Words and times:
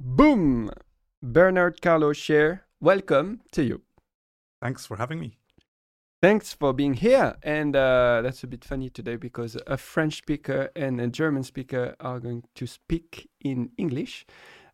Boom! 0.00 0.70
Bernhard 1.20 1.82
Carlo 1.82 2.12
Schär, 2.12 2.60
welcome 2.80 3.40
to 3.50 3.64
you. 3.64 3.82
Thanks 4.62 4.86
for 4.86 4.96
having 4.96 5.18
me. 5.18 5.36
Thanks 6.22 6.52
for 6.52 6.72
being 6.72 6.94
here. 6.94 7.34
And 7.42 7.74
uh, 7.74 8.20
that's 8.22 8.44
a 8.44 8.46
bit 8.46 8.64
funny 8.64 8.90
today 8.90 9.16
because 9.16 9.56
a 9.66 9.76
French 9.76 10.18
speaker 10.18 10.70
and 10.76 11.00
a 11.00 11.08
German 11.08 11.42
speaker 11.42 11.96
are 11.98 12.20
going 12.20 12.44
to 12.54 12.66
speak 12.68 13.28
in 13.40 13.70
English. 13.76 14.24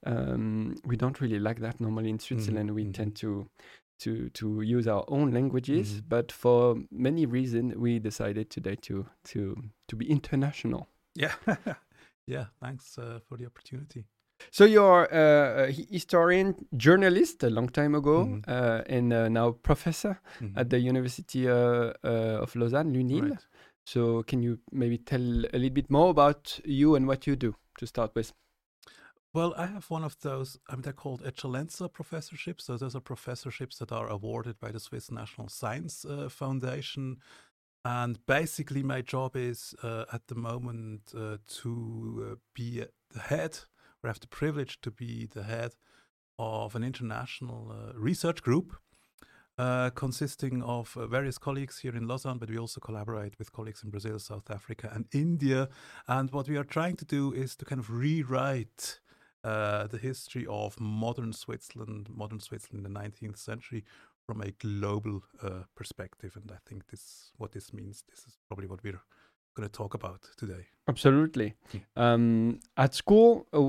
Um, 0.04 0.74
we 0.84 0.96
don't 0.96 1.18
really 1.22 1.38
like 1.38 1.60
that 1.60 1.80
normally 1.80 2.10
in 2.10 2.18
Switzerland. 2.18 2.70
Mhm, 2.70 2.74
We 2.74 2.84
mhm. 2.84 2.94
tend 2.94 3.16
to 3.16 3.48
to 4.00 4.28
to 4.30 4.60
use 4.60 4.86
our 4.86 5.04
own 5.08 5.30
languages, 5.30 6.02
Mhm. 6.02 6.08
but 6.08 6.32
for 6.32 6.76
many 6.90 7.24
reasons, 7.24 7.74
we 7.76 7.98
decided 7.98 8.50
today 8.50 8.76
to 8.82 9.06
to 9.32 9.56
to 9.88 9.96
be 9.96 10.04
international. 10.10 10.88
Yeah. 11.14 11.34
yeah. 12.26 12.46
Thanks 12.60 12.98
uh, 12.98 13.20
for 13.26 13.38
the 13.38 13.46
opportunity. 13.46 14.04
So 14.50 14.64
you're 14.64 15.08
uh, 15.12 15.68
a 15.68 15.72
historian, 15.72 16.54
journalist 16.76 17.42
a 17.42 17.50
long 17.50 17.68
time 17.68 17.94
ago, 17.94 18.26
Mhm. 18.26 18.42
uh, 18.48 18.82
and 18.86 19.12
uh, 19.12 19.28
now 19.28 19.52
professor 19.52 20.20
Mhm. 20.40 20.56
at 20.56 20.70
the 20.70 20.78
University 20.78 21.48
uh, 21.48 21.92
of 22.42 22.54
Lausanne, 22.56 22.92
l'UNIL. 22.92 23.28
Right. 23.30 23.46
So 23.86 24.22
can 24.22 24.42
you 24.42 24.58
maybe 24.72 24.98
tell 24.98 25.20
a 25.20 25.58
little 25.58 25.74
bit 25.74 25.90
more 25.90 26.10
about 26.10 26.60
you 26.64 26.94
and 26.96 27.06
what 27.06 27.26
you 27.26 27.36
do 27.36 27.54
to 27.78 27.86
start 27.86 28.14
with? 28.14 28.32
Well, 29.34 29.52
I 29.56 29.66
have 29.66 29.90
one 29.90 30.04
of 30.04 30.16
those. 30.20 30.58
I 30.68 30.74
mean, 30.74 30.82
they're 30.82 30.92
called 30.92 31.22
Eccellenza 31.24 31.88
professorships. 31.88 32.64
So 32.64 32.76
those 32.76 32.94
are 32.94 33.00
professorships 33.00 33.78
that 33.78 33.90
are 33.90 34.08
awarded 34.08 34.60
by 34.60 34.70
the 34.70 34.78
Swiss 34.78 35.10
National 35.10 35.48
Science 35.48 36.04
uh, 36.04 36.28
Foundation. 36.28 37.20
And 37.84 38.24
basically, 38.26 38.82
my 38.82 39.02
job 39.02 39.36
is 39.36 39.74
uh, 39.82 40.04
at 40.12 40.28
the 40.28 40.36
moment 40.36 41.12
uh, 41.14 41.38
to 41.62 42.30
uh, 42.32 42.36
be 42.54 42.84
the 43.10 43.20
head, 43.20 43.58
or 44.04 44.08
have 44.08 44.20
the 44.20 44.28
privilege 44.28 44.80
to 44.82 44.90
be 44.90 45.26
the 45.26 45.44
head 45.44 45.72
of 46.38 46.76
an 46.76 46.84
international 46.84 47.72
uh, 47.72 47.98
research 47.98 48.42
group. 48.42 48.76
Uh, 49.56 49.88
consisting 49.90 50.64
of 50.64 50.96
uh, 50.96 51.06
various 51.06 51.38
colleagues 51.38 51.78
here 51.78 51.94
in 51.94 52.08
Lausanne, 52.08 52.38
but 52.38 52.50
we 52.50 52.58
also 52.58 52.80
collaborate 52.80 53.38
with 53.38 53.52
colleagues 53.52 53.84
in 53.84 53.90
Brazil, 53.90 54.18
South 54.18 54.50
Africa, 54.50 54.90
and 54.92 55.06
India. 55.12 55.68
And 56.08 56.28
what 56.32 56.48
we 56.48 56.56
are 56.56 56.64
trying 56.64 56.96
to 56.96 57.04
do 57.04 57.32
is 57.32 57.54
to 57.56 57.64
kind 57.64 57.78
of 57.78 57.88
rewrite 57.88 58.98
uh, 59.44 59.86
the 59.86 59.98
history 59.98 60.44
of 60.50 60.80
modern 60.80 61.32
Switzerland, 61.32 62.08
modern 62.10 62.40
Switzerland 62.40 62.84
in 62.84 62.92
the 62.92 62.98
19th 62.98 63.38
century, 63.38 63.84
from 64.26 64.40
a 64.40 64.50
global 64.50 65.22
uh, 65.40 65.62
perspective. 65.76 66.32
And 66.34 66.50
I 66.50 66.58
think 66.68 66.88
this, 66.88 67.30
what 67.36 67.52
this 67.52 67.72
means, 67.72 68.02
this 68.10 68.24
is 68.26 68.36
probably 68.48 68.66
what 68.66 68.82
we're 68.82 69.02
going 69.54 69.68
to 69.68 69.72
talk 69.72 69.94
about 69.94 70.20
today. 70.36 70.66
Absolutely. 70.86 71.54
Yeah. 71.72 71.80
Um, 71.96 72.60
at 72.76 72.92
school, 72.94 73.46
uh, 73.54 73.60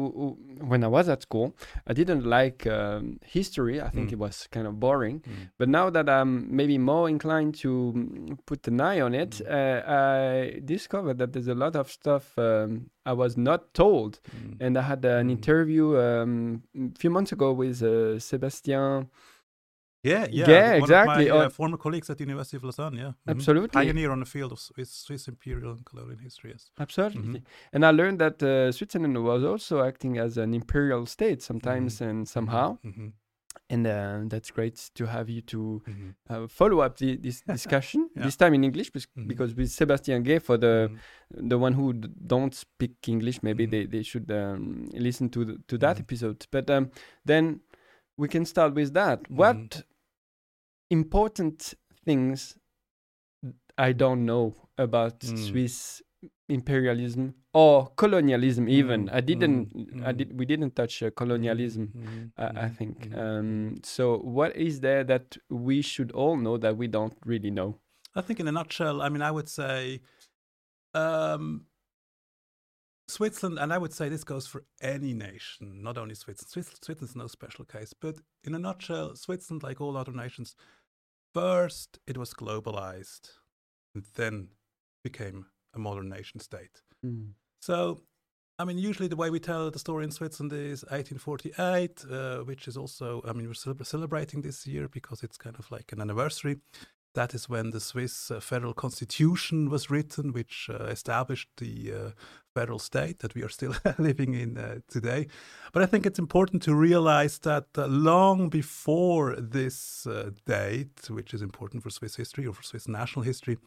when 0.68 0.84
I 0.84 0.88
was 0.88 1.08
at 1.08 1.22
school, 1.22 1.56
I 1.88 1.94
didn't 1.94 2.26
like 2.26 2.68
um, 2.68 3.20
history. 3.24 3.80
I 3.82 3.90
think 3.90 4.10
Mm. 4.10 4.14
it 4.14 4.20
was 4.20 4.48
kind 4.52 4.68
of 4.68 4.80
boring. 4.82 5.24
But 5.58 5.70
now 5.70 5.90
that 5.92 6.10
I'm 6.10 6.54
maybe 6.54 6.78
more 6.78 7.08
inclined 7.08 7.56
to 7.64 7.94
mm, 7.96 8.38
put 8.46 8.68
an 8.68 8.82
eye 8.82 9.00
on 9.00 9.14
it, 9.14 9.32
Mm. 9.40 9.48
uh, 9.50 9.92
I 9.92 10.60
discovered 10.66 11.18
that 11.20 11.32
there's 11.32 11.48
a 11.48 11.56
lot 11.56 11.76
of 11.78 11.90
stuff 11.90 12.38
um, 12.38 12.90
I 13.06 13.14
was 13.14 13.38
not 13.38 13.74
told. 13.74 14.20
Mm. 14.36 14.58
And 14.60 14.78
I 14.78 14.82
had 14.82 15.06
an 15.06 15.28
Mm. 15.30 15.32
interview 15.38 15.98
um, 15.98 16.64
a 16.76 17.00
few 17.00 17.10
months 17.12 17.32
ago 17.32 17.54
with 17.54 17.82
uh, 17.82 18.20
Sébastien. 18.20 19.08
Yeah, 20.12 20.28
yeah, 20.32 20.50
Yeah, 20.50 20.70
one 20.74 20.80
exactly. 20.84 21.30
Of 21.30 21.38
my, 21.38 21.46
uh, 21.46 21.50
former 21.50 21.78
colleagues 21.78 22.10
at 22.10 22.18
the 22.18 22.24
University 22.30 22.58
of 22.58 22.64
Lausanne, 22.64 22.98
yeah, 23.04 23.12
Mhm. 23.26 23.32
Absolutely. 23.36 23.70
pioneer 23.82 24.12
on 24.12 24.20
the 24.20 24.26
field 24.36 24.52
of 24.52 24.60
Swiss, 24.60 24.92
Swiss 25.06 25.28
imperial 25.28 25.72
and 25.72 25.84
colonial 25.90 26.20
history. 26.28 26.52
Yes. 26.52 26.70
Absolutely. 26.80 27.40
Mhm. 27.40 27.44
And 27.74 27.82
I 27.86 27.92
learned 27.92 28.20
that 28.20 28.38
uh, 28.44 28.72
Switzerland 28.72 29.18
was 29.32 29.44
also 29.44 29.76
acting 29.84 30.18
as 30.26 30.38
an 30.38 30.54
imperial 30.54 31.06
state 31.06 31.42
sometimes 31.42 32.02
and 32.02 32.28
somehow. 32.28 32.78
Mhm. 32.84 33.14
And 33.70 33.88
uh, 33.88 34.20
that's 34.32 34.52
great 34.52 34.92
to 34.94 35.04
have 35.08 35.28
you 35.28 35.42
to 35.54 35.82
Mhm. 35.88 36.14
uh, 36.30 36.48
follow 36.48 36.80
up 36.86 36.98
the, 36.98 37.16
this 37.18 37.42
discussion, 37.58 38.10
Yeah. 38.16 38.24
this 38.26 38.36
time 38.38 38.54
in 38.54 38.64
English, 38.64 38.92
Mhm. 38.92 39.28
because 39.28 39.56
with 39.56 39.70
Sébastien 39.70 40.24
Guex, 40.24 40.42
for 40.44 40.58
the 40.58 40.92
the 41.52 41.58
one 41.58 41.74
who 41.74 41.94
d- 41.94 42.10
don't 42.28 42.54
speak 42.54 42.96
English, 43.08 43.42
maybe 43.42 43.66
they, 43.66 43.88
they 43.88 44.04
should 44.04 44.30
um, 44.32 44.86
listen 44.94 45.30
to 45.30 45.46
the, 45.46 45.58
to 45.68 45.78
that 45.80 46.00
episode. 46.00 46.46
But 46.52 46.70
um, 46.70 46.92
then 47.26 47.62
we 48.18 48.28
can 48.28 48.46
start 48.46 48.76
with 48.76 48.94
that. 48.94 49.20
What 49.32 49.84
important 50.90 51.74
things 52.06 52.58
I 53.78 53.92
don't 53.94 54.26
know 54.26 54.54
about 54.78 55.20
Mm. 55.20 55.38
Swiss 55.38 56.02
imperialism 56.50 57.34
or 57.54 57.88
colonialism? 57.98 58.70
Even 58.70 59.06
Mm, 59.08 59.14
I 59.14 59.22
didn't. 59.22 59.74
mm, 59.74 60.06
I 60.06 60.14
mm. 60.14 60.18
did. 60.18 60.40
We 60.40 60.46
didn't 60.46 60.76
touch 60.76 61.04
uh, 61.04 61.12
colonialism. 61.12 61.88
Mhm. 61.94 62.32
I, 62.38 62.46
I 62.66 62.70
Mhm. 62.70 62.78
think. 62.78 63.14
Um, 63.16 63.76
so, 63.84 64.18
what 64.20 64.56
is 64.56 64.80
there 64.80 65.04
that 65.04 65.38
we 65.50 65.82
should 65.82 66.12
all 66.12 66.38
know 66.38 66.58
that 66.58 66.78
we 66.78 66.88
don't 66.88 67.18
really 67.26 67.52
know? 67.52 67.80
I 68.16 68.22
think, 68.22 68.40
in 68.40 68.48
a 68.48 68.52
nutshell, 68.52 69.02
I 69.02 69.10
mean, 69.10 69.22
I 69.22 69.32
would 69.32 69.50
say 69.50 70.02
um, 70.94 71.66
Switzerland, 73.08 73.60
and 73.60 73.72
I 73.72 73.78
would 73.78 73.94
say 73.94 74.10
this 74.10 74.24
goes 74.24 74.48
for 74.48 74.64
any 74.82 75.14
nation, 75.14 75.84
not 75.84 75.98
only 75.98 76.16
Switzerland. 76.16 76.50
Swiss, 76.50 76.72
Switzerland's 76.82 77.16
no 77.16 77.28
special 77.28 77.66
case, 77.66 77.94
but 77.94 78.16
in 78.44 78.56
a 78.56 78.60
nutshell, 78.60 79.16
Switzerland, 79.16 79.64
like 79.64 79.80
all 79.80 79.96
other 79.96 80.12
nations, 80.12 80.56
first 81.34 82.00
it 82.08 82.18
was 82.18 82.34
globalized, 82.34 83.30
and 83.94 84.06
then 84.16 84.50
became 85.04 85.46
a 85.76 85.80
modern 85.80 86.10
nation 86.10 86.40
state. 86.40 86.82
So, 87.62 88.02
I 88.58 88.66
mean, 88.66 88.78
usually 88.78 89.08
the 89.08 89.16
way 89.16 89.30
we 89.30 89.40
tell 89.40 89.70
the 89.70 89.80
story 89.80 90.04
in 90.06 90.12
Switzerland 90.12 90.54
is 90.54 90.84
1848, 90.84 92.06
uh, 92.10 92.38
which 92.40 92.68
is 92.68 92.78
also, 92.78 93.22
I 93.28 93.34
mean, 93.34 93.48
we're 93.48 93.84
celebrating 93.84 94.42
this 94.42 94.66
year 94.66 94.88
because 94.88 95.24
it's 95.24 95.38
kind 95.38 95.58
of 95.60 95.70
like 95.72 95.92
an 95.92 96.02
anniversary. 96.02 96.58
That 97.16 97.34
is 97.34 97.50
when 97.50 97.72
the 97.72 97.80
Swiss 97.80 98.30
uh, 98.30 98.42
federal 98.42 98.74
constitution 98.74 99.70
was 99.70 99.90
written, 99.90 100.34
which 100.34 100.70
uh, 100.70 100.84
established 100.86 101.50
the 101.58 101.94
uh, 101.94 102.10
federal 102.54 102.78
state 102.78 103.20
that 103.20 103.34
we 103.34 103.42
are 103.42 103.50
still 103.50 103.74
living 103.98 104.34
in 104.34 104.58
uh, 104.58 104.80
today. 104.90 105.28
But 105.72 105.82
I 105.82 105.86
think 105.86 106.06
it's 106.06 106.20
important 106.20 106.62
to 106.64 106.76
realize 106.76 107.40
that 107.40 107.68
uh, 107.78 107.88
long 107.88 108.50
before 108.50 109.36
this 109.38 110.06
uh, 110.06 110.32
date, 110.46 111.10
which 111.10 111.34
is 111.34 111.42
important 111.42 111.84
for 111.84 111.90
Swiss 111.90 112.18
history 112.18 112.46
or 112.46 112.54
for 112.54 112.64
Swiss 112.64 112.88
national 112.88 113.24
history, 113.24 113.58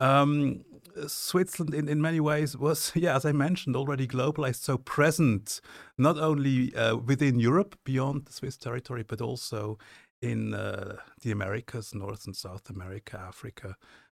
um, 0.00 0.64
Switzerland, 1.06 1.74
in, 1.74 1.88
in 1.88 2.00
many 2.00 2.18
ways, 2.18 2.56
was, 2.56 2.90
yeah, 2.96 3.14
as 3.14 3.24
I 3.24 3.30
mentioned, 3.32 3.76
already 3.76 4.08
globalized, 4.08 4.62
so 4.62 4.78
present 4.78 5.60
not 5.96 6.18
only 6.18 6.72
within 7.06 7.38
Europe, 7.38 7.78
beyond 7.84 8.26
the 8.26 8.32
Swiss 8.32 8.56
territory, 8.56 9.04
but 9.06 9.20
also 9.20 9.78
in 10.22 10.54
uh, 10.54 10.96
the 11.22 11.30
Americas, 11.30 11.94
North 11.94 12.26
and 12.26 12.36
South 12.36 12.68
America, 12.68 13.18
Africa, 13.18 13.76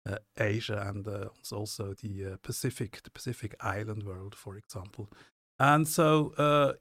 uh, 0.08 0.16
Asia, 0.38 0.84
and 0.88 1.06
uh, 1.06 1.28
also 1.52 1.94
the 2.02 2.32
uh, 2.32 2.36
Pacific, 2.42 3.00
the 3.04 3.10
Pacific 3.10 3.54
island 3.60 4.02
world, 4.02 4.34
for 4.34 4.56
example. 4.56 5.08
And 5.58 5.86
so, 5.86 6.32
uh, 6.38 6.72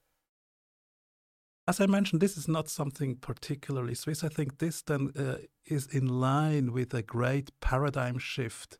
as 1.68 1.80
I 1.80 1.86
mentioned, 1.86 2.22
this 2.22 2.38
is 2.38 2.48
not 2.48 2.68
something 2.68 3.16
particularly 3.16 3.94
Swiss. 3.94 4.24
I 4.24 4.30
think 4.30 4.58
this 4.58 4.82
then 4.82 5.12
uh, 5.18 5.36
is 5.66 5.86
in 5.88 6.08
line 6.08 6.74
with 6.74 6.94
a 6.94 7.04
great 7.04 7.52
paradigm 7.62 8.18
shift, 8.18 8.80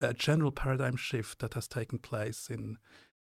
a 0.00 0.14
general 0.14 0.52
paradigm 0.52 0.96
shift 0.96 1.40
that 1.40 1.54
has 1.54 1.66
taken 1.66 1.98
place 1.98 2.48
in 2.48 2.76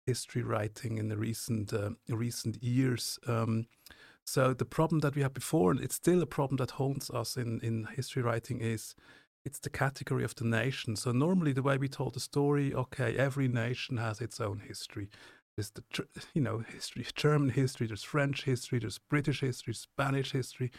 history 0.07 0.43
writing 0.43 0.99
in 0.99 1.07
the 1.07 1.17
recent 1.17 1.73
recent 2.09 2.61
years. 2.61 3.21
Um, 3.29 3.67
so 4.25 4.55
the 4.55 4.65
problem 4.65 5.01
that 5.01 5.15
we 5.15 5.23
had 5.23 5.35
before, 5.35 5.71
and 5.71 5.81
it's 5.81 5.97
still 5.97 6.23
a 6.23 6.27
problem 6.27 6.57
that 6.59 6.73
haunts 6.73 7.11
us 7.11 7.37
in, 7.37 7.61
in 7.61 7.89
history 7.97 8.23
writing, 8.23 8.61
is 8.61 8.95
it's 9.45 9.59
the 9.59 9.71
category 9.71 10.25
of 10.25 10.35
the 10.37 10.45
nation. 10.45 10.97
So 10.97 11.13
normally 11.13 11.53
the 11.53 11.63
way 11.63 11.77
we 11.77 11.89
told 11.89 12.15
the 12.15 12.21
story, 12.21 12.73
okay, 12.73 13.17
every 13.17 13.49
nation 13.49 13.97
has 13.97 14.21
its 14.21 14.41
own 14.41 14.61
history. 14.61 15.09
There's 15.57 15.71
the 15.71 15.83
you 16.35 16.41
know 16.41 16.59
history, 16.73 17.07
German 17.15 17.51
history, 17.51 17.87
there's 17.87 18.05
French 18.05 18.45
history, 18.45 18.79
there's 18.79 18.99
British 18.99 19.41
history, 19.41 19.75
Spanish 19.75 20.33
history, 20.33 20.71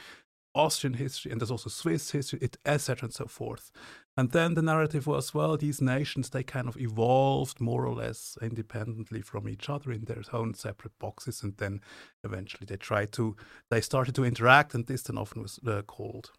Austrian 0.55 0.93
history, 0.95 1.31
and 1.31 1.41
there's 1.41 1.51
also 1.51 1.69
Swiss 1.69 2.11
history, 2.11 2.39
etc. 2.65 3.07
and 3.07 3.13
so 3.13 3.25
forth. 3.25 3.71
And 4.15 4.31
then 4.31 4.53
the 4.53 4.61
narrative 4.61 5.07
was, 5.07 5.33
well, 5.33 5.57
these 5.57 5.81
nations 5.81 6.29
they 6.29 6.43
kind 6.43 6.67
of 6.67 6.77
evolved 6.77 7.59
more 7.59 7.85
or 7.85 7.95
less 7.95 8.37
independently 8.41 9.21
from 9.21 9.49
each 9.49 9.69
other 9.69 9.91
in 9.91 10.05
their 10.05 10.21
own 10.31 10.53
separate 10.53 10.97
boxes, 10.99 11.43
and 11.43 11.57
then 11.57 11.81
eventually 12.23 12.65
they 12.67 12.77
tried 12.77 13.11
to, 13.13 13.35
they 13.69 13.81
started 13.81 14.13
to 14.15 14.23
interact, 14.25 14.75
and 14.75 14.85
this 14.85 15.03
then 15.03 15.17
often 15.17 15.41
was 15.41 15.59
uh, 15.67 15.81
called 15.81 16.31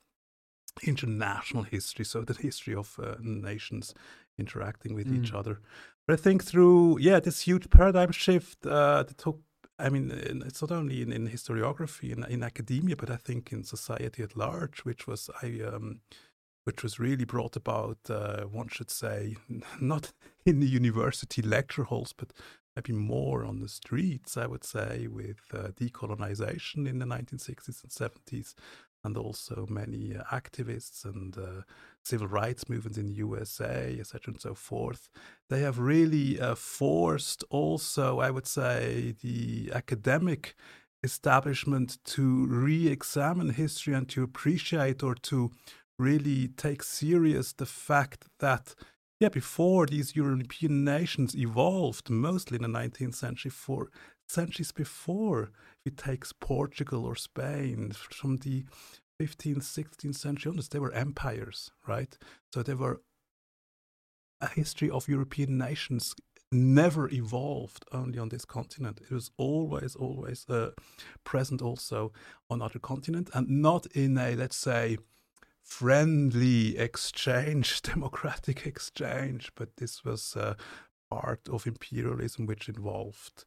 international 0.83 1.63
history, 1.63 2.05
so 2.05 2.23
the 2.23 2.35
history 2.35 2.75
of 2.75 2.99
uh, 2.99 3.15
nations 3.21 3.95
interacting 4.39 4.95
with 4.95 5.07
each 5.13 5.33
Mm. 5.33 5.39
other. 5.39 5.61
But 6.07 6.19
I 6.19 6.23
think 6.23 6.45
through 6.45 6.99
yeah 7.01 7.21
this 7.21 7.43
huge 7.43 7.71
paradigm 7.71 8.13
shift 8.13 8.67
uh, 8.67 9.03
that 9.05 9.19
took. 9.19 9.41
I 9.79 9.89
mean, 9.89 10.11
it's 10.47 10.63
not 10.63 10.71
only 10.71 11.03
in, 11.03 11.13
in 11.13 11.29
historiography 11.29 12.13
in, 12.13 12.25
in 12.25 12.43
academia, 12.43 12.97
but 12.97 13.11
I 13.11 13.17
think 13.17 13.53
in 13.53 13.65
society 13.65 14.23
at 14.23 14.37
large, 14.37 14.85
which 14.85 15.07
was 15.07 15.29
I 15.43 15.61
um, 15.67 16.01
which 16.65 16.83
was 16.83 16.99
really 16.99 17.25
brought 17.25 17.57
about, 17.57 17.99
uh, 18.09 18.45
one 18.45 18.69
should 18.69 18.91
say, 18.91 19.37
not 19.81 20.13
in 20.45 20.61
the 20.61 20.67
university 20.67 21.43
lecture 21.43 21.85
halls, 21.85 22.13
but 22.13 22.33
maybe 22.75 22.93
more 22.93 23.45
on 23.45 23.61
the 23.61 23.69
streets, 23.69 24.37
I 24.37 24.47
would 24.47 24.65
say, 24.65 25.07
with 25.07 25.41
uh, 25.53 25.69
decolonization 25.79 26.89
in 26.89 26.99
the 26.99 27.07
1960s 27.07 27.83
and 27.83 27.93
70s, 27.93 28.55
and 29.05 29.17
also 29.17 29.67
many 29.69 30.17
uh, 30.17 30.23
activists 30.33 31.05
and 31.05 31.37
uh, 31.37 31.63
civil 32.05 32.27
rights 32.27 32.69
movements 32.69 32.99
in 32.99 33.07
the 33.07 33.15
USA, 33.15 33.97
etc., 33.99 34.33
and 34.33 34.41
so 34.41 34.55
forth. 34.55 35.09
They 35.51 35.61
have 35.61 35.79
really 35.79 36.41
uh, 36.41 36.55
forced 36.55 37.45
also, 37.51 38.21
I 38.21 38.31
would 38.31 38.47
say, 38.47 39.15
the 39.23 39.71
academic 39.73 40.55
establishment 41.05 41.99
to 42.05 42.47
re-examine 42.47 43.51
history 43.51 43.95
and 43.95 44.09
to 44.09 44.23
appreciate 44.23 45.03
or 45.03 45.15
to 45.15 45.51
really 45.99 46.49
take 46.49 46.83
serious 46.83 47.53
the 47.53 47.67
fact 47.67 48.25
that 48.41 48.75
yeah 49.21 49.29
before 49.29 49.87
these 49.87 50.17
european 50.17 50.83
nations 50.83 51.37
evolved 51.37 52.11
mostly 52.11 52.57
in 52.57 52.63
the 52.63 52.79
19th 52.79 53.15
century 53.15 53.51
for 53.51 53.91
centuries 54.27 54.73
before 54.73 55.51
it 55.85 55.97
takes 55.97 56.33
portugal 56.33 57.05
or 57.05 57.15
spain 57.15 57.93
from 57.93 58.39
the 58.39 58.65
15th 59.21 59.63
16th 59.63 60.17
century 60.17 60.51
onwards 60.51 60.69
they 60.69 60.79
were 60.79 60.93
empires 60.93 61.71
right 61.87 62.19
so 62.53 62.63
they 62.63 62.75
were 62.75 63.01
a 64.41 64.49
history 64.49 64.91
of 64.91 65.09
european 65.09 65.57
nations 65.57 66.15
never 66.55 67.09
evolved 67.13 67.85
only 67.93 68.19
on 68.19 68.29
this 68.29 68.45
continent. 68.45 69.01
It 69.03 69.13
was 69.13 69.31
always, 69.37 69.95
always 69.95 70.47
uh, 70.49 70.71
present 71.25 71.61
also 71.61 72.13
on 72.49 72.63
other 72.63 72.79
continents 72.79 73.31
and 73.35 73.49
not 73.49 73.87
in 73.87 74.17
a, 74.17 74.35
let's 74.35 74.57
say, 74.57 74.99
friendly 75.63 76.79
exchange, 76.79 77.83
democratic 77.83 78.67
exchange, 78.67 79.53
but 79.57 79.77
this 79.77 80.05
was 80.05 80.37
uh, 80.37 80.55
part 81.11 81.49
of 81.51 81.67
imperialism 81.67 82.47
which 82.47 82.69
involved 82.69 83.45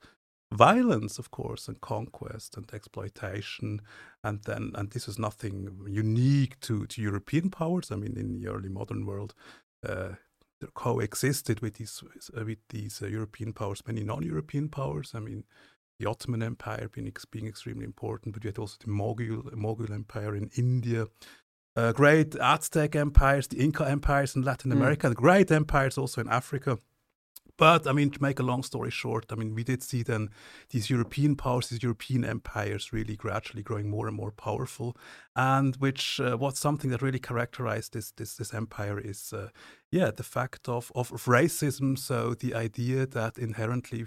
violence 0.51 1.19
of 1.19 1.29
course 1.29 1.67
and 1.67 1.81
conquest 1.81 2.55
and 2.55 2.73
exploitation 2.73 3.81
and 4.23 4.43
then 4.43 4.71
and 4.75 4.91
this 4.91 5.07
is 5.07 5.19
nothing 5.19 5.69
unique 5.87 6.57
to 6.61 6.85
to 6.87 7.01
european 7.01 7.49
powers 7.49 7.91
i 7.91 7.95
mean 7.95 8.15
in 8.17 8.39
the 8.39 8.47
early 8.47 8.69
modern 8.69 9.05
world 9.05 9.33
uh, 9.87 10.13
coexisted 10.73 11.61
with 11.61 11.75
these 11.75 12.03
uh, 12.35 12.43
with 12.45 12.59
these 12.69 13.01
uh, 13.01 13.07
European 13.07 13.53
powers, 13.53 13.83
many 13.85 14.03
non-European 14.03 14.69
powers. 14.69 15.13
I 15.13 15.19
mean, 15.19 15.43
the 15.99 16.07
Ottoman 16.07 16.43
Empire 16.43 16.89
being, 16.91 17.11
being 17.31 17.47
extremely 17.47 17.85
important, 17.85 18.33
but 18.33 18.43
you 18.43 18.49
had 18.49 18.57
also 18.57 18.77
the 18.79 18.91
Mughal, 18.91 19.43
Mughal 19.53 19.91
Empire 19.91 20.35
in 20.35 20.49
India, 20.55 21.07
uh, 21.75 21.91
great 21.91 22.35
Aztec 22.35 22.95
empires, 22.95 23.47
the 23.47 23.59
Inca 23.59 23.87
empires 23.87 24.35
in 24.35 24.43
Latin 24.43 24.71
mm. 24.71 24.75
America, 24.75 25.09
the 25.09 25.15
great 25.15 25.51
empires 25.51 25.97
also 25.97 26.21
in 26.21 26.29
Africa. 26.29 26.77
But 27.57 27.87
I 27.87 27.91
mean, 27.91 28.11
to 28.11 28.21
make 28.21 28.39
a 28.39 28.43
long 28.43 28.61
story 28.61 28.91
short, 28.91 29.25
I 29.31 29.35
mean, 29.35 29.55
we 29.55 29.63
did 29.63 29.81
see 29.81 30.03
then 30.03 30.29
these 30.69 30.91
European 30.91 31.35
powers, 31.35 31.69
these 31.69 31.81
European 31.81 32.23
empires 32.23 32.93
really 32.93 33.15
gradually 33.15 33.63
growing 33.63 33.89
more 33.89 34.07
and 34.07 34.15
more 34.15 34.31
powerful. 34.31 34.95
And 35.35 35.75
which, 35.77 36.19
uh, 36.19 36.37
what's 36.37 36.59
something 36.59 36.91
that 36.91 37.01
really 37.01 37.19
characterized 37.19 37.93
this 37.93 38.11
this, 38.11 38.35
this 38.35 38.53
empire 38.53 38.99
is, 38.99 39.33
uh, 39.33 39.49
yeah, 39.91 40.11
the 40.11 40.23
fact 40.23 40.69
of, 40.69 40.91
of, 40.93 41.11
of, 41.11 41.25
racism. 41.25 41.97
So 41.97 42.35
the 42.35 42.53
idea 42.53 43.07
that 43.07 43.39
inherently, 43.39 44.05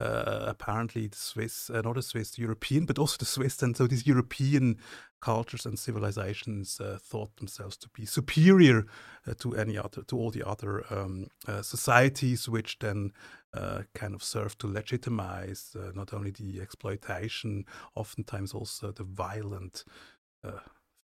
uh, 0.00 0.44
apparently, 0.46 1.08
the 1.08 1.16
Swiss, 1.16 1.70
uh, 1.70 1.80
not 1.80 1.96
the 1.96 2.02
Swiss, 2.02 2.30
the 2.32 2.42
European, 2.42 2.86
but 2.86 2.98
also 2.98 3.16
the 3.18 3.24
Swiss, 3.24 3.62
and 3.62 3.76
so 3.76 3.88
these 3.88 4.06
European 4.06 4.78
cultures 5.22 5.64
and 5.64 5.78
civilizations 5.78 6.80
uh, 6.80 6.98
thought 7.00 7.34
themselves 7.36 7.76
to 7.78 7.88
be 7.90 8.04
superior 8.04 8.84
uh, 9.26 9.32
to 9.38 9.56
any 9.56 9.78
other 9.78 10.02
to 10.02 10.18
all 10.18 10.30
the 10.30 10.46
other 10.46 10.84
um, 10.90 11.28
uh, 11.48 11.62
societies, 11.62 12.48
which 12.48 12.78
then 12.80 13.12
uh, 13.54 13.82
kind 13.94 14.14
of 14.14 14.22
served 14.22 14.58
to 14.58 14.66
legitimize 14.66 15.76
uh, 15.78 15.92
not 15.94 16.12
only 16.12 16.30
the 16.30 16.60
exploitation, 16.60 17.64
oftentimes 17.94 18.52
also 18.52 18.92
the 18.92 19.04
violent. 19.04 19.84
Uh, 20.44 20.60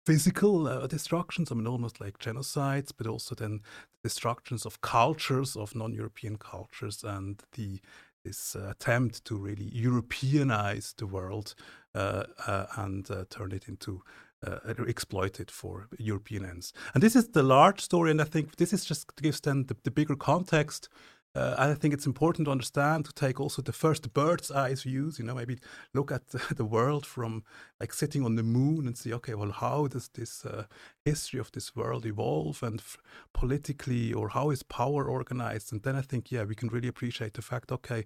physical 0.06 0.86
destructions, 0.88 1.50
I 1.50 1.56
mean, 1.56 1.66
almost 1.66 2.02
like 2.02 2.20
genocides, 2.20 2.92
but 2.96 3.08
also 3.08 3.36
then 3.36 3.62
destructions 4.04 4.66
of 4.66 4.82
cultures, 4.82 5.56
of 5.56 5.76
non 5.76 5.94
European 5.94 6.38
cultures, 6.38 7.04
and 7.04 7.42
the 7.54 7.80
this 8.24 8.56
attempt 8.56 9.26
to 9.26 9.36
really 9.36 9.70
Europeanize 9.72 10.96
the 10.96 11.08
world 11.08 11.56
and 11.94 13.10
uh, 13.10 13.26
turn 13.30 13.52
it 13.52 13.68
into 13.68 14.02
uh, 14.46 14.74
exploit 14.88 15.40
it 15.40 15.52
for 15.52 15.88
European 15.98 16.46
ends. 16.46 16.74
And 16.94 17.02
this 17.02 17.16
is 17.16 17.30
the 17.30 17.44
large 17.44 17.82
story, 17.82 18.12
and 18.12 18.22
I 18.22 18.26
think 18.26 18.58
this 18.58 18.74
is 18.74 18.86
just 18.86 19.16
gives 19.22 19.40
then 19.40 19.66
the, 19.68 19.76
the 19.84 19.92
bigger 19.92 20.16
context. 20.16 20.90
Uh, 21.36 21.56
I 21.58 21.74
think 21.74 21.96
it's 21.96 22.06
important 22.06 22.46
to 22.46 22.52
understand 22.52 23.06
to 23.06 23.14
take 23.14 23.40
also 23.40 23.64
the 23.64 23.74
first 23.74 24.14
bird's 24.14 24.52
eye 24.52 24.76
views. 24.76 25.18
You 25.18 25.26
know, 25.26 25.34
maybe 25.34 25.58
look 25.92 26.12
at 26.12 26.28
the, 26.28 26.42
the, 26.56 26.66
world 26.66 27.08
from 27.08 27.44
like 27.80 27.92
sitting 27.92 28.24
on 28.24 28.36
the 28.36 28.44
moon 28.44 28.86
and 28.86 28.96
see, 28.96 29.12
okay, 29.14 29.34
well, 29.34 29.52
how 29.52 29.88
does 29.88 30.10
this 30.10 30.46
uh, 30.46 30.66
history 31.06 31.40
of 31.40 31.52
this 31.52 31.76
world 31.76 32.06
evolve, 32.06 32.62
and 32.62 32.80
f- 32.80 32.98
politically, 33.34 34.14
or 34.14 34.30
how 34.30 34.52
is 34.52 34.62
power 34.62 35.06
organized? 35.06 35.72
And 35.72 35.82
then 35.82 35.96
I 35.96 36.02
think, 36.02 36.32
yeah, 36.32 36.44
we 36.44 36.54
can 36.54 36.70
really 36.70 36.88
appreciate 36.88 37.34
the 37.34 37.42
fact, 37.42 37.72
okay, 37.72 38.06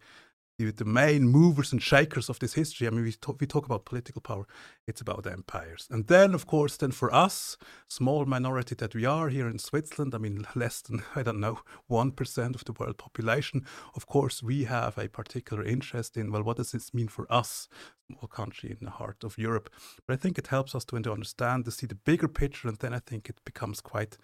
the, 0.57 0.85
main 0.85 1.27
movers 1.27 1.71
and 1.71 1.81
shakers 1.81 2.29
of 2.29 2.39
this 2.39 2.53
history. 2.53 2.87
I 2.87 2.89
mean, 2.89 3.03
we 3.03 3.11
talk, 3.11 3.39
we 3.39 3.45
talk 3.45 3.65
about 3.65 3.85
political 3.85 4.21
power, 4.21 4.47
it's 4.87 5.01
about 5.01 5.27
empires. 5.27 5.87
And 5.91 6.07
then, 6.07 6.33
of 6.33 6.47
course, 6.47 6.77
then 6.77 6.91
for 6.91 7.13
us, 7.13 7.57
small 7.87 8.25
minority 8.25 8.73
that 8.75 8.95
we 8.95 9.05
are 9.05 9.29
here 9.29 9.47
in 9.47 9.59
Switzerland, 9.59 10.15
I 10.15 10.17
mean, 10.17 10.47
less 10.55 10.81
than, 10.81 11.03
I 11.15 11.21
don't 11.21 11.39
know, 11.39 11.59
1% 11.91 12.55
of 12.55 12.65
the 12.65 12.73
world 12.73 12.97
population, 12.97 13.65
of 13.95 14.07
course, 14.07 14.41
we 14.41 14.63
have 14.63 14.97
a 14.97 15.07
particular 15.07 15.63
interest 15.63 16.17
in, 16.17 16.31
well, 16.31 16.43
what 16.43 16.57
does 16.57 16.71
this 16.71 16.93
mean 16.93 17.07
for 17.07 17.31
us, 17.31 17.67
small 18.07 18.27
country 18.27 18.71
in 18.71 18.83
the 18.83 18.91
heart 18.91 19.23
of 19.23 19.37
Europe? 19.37 19.69
But 20.07 20.15
I 20.15 20.17
think 20.17 20.39
it 20.39 20.47
helps 20.47 20.73
us 20.73 20.85
to, 20.85 20.99
to 20.99 21.11
understand, 21.11 21.65
to 21.65 21.71
see 21.71 21.85
the 21.85 21.95
bigger 21.95 22.27
picture, 22.27 22.67
and 22.67 22.77
then 22.77 22.95
I 22.95 22.99
think 22.99 23.29
it 23.29 23.39
becomes 23.45 23.79
quite 23.79 24.17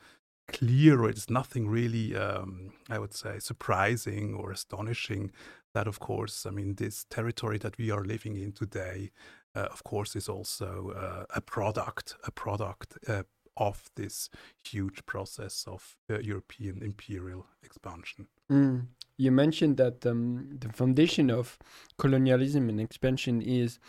clear 0.47 1.01
or 1.01 1.09
it's 1.09 1.29
nothing 1.29 1.67
really 1.67 2.15
um, 2.15 2.73
i 2.89 2.99
would 2.99 3.13
say 3.13 3.39
surprising 3.39 4.33
or 4.33 4.51
astonishing 4.51 5.31
that 5.73 5.87
of 5.87 5.99
course 5.99 6.45
i 6.45 6.49
mean 6.49 6.75
this 6.75 7.05
territory 7.09 7.57
that 7.57 7.77
we 7.77 7.91
are 7.91 8.03
living 8.03 8.35
in 8.37 8.51
today 8.51 9.11
uh, 9.55 9.67
of 9.71 9.83
course 9.83 10.15
is 10.15 10.29
also 10.29 10.91
uh, 10.95 11.25
a 11.35 11.41
product 11.41 12.15
a 12.25 12.31
product 12.31 12.97
uh, 13.07 13.23
of 13.55 13.91
this 13.95 14.29
huge 14.65 15.05
process 15.05 15.65
of 15.67 15.95
uh, 16.09 16.19
european 16.19 16.81
imperial 16.81 17.45
expansion 17.63 18.27
mm. 18.51 18.85
you 19.17 19.31
mentioned 19.31 19.77
that 19.77 20.05
um, 20.05 20.49
the 20.59 20.69
foundation 20.73 21.29
of 21.29 21.57
colonialism 21.97 22.67
and 22.69 22.81
expansion 22.81 23.41
is 23.41 23.79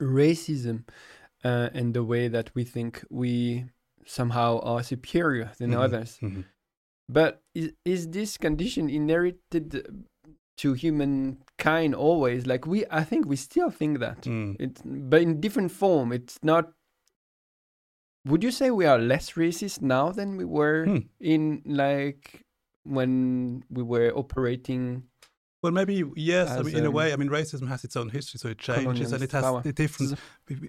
racism 0.00 0.84
uh, 1.44 1.70
and 1.72 1.94
the 1.94 2.04
way 2.04 2.28
that 2.28 2.54
we 2.54 2.64
think 2.64 3.04
we 3.10 3.64
somehow 4.06 4.60
are 4.60 4.82
superior 4.82 5.52
than 5.58 5.70
mm-hmm. 5.70 5.80
others. 5.80 6.18
Mm-hmm. 6.22 6.42
But 7.08 7.42
is, 7.54 7.72
is 7.84 8.08
this 8.08 8.36
condition 8.36 8.88
inherited 8.88 10.04
to 10.60 10.74
humankind 10.74 11.94
always? 11.94 12.46
Like 12.46 12.66
we, 12.66 12.84
I 12.90 13.04
think 13.04 13.26
we 13.26 13.36
still 13.36 13.70
think 13.70 13.98
that, 14.00 14.22
mm. 14.22 14.56
it's, 14.60 14.82
but 14.84 15.22
in 15.22 15.40
different 15.40 15.72
form. 15.72 16.12
It's 16.12 16.38
not. 16.42 16.72
Would 18.26 18.44
you 18.44 18.50
say 18.50 18.70
we 18.70 18.84
are 18.84 18.98
less 18.98 19.32
racist 19.32 19.80
now 19.80 20.12
than 20.12 20.36
we 20.36 20.44
were 20.44 20.84
hmm. 20.84 20.98
in 21.20 21.62
like 21.64 22.44
when 22.84 23.64
we 23.70 23.82
were 23.82 24.12
operating 24.14 25.04
well, 25.62 25.72
maybe 25.72 26.02
yes. 26.16 26.50
As, 26.50 26.58
I 26.58 26.62
mean, 26.62 26.76
in 26.76 26.86
a 26.86 26.90
way, 26.90 27.12
I 27.12 27.16
mean, 27.16 27.28
racism 27.28 27.68
has 27.68 27.84
its 27.84 27.96
own 27.96 28.08
history, 28.08 28.38
so 28.38 28.48
it 28.48 28.58
changes, 28.58 29.12
and 29.12 29.22
it 29.22 29.32
has 29.32 29.44
power. 29.44 29.62
different. 29.62 30.18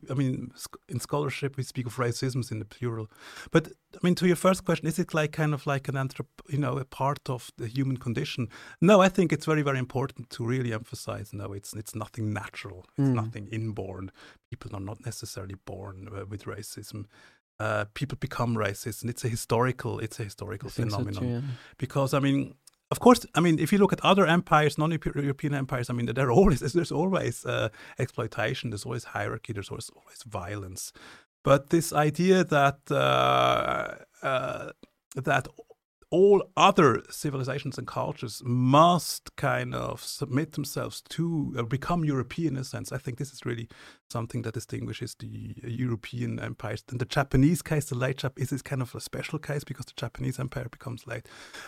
I 0.10 0.14
mean, 0.14 0.52
in 0.90 1.00
scholarship, 1.00 1.56
we 1.56 1.64
speak 1.64 1.86
of 1.86 1.96
racisms 1.96 2.52
in 2.52 2.60
the 2.60 2.66
plural. 2.66 3.10
But 3.52 3.70
I 3.96 4.00
mean, 4.04 4.16
to 4.16 4.28
your 4.28 4.36
first 4.36 4.66
question, 4.66 4.88
is 4.88 5.00
it 5.00 5.14
like 5.14 5.32
kind 5.32 5.54
of 5.54 5.66
like 5.66 5.88
an 5.88 5.96
anthrop, 5.96 6.28
you 6.50 6.58
know, 6.58 6.78
a 6.78 6.86
part 6.86 7.30
of 7.30 7.52
the 7.58 7.68
human 7.68 7.98
condition? 7.98 8.50
No, 8.82 9.02
I 9.02 9.10
think 9.10 9.32
it's 9.32 9.46
very, 9.46 9.62
very 9.62 9.80
important 9.80 10.30
to 10.32 10.46
really 10.46 10.74
emphasize. 10.74 11.32
No, 11.34 11.54
it's 11.54 11.74
it's 11.74 11.96
nothing 11.96 12.34
natural. 12.34 12.86
It's 12.98 13.08
mm. 13.08 13.14
nothing 13.14 13.48
inborn. 13.48 14.12
People 14.50 14.76
are 14.76 14.82
not 14.84 15.06
necessarily 15.06 15.56
born 15.66 16.10
uh, 16.14 16.26
with 16.26 16.44
racism. 16.44 17.06
Uh, 17.62 17.86
people 17.94 18.18
become 18.20 18.56
racist, 18.56 19.02
and 19.02 19.10
it's 19.12 19.24
a 19.24 19.30
historical, 19.30 20.00
it's 20.00 20.20
a 20.20 20.24
historical 20.24 20.68
phenomenon. 20.68 21.14
So, 21.14 21.22
yeah. 21.22 21.42
Because 21.78 22.16
I 22.16 22.20
mean, 22.20 22.56
of 22.92 23.00
course, 23.00 23.26
I 23.34 23.40
mean, 23.40 23.58
if 23.58 23.72
you 23.72 23.80
look 23.80 23.94
at 23.94 24.04
other 24.04 24.28
empires, 24.28 24.78
non-European 24.78 25.54
empires, 25.54 25.90
I 25.90 25.94
mean, 25.94 26.08
there 26.08 26.28
are 26.28 26.32
always 26.32 26.60
there's 26.74 26.92
always 26.92 27.46
uh, 27.46 27.70
exploitation, 27.98 28.70
there's 28.70 28.86
always 28.86 29.06
hierarchy, 29.06 29.54
there's 29.54 29.70
always 29.70 29.90
always 29.96 30.24
violence. 30.24 30.92
But 31.44 31.70
this 31.70 31.94
idea 31.94 32.44
that 32.44 32.80
uh, 32.92 33.96
uh, 34.26 34.72
that 35.16 35.48
all 36.12 36.44
other 36.58 37.02
civilizations 37.10 37.78
and 37.78 37.88
cultures 37.88 38.42
must 38.46 39.36
kind 39.38 39.74
of 39.74 40.04
submit 40.04 40.52
themselves 40.52 41.02
to 41.10 41.56
uh, 41.58 41.64
become 41.64 42.04
European 42.04 42.56
in 42.56 42.58
a 42.58 42.64
sense. 42.64 42.92
I 42.92 42.98
think 42.98 43.18
this 43.18 43.32
is 43.32 43.46
really 43.46 43.70
something 44.10 44.42
that 44.42 44.54
distinguishes 44.54 45.16
the 45.16 45.56
uh, 45.64 45.68
European 45.68 46.40
empires. 46.40 46.84
In 46.92 46.98
the 46.98 47.06
Japanese 47.06 47.62
case, 47.62 47.86
the 47.86 47.96
late 47.96 48.18
Jap 48.18 48.34
is 48.38 48.62
kind 48.62 48.82
of 48.82 48.94
a 48.94 49.00
special 49.00 49.40
case 49.40 49.64
because 49.64 49.86
the 49.86 49.94
Japanese 49.96 50.38
empire 50.38 50.68
becomes 50.70 51.08
late. 51.08 51.28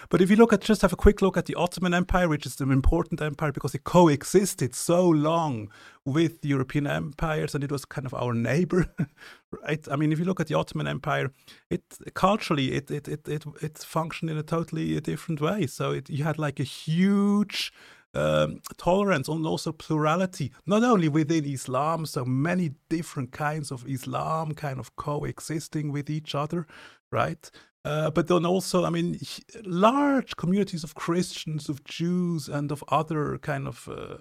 But 0.09 0.21
if 0.21 0.29
you 0.29 0.35
look 0.35 0.53
at 0.53 0.61
just 0.61 0.81
have 0.81 0.93
a 0.93 0.97
quick 0.97 1.21
look 1.21 1.37
at 1.37 1.45
the 1.45 1.55
Ottoman 1.55 1.93
Empire, 1.93 2.27
which 2.27 2.45
is 2.45 2.59
an 2.59 2.71
important 2.71 3.21
empire 3.21 3.51
because 3.51 3.73
it 3.73 3.85
coexisted 3.85 4.75
so 4.75 5.07
long 5.07 5.71
with 6.05 6.43
European 6.43 6.85
empires 6.85 7.55
and 7.55 7.63
it 7.63 7.71
was 7.71 7.85
kind 7.85 8.05
of 8.05 8.13
our 8.13 8.33
neighbor, 8.33 8.93
I 9.67 9.95
mean, 9.95 10.11
if 10.11 10.19
you 10.19 10.25
look 10.25 10.39
at 10.39 10.47
the 10.47 10.55
Ottoman 10.55 10.87
Empire, 10.87 11.31
it 11.69 11.83
culturally 12.13 12.73
it 12.73 12.91
it 12.91 13.07
it 13.07 13.27
it, 13.27 13.45
it 13.61 13.77
functioned 13.79 14.31
in 14.31 14.37
a 14.37 14.43
totally 14.43 14.99
different 15.01 15.41
way. 15.41 15.67
So 15.67 15.91
it, 15.91 16.09
you 16.09 16.23
had 16.23 16.39
like 16.39 16.59
a 16.59 16.63
huge 16.63 17.71
um, 18.13 18.61
tolerance 18.77 19.27
and 19.27 19.45
also 19.45 19.71
plurality, 19.71 20.51
not 20.65 20.83
only 20.83 21.09
within 21.09 21.45
Islam, 21.45 22.05
so 22.05 22.23
many 22.25 22.71
different 22.89 23.31
kinds 23.31 23.71
of 23.71 23.87
Islam 23.87 24.53
kind 24.53 24.79
of 24.79 24.95
coexisting 24.95 25.91
with 25.91 26.09
each 26.09 26.35
other, 26.35 26.67
right? 27.11 27.49
Uh, 27.85 28.09
but 28.09 28.27
then 28.27 28.45
also, 28.45 28.85
I 28.85 28.89
mean, 28.89 29.19
large 29.65 30.37
communities 30.37 30.83
of 30.83 30.95
Christians, 30.95 31.67
of 31.67 31.83
Jews, 31.83 32.47
and 32.47 32.71
of 32.71 32.83
other 32.87 33.37
kind 33.39 33.67
of 33.67 33.89
uh, 33.89 34.17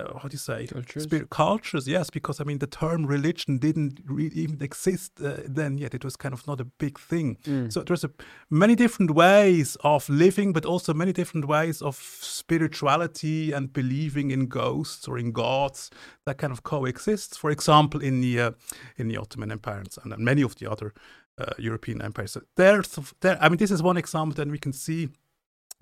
uh, 0.00 0.18
how 0.18 0.28
do 0.28 0.34
you 0.34 0.38
say? 0.38 0.66
Cultures? 0.66 1.04
Spirit, 1.04 1.30
cultures 1.30 1.86
yes 1.86 2.10
because 2.10 2.40
i 2.40 2.44
mean 2.44 2.58
the 2.58 2.66
term 2.66 3.06
religion 3.06 3.58
didn't 3.58 4.00
really 4.06 4.36
even 4.36 4.62
exist 4.62 5.12
uh, 5.22 5.36
then 5.46 5.78
yet. 5.78 5.94
It 5.94 6.04
was 6.04 6.16
kind 6.16 6.34
of 6.34 6.46
not 6.46 6.60
a 6.60 6.64
big 6.64 6.98
thing. 6.98 7.36
Mm. 7.44 7.72
so 7.72 7.82
there's 7.82 8.04
a, 8.04 8.10
many 8.48 8.74
different 8.74 9.12
ways 9.12 9.76
of 9.82 10.08
living 10.08 10.52
but 10.52 10.64
also 10.64 10.94
many 10.94 11.12
different 11.12 11.46
ways 11.46 11.82
of 11.82 11.96
spirituality 11.96 13.52
and 13.52 13.72
believing 13.72 14.30
in 14.30 14.46
ghosts 14.46 15.08
or 15.08 15.18
in 15.18 15.32
gods 15.32 15.90
that 16.26 16.38
kind 16.38 16.52
of 16.52 16.62
coexists. 16.62 17.36
For 17.36 17.50
example 17.50 18.00
in 18.00 18.20
the 18.20 18.40
uh, 18.40 18.50
in 18.96 19.08
the 19.08 19.16
ottoman 19.16 19.52
empire 19.52 19.82
and 20.02 20.18
many 20.18 20.42
of 20.42 20.56
the 20.56 20.70
other 20.70 20.92
uh, 21.38 21.52
european 21.58 22.02
empires. 22.02 22.32
So 22.32 22.42
there's 22.56 22.98
there 23.20 23.38
i 23.40 23.48
mean 23.48 23.58
this 23.58 23.70
is 23.70 23.82
one 23.82 23.96
example 23.96 24.34
that 24.34 24.48
we 24.48 24.58
can 24.58 24.72
see 24.72 25.08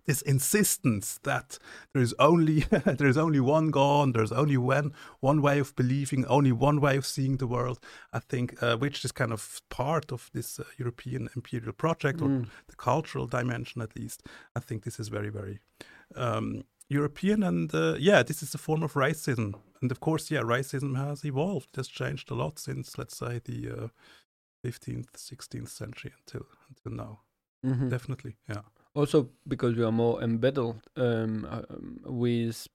this 0.08 0.22
insistence 0.22 1.18
that 1.22 1.58
there 1.92 2.02
is 2.02 2.14
only 2.18 2.60
there 2.98 3.08
is 3.10 3.16
only 3.18 3.40
one 3.40 3.70
God, 3.70 4.14
there's 4.14 4.32
only 4.32 4.56
one 4.56 4.92
one 5.20 5.40
way 5.42 5.60
of 5.60 5.74
believing, 5.76 6.26
only 6.26 6.52
one 6.52 6.80
way 6.80 6.96
of 6.98 7.04
seeing 7.06 7.38
the 7.38 7.46
world. 7.46 7.78
I 8.12 8.20
think, 8.20 8.62
uh, 8.62 8.76
which 8.82 9.04
is 9.04 9.12
kind 9.12 9.32
of 9.32 9.60
part 9.68 10.12
of 10.12 10.30
this 10.32 10.58
uh, 10.60 10.64
European 10.78 11.28
imperial 11.36 11.72
project 11.72 12.20
or 12.22 12.28
Mm. 12.28 12.46
the 12.68 12.76
cultural 12.76 13.26
dimension, 13.28 13.82
at 13.82 13.96
least. 13.96 14.22
I 14.56 14.60
think 14.60 14.82
this 14.82 14.98
is 15.00 15.08
very 15.10 15.30
very 15.30 15.58
um, 16.16 16.62
European, 16.90 17.42
and 17.42 17.74
uh, 17.74 17.94
yeah, 17.98 18.24
this 18.24 18.42
is 18.42 18.54
a 18.54 18.58
form 18.58 18.82
of 18.82 18.94
racism. 18.94 19.54
And 19.82 19.92
of 19.92 19.98
course, 20.00 20.34
yeah, 20.34 20.42
racism 20.44 20.96
has 20.96 21.24
evolved. 21.24 21.68
It 21.72 21.76
has 21.76 21.88
changed 21.88 22.30
a 22.30 22.34
lot 22.34 22.58
since, 22.58 22.98
let's 22.98 23.16
say, 23.18 23.40
the 23.44 23.70
uh, 23.84 23.88
15th, 24.64 25.12
16th 25.16 25.68
century 25.68 26.12
until 26.18 26.46
until 26.68 26.92
now. 27.06 27.20
Mhm. 27.62 27.90
Definitely, 27.90 28.36
yeah. 28.48 28.62
Also, 28.94 29.28
because 29.46 29.76
we 29.76 29.84
are 29.84 29.92
more 29.92 30.22
embedded 30.22 30.74
um, 30.96 31.44
um, 31.50 32.00
with 32.04 32.66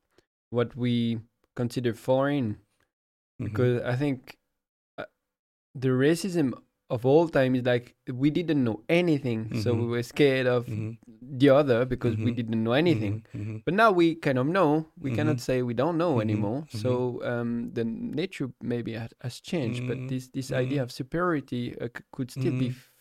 what 0.51 0.75
we 0.75 1.20
consider 1.55 1.93
foreign. 1.93 2.58
Mhm. 3.41 3.46
Because 3.46 3.82
I 3.82 3.96
think 3.96 4.38
uh, 4.98 5.05
the 5.75 5.89
racism 5.89 6.53
of 6.89 7.05
all 7.05 7.27
time 7.27 7.55
is 7.55 7.65
like 7.65 7.96
we 8.08 8.29
didn't 8.29 8.63
know 8.63 8.84
anything, 8.88 9.53
so 9.55 9.74
we 9.74 9.82
Mhm. 9.86 9.89
were 9.89 10.03
scared 10.03 10.46
of 10.48 10.67
Mhm. 10.67 10.98
the 11.39 11.50
other 11.50 11.86
because 11.86 12.15
we 12.17 12.32
Mhm. 12.32 12.36
didn't 12.36 12.63
know 12.63 12.74
anything. 12.74 13.24
Mhm, 13.34 13.41
mhm. 13.46 13.62
But 13.65 13.74
now 13.74 13.91
we 13.91 14.15
kind 14.15 14.38
of 14.38 14.46
know. 14.48 14.86
We 15.01 15.12
cannot 15.15 15.39
say 15.41 15.63
we 15.63 15.74
don't 15.74 15.98
know 15.98 16.20
anymore. 16.22 16.65
So 16.70 17.22
um, 17.25 17.72
the 17.74 17.84
nature 17.86 18.51
maybe 18.62 18.93
ha- 18.93 19.10
has 19.22 19.39
changed, 19.41 19.88
but 19.88 19.98
this 20.08 20.27
this 20.29 20.51
idea 20.51 20.84
of 20.84 20.91
superiority 20.91 21.74
uh, 21.82 21.88
c- 21.98 22.03
could 22.12 22.29
still 22.32 22.53
be 22.60 22.67
f- 22.70 22.91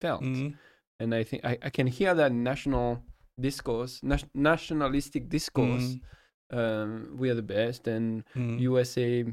felt. 0.00 0.22
And 1.00 1.14
I 1.14 1.24
think 1.24 1.44
I, 1.44 1.58
I 1.62 1.70
can 1.70 1.86
hear 1.86 2.14
that 2.14 2.32
national 2.32 3.02
discourse, 3.40 4.00
nas- 4.02 4.26
nationalistic 4.34 5.28
discourse. 5.28 5.96
Mhm. 5.96 6.00
Um, 6.52 7.16
we 7.16 7.30
are 7.30 7.34
the 7.42 7.42
best, 7.56 7.86
and 7.88 8.24
Mhm. 8.34 8.60
USA 8.60 9.24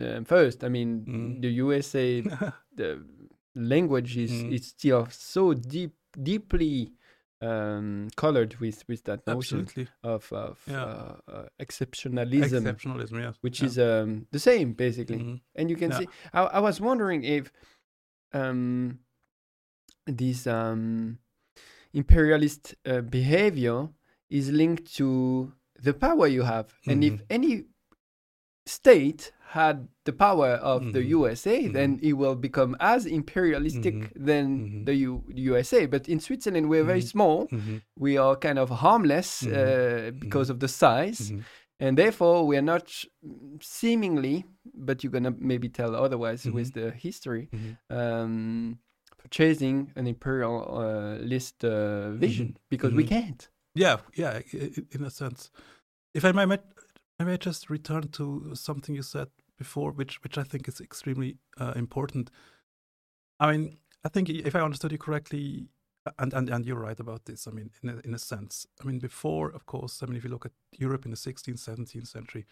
um, 0.00 0.24
first. 0.24 0.62
I 0.64 0.68
mean, 0.68 1.04
Mhm. 1.06 1.40
the 1.42 1.48
USA 1.64 2.20
the 2.76 2.90
language 3.54 4.16
is 4.16 4.32
Mhm. 4.32 4.52
is 4.52 4.66
still 4.68 5.06
so 5.10 5.54
deep, 5.54 5.94
deeply 6.22 6.92
um, 7.40 8.08
colored 8.16 8.56
with 8.60 8.84
with 8.88 9.02
that 9.04 9.26
notion 9.26 9.60
Absolutely. 9.60 9.86
of 10.02 10.32
of 10.32 10.62
Yeah. 10.66 10.84
uh, 10.84 11.16
uh, 11.28 11.46
exceptionalism, 11.60 12.62
Exceptionalism, 12.64 13.18
yes. 13.20 13.36
which 13.40 13.60
yeah. 13.60 13.66
is 13.68 13.78
um, 13.78 14.26
the 14.32 14.38
same 14.38 14.72
basically. 14.74 15.18
Mhm. 15.18 15.40
And 15.54 15.70
you 15.70 15.76
can 15.76 15.90
Yeah. 15.90 15.98
see. 16.00 16.08
I, 16.32 16.40
I 16.58 16.60
was 16.60 16.80
wondering 16.80 17.22
if 17.24 17.52
um, 18.32 18.98
this 20.06 20.46
um, 20.46 21.18
imperialist 21.92 22.74
uh, 22.86 23.00
behavior 23.00 23.88
is 24.30 24.50
linked 24.50 24.94
to 24.96 25.52
the 25.82 25.94
power 25.94 26.26
you 26.26 26.42
have, 26.42 26.74
and 26.86 27.04
if 27.04 27.12
Mhm. 27.14 27.20
any 27.30 27.64
state 28.66 29.32
had 29.50 29.88
the 30.04 30.12
power 30.12 30.52
of 30.62 30.92
the 30.92 31.00
Mhm. 31.00 31.08
USA, 31.10 31.68
then 31.68 31.98
it 32.02 32.14
will 32.14 32.34
become 32.34 32.74
as 32.80 33.06
imperialistic 33.06 33.94
Mhm. 33.94 34.10
than 34.26 34.46
Mhm. 34.58 34.84
the 34.86 34.94
U- 34.94 35.24
USA. 35.34 35.86
But 35.86 36.08
in 36.08 36.18
Switzerland, 36.18 36.68
we're 36.68 36.84
very 36.84 37.00
Mhm. 37.02 37.06
small. 37.14 37.48
We 37.96 38.16
are 38.16 38.36
kind 38.36 38.58
of 38.58 38.70
harmless 38.70 39.46
uh, 39.46 40.10
because 40.18 40.50
of 40.50 40.58
the 40.60 40.68
size 40.68 41.32
and 41.80 41.98
therefore 41.98 42.46
we 42.46 42.56
are 42.56 42.62
not 42.62 42.86
seemingly 43.60 44.44
but 44.74 45.02
you're 45.04 45.10
gonna 45.12 45.34
maybe 45.38 45.68
tell 45.68 45.94
otherwise 45.94 46.44
with 46.46 46.72
the 46.72 46.90
history 46.92 47.48
um 47.90 48.78
purchasing 49.24 49.90
an 49.96 50.06
imperial 50.06 50.56
uh, 50.78 51.16
list 51.24 51.64
uh, 51.64 52.10
vision 52.12 52.48
Mhm. 52.48 52.56
because 52.70 52.94
we 52.94 53.04
Mhm. 53.04 53.08
can't 53.08 53.48
Yeah, 53.76 54.00
yeah, 54.14 54.40
in 54.92 55.04
a 55.04 55.10
sense. 55.10 55.50
If 56.14 56.24
I 56.24 56.30
may, 56.32 56.46
may, 56.46 56.58
I 57.20 57.24
may 57.24 57.36
just 57.36 57.70
return 57.70 58.08
to 58.12 58.54
something 58.54 58.94
you 58.94 59.02
said 59.02 59.28
before, 59.58 59.90
which 59.92 60.22
which 60.22 60.38
I 60.38 60.44
think 60.44 60.68
is 60.68 60.80
extremely 60.80 61.38
uh, 61.60 61.72
important. 61.76 62.30
I 63.40 63.50
mean, 63.52 63.78
I 64.06 64.08
think 64.10 64.28
if 64.28 64.54
I 64.54 64.60
understood 64.60 64.92
you 64.92 64.98
correctly, 64.98 65.68
and, 66.18 66.32
and, 66.34 66.48
and 66.50 66.64
you're 66.66 66.86
right 66.88 67.00
about 67.00 67.24
this, 67.24 67.46
I 67.46 67.50
mean, 67.50 67.70
in 67.82 67.88
a, 67.88 67.96
in 68.04 68.14
a 68.14 68.18
sense. 68.18 68.66
I 68.80 68.84
mean, 68.84 69.00
before, 69.00 69.50
of 69.54 69.64
course, 69.66 70.02
I 70.02 70.06
mean, 70.06 70.16
if 70.16 70.24
you 70.24 70.30
look 70.30 70.46
at 70.46 70.52
Europe 70.78 71.04
in 71.06 71.10
the 71.10 71.16
16th, 71.16 71.58
17th 71.58 72.06
century, 72.06 72.46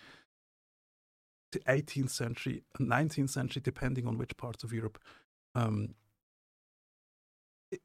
the 1.53 1.61
18th 1.69 2.11
century, 2.11 2.65
and 2.79 2.89
19th 2.89 3.31
century, 3.31 3.63
depending 3.63 4.07
on 4.09 4.19
which 4.19 4.37
parts 4.37 4.65
of 4.65 4.73
Europe, 4.73 4.99
um, 5.55 5.95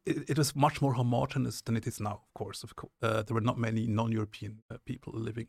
it, 0.05 0.29
it 0.29 0.37
was 0.37 0.55
much 0.55 0.81
more 0.81 0.93
homogenous 0.93 1.61
than 1.61 1.77
it 1.77 1.87
is 1.87 1.99
now. 1.99 2.21
Of 2.23 2.33
course, 2.33 2.63
of 2.63 2.73
uh, 3.01 3.23
there 3.23 3.35
were 3.35 3.41
not 3.41 3.57
many 3.57 3.87
non-European 3.87 4.61
uh, 4.71 4.77
people 4.85 5.13
living 5.15 5.47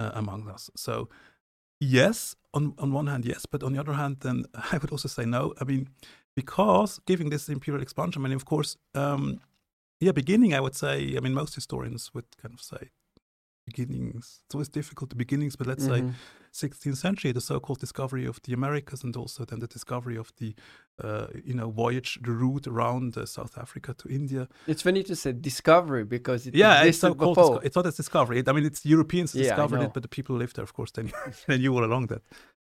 uh, 0.00 0.10
among 0.14 0.48
us. 0.48 0.70
So, 0.76 1.08
yes, 1.80 2.36
on 2.54 2.74
on 2.78 2.92
one 2.92 3.06
hand, 3.06 3.24
yes, 3.24 3.46
but 3.46 3.62
on 3.62 3.72
the 3.72 3.80
other 3.80 3.94
hand, 3.94 4.20
then 4.20 4.44
I 4.72 4.78
would 4.78 4.92
also 4.92 5.08
say 5.08 5.24
no. 5.24 5.54
I 5.60 5.64
mean, 5.64 5.88
because 6.36 7.00
giving 7.06 7.30
this 7.30 7.48
imperial 7.48 7.82
expansion, 7.82 8.22
I 8.22 8.28
mean, 8.28 8.36
of 8.36 8.44
course, 8.44 8.76
um, 8.94 9.40
yeah, 10.00 10.12
beginning, 10.12 10.54
I 10.54 10.60
would 10.60 10.74
say. 10.74 11.16
I 11.16 11.20
mean, 11.20 11.34
most 11.34 11.54
historians 11.54 12.10
would 12.14 12.26
kind 12.42 12.54
of 12.54 12.60
say 12.60 12.90
beginnings. 13.76 14.40
It's 14.44 14.54
always 14.54 14.68
difficult 14.68 15.10
the 15.10 15.16
beginnings, 15.16 15.56
but 15.56 15.66
let's 15.66 15.84
say 15.84 16.00
Mhm. 16.02 16.14
16th 16.52 16.98
century, 16.98 17.32
the 17.32 17.40
so-called 17.40 17.80
discovery 17.80 18.26
of 18.26 18.38
the 18.42 18.52
Americas, 18.52 19.02
and 19.04 19.16
also 19.16 19.44
then 19.44 19.58
the 19.60 19.66
discovery 19.66 20.18
of 20.18 20.32
the, 20.36 20.54
uh, 21.02 21.26
you 21.44 21.54
know, 21.54 21.70
voyage, 21.70 22.18
the 22.22 22.30
route 22.32 22.66
around 22.66 23.16
uh, 23.16 23.24
South 23.26 23.56
Africa 23.58 23.94
to 23.94 24.08
India. 24.08 24.48
it's 24.66 24.82
funny 24.82 25.02
to 25.02 25.14
say 25.16 25.32
discovery 25.32 26.04
because 26.04 26.46
it 26.48 26.54
yeah, 26.54 26.84
it's 26.84 26.98
so-called. 26.98 27.36
disco- 27.36 27.60
it's 27.66 27.76
not 27.76 27.86
a 27.86 27.90
discovery. 27.90 28.42
I 28.46 28.52
mean, 28.52 28.66
it's 28.66 28.84
Europeans 28.84 29.34
Yeah, 29.34 29.42
discovered 29.42 29.80
it, 29.82 29.92
but 29.94 30.02
the 30.02 30.08
people 30.16 30.34
who 30.34 30.40
lived 30.40 30.54
there, 30.56 30.64
of 30.64 30.72
course, 30.72 30.92
then 30.92 31.12
they 31.46 31.58
knew 31.58 31.74
all 31.74 31.84
along 31.84 32.08
that 32.08 32.22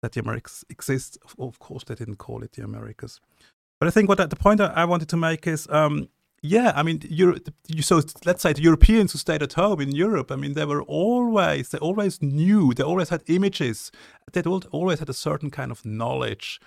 that 0.02 0.12
the 0.12 0.20
Americas 0.20 0.64
exist. 0.68 1.18
Of, 1.38 1.58
course, 1.58 1.84
they 1.84 1.94
didn't 1.94 2.16
call 2.18 2.44
it 2.44 2.52
the 2.52 2.62
Americas. 2.64 3.20
But 3.80 3.88
I 3.88 3.90
think 3.90 4.08
what 4.08 4.18
the 4.30 4.36
point 4.36 4.60
I 4.60 4.66
I 4.82 4.84
wanted 4.84 5.08
to 5.08 5.16
make 5.16 5.50
is, 5.54 5.66
um, 5.68 6.08
yeah, 6.46 6.72
I 6.76 6.82
mean, 6.82 7.00
Euro, 7.08 7.38
you, 7.68 7.80
so 7.80 8.02
let's 8.26 8.42
say 8.42 8.52
the 8.52 8.60
Europeans 8.60 9.12
who 9.12 9.18
stayed 9.18 9.42
at 9.42 9.54
home 9.54 9.80
in 9.80 9.92
Europe. 9.92 10.30
I 10.30 10.36
mean, 10.36 10.52
they 10.52 10.66
were 10.66 10.82
always 10.82 11.70
they 11.70 11.78
always 11.78 12.20
knew, 12.20 12.74
they 12.74 12.82
always 12.82 13.08
had 13.08 13.22
images, 13.28 13.90
they 14.30 14.42
always 14.42 14.98
had 14.98 15.08
a 15.08 15.14
certain 15.14 15.50
kind 15.50 15.70
of 15.70 15.86
knowledge 15.86 16.60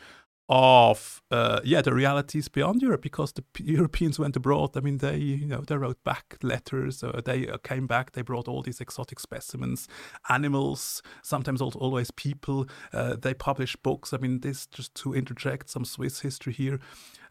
of 0.49 1.21
uh, 1.29 1.59
yeah 1.63 1.81
the 1.81 1.93
realities 1.93 2.47
beyond 2.47 2.81
Europe 2.81 3.01
because 3.01 3.33
the 3.33 3.41
P- 3.41 3.63
Europeans 3.75 4.17
went 4.17 4.35
abroad. 4.35 4.77
I 4.77 4.79
mean, 4.79 4.99
they 4.99 5.17
you 5.17 5.45
know 5.45 5.61
they 5.61 5.75
wrote 5.77 6.01
back 6.03 6.37
letters. 6.41 7.03
Uh, 7.03 7.21
they 7.23 7.47
uh, 7.47 7.57
came 7.57 7.87
back. 7.87 8.13
They 8.13 8.21
brought 8.21 8.47
all 8.47 8.61
these 8.61 8.79
exotic 8.79 9.19
specimens, 9.19 9.87
animals, 10.29 11.01
sometimes 11.21 11.61
also 11.61 11.79
always 11.79 12.11
people. 12.11 12.67
Uh, 12.93 13.15
they 13.15 13.33
published 13.33 13.83
books. 13.83 14.13
I 14.13 14.17
mean, 14.17 14.39
this 14.39 14.65
just 14.67 14.95
to 14.95 15.13
interject 15.13 15.69
some 15.69 15.83
Swiss 15.85 16.21
history 16.21 16.53
here. 16.53 16.79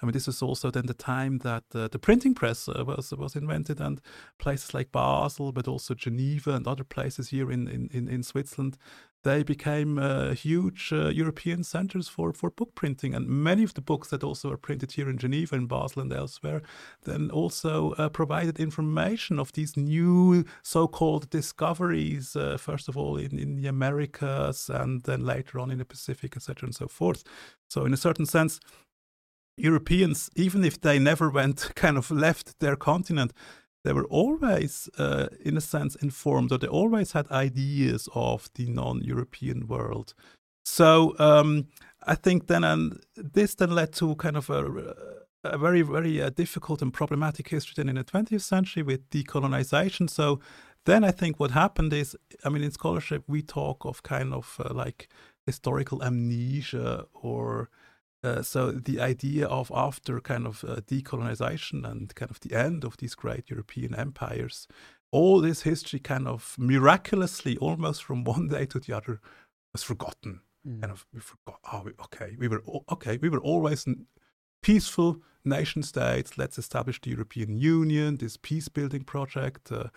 I 0.03 0.05
mean, 0.05 0.13
this 0.13 0.27
was 0.27 0.43
also 0.43 0.71
then 0.71 0.85
the 0.85 0.95
time 0.95 1.39
that 1.39 1.65
uh, 1.75 1.89
the 1.89 1.99
printing 1.99 2.35
press 2.35 2.69
was 2.69 3.15
was 3.17 3.35
invented, 3.35 3.81
and 3.81 4.01
places 4.39 4.75
like 4.75 4.93
Basel, 4.93 5.53
but 5.53 5.67
also 5.67 5.95
Geneva 5.95 6.51
and 6.51 6.67
other 6.67 6.85
places 6.85 7.31
here 7.31 7.51
in, 7.51 7.67
in, 7.67 8.09
in 8.09 8.23
Switzerland, 8.23 8.77
they 9.27 9.43
became 9.43 9.99
uh, 9.99 10.35
huge 10.35 10.93
uh, 10.93 11.09
European 11.09 11.65
centers 11.65 12.07
for, 12.07 12.33
for 12.33 12.49
book 12.49 12.77
printing. 12.77 13.13
And 13.13 13.27
many 13.27 13.65
of 13.65 13.75
the 13.75 13.81
books 13.81 14.09
that 14.11 14.23
also 14.23 14.53
are 14.53 14.57
printed 14.57 14.93
here 14.93 15.11
in 15.11 15.19
Geneva, 15.19 15.57
in 15.57 15.67
Basel, 15.67 16.03
and 16.03 16.13
elsewhere, 16.13 16.63
then 17.03 17.31
also 17.33 17.91
uh, 17.99 18.09
provided 18.09 18.61
information 18.61 19.41
of 19.41 19.51
these 19.53 19.77
new 19.77 20.45
so 20.63 20.87
called 20.87 21.29
discoveries, 21.29 22.37
uh, 22.37 22.57
first 22.57 22.89
of 22.89 22.97
all 22.97 23.17
in, 23.17 23.37
in 23.37 23.57
the 23.57 23.67
Americas 23.67 24.71
and 24.71 25.03
then 25.03 25.27
later 25.27 25.59
on 25.59 25.73
in 25.73 25.79
the 25.79 25.85
Pacific, 25.85 26.37
etc., 26.37 26.67
and 26.67 26.75
so 26.75 26.87
forth. 26.87 27.25
So, 27.69 27.85
in 27.85 27.93
a 27.93 27.97
certain 27.97 28.27
sense, 28.27 28.61
Europeans, 29.57 30.31
even 30.37 30.65
if 30.65 30.81
they 30.81 31.01
never 31.01 31.31
went 31.31 31.73
kind 31.75 31.97
of 31.97 32.13
left 32.13 32.61
their 32.61 32.77
continent, 32.77 33.33
they 33.87 33.93
were 33.93 34.07
always, 34.07 34.91
uh, 34.99 35.29
in 35.45 35.57
a 35.57 35.61
sense, 35.61 35.95
informed, 35.95 36.51
or 36.51 36.59
they 36.59 36.67
always 36.67 37.13
had 37.13 37.31
ideas 37.31 38.09
of 38.17 38.51
the 38.57 38.69
non-European 38.69 39.69
world. 39.69 40.13
So 40.65 41.15
um, 41.21 41.69
I 42.05 42.17
think 42.17 42.49
then, 42.49 42.65
and 42.65 43.01
this 43.15 43.55
then 43.55 43.71
led 43.71 43.93
to 43.95 44.17
kind 44.17 44.37
of 44.37 44.51
a, 44.51 44.95
a 45.45 45.57
very, 45.57 45.83
very 45.83 46.21
uh, 46.21 46.31
difficult 46.31 46.83
and 46.83 46.93
problematic 46.93 47.49
history 47.49 47.75
then 47.77 47.89
in 47.89 47.95
the 47.95 48.03
20th 48.03 48.43
century 48.43 48.83
with 48.83 49.09
decolonization. 49.11 50.11
So 50.11 50.41
then 50.85 51.05
I 51.05 51.13
think 51.13 51.39
what 51.39 51.53
happened 51.53 51.93
is, 51.93 52.17
I 52.45 52.49
mean, 52.49 52.65
in 52.65 52.73
scholarship 52.73 53.23
we 53.29 53.41
talk 53.41 53.85
of 53.85 54.03
kind 54.03 54.35
of 54.35 54.61
uh, 54.65 54.75
like 54.75 55.09
historical 55.47 56.03
amnesia 56.03 57.07
or 57.15 57.71
uh, 58.27 58.43
so 58.43 58.73
the 58.73 59.01
idea 59.01 59.47
of 59.47 59.71
after 59.75 60.21
kind 60.21 60.47
of 60.47 60.65
uh, 60.65 60.77
decolonization 60.77 61.89
and 61.89 62.15
kind 62.15 62.31
of 62.31 62.41
the 62.41 62.55
end 62.55 62.85
of 62.85 62.97
these 62.97 63.15
great 63.15 63.49
European 63.49 63.95
empires, 63.95 64.67
all 65.13 65.41
this 65.41 65.63
history 65.63 66.01
kind 66.01 66.27
of 66.27 66.57
miraculously, 66.59 67.57
almost 67.59 68.03
from 68.03 68.25
one 68.25 68.49
day 68.55 68.67
to 68.67 68.81
the 68.81 68.93
other, 68.93 69.21
was 69.73 69.83
forgotten. 69.83 70.41
Mm. 70.67 70.81
Kind 70.81 70.93
of 70.93 71.07
we 71.15 71.21
forgot. 71.21 71.61
Oh, 71.73 71.83
we, 71.85 71.93
okay, 72.05 72.37
we 72.39 72.49
were 72.49 72.63
okay. 72.91 73.19
We 73.19 73.29
were 73.29 73.41
always 73.41 73.87
peaceful 74.63 75.23
nation 75.45 75.83
states. 75.83 76.37
Let's 76.37 76.59
establish 76.59 77.01
the 77.01 77.11
European 77.11 77.57
Union, 77.57 78.17
this 78.17 78.37
peace 78.37 78.69
building 78.69 79.05
project. 79.05 79.71
Uh, 79.71 79.89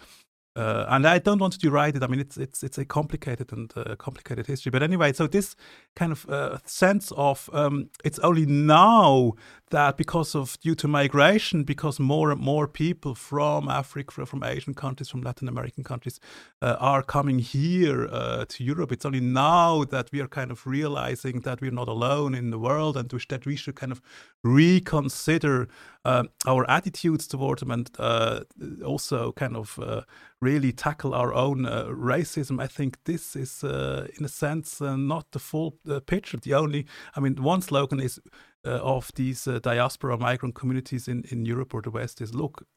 uh, 0.59 0.85
and 0.89 1.07
I 1.07 1.19
don't 1.19 1.39
want 1.39 1.53
to 1.53 1.59
deride 1.59 1.95
it. 1.95 2.03
I 2.03 2.07
mean, 2.07 2.19
it's 2.19 2.37
it's 2.37 2.63
it's 2.63 2.77
a 2.77 2.83
complicated 2.83 3.53
and 3.53 3.71
uh, 3.77 3.95
complicated 3.95 4.45
history. 4.45 4.71
But 4.71 4.83
anyway, 4.83 5.13
so 5.13 5.25
this 5.25 5.55
kind 5.95 6.11
of 6.11 6.29
uh, 6.29 6.57
sense 6.65 7.13
of 7.15 7.49
um, 7.53 7.89
it's 8.03 8.19
only 8.19 8.45
now 8.45 9.35
that 9.69 9.95
because 9.95 10.35
of 10.35 10.59
due 10.59 10.75
to 10.75 10.87
migration, 10.87 11.63
because 11.63 11.97
more 11.99 12.31
and 12.31 12.41
more 12.41 12.67
people 12.67 13.15
from 13.15 13.69
Africa, 13.69 14.25
from 14.25 14.43
Asian 14.43 14.73
countries, 14.73 15.09
from 15.09 15.21
Latin 15.21 15.47
American 15.47 15.83
countries 15.83 16.19
uh, 16.61 16.75
are 16.79 17.03
coming 17.03 17.39
here 17.39 18.09
uh, 18.11 18.43
to 18.49 18.63
Europe. 18.63 18.91
It's 18.91 19.05
only 19.05 19.21
now 19.21 19.85
that 19.85 20.09
we 20.11 20.19
are 20.19 20.27
kind 20.27 20.51
of 20.51 20.67
realizing 20.67 21.41
that 21.41 21.61
we're 21.61 21.71
not 21.71 21.87
alone 21.87 22.35
in 22.35 22.49
the 22.49 22.59
world 22.59 22.97
and 22.97 23.09
that 23.09 23.45
we 23.45 23.55
should 23.55 23.75
kind 23.75 23.93
of 23.93 24.01
reconsider 24.43 25.69
uh, 26.05 26.23
our 26.47 26.69
attitudes 26.69 27.27
toward 27.27 27.59
them 27.59 27.71
and 27.71 27.89
uh, 27.99 28.41
also 28.85 29.31
kind 29.33 29.55
of 29.57 29.77
uh, 29.79 30.01
really 30.41 30.71
tackle 30.71 31.13
our 31.13 31.33
own 31.33 31.65
uh, 31.65 31.85
racism. 31.85 32.61
I 32.61 32.67
think 32.67 32.97
this 33.03 33.35
is, 33.35 33.63
in 33.63 34.25
a 34.25 34.29
sense, 34.29 34.79
not 34.81 35.31
the 35.31 35.39
full 35.39 35.71
picture. 36.05 36.37
The 36.37 36.53
only, 36.53 36.85
I 37.15 37.19
mean, 37.19 37.43
one 37.43 37.61
slogan 37.61 37.99
is 37.99 38.19
uh, 38.65 38.71
of 38.71 39.11
these 39.15 39.47
uh, 39.47 39.59
diaspora 39.59 40.17
migrant 40.17 40.53
communities 40.53 41.07
in, 41.07 41.23
in 41.31 41.45
Europe 41.45 41.73
or 41.73 41.81
the 41.81 41.89
West 41.89 42.19
is 42.19 42.33
look, 42.33 42.67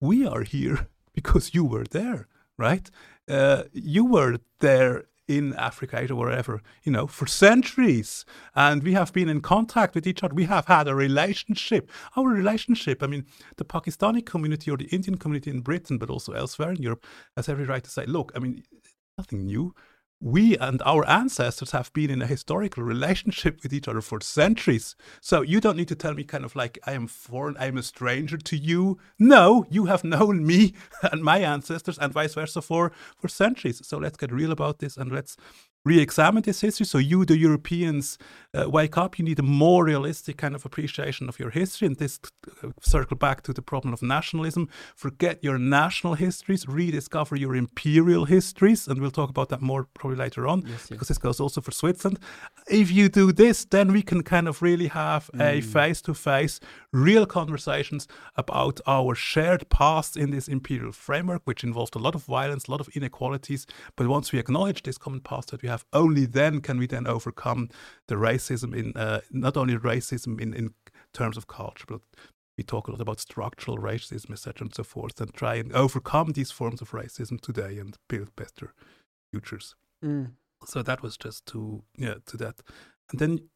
we 0.00 0.24
are 0.24 0.42
here 0.42 0.86
because 1.12 1.54
you 1.54 1.64
were 1.64 1.84
there, 1.84 2.28
right? 2.56 2.88
Uh, 3.28 3.64
you 3.72 4.04
were 4.04 4.38
there 4.60 5.06
in 5.28 5.54
Africa, 5.54 6.06
or 6.10 6.16
wherever, 6.16 6.62
you 6.82 6.92
know, 6.92 7.06
for 7.06 7.26
centuries. 7.26 8.24
And 8.54 8.82
we 8.82 8.92
have 8.92 9.12
been 9.12 9.28
in 9.28 9.40
contact 9.40 9.94
with 9.94 10.06
each 10.06 10.22
other. 10.22 10.34
We 10.34 10.44
have 10.44 10.66
had 10.66 10.88
a 10.88 10.94
relationship. 10.94 11.90
Our 12.16 12.28
relationship, 12.28 13.02
I 13.02 13.06
mean, 13.06 13.26
the 13.56 13.64
Pakistani 13.64 14.24
community 14.24 14.70
or 14.70 14.76
the 14.76 14.86
Indian 14.86 15.16
community 15.16 15.50
in 15.50 15.60
Britain, 15.60 15.98
but 15.98 16.10
also 16.10 16.32
elsewhere 16.32 16.72
in 16.72 16.82
Europe, 16.82 17.04
has 17.36 17.48
every 17.48 17.64
right 17.64 17.84
to 17.84 17.90
say, 17.90 18.04
look, 18.06 18.32
I 18.34 18.40
mean, 18.40 18.64
nothing 19.16 19.46
new 19.46 19.74
we 20.22 20.56
and 20.56 20.80
our 20.86 21.04
ancestors 21.08 21.72
have 21.72 21.92
been 21.92 22.08
in 22.08 22.22
a 22.22 22.26
historical 22.26 22.84
relationship 22.84 23.60
with 23.62 23.72
each 23.72 23.88
other 23.88 24.00
for 24.00 24.20
centuries. 24.20 24.94
So 25.20 25.42
you 25.42 25.60
don't 25.60 25.76
need 25.76 25.88
to 25.88 25.96
tell 25.96 26.14
me 26.14 26.22
kind 26.22 26.44
of 26.44 26.54
like 26.54 26.78
I 26.86 26.92
am 26.92 27.08
foreign, 27.08 27.56
I 27.58 27.66
am 27.66 27.76
a 27.76 27.82
stranger 27.82 28.38
to 28.38 28.56
you. 28.56 28.98
No, 29.18 29.66
you 29.68 29.86
have 29.86 30.04
known 30.04 30.46
me 30.46 30.74
and 31.02 31.24
my 31.24 31.40
ancestors 31.40 31.98
and 31.98 32.12
vice 32.12 32.34
versa 32.34 32.62
for, 32.62 32.92
for 33.18 33.26
centuries. 33.26 33.84
So 33.84 33.98
let's 33.98 34.16
get 34.16 34.30
real 34.30 34.52
about 34.52 34.78
this 34.78 34.96
and 34.96 35.10
let's 35.10 35.36
re-examine 35.84 36.42
this 36.42 36.60
history. 36.60 36.86
So 36.86 36.98
you, 36.98 37.24
the 37.24 37.36
Europeans, 37.36 38.18
uh, 38.54 38.68
wake 38.68 38.96
up. 38.98 39.18
You 39.18 39.24
need 39.24 39.38
a 39.38 39.42
more 39.42 39.84
realistic 39.84 40.36
kind 40.36 40.54
of 40.54 40.64
appreciation 40.64 41.28
of 41.28 41.38
your 41.38 41.50
history, 41.50 41.86
and 41.86 41.96
this 41.96 42.20
uh, 42.62 42.68
circle 42.80 43.16
back 43.16 43.42
to 43.42 43.52
the 43.52 43.62
problem 43.62 43.92
of 43.94 44.02
nationalism. 44.02 44.68
Forget 44.94 45.42
your 45.42 45.58
national 45.58 46.14
histories, 46.14 46.68
rediscover 46.68 47.34
your 47.34 47.56
imperial 47.56 48.26
histories, 48.26 48.86
and 48.86 49.00
we'll 49.00 49.10
talk 49.10 49.30
about 49.30 49.48
that 49.48 49.62
more 49.62 49.88
probably 49.94 50.18
later 50.18 50.46
on 50.46 50.62
yes, 50.62 50.70
yes. 50.70 50.88
because 50.88 51.08
this 51.08 51.18
goes 51.18 51.40
also 51.40 51.60
for 51.60 51.72
Switzerland. 51.72 52.18
If 52.68 52.90
you 52.92 53.08
do 53.08 53.32
this, 53.32 53.64
then 53.64 53.92
we 53.92 54.02
can 54.02 54.22
kind 54.22 54.46
of 54.48 54.62
really 54.62 54.88
have 54.88 55.30
mm. 55.34 55.40
a 55.40 55.60
face-to-face, 55.62 56.60
real 56.92 57.26
conversations 57.26 58.06
about 58.36 58.80
our 58.86 59.14
shared 59.14 59.68
past 59.68 60.16
in 60.16 60.30
this 60.30 60.46
imperial 60.46 60.92
framework, 60.92 61.42
which 61.44 61.64
involved 61.64 61.96
a 61.96 61.98
lot 61.98 62.14
of 62.14 62.24
violence, 62.24 62.66
a 62.66 62.70
lot 62.70 62.80
of 62.80 62.88
inequalities. 62.88 63.66
But 63.96 64.08
once 64.08 64.30
we 64.32 64.38
acknowledge 64.38 64.82
this 64.82 64.98
common 64.98 65.20
past 65.20 65.50
that 65.50 65.62
we 65.62 65.68
have, 65.72 65.84
only 65.92 66.26
then 66.26 66.60
can 66.60 66.78
we 66.78 66.86
then 66.86 67.06
overcome 67.06 67.68
the 68.08 68.14
racism 68.14 68.74
in 68.74 68.92
uh, 68.96 69.20
not 69.30 69.56
only 69.56 69.76
racism 69.76 70.40
in, 70.40 70.54
in 70.54 70.74
terms 71.12 71.36
of 71.36 71.46
culture, 71.46 71.84
but 71.88 72.00
we 72.56 72.64
talk 72.64 72.88
a 72.88 72.90
lot 72.90 73.00
about 73.00 73.20
structural 73.20 73.78
racism, 73.78 74.30
etc., 74.30 74.66
and 74.66 74.74
so 74.74 74.84
forth, 74.84 75.20
and 75.20 75.32
try 75.34 75.54
and 75.56 75.72
overcome 75.72 76.32
these 76.32 76.50
forms 76.50 76.80
of 76.82 76.90
racism 76.90 77.40
today 77.40 77.78
and 77.78 77.96
build 78.08 78.34
better 78.36 78.74
futures. 79.30 79.74
Mm. 80.04 80.32
So 80.66 80.82
that 80.82 81.02
was 81.02 81.16
just 81.16 81.46
to 81.46 81.82
yeah 81.96 82.14
to 82.26 82.36
that, 82.38 82.62
and 83.10 83.18
then. 83.18 83.48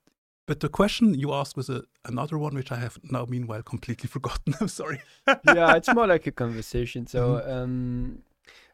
But 0.49 0.61
the 0.61 0.69
question 0.69 1.13
you 1.15 1.33
asked 1.35 1.57
was 1.57 1.69
a, 1.69 1.83
another 2.05 2.39
one, 2.39 2.55
which 2.55 2.71
I 2.71 2.77
have 2.77 2.99
now, 3.11 3.27
meanwhile, 3.29 3.65
completely 3.65 4.07
forgotten. 4.17 4.55
I'm 4.61 4.69
sorry. 4.69 5.03
yeah, 5.27 5.75
it's 5.75 5.93
more 5.93 6.07
like 6.15 6.29
a 6.29 6.31
conversation. 6.31 7.09
So, 7.09 7.21
mm-hmm. 7.35 7.51
um, 7.51 8.19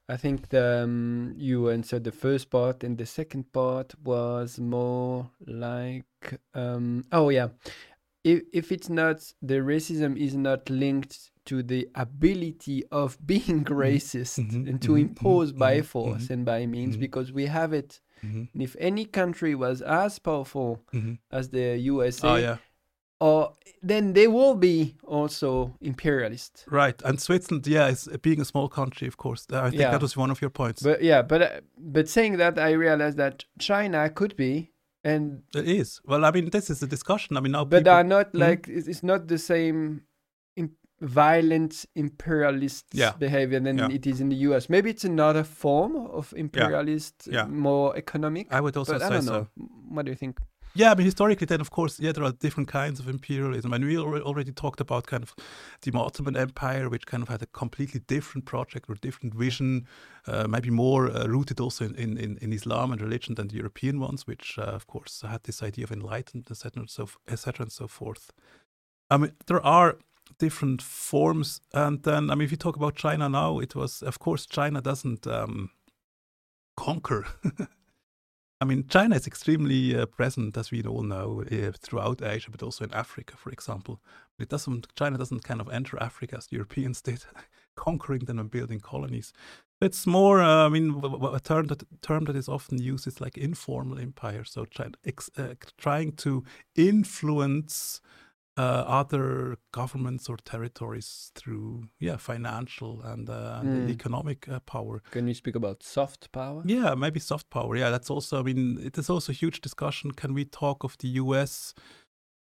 I 0.08 0.16
think 0.16 0.48
the, 0.48 0.82
um, 0.84 1.34
you 1.36 1.70
answered 1.70 2.04
the 2.04 2.12
first 2.12 2.50
part, 2.50 2.84
and 2.84 2.98
the 2.98 3.06
second 3.06 3.52
part 3.52 3.94
was 4.04 4.58
more 4.58 5.30
like, 5.46 6.04
um, 6.54 7.04
oh 7.12 7.28
yeah, 7.28 7.48
if 8.24 8.42
if 8.52 8.72
it's 8.72 8.88
not 8.88 9.32
the 9.40 9.56
racism 9.56 10.16
is 10.16 10.36
not 10.36 10.68
linked 10.70 11.30
to 11.44 11.62
the 11.62 11.88
ability 11.94 12.84
of 12.90 13.18
being 13.26 13.64
mm-hmm. 13.64 13.74
racist 13.74 14.38
mm-hmm, 14.38 14.68
and 14.68 14.82
to 14.82 14.92
mm-hmm, 14.92 15.08
impose 15.08 15.50
mm-hmm, 15.50 15.58
by 15.58 15.82
force 15.82 16.24
mm-hmm. 16.24 16.32
and 16.32 16.44
by 16.44 16.66
means, 16.66 16.94
mm-hmm. 16.94 17.00
because 17.00 17.32
we 17.32 17.46
have 17.46 17.72
it. 17.72 18.00
And 18.54 18.62
if 18.62 18.76
any 18.78 19.04
country 19.04 19.56
was 19.56 19.82
as 19.82 20.20
powerful 20.20 20.80
as 21.32 21.48
the 21.48 21.76
USA, 21.76 22.28
oh, 22.28 22.36
yeah 22.36 22.56
or 23.22 23.52
then 23.82 24.14
they 24.14 24.26
will 24.26 24.56
be 24.56 24.96
also 25.04 25.76
imperialist. 25.80 26.64
Right, 26.68 27.00
and 27.04 27.20
Switzerland, 27.20 27.66
yeah, 27.66 27.86
is 27.88 28.08
being 28.20 28.40
a 28.40 28.44
small 28.44 28.68
country, 28.68 29.06
of 29.06 29.16
course. 29.16 29.46
I 29.52 29.70
think 29.70 29.80
yeah. 29.80 29.92
that 29.92 30.02
was 30.02 30.16
one 30.16 30.30
of 30.30 30.40
your 30.40 30.50
points. 30.50 30.82
But 30.82 31.02
yeah, 31.02 31.22
but 31.22 31.42
uh, 31.42 31.60
but 31.78 32.08
saying 32.08 32.38
that, 32.38 32.58
I 32.58 32.72
realized 32.72 33.18
that 33.18 33.44
China 33.58 34.10
could 34.10 34.34
be, 34.36 34.72
and 35.04 35.42
it 35.54 35.68
is. 35.68 36.00
Well, 36.04 36.24
I 36.24 36.32
mean, 36.32 36.50
this 36.50 36.68
is 36.68 36.82
a 36.82 36.86
discussion. 36.86 37.36
I 37.36 37.40
mean, 37.40 37.52
now, 37.52 37.64
but 37.64 37.78
people, 37.78 37.92
are 37.92 38.04
not 38.04 38.32
hmm? 38.32 38.38
like 38.38 38.66
it's 38.68 39.04
not 39.04 39.28
the 39.28 39.38
same 39.38 40.02
violent 41.02 41.84
imperialist 41.96 42.86
yeah. 42.92 43.12
behavior 43.18 43.58
than 43.58 43.76
yeah. 43.76 43.88
it 43.90 44.06
is 44.06 44.20
in 44.20 44.28
the 44.28 44.36
US. 44.48 44.68
Maybe 44.68 44.90
it's 44.90 45.04
another 45.04 45.42
form 45.42 45.96
of 45.96 46.32
imperialist, 46.36 47.28
yeah. 47.30 47.44
more 47.44 47.96
economic. 47.96 48.46
I 48.52 48.60
would 48.60 48.76
also 48.76 48.98
say 48.98 49.04
I 49.04 49.10
don't 49.10 49.26
know. 49.26 49.48
so. 49.56 49.68
What 49.88 50.06
do 50.06 50.12
you 50.12 50.16
think? 50.16 50.38
Yeah, 50.74 50.92
I 50.92 50.94
mean, 50.94 51.04
historically, 51.04 51.44
then, 51.44 51.60
of 51.60 51.70
course, 51.70 52.00
yeah, 52.00 52.12
there 52.12 52.24
are 52.24 52.32
different 52.32 52.68
kinds 52.68 52.98
of 52.98 53.06
imperialism. 53.06 53.74
And 53.74 53.84
we 53.84 53.98
already 53.98 54.52
talked 54.52 54.80
about 54.80 55.06
kind 55.06 55.22
of 55.22 55.34
the 55.82 55.92
Ottoman 55.92 56.34
Empire, 56.34 56.88
which 56.88 57.06
kind 57.06 57.22
of 57.22 57.28
had 57.28 57.42
a 57.42 57.46
completely 57.46 58.00
different 58.00 58.46
project 58.46 58.88
or 58.88 58.94
different 58.94 59.34
vision, 59.34 59.86
uh, 60.26 60.46
maybe 60.48 60.70
more 60.70 61.10
uh, 61.10 61.26
rooted 61.26 61.60
also 61.60 61.84
in, 61.84 62.16
in, 62.16 62.38
in, 62.40 62.52
Islam 62.54 62.90
and 62.90 63.02
religion 63.02 63.34
than 63.34 63.48
the 63.48 63.56
European 63.56 64.00
ones, 64.00 64.26
which, 64.26 64.58
uh, 64.58 64.62
of 64.62 64.86
course, 64.86 65.22
had 65.28 65.42
this 65.44 65.62
idea 65.62 65.84
of 65.84 65.92
enlightenment, 65.92 66.50
etc., 66.50 66.84
etc., 67.28 67.64
and 67.64 67.72
so 67.72 67.86
forth. 67.86 68.32
I 69.10 69.18
mean, 69.18 69.32
there 69.46 69.64
are 69.64 69.98
different 70.38 70.80
forms. 70.80 71.60
And 71.74 72.02
then, 72.02 72.30
I 72.30 72.34
mean, 72.34 72.46
if 72.46 72.50
you 72.50 72.56
talk 72.56 72.76
about 72.76 72.96
China 72.96 73.28
now, 73.28 73.58
it 73.58 73.74
was, 73.74 74.02
of 74.02 74.18
course, 74.18 74.46
China 74.46 74.80
doesn't 74.80 75.26
um, 75.26 75.70
conquer 76.78 77.26
I 78.62 78.64
mean, 78.64 78.86
China 78.86 79.16
is 79.16 79.26
extremely 79.26 79.96
uh, 79.96 80.06
present, 80.06 80.56
as 80.56 80.70
we 80.70 80.84
all 80.84 81.02
know, 81.02 81.42
uh, 81.50 81.72
throughout 81.76 82.22
Asia, 82.22 82.48
but 82.48 82.62
also 82.62 82.84
in 82.84 82.94
Africa, 82.94 83.36
for 83.36 83.50
example. 83.50 84.00
But 84.38 84.44
it 84.44 84.50
doesn't. 84.50 84.86
China 84.94 85.18
doesn't 85.18 85.42
kind 85.42 85.60
of 85.60 85.68
enter 85.68 86.00
Africa 86.00 86.36
as 86.36 86.46
the 86.46 86.54
Europeans 86.54 87.02
did, 87.08 87.24
conquering 87.74 88.26
them 88.26 88.38
and 88.38 88.48
building 88.48 88.78
colonies. 88.78 89.32
It's 89.80 90.06
more. 90.06 90.40
Uh, 90.40 90.66
I 90.66 90.68
mean, 90.68 91.02
a 91.02 91.40
term 91.40 91.66
that 91.66 91.82
term 92.02 92.24
that 92.26 92.36
is 92.36 92.48
often 92.48 92.80
used 92.80 93.08
is 93.08 93.20
like 93.20 93.36
informal 93.36 93.98
empire. 93.98 94.44
So 94.44 94.64
trying, 94.64 94.94
uh, 95.36 95.54
trying 95.76 96.12
to 96.18 96.44
influence 96.76 98.00
uh, 98.56 98.84
other 98.86 99.56
governments 99.72 100.28
or 100.28 100.36
territories 100.36 101.32
through 101.34 101.84
yeah 101.98 102.16
financial 102.16 103.00
and, 103.02 103.30
uh, 103.30 103.60
and 103.60 103.88
mm. 103.88 103.90
economic 103.90 104.48
uh, 104.48 104.60
power. 104.60 105.02
Can 105.10 105.26
you 105.26 105.34
speak 105.34 105.54
about 105.54 105.82
soft 105.82 106.30
power? 106.32 106.62
Yeah, 106.66 106.94
maybe 106.94 107.20
soft 107.20 107.48
power. 107.50 107.76
Yeah, 107.76 107.90
that's 107.90 108.10
also. 108.10 108.40
I 108.40 108.42
mean, 108.42 108.78
it 108.84 108.98
is 108.98 109.08
also 109.08 109.32
a 109.32 109.34
huge 109.34 109.60
discussion. 109.60 110.12
Can 110.12 110.34
we 110.34 110.44
talk 110.44 110.84
of 110.84 110.98
the 110.98 111.08
U.S. 111.08 111.74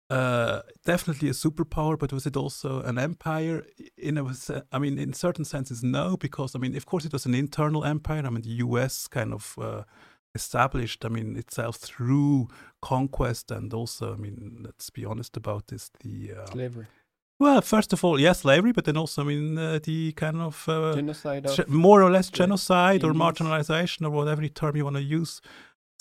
Uh, 0.10 0.62
definitely 0.84 1.30
a 1.30 1.34
superpower, 1.34 1.97
but 1.97 2.12
was 2.12 2.26
it 2.26 2.36
also 2.36 2.82
an 2.82 2.97
empire? 2.97 3.63
In 3.97 4.17
a, 4.17 4.26
I 4.74 4.80
mean, 4.80 5.00
in 5.00 5.13
certain 5.13 5.45
senses, 5.45 5.82
no, 5.82 6.17
because 6.17 6.54
I 6.56 6.60
mean, 6.60 6.76
of 6.76 6.86
course, 6.86 7.06
it 7.06 7.13
was 7.13 7.26
an 7.26 7.34
internal 7.34 7.86
empire. 7.86 8.24
I 8.26 8.30
mean, 8.30 8.41
the 8.41 8.58
U.S. 8.65 9.08
kind 9.08 9.32
of 9.34 9.56
uh, 9.58 9.84
established, 10.34 11.06
I 11.06 11.10
mean, 11.10 11.36
itself 11.36 11.76
through 11.78 12.48
conquest 12.82 13.52
and 13.52 13.74
also, 13.74 14.13
I 14.13 14.17
mean, 14.17 14.62
let's 14.63 14.89
be 14.89 15.06
honest 15.06 15.38
about 15.38 15.67
this, 15.67 15.91
the 16.02 16.34
uh, 16.38 16.46
slavery. 16.46 16.88
Well, 17.39 17.62
first 17.62 17.91
of 17.91 18.04
all, 18.04 18.20
yes, 18.20 18.41
slavery, 18.41 18.72
but 18.72 18.86
then 18.86 18.98
also, 18.98 19.24
I 19.24 19.26
mean, 19.26 19.58
uh, 19.58 19.80
the 19.84 20.12
kind 20.12 20.38
of 20.38 20.70
uh, 20.70 20.94
genocide, 20.94 21.46
of 21.48 21.67
more 21.67 22.04
or 22.04 22.12
less 22.12 22.30
genocide 22.30 23.04
or 23.04 23.13
marginalization 23.13 24.06
or 24.06 24.12
whatever 24.12 24.48
term 24.48 24.76
you 24.76 24.84
want 24.84 24.98
to 24.98 25.02
use 25.02 25.41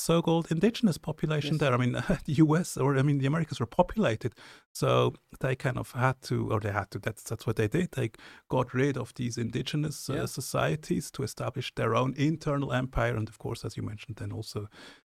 so-called 0.00 0.50
indigenous 0.50 0.98
population 0.98 1.52
yes. 1.54 1.60
there. 1.60 1.74
I 1.74 1.76
mean, 1.76 1.92
the 2.24 2.32
U.S. 2.44 2.76
or 2.76 2.96
I 2.96 3.02
mean, 3.02 3.18
the 3.18 3.26
Americas 3.26 3.60
were 3.60 3.66
populated, 3.66 4.34
so 4.72 5.14
they 5.40 5.54
kind 5.56 5.78
of 5.78 5.92
had 5.92 6.20
to, 6.22 6.50
or 6.50 6.60
they 6.60 6.72
had 6.72 6.90
to. 6.92 6.98
That's 6.98 7.22
that's 7.22 7.46
what 7.46 7.56
they 7.56 7.68
did. 7.68 7.92
They 7.92 8.10
got 8.48 8.74
rid 8.74 8.96
of 8.96 9.14
these 9.14 9.38
indigenous 9.38 10.10
uh, 10.10 10.26
societies 10.26 11.10
to 11.12 11.22
establish 11.22 11.74
their 11.74 11.94
own 11.94 12.14
internal 12.16 12.72
empire, 12.72 13.16
and 13.16 13.28
of 13.28 13.38
course, 13.38 13.64
as 13.64 13.76
you 13.76 13.82
mentioned, 13.82 14.16
then 14.16 14.32
also 14.32 14.68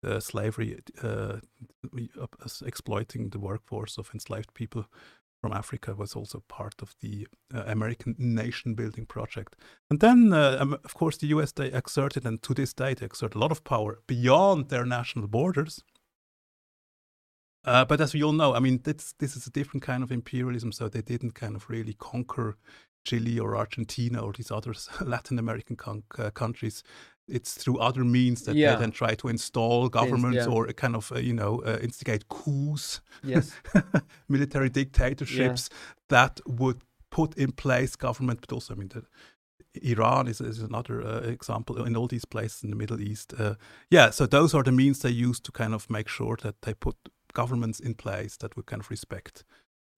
uh, 0.03 0.19
slavery, 0.19 0.79
uh, 1.01 1.37
exploiting 2.65 3.29
the 3.29 3.39
workforce 3.39 3.97
of 3.97 4.09
enslaved 4.13 4.53
people 4.53 4.85
from 5.43 5.51
Africa 5.51 5.93
was 5.93 6.15
also 6.15 6.41
part 6.47 6.81
of 6.81 6.95
the 7.01 7.27
uh, 7.53 7.63
American 7.67 8.15
nation 8.17 8.75
building 8.75 9.05
project. 9.05 9.57
And 9.89 9.99
then, 9.99 10.31
uh, 10.31 10.55
um, 10.57 10.77
of 10.85 10.93
course, 10.93 11.17
the 11.17 11.27
US 11.35 11.51
they 11.51 11.69
exerted, 11.69 12.25
and 12.25 12.41
to 12.43 12.53
this 12.53 12.73
day, 12.73 12.93
they 12.93 13.05
exert 13.05 13.35
a 13.35 13.39
lot 13.39 13.51
of 13.51 13.65
power 13.65 13.99
beyond 14.07 14.69
their 14.69 14.85
national 14.85 15.27
borders. 15.27 15.83
Uh, 17.65 17.83
but 17.83 17.99
as 17.99 18.13
we 18.13 18.23
all 18.23 18.31
know, 18.31 18.53
I 18.55 18.59
mean, 18.59 18.79
this, 18.85 19.15
this 19.19 19.35
is 19.35 19.45
a 19.45 19.51
different 19.51 19.83
kind 19.83 20.01
of 20.01 20.13
imperialism. 20.13 20.71
So 20.71 20.87
they 20.87 21.01
didn't 21.01 21.35
kind 21.35 21.57
of 21.57 21.69
really 21.69 21.95
conquer 21.99 22.55
Chile 23.03 23.39
or 23.39 23.55
Argentina 23.55 24.21
or 24.21 24.33
these 24.33 24.51
other 24.51 24.73
Latin 25.05 25.39
American 25.39 25.75
con- 25.75 26.03
uh, 26.17 26.31
countries 26.31 26.83
it's 27.27 27.53
through 27.53 27.79
other 27.79 28.03
means 28.03 28.43
that 28.43 28.55
yeah. 28.55 28.73
they 28.73 28.81
then 28.81 28.91
try 28.91 29.15
to 29.15 29.27
install 29.27 29.87
governments 29.89 30.45
yeah. 30.45 30.53
or 30.53 30.67
kind 30.73 30.95
of 30.95 31.11
uh, 31.11 31.19
you 31.19 31.33
know 31.33 31.61
uh, 31.65 31.79
instigate 31.81 32.27
coups, 32.27 33.01
yes, 33.23 33.53
military 34.29 34.69
dictatorships 34.69 35.69
yeah. 35.71 35.77
that 36.09 36.41
would 36.45 36.81
put 37.09 37.37
in 37.37 37.51
place 37.51 37.95
government. 37.95 38.41
But 38.41 38.51
also, 38.51 38.73
I 38.73 38.77
mean, 38.77 38.89
the, 38.89 39.05
Iran 39.89 40.27
is, 40.27 40.41
is 40.41 40.59
another 40.59 41.01
uh, 41.01 41.21
example 41.21 41.83
in 41.83 41.95
all 41.95 42.07
these 42.07 42.25
places 42.25 42.63
in 42.63 42.69
the 42.69 42.75
Middle 42.75 43.01
East. 43.01 43.33
Uh, 43.37 43.55
yeah, 43.89 44.09
so 44.09 44.25
those 44.25 44.53
are 44.53 44.63
the 44.63 44.71
means 44.71 44.99
they 44.99 45.09
use 45.09 45.39
to 45.41 45.51
kind 45.51 45.73
of 45.73 45.89
make 45.89 46.07
sure 46.07 46.37
that 46.41 46.61
they 46.61 46.73
put 46.73 46.95
governments 47.33 47.79
in 47.79 47.95
place 47.95 48.37
that 48.37 48.55
would 48.55 48.67
kind 48.67 48.81
of 48.81 48.91
respect 48.91 49.43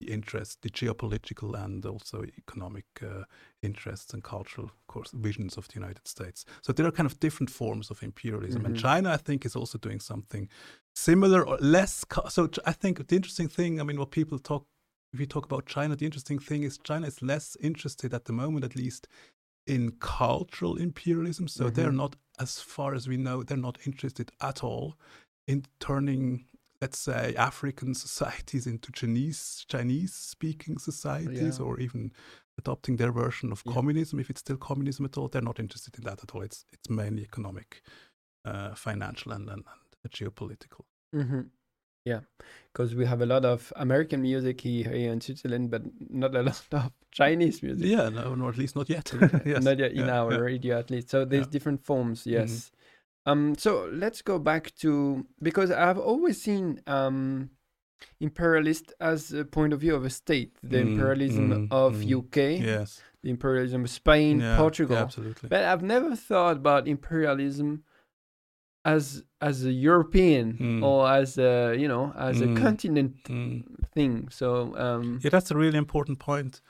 interests, 0.00 0.58
the 0.60 0.70
geopolitical 0.70 1.54
and 1.54 1.84
also 1.84 2.24
economic 2.38 2.84
uh, 3.02 3.24
interests 3.62 4.12
and 4.12 4.22
cultural, 4.22 4.70
course, 4.88 5.10
visions 5.12 5.56
of 5.56 5.68
the 5.68 5.74
United 5.74 6.06
States. 6.06 6.44
So 6.62 6.72
there 6.72 6.86
are 6.86 6.92
kind 6.92 7.06
of 7.06 7.20
different 7.20 7.50
forms 7.50 7.90
of 7.90 8.02
imperialism, 8.02 8.62
mm-hmm. 8.62 8.72
and 8.72 8.78
China, 8.78 9.12
I 9.12 9.16
think, 9.16 9.44
is 9.44 9.56
also 9.56 9.78
doing 9.78 10.00
something 10.00 10.48
similar 10.94 11.46
or 11.46 11.56
less. 11.58 12.04
so 12.28 12.48
I 12.64 12.72
think 12.72 13.06
the 13.06 13.16
interesting 13.16 13.48
thing, 13.48 13.80
I 13.80 13.84
mean, 13.84 13.98
what 13.98 14.10
people 14.10 14.38
talk, 14.38 14.66
if 15.12 15.20
you 15.20 15.26
talk 15.26 15.44
about 15.44 15.66
China, 15.66 15.96
the 15.96 16.06
interesting 16.06 16.38
thing 16.38 16.62
is 16.62 16.78
China 16.78 17.06
is 17.06 17.22
less 17.22 17.56
interested 17.60 18.12
at 18.12 18.24
the 18.24 18.32
moment, 18.32 18.64
at 18.64 18.76
least, 18.76 19.08
in 19.66 19.92
cultural 19.92 20.76
imperialism. 20.76 21.48
So 21.48 21.64
mm-hmm. 21.64 21.74
they're 21.74 21.92
not, 21.92 22.16
as 22.38 22.60
far 22.60 22.94
as 22.94 23.08
we 23.08 23.16
know, 23.16 23.42
they're 23.42 23.56
not 23.56 23.78
interested 23.86 24.30
at 24.40 24.62
all 24.62 24.96
in 25.46 25.64
turning 25.80 26.44
let's 26.86 27.00
say 27.00 27.34
African 27.36 27.94
societies 27.94 28.66
into 28.72 28.92
Chinese 28.92 29.64
Chinese 29.68 30.14
speaking 30.14 30.78
societies, 30.78 31.58
yeah. 31.58 31.64
or 31.64 31.80
even 31.80 32.12
adopting 32.58 32.96
their 32.96 33.12
version 33.12 33.50
of 33.50 33.62
yeah. 33.66 33.72
communism, 33.72 34.20
if 34.20 34.30
it's 34.30 34.40
still 34.40 34.56
communism 34.56 35.04
at 35.04 35.18
all. 35.18 35.28
They're 35.28 35.42
not 35.42 35.58
interested 35.58 35.98
in 35.98 36.04
that 36.04 36.22
at 36.22 36.32
all. 36.32 36.42
It's 36.42 36.64
it's 36.72 36.88
mainly 36.88 37.22
economic, 37.22 37.82
uh, 38.44 38.74
financial, 38.74 39.32
and, 39.32 39.48
and, 39.48 39.64
and 40.04 40.12
geopolitical. 40.12 40.82
Mm-hmm. 41.12 41.40
Yeah, 42.04 42.20
because 42.72 42.94
we 42.94 43.04
have 43.04 43.20
a 43.20 43.26
lot 43.26 43.44
of 43.44 43.72
American 43.74 44.22
music 44.22 44.60
here, 44.60 44.92
in 44.92 45.20
Switzerland, 45.20 45.72
but 45.72 45.82
not 46.08 46.36
a 46.36 46.42
lot 46.50 46.64
of 46.70 46.92
Chinese 47.10 47.64
music. 47.64 47.84
Yeah, 47.84 48.10
no, 48.10 48.36
or 48.40 48.48
at 48.48 48.58
least 48.58 48.76
not 48.76 48.88
yet. 48.88 49.12
yes. 49.44 49.64
Not 49.64 49.80
yet 49.80 49.90
in 49.90 50.06
yeah, 50.06 50.20
our 50.20 50.40
radio, 50.40 50.78
at 50.78 50.88
least. 50.88 51.10
So 51.10 51.24
there's 51.24 51.48
different 51.48 51.84
forms. 51.84 52.20
Mm-hmm. 52.20 52.30
Yes. 52.30 52.70
Um, 53.26 53.56
so 53.58 53.90
let's 53.92 54.22
go 54.22 54.38
back 54.38 54.74
to 54.76 55.26
because 55.42 55.70
I've 55.70 55.98
always 55.98 56.40
seen 56.40 56.80
um, 56.86 57.50
imperialist 58.20 58.92
as 59.00 59.32
a 59.32 59.44
point 59.44 59.72
of 59.72 59.80
view 59.80 59.96
of 59.96 60.04
a 60.04 60.10
state, 60.10 60.56
the 60.62 60.78
mm, 60.78 60.92
imperialism 60.92 61.50
mm, 61.50 61.68
of 61.72 61.96
mm, 61.96 62.18
UK, 62.18 62.64
yes, 62.64 63.02
the 63.22 63.30
imperialism 63.30 63.84
of 63.84 63.90
Spain, 63.90 64.40
yeah, 64.40 64.56
Portugal, 64.56 64.96
yeah, 64.96 65.02
absolutely. 65.02 65.48
But 65.48 65.64
I've 65.64 65.82
never 65.82 66.14
thought 66.14 66.56
about 66.56 66.86
imperialism 66.86 67.82
as 68.84 69.24
as 69.40 69.64
a 69.66 69.72
European 69.72 70.52
mm. 70.54 70.84
or 70.84 71.10
as 71.10 71.36
a 71.36 71.74
you 71.76 71.88
know 71.88 72.14
as 72.16 72.40
a 72.40 72.46
mm, 72.46 72.56
continent 72.56 73.16
mm. 73.24 73.64
thing. 73.92 74.28
So 74.30 74.76
um, 74.76 75.18
yeah, 75.22 75.30
that's 75.30 75.50
a 75.50 75.56
really 75.56 75.78
important 75.78 76.20
point. 76.20 76.60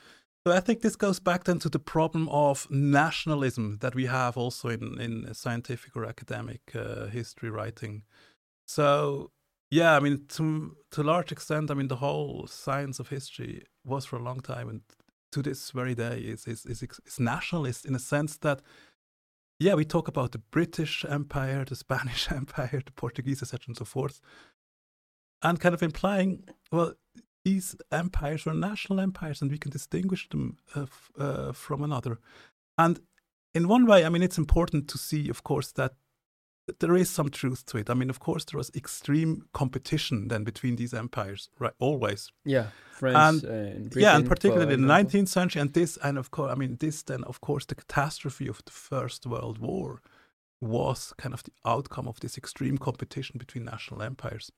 So 0.47 0.53
I 0.53 0.61
think 0.61 0.79
this 0.79 0.95
goes 0.95 1.19
back 1.19 1.43
then 1.43 1.59
to 1.59 1.67
the 1.67 1.77
problem 1.77 2.29
of 2.29 2.71
nationalism 2.71 3.79
that 3.81 3.93
we 3.95 4.05
have 4.05 4.37
also 4.37 4.69
in, 4.69 4.97
in 4.97 5.33
scientific 5.33 5.93
or 5.93 6.05
academic 6.05 6.61
uh, 6.73 7.07
history 7.07 7.49
writing. 7.49 8.03
So 8.65 9.31
yeah, 9.69 9.97
I 9.97 9.99
mean 9.99 10.23
to 10.29 10.77
to 10.91 11.01
a 11.01 11.03
large 11.03 11.33
extent, 11.33 11.69
I 11.69 11.73
mean 11.73 11.89
the 11.89 11.97
whole 11.97 12.47
science 12.47 12.97
of 13.01 13.09
history 13.09 13.65
was 13.83 14.05
for 14.05 14.15
a 14.15 14.23
long 14.23 14.39
time 14.39 14.69
and 14.69 14.81
to 15.33 15.41
this 15.41 15.71
very 15.71 15.95
day 15.95 16.19
is 16.19 16.47
is 16.47 16.65
is, 16.65 16.81
is 16.81 17.19
nationalist 17.19 17.85
in 17.85 17.93
a 17.93 17.99
sense 17.99 18.37
that 18.37 18.61
yeah, 19.59 19.73
we 19.73 19.83
talk 19.83 20.07
about 20.07 20.31
the 20.31 20.43
British 20.51 21.03
Empire, 21.03 21.65
the 21.65 21.75
Spanish 21.75 22.31
Empire, 22.41 22.81
the 22.85 22.93
Portuguese, 22.93 23.41
etc., 23.41 23.65
and 23.67 23.77
so 23.77 23.83
forth, 23.83 24.21
and 25.41 25.59
kind 25.59 25.75
of 25.75 25.83
implying, 25.83 26.45
well, 26.71 26.93
these 27.47 27.75
empires 27.91 28.45
are 28.45 28.53
national 28.53 28.99
empires 28.99 29.41
and 29.41 29.49
we 29.51 29.57
can 29.57 29.71
distinguish 29.71 30.27
them 30.29 30.57
uh, 30.75 30.81
f- 30.81 31.11
uh, 31.17 31.51
from 31.53 31.81
another. 31.81 32.19
And 32.77 32.99
in 33.53 33.69
one 33.69 33.85
way, 33.85 34.05
I 34.05 34.09
mean, 34.09 34.23
it's 34.23 34.37
important 34.37 34.89
to 34.89 34.97
see, 34.97 35.29
of 35.29 35.43
course, 35.43 35.71
that 35.73 35.93
there 36.79 36.97
is 36.97 37.09
some 37.09 37.29
truth 37.29 37.65
to 37.67 37.77
it. 37.77 37.89
I 37.89 37.93
mean, 37.93 38.09
of 38.09 38.19
course, 38.19 38.43
there 38.43 38.57
was 38.57 38.69
extreme 38.75 39.43
competition 39.53 40.27
then 40.27 40.43
between 40.43 40.75
these 40.75 40.93
empires, 40.93 41.49
right? 41.57 41.71
Always. 41.79 42.29
Yeah, 42.43 42.67
France 42.91 43.43
and, 43.43 43.51
uh, 43.51 43.75
and 43.75 43.95
yeah, 43.95 44.17
and 44.17 44.27
particularly 44.27 44.73
in 44.73 44.81
the 44.81 44.93
19th 44.93 45.29
century, 45.29 45.61
and 45.61 45.73
this, 45.73 45.97
and 46.03 46.17
of 46.17 46.31
course, 46.31 46.51
I 46.51 46.55
mean, 46.55 46.75
this 46.79 47.03
then, 47.03 47.23
of 47.23 47.39
course, 47.39 47.65
the 47.65 47.75
catastrophe 47.75 48.49
of 48.49 48.61
the 48.65 48.71
First 48.71 49.25
World 49.25 49.59
War 49.59 50.01
was 50.59 51.13
kind 51.17 51.33
of 51.33 51.43
the 51.43 51.53
outcome 51.63 52.09
of 52.09 52.19
this 52.19 52.37
extreme 52.37 52.77
competition 52.77 53.37
between 53.37 53.63
national 53.63 54.01
empires. 54.01 54.51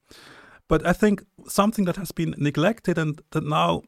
But 0.70 0.86
I 0.86 0.92
think 0.92 1.24
something 1.48 1.84
that 1.86 1.96
has 1.96 2.12
been 2.12 2.32
neglected 2.38 2.96
and 2.96 3.20
that 3.32 3.42
now 3.42 3.82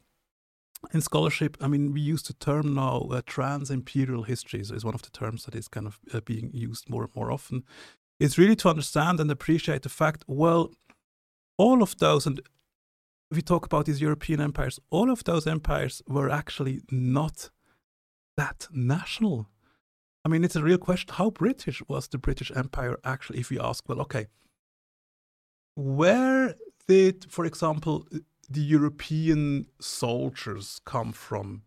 in 0.92 1.00
scholarship, 1.00 1.56
I 1.60 1.68
mean, 1.68 1.92
we 1.92 2.00
use 2.00 2.24
the 2.24 2.32
term 2.32 2.74
now 2.74 3.06
uh, 3.08 3.22
trans 3.24 3.70
imperial 3.70 4.24
histories 4.24 4.72
is 4.72 4.84
one 4.84 4.94
of 4.94 5.02
the 5.02 5.10
terms 5.10 5.44
that 5.44 5.54
is 5.54 5.68
kind 5.68 5.86
of 5.86 6.00
uh, 6.12 6.18
being 6.22 6.50
used 6.52 6.90
more 6.90 7.04
and 7.04 7.14
more 7.14 7.30
often. 7.30 7.62
Is 8.18 8.36
really 8.36 8.56
to 8.56 8.68
understand 8.68 9.20
and 9.20 9.30
appreciate 9.30 9.82
the 9.82 9.88
fact, 9.88 10.24
well, 10.26 10.72
all 11.56 11.84
of 11.84 11.96
those, 11.98 12.26
and 12.26 12.40
we 13.30 13.42
talk 13.42 13.64
about 13.64 13.86
these 13.86 14.00
European 14.00 14.40
empires, 14.40 14.80
all 14.90 15.08
of 15.08 15.22
those 15.22 15.46
empires 15.46 16.02
were 16.08 16.30
actually 16.30 16.80
not 16.90 17.50
that 18.36 18.66
national. 18.72 19.46
I 20.24 20.28
mean, 20.28 20.42
it's 20.42 20.56
a 20.56 20.64
real 20.64 20.78
question 20.78 21.14
how 21.14 21.30
British 21.30 21.80
was 21.86 22.08
the 22.08 22.18
British 22.18 22.50
Empire 22.56 22.98
actually, 23.04 23.38
if 23.38 23.50
we 23.50 23.60
ask, 23.60 23.88
well, 23.88 24.00
okay, 24.00 24.26
where 25.74 26.56
did, 26.92 27.16
for 27.36 27.44
example, 27.44 28.06
eh, 28.14 28.18
the 28.56 28.66
European 28.76 29.66
soldiers 29.80 30.80
come 30.84 31.12
from? 31.12 31.62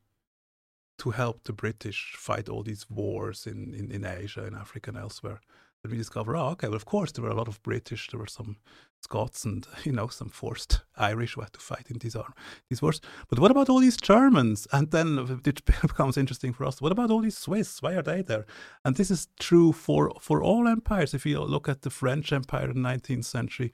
to 0.97 1.11
help 1.11 1.43
the 1.43 1.53
British 1.53 2.13
fight 2.17 2.49
all 2.49 2.63
these 2.63 2.89
wars 2.89 3.45
in, 3.45 3.73
in, 3.73 3.91
in 3.91 4.05
Asia, 4.05 4.45
in 4.47 4.55
Africa, 4.55 4.91
and 4.91 4.97
elsewhere. 4.97 5.41
That 5.81 5.91
we 5.91 5.97
discover, 5.97 6.35
oh, 6.35 6.47
okay, 6.53 6.67
well, 6.67 6.75
of 6.75 6.85
course, 6.85 7.11
there 7.11 7.23
were 7.23 7.29
a 7.29 7.35
lot 7.35 7.47
of 7.47 7.61
British, 7.61 8.07
there 8.09 8.19
were 8.19 8.27
some 8.39 8.57
Scots, 9.05 9.45
and 9.45 9.67
you 9.83 9.91
know, 9.91 10.07
some 10.07 10.29
forced 10.29 10.81
Irish 10.97 11.35
who 11.35 11.41
had 11.41 11.53
to 11.53 11.59
fight 11.59 11.91
in 11.91 11.99
these, 11.99 12.15
arm, 12.15 12.33
these 12.69 12.81
wars. 12.81 13.01
But 13.29 13.39
what 13.39 13.51
about 13.51 13.69
all 13.69 13.79
these 13.79 13.97
Germans? 13.97 14.67
And 14.71 14.89
then 14.89 15.41
it 15.45 15.63
becomes 15.81 16.17
interesting 16.17 16.53
for 16.53 16.65
us. 16.65 16.81
What 16.81 16.91
about 16.91 17.11
all 17.11 17.21
these 17.21 17.38
Swiss? 17.38 17.81
Why 17.83 17.93
are 17.93 18.01
they 18.01 18.23
there? 18.23 18.45
And 18.83 18.95
this 18.95 19.11
is 19.11 19.27
true 19.39 19.71
for 19.73 20.11
for 20.19 20.41
all 20.41 20.67
empires. 20.67 21.13
If 21.13 21.25
you 21.25 21.39
look 21.41 21.69
at 21.69 21.81
the 21.81 21.91
French 21.91 22.31
Empire 22.33 22.71
in 22.71 22.81
the 22.81 22.89
19th 22.89 23.25
century, 23.25 23.71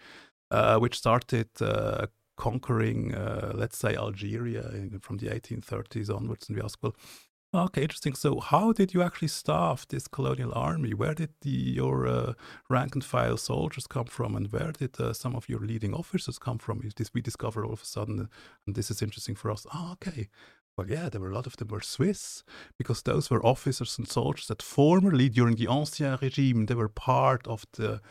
uh, 0.51 0.77
which 0.77 0.97
started 0.97 1.49
uh, 1.61 2.07
conquering, 2.37 3.15
uh, 3.15 3.53
let's 3.55 3.77
say, 3.77 3.95
Algeria 3.95 4.63
from 5.01 5.17
the 5.17 5.27
1830s 5.27 6.13
onwards. 6.13 6.47
And 6.47 6.57
we 6.57 6.63
ask, 6.63 6.77
well, 6.81 6.95
okay, 7.53 7.83
interesting. 7.83 8.13
So, 8.13 8.39
how 8.39 8.71
did 8.71 8.93
you 8.93 9.01
actually 9.01 9.29
staff 9.29 9.87
this 9.87 10.07
colonial 10.07 10.53
army? 10.53 10.93
Where 10.93 11.13
did 11.13 11.29
the, 11.41 11.49
your 11.49 12.07
uh, 12.07 12.33
rank 12.69 12.95
and 12.95 13.03
file 13.03 13.37
soldiers 13.37 13.87
come 13.87 14.05
from, 14.07 14.35
and 14.35 14.51
where 14.51 14.71
did 14.71 14.99
uh, 14.99 15.13
some 15.13 15.35
of 15.35 15.47
your 15.47 15.59
leading 15.59 15.93
officers 15.93 16.37
come 16.37 16.57
from? 16.57 16.81
Is 16.83 16.93
this 16.95 17.13
we 17.13 17.21
discover 17.21 17.65
all 17.65 17.73
of 17.73 17.81
a 17.81 17.85
sudden, 17.85 18.29
and 18.65 18.75
this 18.75 18.91
is 18.91 19.01
interesting 19.01 19.35
for 19.35 19.51
us. 19.51 19.65
Oh, 19.73 19.93
okay. 19.93 20.27
Well, 20.77 20.89
yeah, 20.89 21.09
there 21.09 21.19
were 21.21 21.31
a 21.31 21.35
lot 21.35 21.47
of 21.47 21.57
them 21.57 21.67
were 21.67 21.81
Swiss 21.81 22.43
because 22.77 23.01
those 23.01 23.29
were 23.29 23.45
officers 23.45 23.97
and 23.97 24.07
soldiers 24.07 24.47
that 24.47 24.61
formerly, 24.61 25.27
during 25.29 25.55
the 25.55 25.67
Ancien 25.67 26.17
Regime, 26.21 26.65
they 26.65 26.75
were 26.75 26.87
part 26.87 27.45
of 27.45 27.65
the 27.73 28.01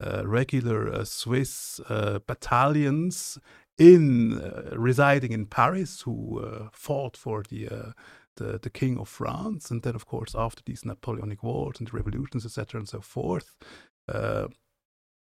regular 0.00 0.92
uh, 0.92 1.04
Swiss 1.04 1.80
uh, 1.88 2.20
battalions 2.26 3.38
in 3.78 4.40
uh, 4.40 4.74
residing 4.76 5.32
in 5.32 5.46
Paris 5.46 6.02
who 6.02 6.40
uh, 6.40 6.68
fought 6.72 7.16
for 7.16 7.44
the, 7.48 7.68
uh, 7.68 7.92
the, 8.36 8.58
the 8.58 8.70
king 8.70 8.98
of 8.98 9.08
France, 9.08 9.70
and 9.70 9.82
then 9.82 9.94
of 9.94 10.06
course 10.06 10.34
after 10.36 10.62
these 10.66 10.84
Napoleonic 10.84 11.42
wars 11.42 11.78
and 11.78 11.88
the 11.88 11.96
revolutions, 11.96 12.44
etc., 12.44 12.80
and 12.80 12.88
so 12.88 13.00
forth, 13.00 13.56
uh, 14.08 14.48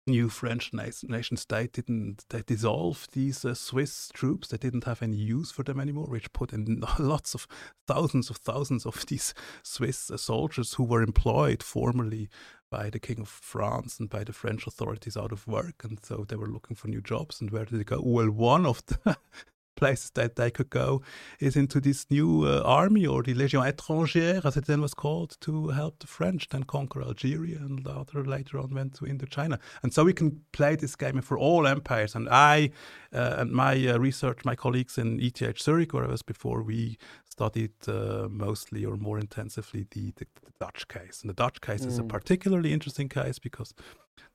new 0.06 0.28
French 0.28 0.72
nation 0.74 1.36
state 1.36 1.72
didn't 1.72 2.26
they 2.28 2.42
dissolve 2.42 3.08
these 3.12 3.42
uh, 3.42 3.54
Swiss 3.54 4.10
troops. 4.12 4.48
They 4.48 4.58
didn't 4.58 4.84
have 4.84 5.02
any 5.02 5.16
use 5.16 5.50
for 5.50 5.62
them 5.62 5.80
anymore, 5.80 6.06
which 6.06 6.32
put 6.34 6.52
in 6.52 6.82
lots 6.98 7.34
of 7.34 7.46
thousands 7.86 8.28
of 8.28 8.36
thousands 8.36 8.84
of 8.84 9.06
these 9.06 9.32
Swiss 9.62 10.10
uh, 10.10 10.18
soldiers 10.18 10.74
who 10.74 10.84
were 10.84 11.02
employed 11.02 11.62
formerly 11.62 12.28
by 12.74 12.90
the 12.90 12.98
King 12.98 13.20
of 13.20 13.28
France 13.28 14.00
and 14.00 14.10
by 14.10 14.24
the 14.24 14.32
French 14.32 14.66
authorities 14.66 15.16
out 15.16 15.30
of 15.30 15.46
work. 15.46 15.84
And 15.84 16.04
so 16.04 16.24
they 16.28 16.34
were 16.34 16.48
looking 16.48 16.76
for 16.76 16.88
new 16.88 17.00
jobs. 17.00 17.40
And 17.40 17.50
where 17.50 17.64
did 17.64 17.78
they 17.78 17.84
go? 17.84 18.00
Well, 18.02 18.30
one 18.30 18.66
of 18.66 18.84
the 18.86 19.16
places 19.76 20.10
that 20.14 20.34
they 20.34 20.50
could 20.50 20.70
go 20.70 21.00
is 21.38 21.54
into 21.56 21.80
this 21.80 22.06
new 22.10 22.44
uh, 22.44 22.62
army 22.64 23.06
or 23.06 23.22
the 23.22 23.34
Légion 23.34 23.64
étrangère, 23.70 24.44
as 24.44 24.56
it 24.56 24.66
then 24.66 24.80
was 24.80 24.92
called, 24.94 25.36
to 25.40 25.68
help 25.68 26.00
the 26.00 26.08
French 26.08 26.48
then 26.48 26.64
conquer 26.64 27.02
Algeria 27.02 27.58
and 27.58 27.86
later, 27.86 28.24
later 28.24 28.58
on 28.58 28.74
went 28.74 28.94
to 28.94 29.04
Indochina. 29.04 29.60
And 29.84 29.92
so 29.94 30.02
we 30.02 30.12
can 30.12 30.40
play 30.52 30.74
this 30.74 30.96
game 30.96 31.20
for 31.20 31.38
all 31.38 31.68
empires. 31.68 32.16
And 32.16 32.28
I 32.28 32.70
uh, 33.12 33.36
and 33.38 33.52
my 33.52 33.74
uh, 33.86 33.98
research, 33.98 34.44
my 34.44 34.56
colleagues 34.56 34.98
in 34.98 35.20
ETH 35.20 35.60
Zurich, 35.60 35.92
where 35.92 36.04
I 36.04 36.08
was 36.08 36.22
before, 36.22 36.62
we 36.64 36.98
studied 37.34 37.72
uh, 37.88 38.28
mostly 38.30 38.84
or 38.84 38.96
more 38.96 39.18
intensively 39.18 39.86
the, 39.90 40.12
the, 40.18 40.26
the, 40.44 40.52
Dutch 40.60 40.86
case. 40.86 41.20
And 41.20 41.28
the 41.28 41.34
Dutch 41.34 41.60
case 41.60 41.82
mm. 41.82 41.88
is 41.88 41.98
a 41.98 42.02
mm. 42.02 42.08
particularly 42.08 42.72
interesting 42.72 43.08
case 43.08 43.38
because 43.40 43.74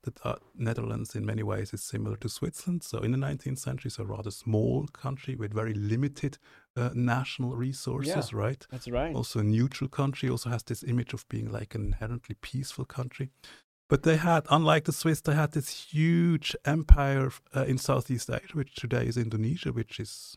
the 0.02 0.12
uh, 0.22 0.36
Netherlands, 0.54 1.14
in 1.14 1.24
many 1.24 1.42
ways, 1.42 1.72
is 1.72 1.82
similar 1.82 2.16
to 2.16 2.28
Switzerland. 2.28 2.82
So, 2.82 2.98
in 2.98 3.12
the 3.12 3.18
19th 3.18 3.58
century, 3.58 3.88
it's 3.88 3.98
a 3.98 4.04
rather 4.04 4.30
small 4.30 4.86
country 5.04 5.34
with 5.34 5.54
very 5.54 5.74
limited 5.74 6.38
uh, 6.76 6.90
national 6.94 7.56
resources, 7.56 8.32
yeah, 8.32 8.38
right? 8.38 8.66
That's 8.70 8.88
right. 8.88 9.14
Also, 9.14 9.40
a 9.40 9.44
neutral 9.44 9.88
country, 9.88 10.28
also 10.28 10.50
has 10.50 10.62
this 10.62 10.84
image 10.84 11.14
of 11.14 11.28
being 11.28 11.50
like 11.50 11.74
an 11.74 11.84
inherently 11.86 12.36
peaceful 12.40 12.84
country. 12.84 13.30
But 13.88 14.04
they 14.04 14.18
had, 14.18 14.46
unlike 14.50 14.84
the 14.84 14.92
Swiss, 14.92 15.20
they 15.20 15.34
had 15.34 15.52
this 15.52 15.68
huge 15.92 16.54
empire 16.64 17.30
uh, 17.56 17.64
in 17.64 17.76
Southeast 17.76 18.30
Asia, 18.30 18.54
which 18.54 18.74
today 18.74 19.04
is 19.06 19.16
Indonesia, 19.16 19.72
which 19.72 19.98
is 19.98 20.36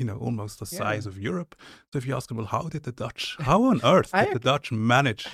you 0.00 0.06
know, 0.06 0.16
almost 0.16 0.58
the 0.58 0.66
size 0.66 1.04
yeah. 1.04 1.10
of 1.10 1.18
Europe. 1.18 1.54
So 1.92 1.98
if 1.98 2.06
you 2.06 2.16
ask 2.16 2.28
them, 2.28 2.38
well, 2.38 2.46
how 2.46 2.62
did 2.74 2.84
the 2.84 2.92
Dutch, 2.92 3.36
how 3.38 3.62
on 3.64 3.80
earth 3.84 4.10
did 4.20 4.32
the 4.32 4.46
Dutch 4.52 4.72
manage, 4.72 5.28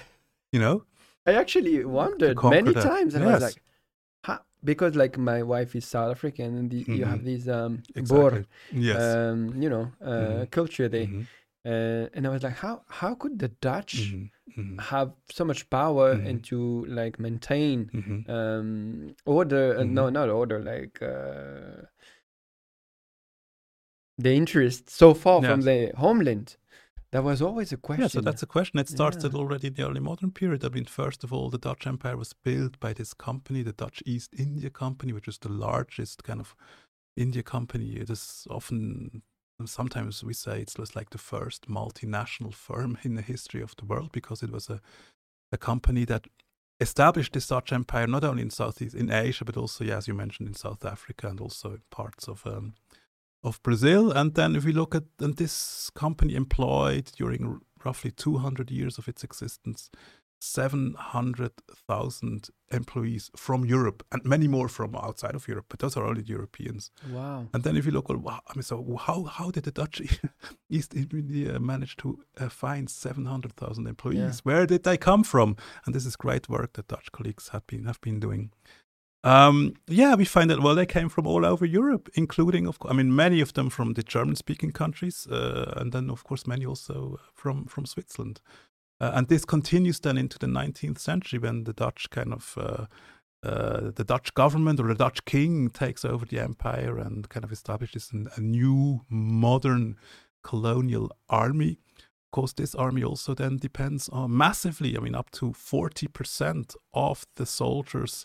you 0.53 0.61
know? 0.61 0.83
I 1.25 1.33
actually 1.35 1.85
wondered 1.85 2.37
many 2.43 2.73
that. 2.73 2.83
times, 2.83 3.15
and 3.15 3.25
yes. 3.25 3.31
I 3.31 3.35
was 3.35 3.43
like, 3.43 3.63
how? 4.25 4.41
because 4.65 4.95
like 4.97 5.17
my 5.19 5.43
wife 5.43 5.75
is 5.77 5.85
South 5.87 6.11
African, 6.11 6.57
and 6.59 6.71
the, 6.71 6.83
mm-hmm. 6.83 6.95
you 6.95 7.05
have 7.05 7.19
mm-hmm. 7.19 7.27
these 7.27 7.49
um, 7.49 7.83
exactly. 7.95 8.45
yes. 8.73 9.01
um, 9.01 9.63
you 9.63 9.71
know, 9.71 9.91
uh, 10.03 10.11
mm-hmm. 10.11 10.45
culture 10.45 10.89
there. 10.89 11.07
Mm-hmm. 11.07 11.23
Uh, 11.65 12.07
and 12.15 12.27
I 12.27 12.31
was 12.31 12.43
like, 12.45 12.57
how 12.57 12.83
how 12.89 13.15
could 13.15 13.39
the 13.41 13.49
Dutch 13.49 13.95
mm-hmm. 13.97 14.61
Mm-hmm. 14.61 14.79
have 14.79 15.13
so 15.31 15.45
much 15.45 15.69
power 15.69 16.13
and 16.13 16.45
to 16.45 16.87
like 16.89 17.19
maintain 17.19 18.25
um, 18.29 19.15
order? 19.25 19.79
Uh, 19.79 19.85
no, 19.85 20.11
not 20.11 20.29
order, 20.29 20.59
like. 20.63 21.01
The 24.19 24.35
interest 24.35 24.91
so 24.91 25.15
far 25.15 25.43
yes. 25.43 25.51
from 25.51 25.61
the 25.63 25.93
homeland? 25.97 26.57
That 27.13 27.23
was 27.23 27.41
always 27.41 27.73
a 27.73 27.77
question. 27.77 28.03
Yeah, 28.03 28.09
so 28.09 28.21
that's 28.21 28.43
a 28.43 28.47
question. 28.47 28.79
It 28.79 28.89
started 28.89 29.33
yeah. 29.33 29.39
already 29.39 29.69
in 29.69 29.75
the 29.75 29.87
early 29.87 30.01
modern 30.01 30.33
period. 30.33 30.65
I 30.65 30.69
mean, 30.69 30.87
first 30.87 31.23
of 31.23 31.33
all, 31.33 31.51
the 31.51 31.59
Dutch 31.59 31.87
Empire 31.87 32.17
was 32.17 32.33
built 32.33 32.79
by 32.81 32.93
this 32.93 33.15
company, 33.15 33.63
the 33.63 33.73
Dutch 33.73 34.03
East 34.05 34.35
India 34.37 34.71
Company, 34.71 35.13
which 35.13 35.29
is 35.29 35.39
the 35.39 35.49
largest 35.49 36.25
kind 36.25 36.41
of 36.41 36.55
India 37.17 37.43
company. 37.43 37.97
It 37.97 38.11
is 38.11 38.47
often, 38.51 39.23
sometimes 39.65 40.25
we 40.25 40.35
say 40.35 40.61
it's 40.61 40.79
like 40.79 41.11
the 41.11 41.19
first 41.19 41.69
multinational 41.69 42.53
firm 42.53 42.99
in 43.03 43.15
the 43.15 43.23
history 43.23 43.63
of 43.63 43.75
the 43.77 43.87
world 43.87 44.11
because 44.13 44.43
it 44.43 44.51
was 44.51 44.69
a, 44.69 44.81
a 45.53 45.57
company 45.57 46.05
that 46.07 46.27
established 46.81 47.33
this 47.33 47.47
Dutch 47.47 47.73
Empire 47.73 48.07
not 48.07 48.25
only 48.25 48.43
in 48.43 48.51
Southeast, 48.51 48.95
in 48.95 49.11
Asia, 49.11 49.45
but 49.45 49.57
also, 49.57 49.85
yeah, 49.85 49.97
as 49.97 50.09
you 50.09 50.15
mentioned, 50.15 50.49
in 50.49 50.55
South 50.55 50.85
Africa 50.85 51.29
and 51.29 51.41
also 51.41 51.71
in 51.71 51.83
parts 51.91 52.29
of 52.29 52.47
um, 52.47 52.75
of 53.47 53.63
Brazil. 53.63 54.11
And 54.11 54.35
then 54.35 54.57
if 54.57 54.65
we 54.65 54.73
look 54.73 54.95
at 54.95 55.05
and 55.21 55.37
this 55.37 55.91
company 55.91 56.35
employed 56.35 57.13
during 57.17 57.61
roughly 57.85 58.11
200 58.11 58.71
years 58.71 58.99
of 58.99 59.09
its 59.09 59.25
existence 59.25 59.91
700,000 60.39 62.51
employees 62.71 63.31
from 63.37 63.65
Europe 63.65 64.05
and 64.13 64.23
many 64.25 64.47
more 64.49 64.69
from 64.69 64.95
outside 64.95 65.35
of 65.35 65.49
Europe, 65.49 65.65
but 65.69 65.79
those 65.79 65.97
are 65.97 66.05
only 66.05 66.21
Europeans. 66.23 66.91
Wow. 67.11 67.47
And 67.55 67.65
then 67.65 67.75
if 67.77 67.87
you 67.87 67.93
look, 67.93 68.11
well, 68.11 68.19
wow, 68.19 68.41
I 68.47 68.53
mean, 68.55 68.63
so 68.63 68.99
how, 69.01 69.25
how 69.25 69.51
did 69.51 69.65
the 69.65 69.71
Dutch 69.71 70.03
East 70.71 70.95
India 70.95 71.59
manage 71.59 71.97
to 71.99 72.19
uh, 72.39 72.51
find 72.51 72.91
700,000 72.91 73.87
employees? 73.87 74.19
Yeah. 74.19 74.33
Where 74.43 74.67
did 74.67 74.83
they 74.83 74.99
come 74.99 75.25
from? 75.25 75.57
And 75.87 75.95
this 75.95 76.05
is 76.05 76.17
great 76.17 76.49
work 76.49 76.75
that 76.75 76.89
Dutch 76.89 77.11
colleagues 77.13 77.49
have 77.49 77.67
been, 77.67 77.87
have 77.87 78.01
been 78.01 78.21
doing. 78.21 78.51
Um, 79.27 79.75
yeah, 79.89 80.15
we 80.15 80.25
find 80.25 80.49
that 80.51 80.63
well, 80.63 80.77
they 80.77 80.87
came 80.87 81.09
from 81.09 81.27
all 81.27 81.45
over 81.45 81.67
Europe, 81.67 82.09
including, 82.15 82.69
of 82.69 82.79
course, 82.79 82.93
I 82.93 82.97
mean, 82.97 83.13
many 83.15 83.41
of 83.41 83.55
them 83.55 83.71
from 83.71 83.95
the 83.95 84.05
German-speaking 84.05 84.71
countries, 84.71 85.27
uh, 85.27 85.75
and 85.77 85.91
then, 85.91 86.11
of 86.11 86.23
course, 86.23 86.47
many 86.47 86.65
also 86.65 87.19
from 87.35 87.67
from 87.67 87.87
Switzerland. 87.87 88.41
Uh, 89.01 89.11
and 89.15 89.27
this 89.27 89.45
continues 89.45 89.99
then 89.99 90.17
into 90.17 90.39
the 90.39 90.47
19th 90.47 91.01
century 91.01 91.41
when 91.41 91.65
the 91.65 91.73
Dutch 91.73 92.09
kind 92.11 92.33
of 92.33 92.55
uh, 92.57 92.87
uh, 93.43 93.91
the 93.97 94.05
Dutch 94.05 94.33
government 94.35 94.79
or 94.79 94.87
the 94.87 94.95
Dutch 94.95 95.25
king 95.25 95.71
takes 95.71 96.05
over 96.05 96.25
the 96.25 96.39
empire 96.39 96.97
and 96.97 97.29
kind 97.29 97.43
of 97.43 97.51
establishes 97.51 98.13
an, 98.13 98.29
a 98.37 98.41
new 98.41 99.01
modern 99.11 99.97
colonial 100.45 101.11
army. 101.29 101.79
Of 101.99 102.31
course, 102.31 102.53
this 102.53 102.77
army 102.77 103.03
also 103.03 103.35
then 103.35 103.57
depends 103.57 104.09
on 104.09 104.37
massively, 104.37 104.97
I 104.97 105.01
mean, 105.01 105.17
up 105.17 105.31
to 105.33 105.47
40% 105.47 106.77
of 106.95 107.27
the 107.35 107.47
soldiers 107.47 108.25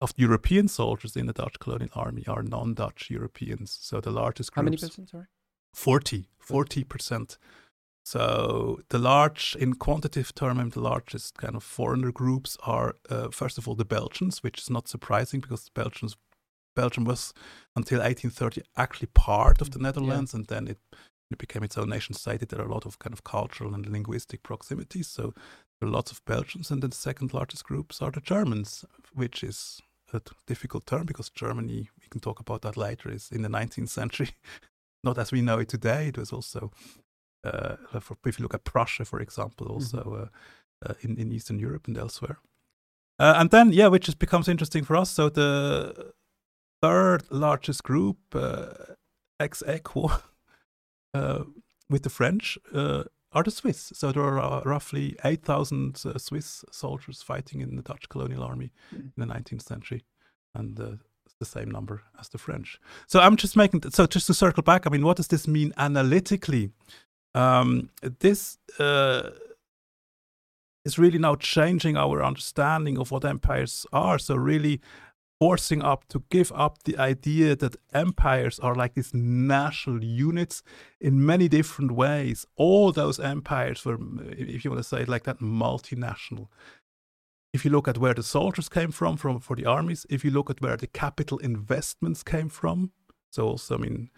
of 0.00 0.12
European 0.16 0.68
soldiers 0.68 1.16
in 1.16 1.26
the 1.26 1.32
Dutch 1.32 1.58
colonial 1.58 1.90
army 1.94 2.24
are 2.26 2.42
non-Dutch 2.42 3.10
Europeans. 3.10 3.76
So 3.80 4.00
the 4.00 4.10
largest 4.10 4.52
groups. 4.52 4.56
How 4.56 4.64
many 4.64 4.76
percent? 4.76 5.10
Sorry. 5.10 5.26
40. 5.74 6.28
40 6.38 6.84
percent. 6.84 7.38
So 8.04 8.80
the 8.88 8.98
large, 8.98 9.54
in 9.60 9.74
quantitative 9.74 10.34
term, 10.34 10.70
the 10.70 10.80
largest 10.80 11.36
kind 11.36 11.54
of 11.54 11.62
foreigner 11.62 12.10
groups 12.10 12.56
are 12.62 12.94
uh, 13.10 13.28
first 13.30 13.58
of 13.58 13.68
all 13.68 13.74
the 13.74 13.84
Belgians, 13.84 14.42
which 14.42 14.58
is 14.60 14.70
not 14.70 14.88
surprising 14.88 15.40
because 15.40 15.64
the 15.64 15.72
Belgians, 15.74 16.16
Belgium 16.74 17.04
was 17.04 17.34
until 17.76 17.98
1830 17.98 18.62
actually 18.78 19.08
part 19.08 19.60
of 19.60 19.72
the 19.72 19.78
Netherlands, 19.78 20.32
yeah. 20.32 20.38
and 20.38 20.46
then 20.46 20.68
it 20.68 20.78
it 21.30 21.36
became 21.36 21.62
its 21.62 21.76
own 21.76 21.90
nation 21.90 22.14
state. 22.14 22.48
There 22.48 22.60
are 22.60 22.66
a 22.66 22.72
lot 22.72 22.86
of 22.86 22.98
kind 22.98 23.12
of 23.12 23.24
cultural 23.24 23.74
and 23.74 23.86
linguistic 23.86 24.42
proximities. 24.42 25.08
So 25.08 25.34
there 25.78 25.88
are 25.88 25.92
lots 25.92 26.10
of 26.10 26.24
Belgians, 26.24 26.70
and 26.70 26.82
then 26.82 26.90
the 26.90 26.96
second 26.96 27.34
largest 27.34 27.64
groups 27.64 28.00
are 28.00 28.10
the 28.10 28.22
Germans, 28.22 28.86
which 29.12 29.44
is 29.44 29.82
a 30.12 30.20
difficult 30.46 30.86
term 30.86 31.06
because 31.06 31.30
Germany, 31.30 31.88
we 32.00 32.08
can 32.10 32.20
talk 32.20 32.40
about 32.40 32.62
that 32.62 32.76
later, 32.76 33.10
is 33.10 33.30
in 33.30 33.42
the 33.42 33.48
19th 33.48 33.88
century, 33.88 34.30
not 35.04 35.18
as 35.18 35.32
we 35.32 35.42
know 35.42 35.58
it 35.58 35.68
today. 35.68 36.08
It 36.08 36.18
was 36.18 36.32
also, 36.32 36.70
uh, 37.44 37.76
if 37.94 38.38
you 38.38 38.42
look 38.42 38.54
at 38.54 38.64
Prussia, 38.64 39.04
for 39.04 39.20
example, 39.20 39.66
mm-hmm. 39.66 39.74
also 39.74 39.98
mm-hmm. 39.98 40.90
uh, 40.90 40.94
in, 41.00 41.16
in 41.18 41.32
Eastern 41.32 41.58
Europe 41.58 41.86
and 41.86 41.98
elsewhere. 41.98 42.38
Uh, 43.18 43.34
and 43.36 43.50
then, 43.50 43.72
yeah, 43.72 43.88
which 43.88 44.06
just 44.06 44.18
becomes 44.18 44.48
interesting 44.48 44.84
for 44.84 44.96
us. 44.96 45.10
So 45.10 45.28
the 45.28 46.12
third 46.80 47.24
largest 47.30 47.82
group, 47.82 48.18
uh, 48.32 48.94
ex 49.40 49.62
aequo, 49.66 50.22
uh, 51.14 51.44
with 51.90 52.02
the 52.02 52.10
French, 52.10 52.58
uh, 52.72 53.04
are 53.32 53.42
the 53.42 53.50
Swiss. 53.50 53.92
So 53.94 54.12
there 54.12 54.22
are 54.22 54.38
uh, 54.38 54.62
roughly 54.64 55.16
8,000 55.24 56.02
uh, 56.04 56.18
Swiss 56.18 56.64
soldiers 56.70 57.22
fighting 57.22 57.60
in 57.60 57.76
the 57.76 57.82
Dutch 57.82 58.08
colonial 58.08 58.42
army 58.42 58.72
mm. 58.94 59.00
in 59.00 59.12
the 59.16 59.26
19th 59.26 59.62
century. 59.62 60.04
And 60.54 60.78
uh, 60.80 60.96
the 61.38 61.44
same 61.44 61.70
number 61.70 62.02
as 62.18 62.28
the 62.28 62.38
French. 62.38 62.80
So 63.06 63.20
I'm 63.20 63.36
just 63.36 63.56
making, 63.56 63.80
th- 63.80 63.94
so 63.94 64.06
just 64.06 64.26
to 64.26 64.34
circle 64.34 64.62
back, 64.62 64.86
I 64.86 64.90
mean, 64.90 65.04
what 65.04 65.16
does 65.16 65.28
this 65.28 65.46
mean 65.46 65.72
analytically? 65.76 66.70
Um, 67.34 67.90
this 68.20 68.58
uh, 68.78 69.30
is 70.84 70.98
really 70.98 71.18
now 71.18 71.36
changing 71.36 71.96
our 71.96 72.22
understanding 72.24 72.98
of 72.98 73.10
what 73.10 73.24
empires 73.24 73.86
are. 73.92 74.18
So 74.18 74.34
really 74.34 74.80
forcing 75.40 75.82
up 75.82 76.08
to 76.08 76.24
give 76.30 76.50
up 76.54 76.82
the 76.82 76.98
idea 76.98 77.54
that 77.54 77.76
empires 77.92 78.58
are 78.58 78.74
like 78.74 78.94
these 78.94 79.14
national 79.14 80.02
units 80.02 80.62
in 81.00 81.24
many 81.24 81.48
different 81.48 81.92
ways. 81.92 82.44
All 82.56 82.92
those 82.92 83.20
empires 83.20 83.84
were, 83.84 83.98
if 84.30 84.64
you 84.64 84.70
want 84.70 84.82
to 84.82 84.88
say 84.88 85.02
it 85.02 85.08
like 85.08 85.24
that, 85.24 85.38
multinational. 85.38 86.48
If 87.52 87.64
you 87.64 87.70
look 87.70 87.88
at 87.88 87.98
where 87.98 88.14
the 88.14 88.22
soldiers 88.22 88.68
came 88.68 88.90
from, 88.90 89.16
from 89.16 89.40
for 89.40 89.56
the 89.56 89.66
armies, 89.66 90.06
if 90.10 90.24
you 90.24 90.30
look 90.30 90.50
at 90.50 90.60
where 90.60 90.76
the 90.76 90.86
capital 90.86 91.38
investments 91.38 92.22
came 92.22 92.48
from, 92.48 92.92
so 93.30 93.46
also, 93.46 93.76
I 93.76 93.78
mean, 93.78 94.10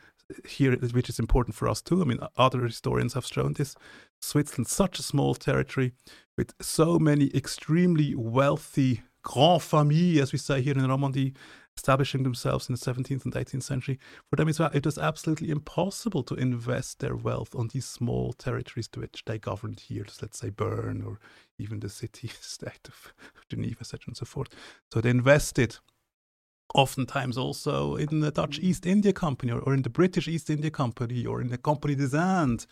here, 0.46 0.76
which 0.76 1.08
is 1.08 1.18
important 1.18 1.54
for 1.54 1.68
us 1.68 1.82
too. 1.82 2.00
I 2.00 2.04
mean, 2.04 2.20
other 2.36 2.64
historians 2.64 3.14
have 3.14 3.26
shown 3.26 3.54
this. 3.54 3.74
Switzerland, 4.20 4.68
such 4.68 4.98
a 4.98 5.02
small 5.02 5.34
territory 5.34 5.92
with 6.36 6.54
so 6.60 6.98
many 6.98 7.30
extremely 7.34 8.14
wealthy 8.14 9.02
grand 9.22 9.62
famille, 9.62 10.22
as 10.22 10.32
we 10.32 10.38
say 10.38 10.60
here 10.60 10.74
in 10.74 10.84
Romandie, 10.84 11.34
establishing 11.76 12.22
themselves 12.22 12.68
in 12.68 12.74
the 12.74 12.80
17th 12.80 13.24
and 13.24 13.34
18th 13.34 13.62
century. 13.62 13.98
For 14.28 14.36
them, 14.36 14.50
well, 14.58 14.70
it 14.74 14.84
was 14.84 14.98
absolutely 14.98 15.50
impossible 15.50 16.22
to 16.24 16.34
invest 16.34 16.98
their 16.98 17.16
wealth 17.16 17.54
on 17.54 17.68
these 17.68 17.86
small 17.86 18.32
territories 18.32 18.88
to 18.88 19.00
which 19.00 19.22
they 19.26 19.38
governed 19.38 19.80
here, 19.80 20.04
let's 20.20 20.38
say 20.38 20.50
Bern 20.50 21.02
or 21.02 21.18
even 21.58 21.80
the 21.80 21.88
city 21.88 22.28
state 22.40 22.88
of 22.88 23.12
Geneva, 23.48 23.80
etc. 23.80 24.00
and 24.08 24.16
so 24.16 24.26
forth. 24.26 24.48
So 24.92 25.00
they 25.00 25.10
invested 25.10 25.78
oftentimes 26.74 27.36
also 27.36 27.96
in 27.96 28.20
the 28.20 28.30
Dutch 28.30 28.60
mm. 28.60 28.64
East 28.64 28.86
India 28.86 29.12
Company 29.12 29.52
or, 29.52 29.60
or 29.60 29.74
in 29.74 29.82
the 29.82 29.90
British 29.90 30.28
East 30.28 30.50
India 30.50 30.70
Company 30.70 31.26
or 31.26 31.40
in 31.40 31.48
the 31.48 31.58
Compagnie 31.58 31.96
des 31.96 32.16
Indes 32.16 32.66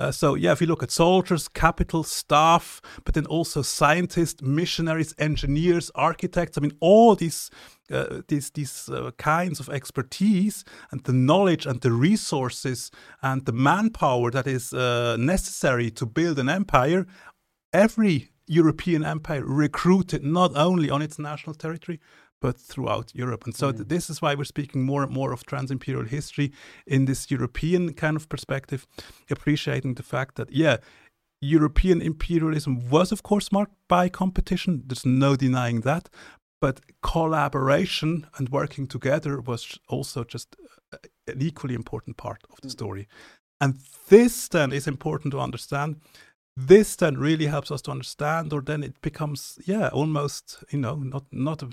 uh, 0.00 0.10
so 0.10 0.34
yeah, 0.34 0.52
if 0.52 0.60
you 0.60 0.66
look 0.66 0.82
at 0.82 0.90
soldiers, 0.90 1.48
capital, 1.48 2.02
staff, 2.02 2.80
but 3.04 3.14
then 3.14 3.26
also 3.26 3.62
scientists, 3.62 4.42
missionaries, 4.42 5.14
engineers, 5.18 5.90
architects. 5.94 6.58
I 6.58 6.60
mean, 6.60 6.76
all 6.80 7.14
these 7.14 7.50
uh, 7.90 8.22
these 8.26 8.50
these 8.50 8.88
uh, 8.88 9.12
kinds 9.18 9.60
of 9.60 9.68
expertise 9.68 10.64
and 10.90 11.04
the 11.04 11.12
knowledge 11.12 11.66
and 11.66 11.80
the 11.80 11.92
resources 11.92 12.90
and 13.22 13.44
the 13.44 13.52
manpower 13.52 14.30
that 14.30 14.46
is 14.46 14.72
uh, 14.72 15.16
necessary 15.18 15.90
to 15.92 16.06
build 16.06 16.38
an 16.38 16.48
empire. 16.48 17.06
Every 17.72 18.30
European 18.46 19.04
empire 19.04 19.44
recruited 19.44 20.24
not 20.24 20.56
only 20.56 20.90
on 20.90 21.02
its 21.02 21.18
national 21.18 21.54
territory 21.54 22.00
but 22.42 22.56
throughout 22.58 23.12
Europe. 23.14 23.44
And 23.46 23.54
so 23.54 23.66
mm. 23.68 23.76
th- 23.76 23.88
this 23.88 24.10
is 24.10 24.20
why 24.20 24.34
we're 24.34 24.54
speaking 24.54 24.84
more 24.84 25.02
and 25.04 25.12
more 25.12 25.32
of 25.32 25.44
trans-imperial 25.44 26.08
history 26.08 26.52
in 26.86 27.06
this 27.06 27.30
European 27.30 27.94
kind 27.94 28.16
of 28.16 28.28
perspective, 28.28 28.86
appreciating 29.30 29.94
the 29.94 30.02
fact 30.02 30.34
that, 30.34 30.50
yeah, 30.50 30.76
European 31.40 32.02
imperialism 32.02 32.90
was, 32.90 33.12
of 33.12 33.22
course, 33.22 33.50
marked 33.52 33.76
by 33.88 34.08
competition. 34.08 34.82
There's 34.86 35.06
no 35.06 35.36
denying 35.36 35.82
that. 35.82 36.10
But 36.60 36.80
collaboration 37.00 38.26
and 38.36 38.48
working 38.48 38.88
together 38.88 39.40
was 39.40 39.78
also 39.88 40.24
just 40.24 40.56
uh, 40.92 40.98
an 41.26 41.40
equally 41.40 41.74
important 41.74 42.16
part 42.16 42.40
of 42.50 42.60
the 42.60 42.68
mm. 42.68 42.72
story. 42.78 43.08
And 43.60 43.78
this 44.08 44.48
then 44.48 44.72
is 44.72 44.86
important 44.86 45.32
to 45.32 45.40
understand. 45.40 45.96
This 46.68 46.96
then 46.96 47.16
really 47.16 47.46
helps 47.46 47.70
us 47.70 47.82
to 47.82 47.90
understand, 47.90 48.52
or 48.52 48.62
then 48.62 48.82
it 48.82 49.00
becomes, 49.00 49.58
yeah, 49.64 49.88
almost, 49.92 50.64
you 50.70 50.80
know, 50.80 50.96
not 50.96 51.24
not 51.30 51.62
a 51.62 51.68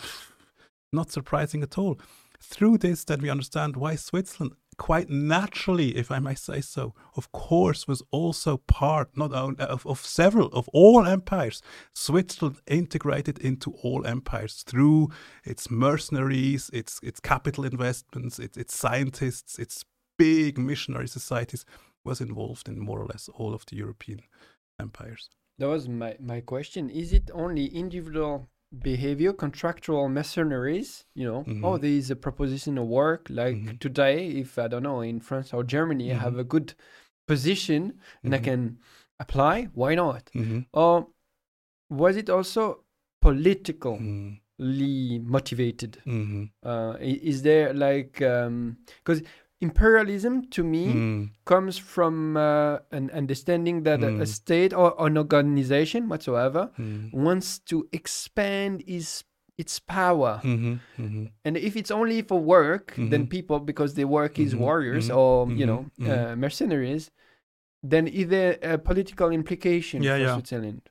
not 0.91 1.11
surprising 1.11 1.63
at 1.63 1.77
all. 1.77 1.99
Through 2.41 2.77
this, 2.79 3.03
then 3.03 3.21
we 3.21 3.29
understand 3.29 3.75
why 3.75 3.95
Switzerland, 3.95 4.53
quite 4.77 5.09
naturally, 5.09 5.97
if 5.97 6.09
I 6.09 6.19
may 6.19 6.35
say 6.35 6.61
so, 6.61 6.95
of 7.17 7.31
course, 7.33 7.85
was 7.85 8.01
also 8.11 8.57
part 8.57 9.17
not 9.17 9.33
only 9.33 9.59
of, 9.59 9.85
of 9.85 9.99
several 10.05 10.47
of 10.47 10.69
all 10.69 11.05
empires. 11.05 11.61
Switzerland 11.93 12.61
integrated 12.65 13.39
into 13.39 13.73
all 13.83 14.07
empires 14.07 14.63
through 14.65 15.09
its 15.43 15.69
mercenaries, 15.69 16.69
its 16.71 16.99
its 17.03 17.19
capital 17.19 17.65
investments, 17.65 18.39
its 18.39 18.57
its 18.57 18.73
scientists, 18.73 19.59
its 19.59 19.83
big 20.17 20.57
missionary 20.57 21.07
societies 21.07 21.65
was 22.05 22.21
involved 22.21 22.69
in 22.69 22.79
more 22.79 23.01
or 23.01 23.05
less 23.05 23.29
all 23.33 23.53
of 23.53 23.65
the 23.65 23.75
European 23.75 24.21
empires. 24.79 25.29
That 25.57 25.67
was 25.67 25.89
my, 25.89 26.15
my 26.21 26.39
question. 26.39 26.89
Is 26.89 27.11
it 27.11 27.29
only 27.33 27.65
individual 27.65 28.47
behavior, 28.77 29.33
contractual 29.33 30.09
mercenaries, 30.09 31.05
you 31.15 31.25
know, 31.25 31.43
mm-hmm. 31.43 31.65
oh, 31.65 31.77
there 31.77 31.89
is 31.89 32.11
a 32.11 32.15
proposition 32.15 32.77
of 32.77 32.87
work. 32.87 33.27
Like 33.29 33.55
mm-hmm. 33.55 33.77
today, 33.77 34.27
if 34.27 34.59
I 34.59 34.67
don't 34.67 34.83
know, 34.83 35.01
in 35.01 35.19
France 35.19 35.53
or 35.53 35.63
Germany, 35.63 36.09
mm-hmm. 36.09 36.19
I 36.19 36.23
have 36.23 36.37
a 36.37 36.43
good 36.43 36.73
position 37.27 37.99
and 38.23 38.33
I 38.33 38.37
mm-hmm. 38.37 38.45
can 38.45 38.77
apply, 39.19 39.69
why 39.73 39.95
not? 39.95 40.29
Mm-hmm. 40.35 40.61
Or 40.73 41.07
was 41.89 42.17
it 42.17 42.29
also 42.29 42.83
politically 43.21 44.39
mm-hmm. 44.59 45.31
motivated? 45.31 45.97
Uh, 46.63 46.95
is 46.99 47.41
there 47.41 47.73
like, 47.73 48.13
because 48.13 48.47
um, 48.47 49.25
imperialism 49.61 50.47
to 50.49 50.63
me 50.63 50.87
mm. 50.87 51.29
comes 51.45 51.77
from 51.77 52.37
uh, 52.37 52.77
an 52.91 53.11
understanding 53.11 53.83
that 53.83 53.99
mm. 53.99 54.21
a, 54.21 54.25
state 54.25 54.73
or 54.73 54.95
an 54.99 55.17
organization 55.17 56.07
whatsoever 56.07 56.71
mm. 56.79 57.13
wants 57.13 57.59
to 57.59 57.87
expand 57.91 58.83
its 58.87 59.23
its 59.57 59.77
power 59.77 60.39
mm-hmm, 60.41 60.75
mm-hmm. 60.97 61.25
and 61.43 61.57
if 61.57 61.75
it's 61.75 61.91
only 61.91 62.21
for 62.21 62.39
work 62.39 62.91
mm-hmm. 62.91 63.09
then 63.09 63.27
people 63.27 63.59
because 63.59 63.93
they 63.95 64.05
work 64.05 64.39
as 64.39 64.53
mm-hmm, 64.53 64.63
warriors 64.63 65.09
mm-hmm, 65.09 65.17
or 65.17 65.51
you 65.51 65.65
know 65.65 65.85
mm-hmm, 65.99 66.09
uh, 66.09 66.35
mercenaries 66.37 67.11
then 67.83 68.07
is 68.07 68.29
there 68.29 68.57
a 68.61 68.77
political 68.77 69.29
implication 69.29 70.01
yeah, 70.01 70.15
for 70.15 70.21
yeah. 70.21 70.33
switzerland 70.33 70.81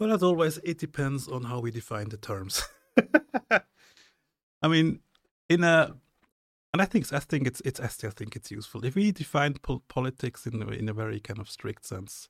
well 0.00 0.12
as 0.12 0.20
always 0.20 0.58
it 0.64 0.78
depends 0.78 1.28
on 1.28 1.44
how 1.44 1.60
we 1.60 1.70
define 1.70 2.08
the 2.08 2.16
terms 2.16 2.64
i 4.62 4.66
mean 4.66 4.98
in 5.48 5.62
a 5.62 5.94
and 6.72 6.80
I 6.80 6.86
think 6.86 7.12
I 7.12 7.18
think 7.18 7.46
it's 7.46 7.60
it's 7.64 7.80
I 7.80 7.88
still 7.88 8.10
think 8.10 8.34
it's 8.34 8.50
useful 8.50 8.84
if 8.84 8.94
we 8.94 9.12
define 9.12 9.54
po- 9.54 9.82
politics 9.88 10.46
in 10.46 10.62
in 10.72 10.88
a 10.88 10.94
very 10.94 11.20
kind 11.20 11.38
of 11.38 11.50
strict 11.50 11.84
sense. 11.84 12.28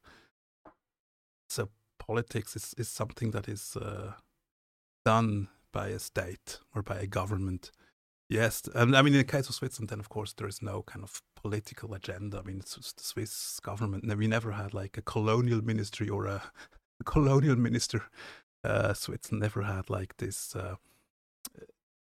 So 1.48 1.68
politics 1.98 2.56
is 2.56 2.74
is 2.76 2.88
something 2.88 3.30
that 3.32 3.48
is 3.48 3.76
uh, 3.76 4.14
done 5.04 5.48
by 5.72 5.88
a 5.88 5.98
state 5.98 6.58
or 6.74 6.82
by 6.82 6.96
a 6.98 7.06
government. 7.06 7.70
Yes, 8.28 8.62
and 8.74 8.96
I 8.96 9.02
mean 9.02 9.12
in 9.12 9.18
the 9.18 9.24
case 9.24 9.48
of 9.48 9.54
Switzerland, 9.54 9.90
then 9.90 10.00
of 10.00 10.08
course 10.08 10.32
there 10.32 10.48
is 10.48 10.62
no 10.62 10.82
kind 10.82 11.04
of 11.04 11.22
political 11.36 11.94
agenda. 11.94 12.38
I 12.38 12.42
mean 12.42 12.58
it's 12.58 12.74
the 12.74 13.04
Swiss 13.04 13.60
government. 13.60 14.16
We 14.16 14.26
never 14.26 14.52
had 14.52 14.74
like 14.74 14.98
a 14.98 15.02
colonial 15.02 15.62
ministry 15.62 16.08
or 16.08 16.26
a, 16.26 16.42
a 17.00 17.04
colonial 17.04 17.56
minister. 17.56 18.02
Uh, 18.64 18.94
Switzerland 18.94 19.42
never 19.42 19.62
had 19.62 19.90
like 19.90 20.16
this. 20.16 20.56
Uh, 20.56 20.76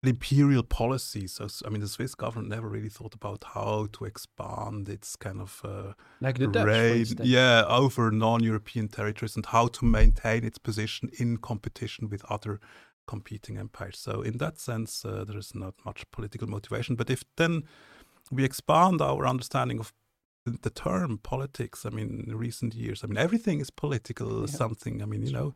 imperial 0.04 0.64
policy. 0.64 1.28
So, 1.28 1.48
I 1.66 1.70
mean, 1.70 1.82
the 1.82 1.88
Swiss 1.88 2.16
government 2.16 2.50
never 2.50 2.70
really 2.70 2.90
thought 2.90 3.14
about 3.14 3.44
how 3.54 3.88
to 3.94 4.06
expand 4.06 4.88
its 4.88 5.16
kind 5.16 5.42
of 5.42 5.62
uh, 5.64 5.94
like 6.22 6.38
the 6.38 6.48
reign, 6.48 7.06
Dutch, 7.06 7.28
yeah, 7.28 7.66
over 7.68 8.12
non-European 8.12 8.88
territories 8.88 9.36
and 9.36 9.46
how 9.46 9.68
to 9.68 9.86
maintain 9.86 10.46
its 10.46 10.58
position 10.58 11.10
in 11.20 11.38
competition 11.38 12.10
with 12.10 12.24
other 12.30 12.60
competing 13.08 13.58
empires. 13.58 14.00
So, 14.00 14.22
in 14.22 14.38
that 14.38 14.60
sense, 14.60 15.04
uh, 15.04 15.26
there 15.26 15.38
is 15.38 15.54
not 15.54 15.74
much 15.86 16.10
political 16.12 16.48
motivation. 16.48 16.96
But 16.96 17.10
if 17.10 17.24
then 17.36 17.64
we 18.32 18.46
expand 18.46 19.02
our 19.02 19.28
understanding 19.28 19.80
of 19.80 19.92
the 20.46 20.70
term 20.70 21.18
politics, 21.18 21.86
I 21.86 21.90
mean, 21.90 22.24
in 22.26 22.36
recent 22.38 22.74
years, 22.74 23.04
I 23.04 23.08
mean, 23.08 23.18
everything 23.18 23.60
is 23.60 23.70
political 23.70 24.42
yeah. 24.42 24.46
something. 24.46 25.02
I 25.02 25.06
mean, 25.06 25.24
you 25.24 25.34
know, 25.34 25.54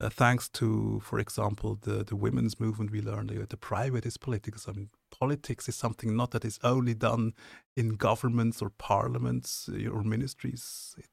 uh, 0.00 0.08
thanks 0.08 0.48
to, 0.48 1.00
for 1.02 1.18
example, 1.18 1.78
the, 1.80 2.04
the 2.04 2.16
women's 2.16 2.60
movement, 2.60 2.90
we 2.90 3.00
learned 3.00 3.30
that 3.30 3.50
the 3.50 3.56
private 3.56 4.06
is 4.06 4.16
politics. 4.16 4.66
I 4.68 4.72
mean, 4.72 4.90
politics 5.10 5.68
is 5.68 5.74
something 5.74 6.16
not 6.16 6.30
that 6.30 6.44
is 6.44 6.58
only 6.62 6.94
done 6.94 7.32
in 7.76 7.96
governments 7.96 8.62
or 8.62 8.70
parliaments 8.70 9.68
uh, 9.68 9.88
or 9.90 10.02
ministries. 10.02 10.94
It, 10.98 11.06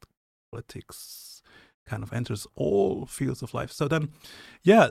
politics 0.52 1.42
kind 1.86 2.02
of 2.02 2.12
enters 2.12 2.46
all 2.54 3.06
fields 3.06 3.42
of 3.42 3.54
life. 3.54 3.72
So 3.72 3.88
then, 3.88 4.10
yeah, 4.62 4.90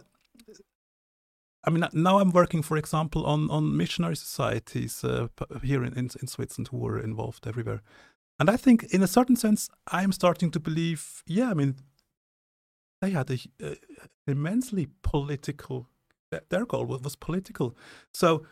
I 1.63 1.69
mean, 1.71 1.87
now 1.93 2.19
I'm 2.19 2.31
working, 2.31 2.61
for 2.61 2.77
example, 2.77 3.25
on, 3.25 3.49
on 3.49 3.75
missionary 3.75 4.15
societies 4.15 5.03
uh, 5.03 5.27
here 5.63 5.83
in, 5.83 5.93
in, 5.93 6.09
in 6.21 6.27
Switzerland 6.27 6.67
who 6.67 6.85
are 6.85 6.99
involved 6.99 7.47
everywhere. 7.47 7.81
And 8.39 8.49
I 8.49 8.57
think, 8.57 8.83
in 8.93 9.01
a 9.01 9.07
certain 9.07 9.35
sense, 9.35 9.69
I'm 9.87 10.11
starting 10.11 10.51
to 10.51 10.59
believe, 10.59 11.23
yeah, 11.25 11.49
I 11.49 11.53
mean, 11.53 11.75
they 13.05 13.11
had 13.11 13.29
a, 13.29 13.37
uh, 13.63 13.75
immensely 14.27 14.87
political. 15.03 15.87
Their 16.49 16.65
goal 16.65 16.85
was 16.85 17.15
political. 17.15 17.77
So, 18.13 18.45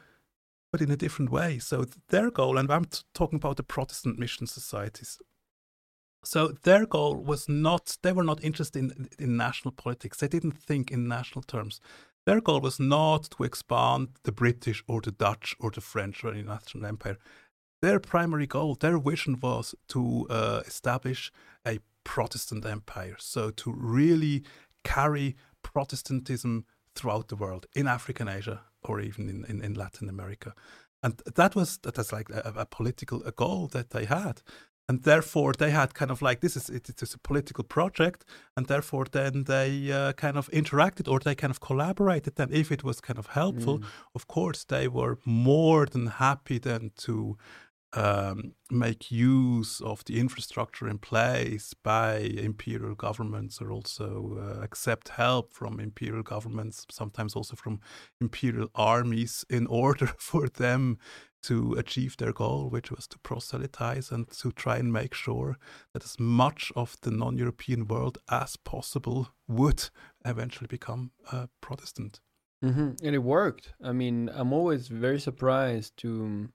but 0.72 0.82
in 0.82 0.92
a 0.92 0.96
different 0.96 1.32
way. 1.32 1.60
So 1.60 1.86
their 2.10 2.30
goal, 2.30 2.58
and 2.58 2.72
I'm 2.72 2.86
talking 3.14 3.38
about 3.38 3.58
the 3.58 3.64
Protestant 3.64 4.20
mission 4.20 4.48
societies. 4.48 5.20
So 6.24 6.54
their 6.64 6.86
goal 6.86 7.16
was 7.16 7.50
not, 7.50 7.98
they 8.04 8.14
were 8.14 8.24
not 8.24 8.44
interested 8.44 8.80
in, 8.80 9.10
in 9.20 9.36
national 9.36 9.74
politics. 9.74 10.20
They 10.20 10.28
didn't 10.28 10.58
think 10.58 10.92
in 10.92 11.08
national 11.08 11.44
terms. 11.44 11.82
Their 12.26 12.40
goal 12.40 12.62
was 12.62 12.80
not 12.80 13.30
to 13.32 13.44
expand 13.44 14.10
the 14.24 14.32
British 14.32 14.84
or 14.88 15.02
the 15.02 15.12
Dutch 15.12 15.56
or 15.60 15.72
the 15.72 15.82
French 15.82 16.24
or 16.24 16.32
any 16.32 16.44
national 16.44 16.86
empire. 16.86 17.18
Their 17.82 18.00
primary 18.00 18.48
goal, 18.48 18.76
their 18.76 18.98
vision 18.98 19.40
was 19.42 19.76
to 19.90 20.26
uh, 20.30 20.62
establish 20.66 21.32
a 21.68 21.80
Protestant 22.04 22.66
empire. 22.66 23.16
So 23.20 23.52
to 23.52 23.72
really 23.72 24.44
carry 24.84 25.36
Protestantism 25.62 26.66
throughout 26.96 27.30
the 27.30 27.36
world, 27.36 27.66
in 27.76 27.88
Africa 27.88 28.24
and 28.24 28.30
Asia, 28.30 28.62
or 28.84 29.00
even 29.00 29.30
in, 29.30 29.46
in, 29.46 29.64
in 29.64 29.74
Latin 29.74 30.10
America. 30.10 30.54
And 31.02 31.22
that 31.36 31.56
was 31.56 31.80
that's 31.80 32.12
like 32.12 32.30
a, 32.30 32.54
a 32.58 32.66
political 32.66 33.24
a 33.24 33.32
goal 33.32 33.68
that 33.68 33.90
they 33.90 34.06
had 34.06 34.42
and 34.90 35.04
therefore 35.04 35.54
they 35.54 35.72
had 35.72 35.94
kind 35.94 36.12
of 36.12 36.22
like 36.22 36.42
this 36.42 36.58
is 36.58 36.70
it, 36.70 36.90
it 36.90 37.02
is 37.02 37.14
a 37.14 37.18
political 37.18 37.64
project 37.64 38.26
and 38.56 38.68
therefore 38.68 39.06
then 39.12 39.46
they 39.46 39.92
uh, 39.92 40.14
kind 40.14 40.38
of 40.38 40.50
interacted 40.52 41.10
or 41.10 41.20
they 41.20 41.36
kind 41.36 41.52
of 41.52 41.60
collaborated 41.60 42.36
then 42.36 42.50
if 42.52 42.72
it 42.72 42.84
was 42.84 43.00
kind 43.00 43.20
of 43.20 43.28
helpful 43.28 43.80
mm. 43.80 43.86
of 44.16 44.28
course 44.28 44.64
they 44.66 44.88
were 44.88 45.18
more 45.26 45.86
than 45.86 46.08
happy 46.08 46.58
then 46.58 46.92
to 46.98 47.38
um, 47.96 48.54
make 48.72 49.12
use 49.12 49.80
of 49.82 50.04
the 50.06 50.20
infrastructure 50.20 50.88
in 50.88 50.98
place 50.98 51.74
by 51.84 52.18
imperial 52.18 52.96
governments 52.96 53.62
or 53.62 53.72
also 53.72 54.38
uh, 54.40 54.64
accept 54.64 55.10
help 55.10 55.54
from 55.54 55.80
imperial 55.80 56.24
governments 56.24 56.86
sometimes 56.90 57.36
also 57.36 57.56
from 57.56 57.80
imperial 58.20 58.70
armies 58.74 59.46
in 59.50 59.68
order 59.68 60.08
for 60.18 60.48
them 60.48 60.98
to 61.44 61.74
achieve 61.74 62.16
their 62.18 62.32
goal, 62.32 62.70
which 62.70 62.90
was 62.90 63.06
to 63.06 63.20
proselytize 63.20 64.12
and 64.12 64.30
to 64.30 64.52
try 64.52 64.78
and 64.78 64.94
make 64.94 65.14
sure 65.14 65.58
that 65.94 66.04
as 66.04 66.18
much 66.18 66.72
of 66.76 66.96
the 67.02 67.12
non 67.12 67.38
European 67.38 67.86
world 67.86 68.18
as 68.30 68.56
possible 68.56 69.30
would 69.48 69.90
eventually 70.26 70.68
become 70.68 71.12
uh, 71.32 71.48
Protestant. 71.60 72.22
Mm-hmm. 72.64 73.06
And 73.06 73.16
it 73.16 73.24
worked. 73.24 73.74
I 73.84 73.92
mean, 73.92 74.32
I'm 74.34 74.54
always 74.54 74.88
very 74.88 75.20
surprised 75.20 75.98
to 75.98 76.48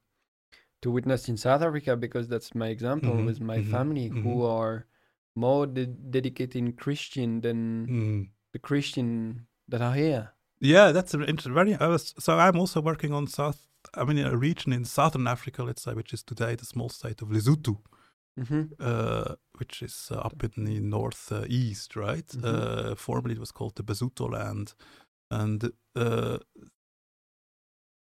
to 0.82 0.90
witness 0.90 1.28
in 1.28 1.36
South 1.36 1.62
Africa 1.62 1.96
because 1.96 2.28
that's 2.28 2.54
my 2.54 2.68
example 2.68 3.10
mm-hmm. 3.10 3.26
with 3.26 3.40
my 3.40 3.58
mm-hmm. 3.58 3.70
family 3.70 4.08
who 4.08 4.36
mm-hmm. 4.36 4.42
are 4.42 4.86
more 5.34 5.66
de- 5.66 5.86
dedicated 5.86 6.76
Christian 6.76 7.40
than 7.40 7.86
mm. 7.86 8.28
the 8.52 8.58
Christian 8.58 9.46
that 9.68 9.80
are 9.80 9.94
here. 9.94 10.32
Yeah, 10.60 10.90
that's 10.90 11.14
very. 11.14 11.74
I 11.76 11.86
was 11.86 12.14
so 12.18 12.36
I'm 12.36 12.58
also 12.58 12.80
working 12.80 13.12
on 13.12 13.28
South 13.28 13.68
I 13.94 14.04
mean, 14.04 14.18
a 14.18 14.36
region 14.36 14.72
in 14.72 14.84
southern 14.84 15.26
Africa, 15.26 15.62
let's 15.62 15.82
say, 15.82 15.94
which 15.94 16.12
is 16.12 16.22
today 16.22 16.54
the 16.54 16.64
small 16.64 16.88
state 16.88 17.22
of 17.22 17.28
Lesotho, 17.28 17.78
mm-hmm. 18.38 18.62
uh, 18.80 19.34
which 19.56 19.82
is 19.82 20.08
uh, 20.10 20.16
up 20.16 20.42
in 20.44 20.64
the 20.64 20.80
northeast, 20.80 21.96
uh, 21.96 22.00
right? 22.00 22.26
Mm-hmm. 22.26 22.90
Uh, 22.90 22.94
formerly 22.94 23.34
it 23.34 23.40
was 23.40 23.52
called 23.52 23.76
the 23.76 23.82
Basuto 23.82 24.30
land, 24.30 24.74
and 25.30 25.70
uh, 25.96 26.38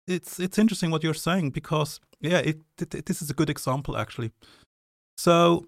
it's 0.06 0.38
it's 0.38 0.58
interesting 0.58 0.90
what 0.90 1.02
you're 1.02 1.14
saying 1.14 1.50
because 1.50 2.00
yeah, 2.20 2.38
it, 2.38 2.60
it, 2.80 3.06
this 3.06 3.22
is 3.22 3.30
a 3.30 3.34
good 3.34 3.50
example 3.50 3.96
actually. 3.96 4.30
So 5.18 5.66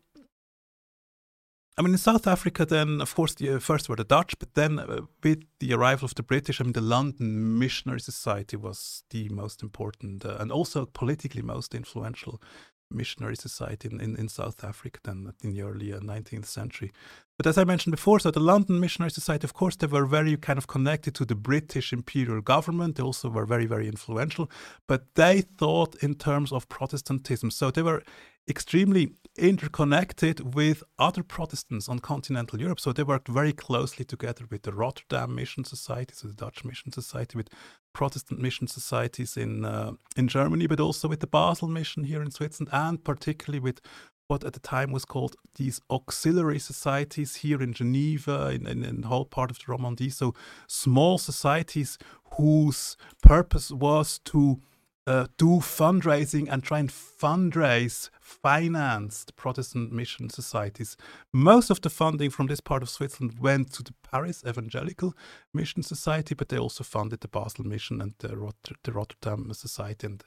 I 1.78 1.82
mean, 1.82 1.92
in 1.92 1.98
South 1.98 2.26
Africa, 2.26 2.66
then 2.66 3.00
of 3.00 3.14
course 3.14 3.34
the 3.34 3.50
uh, 3.50 3.58
first 3.60 3.88
were 3.88 3.94
the 3.94 4.04
Dutch, 4.04 4.36
but 4.40 4.54
then 4.54 4.80
uh, 4.80 5.02
with 5.22 5.44
the 5.60 5.72
arrival 5.72 6.06
of 6.06 6.14
the 6.16 6.24
British, 6.24 6.60
I 6.60 6.64
mean, 6.64 6.72
the 6.72 6.80
London 6.80 7.56
Missionary 7.56 8.00
Society 8.00 8.56
was 8.56 9.04
the 9.10 9.28
most 9.28 9.62
important 9.62 10.24
uh, 10.24 10.38
and 10.40 10.50
also 10.50 10.86
politically 10.86 11.42
most 11.42 11.76
influential 11.76 12.42
missionary 12.90 13.36
society 13.36 13.88
in, 13.90 14.00
in, 14.00 14.16
in 14.16 14.28
South 14.28 14.64
Africa 14.64 15.00
then 15.04 15.32
in 15.42 15.52
the 15.52 15.62
early 15.62 15.90
19th 15.90 16.42
uh, 16.42 16.46
century. 16.46 16.92
But 17.36 17.46
as 17.46 17.56
I 17.56 17.64
mentioned 17.64 17.92
before, 17.92 18.18
so 18.18 18.32
the 18.32 18.40
London 18.40 18.80
Missionary 18.80 19.12
Society, 19.12 19.44
of 19.44 19.54
course, 19.54 19.76
they 19.76 19.86
were 19.86 20.06
very 20.06 20.36
kind 20.36 20.58
of 20.58 20.66
connected 20.66 21.14
to 21.14 21.24
the 21.24 21.36
British 21.36 21.92
imperial 21.92 22.40
government. 22.40 22.96
They 22.96 23.02
also 23.02 23.28
were 23.28 23.46
very, 23.46 23.66
very 23.66 23.86
influential, 23.86 24.50
but 24.88 25.14
they 25.14 25.42
thought 25.42 25.94
in 26.02 26.16
terms 26.16 26.50
of 26.50 26.68
Protestantism. 26.68 27.52
So 27.52 27.70
they 27.70 27.82
were 27.82 28.02
extremely 28.48 29.12
interconnected 29.36 30.54
with 30.54 30.82
other 30.98 31.22
Protestants 31.22 31.88
on 31.88 32.00
continental 32.00 32.60
Europe. 32.60 32.80
So 32.80 32.92
they 32.92 33.04
worked 33.04 33.28
very 33.28 33.52
closely 33.52 34.04
together 34.04 34.44
with 34.50 34.62
the 34.62 34.72
Rotterdam 34.72 35.34
Mission 35.34 35.64
Society, 35.64 36.14
so 36.14 36.28
the 36.28 36.34
Dutch 36.34 36.64
Mission 36.64 36.90
Society, 36.90 37.36
with 37.36 37.48
Protestant 37.92 38.40
mission 38.40 38.68
societies 38.68 39.36
in 39.36 39.64
uh, 39.64 39.92
in 40.16 40.28
Germany, 40.28 40.66
but 40.66 40.80
also 40.80 41.08
with 41.08 41.20
the 41.20 41.26
Basel 41.26 41.68
Mission 41.68 42.04
here 42.04 42.22
in 42.22 42.30
Switzerland, 42.30 42.70
and 42.72 43.02
particularly 43.02 43.60
with 43.60 43.80
what 44.28 44.44
at 44.44 44.52
the 44.52 44.60
time 44.60 44.92
was 44.92 45.04
called 45.04 45.36
these 45.54 45.80
auxiliary 45.90 46.58
societies 46.58 47.36
here 47.36 47.62
in 47.62 47.72
Geneva, 47.72 48.50
in, 48.50 48.66
in, 48.66 48.84
in 48.84 49.00
the 49.00 49.08
whole 49.08 49.24
part 49.24 49.50
of 49.50 49.58
the 49.58 49.64
Romandie. 49.64 50.12
So 50.12 50.34
small 50.66 51.18
societies 51.18 51.98
whose 52.36 52.96
purpose 53.22 53.72
was 53.72 54.18
to 54.26 54.60
uh, 55.08 55.26
do 55.38 55.58
fundraising 55.60 56.48
and 56.52 56.62
try 56.62 56.78
and 56.78 56.90
fundraise, 56.90 58.10
finance 58.20 59.24
the 59.24 59.32
Protestant 59.32 59.90
mission 59.90 60.28
societies. 60.28 60.98
Most 61.32 61.70
of 61.70 61.80
the 61.80 61.88
funding 61.88 62.28
from 62.28 62.46
this 62.46 62.60
part 62.60 62.82
of 62.82 62.90
Switzerland 62.90 63.38
went 63.40 63.72
to 63.72 63.82
the 63.82 63.94
Paris 64.02 64.44
Evangelical 64.46 65.14
Mission 65.54 65.82
Society, 65.82 66.34
but 66.34 66.50
they 66.50 66.58
also 66.58 66.84
funded 66.84 67.20
the 67.22 67.28
Basel 67.28 67.64
Mission 67.64 68.02
and 68.02 68.12
the, 68.18 68.36
Rot- 68.36 68.70
the 68.84 68.92
Rotterdam 68.92 69.50
Society 69.54 70.06
and 70.06 70.22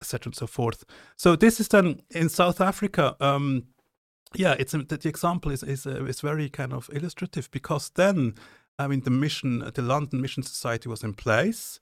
etc. 0.00 0.28
and 0.28 0.36
so 0.36 0.46
forth. 0.46 0.84
So 1.16 1.34
this 1.34 1.58
is 1.58 1.68
done 1.68 2.02
in 2.10 2.28
South 2.28 2.60
Africa. 2.60 3.16
Um, 3.18 3.64
yeah, 4.36 4.54
it's 4.58 4.72
the, 4.72 4.84
the 4.84 5.08
example 5.08 5.50
is 5.50 5.64
is 5.64 5.86
uh, 5.86 6.04
is 6.04 6.20
very 6.20 6.48
kind 6.48 6.72
of 6.72 6.88
illustrative 6.92 7.50
because 7.50 7.90
then, 7.94 8.34
I 8.78 8.86
mean, 8.86 9.00
the 9.00 9.10
mission, 9.10 9.58
the 9.74 9.82
London 9.82 10.20
Mission 10.20 10.44
Society 10.44 10.88
was 10.88 11.02
in 11.02 11.14
place 11.14 11.80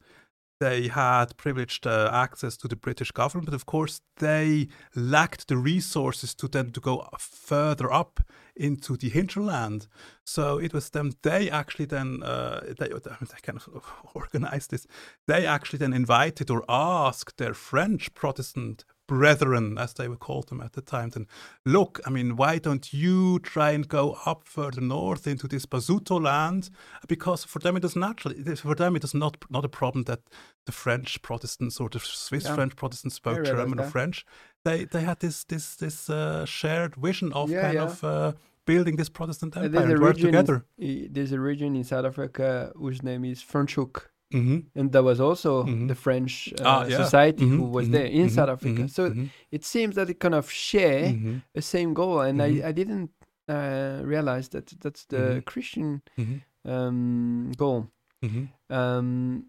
they 0.62 0.86
had 0.86 1.36
privileged 1.36 1.88
uh, 1.88 2.08
access 2.12 2.56
to 2.56 2.68
the 2.68 2.76
British 2.76 3.10
government, 3.10 3.46
but 3.46 3.54
of 3.54 3.66
course 3.66 4.00
they 4.18 4.68
lacked 4.94 5.48
the 5.48 5.56
resources 5.56 6.36
to 6.36 6.46
then 6.46 6.70
to 6.70 6.80
go 6.80 7.08
further 7.18 7.92
up 7.92 8.20
into 8.54 8.96
the 8.96 9.08
hinterland. 9.08 9.88
So 10.24 10.58
it 10.58 10.72
was 10.72 10.90
them. 10.90 11.14
They 11.22 11.50
actually 11.50 11.86
then 11.86 12.22
uh, 12.22 12.60
they, 12.78 12.88
they 12.88 13.40
kind 13.42 13.58
of 13.58 13.92
organized 14.14 14.70
this. 14.70 14.86
They 15.26 15.46
actually 15.46 15.80
then 15.80 15.92
invited 15.92 16.48
or 16.48 16.64
asked 16.68 17.38
their 17.38 17.54
French 17.54 18.14
Protestant 18.14 18.84
brethren, 19.06 19.78
as 19.78 19.94
they 19.94 20.08
were 20.08 20.16
called 20.16 20.48
them 20.48 20.60
at 20.60 20.72
the 20.72 20.80
time, 20.80 21.10
then 21.10 21.26
look, 21.64 22.00
I 22.06 22.10
mean, 22.10 22.36
why 22.36 22.58
don't 22.58 22.92
you 22.92 23.38
try 23.40 23.70
and 23.72 23.88
go 23.88 24.16
up 24.24 24.44
further 24.44 24.80
north 24.80 25.26
into 25.26 25.48
this 25.48 25.66
Basuto 25.66 26.20
land? 26.22 26.70
Because 27.08 27.44
for 27.44 27.58
them 27.58 27.76
it 27.76 27.84
is 27.84 27.96
natural. 27.96 28.34
For 28.56 28.74
them 28.74 28.96
it 28.96 29.04
is 29.04 29.14
not 29.14 29.36
not 29.50 29.64
a 29.64 29.68
problem 29.68 30.04
that 30.04 30.20
the 30.66 30.72
French 30.72 31.20
Protestants 31.22 31.80
or 31.80 31.88
the 31.88 32.00
Swiss 32.00 32.44
yeah. 32.44 32.54
French 32.54 32.76
Protestants 32.76 33.16
spoke 33.16 33.44
German 33.44 33.80
or 33.80 33.84
French. 33.90 34.24
They 34.64 34.84
they 34.84 35.02
had 35.02 35.20
this 35.20 35.44
this 35.44 35.76
this 35.76 36.08
uh, 36.08 36.44
shared 36.44 36.94
vision 36.96 37.32
of 37.32 37.50
yeah, 37.50 37.62
kind 37.62 37.74
yeah. 37.74 37.84
of. 37.84 38.04
Uh, 38.04 38.32
building 38.64 38.94
this 38.94 39.08
Protestant 39.08 39.56
empire 39.56 39.92
and 39.92 40.00
work 40.00 40.16
together. 40.16 40.64
there's 40.78 41.32
a 41.32 41.40
region 41.40 41.74
in 41.74 41.84
South 41.84 42.04
Africa 42.04 42.72
whose 42.76 43.02
name 43.02 43.24
is 43.24 43.42
Franschhoek, 43.42 44.11
Mm-hmm. 44.32 44.78
And 44.78 44.92
that 44.92 45.02
was 45.02 45.20
also 45.20 45.64
mm-hmm. 45.64 45.86
the 45.86 45.94
French 45.94 46.52
uh, 46.60 46.64
ah, 46.64 46.84
yeah. 46.84 46.96
society 47.04 47.44
mm-hmm. 47.44 47.58
who 47.58 47.64
was 47.64 47.90
there 47.90 48.06
in 48.06 48.26
mm-hmm. 48.26 48.34
South 48.34 48.48
Africa. 48.48 48.82
Mm-hmm. 48.82 48.86
So 48.86 49.10
mm-hmm. 49.10 49.26
it 49.50 49.64
seems 49.64 49.94
that 49.96 50.10
it 50.10 50.18
kind 50.20 50.34
of 50.34 50.50
share 50.50 51.14
the 51.54 51.62
same 51.62 51.94
goal. 51.94 52.20
And 52.20 52.42
I, 52.42 52.68
I 52.68 52.72
didn't 52.72 53.10
uh, 53.48 54.00
realize 54.02 54.48
that 54.50 54.72
that's 54.80 55.04
the 55.06 55.42
Christian 55.46 56.02
um, 56.64 57.52
goal. 57.56 57.88
Um, 58.70 59.46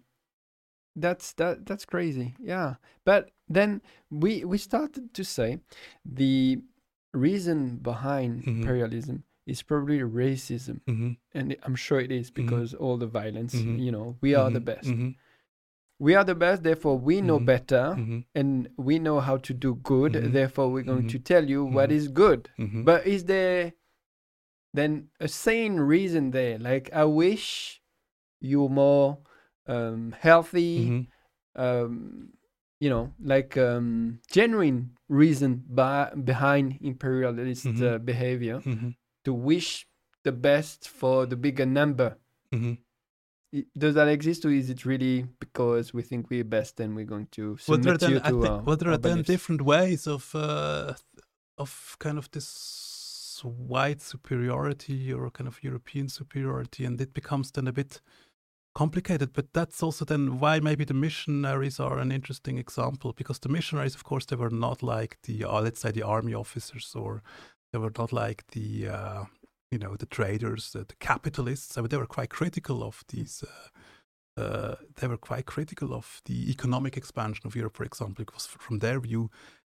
that's 0.96 1.32
that 1.34 1.66
that's 1.66 1.84
crazy. 1.84 2.34
Yeah. 2.40 2.74
But 3.04 3.30
then 3.48 3.82
we 4.10 4.44
we 4.44 4.58
started 4.58 5.14
to 5.14 5.24
say 5.24 5.58
the 6.04 6.58
reason 7.12 7.76
behind 7.76 8.44
imperialism 8.46 9.24
is 9.46 9.62
probably 9.62 9.98
racism, 10.00 10.80
mm-hmm. 10.88 11.12
and 11.34 11.56
I'm 11.62 11.74
sure 11.74 12.00
it 12.00 12.10
is 12.10 12.30
mm-hmm. 12.30 12.46
because 12.46 12.72
mm-hmm. 12.72 12.84
all 12.84 12.96
the 12.96 13.06
violence. 13.06 13.54
Mm-hmm. 13.54 13.78
You 13.78 13.92
know, 13.92 14.16
we 14.20 14.34
are 14.34 14.50
the 14.50 14.58
mm-hmm. 14.58 14.64
best. 14.64 14.88
Mm-hmm. 14.88 15.10
We 15.98 16.14
are 16.14 16.24
the 16.24 16.34
best, 16.34 16.62
therefore 16.62 16.98
we 16.98 17.20
know 17.20 17.38
better, 17.38 17.96
and 18.34 18.68
we 18.76 18.98
know 18.98 19.20
how 19.20 19.36
to 19.38 19.54
do 19.54 19.76
good. 19.76 20.14
Therefore, 20.14 20.70
we're 20.70 20.82
going 20.82 21.08
to 21.08 21.18
tell 21.18 21.48
you 21.48 21.64
what 21.64 21.92
is 21.92 22.08
good. 22.08 22.50
But 22.58 23.06
is 23.06 23.24
there 23.24 23.72
then 24.74 25.08
a 25.20 25.28
sane 25.28 25.76
reason 25.76 26.32
there? 26.32 26.58
Like 26.58 26.90
I 26.92 27.04
wish 27.04 27.80
you're 28.40 28.68
more 28.68 29.18
um, 29.68 30.14
healthy. 30.18 31.08
Um, 31.54 32.30
you 32.80 32.90
know, 32.90 33.14
like 33.22 33.56
um, 33.56 34.18
genuine 34.30 34.90
reason 35.08 35.62
by, 35.68 36.10
behind 36.10 36.78
imperialist 36.82 37.66
uh, 37.80 37.98
behavior 37.98 38.60
to 39.24 39.32
wish 39.32 39.86
the 40.22 40.32
best 40.32 40.88
for 40.88 41.26
the 41.26 41.36
bigger 41.36 41.66
number. 41.66 42.18
Mm-hmm. 42.52 42.74
Does 43.78 43.94
that 43.94 44.08
exist, 44.08 44.44
or 44.44 44.50
is 44.50 44.68
it 44.68 44.84
really 44.84 45.26
because 45.38 45.94
we 45.94 46.02
think 46.02 46.28
we're 46.28 46.42
best 46.42 46.80
and 46.80 46.96
we're 46.96 47.04
going 47.04 47.28
to 47.32 47.56
submit 47.58 48.00
well, 48.00 48.10
you 48.10 48.18
to 48.18 48.48
our, 48.66 48.76
there 48.76 48.90
are 48.90 48.98
then 48.98 49.22
different 49.22 49.62
ways 49.62 50.08
of 50.08 50.34
uh, 50.34 50.94
of 51.56 51.96
kind 52.00 52.18
of 52.18 52.28
this 52.32 52.94
this 53.34 53.44
white 53.44 54.00
superiority 54.02 55.12
or 55.12 55.30
kind 55.30 55.48
of 55.48 55.62
European 55.62 56.08
superiority, 56.08 56.84
and 56.84 57.00
it 57.00 57.14
becomes 57.14 57.50
then 57.50 57.68
a 57.68 57.72
bit 57.72 58.00
complicated. 58.74 59.32
But 59.32 59.52
that's 59.52 59.82
also 59.82 60.04
then 60.04 60.38
why 60.38 60.60
maybe 60.60 60.84
the 60.84 60.94
missionaries 60.94 61.80
are 61.80 61.98
an 61.98 62.12
interesting 62.12 62.58
example 62.58 63.12
because 63.12 63.38
the 63.38 63.48
missionaries, 63.48 63.94
of 63.94 64.04
course, 64.04 64.26
they 64.26 64.36
were 64.36 64.50
not 64.50 64.82
like 64.82 65.18
the 65.24 65.44
uh, 65.44 65.60
let's 65.60 65.80
say 65.80 65.90
the 65.90 66.02
army 66.02 66.34
officers 66.34 66.92
or 66.94 67.22
they 67.74 67.80
were 67.80 67.92
not 67.98 68.12
like 68.12 68.46
the 68.52 68.86
uh, 68.86 69.24
you 69.72 69.78
know 69.78 69.96
the 69.96 70.06
traders, 70.06 70.70
the, 70.70 70.84
the 70.84 70.94
capitalists. 71.00 71.76
I 71.76 71.80
mean, 71.80 71.88
they 71.88 71.96
were 71.96 72.06
quite 72.06 72.30
critical 72.30 72.84
of 72.84 73.02
these. 73.08 73.42
Uh, 73.42 74.40
uh, 74.40 74.74
they 74.94 75.08
were 75.08 75.16
quite 75.16 75.46
critical 75.46 75.92
of 75.92 76.22
the 76.24 76.50
economic 76.50 76.96
expansion 76.96 77.46
of 77.46 77.56
Europe, 77.56 77.76
for 77.76 77.84
example, 77.84 78.24
because 78.24 78.46
from 78.46 78.78
their 78.78 79.00
view, 79.00 79.28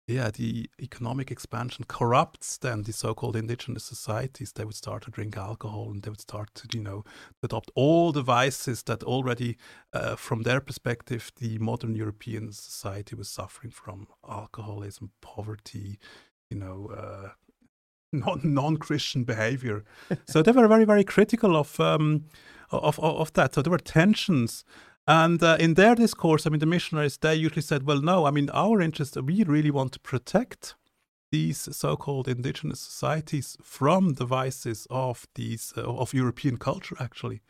yeah, 0.08 0.32
the 0.32 0.70
economic 0.82 1.30
expansion 1.30 1.86
corrupts 1.88 2.58
then 2.58 2.84
the 2.84 2.94
so-called 2.94 3.36
indigenous 3.36 3.84
societies. 3.84 4.54
They 4.54 4.64
would 4.64 4.76
start 4.76 5.04
to 5.04 5.12
drink 5.12 5.36
alcohol 5.36 5.92
and 5.92 6.02
they 6.02 6.10
would 6.10 6.22
start 6.22 6.56
to, 6.56 6.70
you 6.74 6.82
know, 6.82 7.04
adopt 7.44 7.70
all 7.76 8.14
the 8.14 8.22
vices 8.22 8.84
that 8.84 9.04
already, 9.04 9.58
uh, 9.92 10.16
from 10.16 10.44
their 10.44 10.62
perspective, 10.62 11.34
the 11.38 11.58
modern 11.58 11.96
European 11.96 12.54
society 12.54 13.14
was 13.16 13.28
suffering 13.28 13.72
from: 13.72 14.08
alcoholism, 14.26 15.12
poverty, 15.22 16.00
you 16.50 16.58
know, 16.58 16.92
uh, 16.98 17.30
non 18.12 18.42
non-Christian 18.44 19.24
behavior. 19.24 19.84
so 20.26 20.42
they 20.42 20.52
were 20.52 20.68
very, 20.68 20.86
very 20.86 21.04
critical 21.04 21.56
of, 21.56 21.80
um, 21.80 22.26
of 22.72 23.00
of 23.00 23.34
that. 23.34 23.54
So 23.54 23.62
there 23.62 23.72
were 23.72 23.78
tensions 23.78 24.64
and 25.10 25.42
uh, 25.42 25.58
in 25.60 25.74
their 25.74 25.96
discourse, 25.96 26.46
I 26.46 26.52
mean, 26.52 26.60
the 26.60 26.68
missionaries, 26.68 27.18
they 27.18 27.34
usually 27.34 27.64
said, 27.64 27.88
well, 27.88 28.00
no, 28.00 28.28
I 28.28 28.32
mean, 28.32 28.48
our 28.52 28.80
interest, 28.80 29.18
we 29.20 29.44
really 29.44 29.72
want 29.72 29.92
to 29.94 30.00
protect 30.00 30.76
these 31.32 31.76
so-called 31.76 32.28
indigenous 32.28 32.80
societies 32.80 33.58
from 33.64 34.14
the 34.14 34.26
vices 34.26 34.86
of 34.92 35.28
these 35.34 35.74
uh, 35.76 35.82
of 35.82 36.14
European 36.14 36.58
culture, 36.58 36.96
actually. 37.00 37.42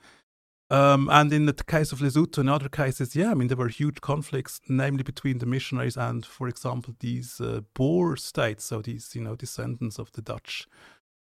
Um, 0.71 1.09
and 1.09 1.33
in 1.33 1.47
the 1.47 1.53
case 1.53 1.91
of 1.91 1.99
Lesotho 1.99 2.37
and 2.37 2.49
other 2.49 2.69
cases, 2.69 3.15
yeah, 3.15 3.31
I 3.31 3.33
mean, 3.33 3.47
there 3.47 3.57
were 3.57 3.69
huge 3.69 4.01
conflicts, 4.01 4.61
namely 4.69 5.01
between 5.01 5.39
the 5.39 5.47
missionaries 5.47 5.97
and, 5.97 6.23
for 6.23 6.47
example, 6.47 6.93
these 6.99 7.41
uh, 7.41 7.61
Boer 7.73 8.15
states, 8.17 8.65
so 8.65 8.81
these, 8.81 9.15
you 9.15 9.21
know, 9.21 9.35
descendants 9.35 9.97
of 9.97 10.11
the 10.11 10.21
Dutch 10.21 10.67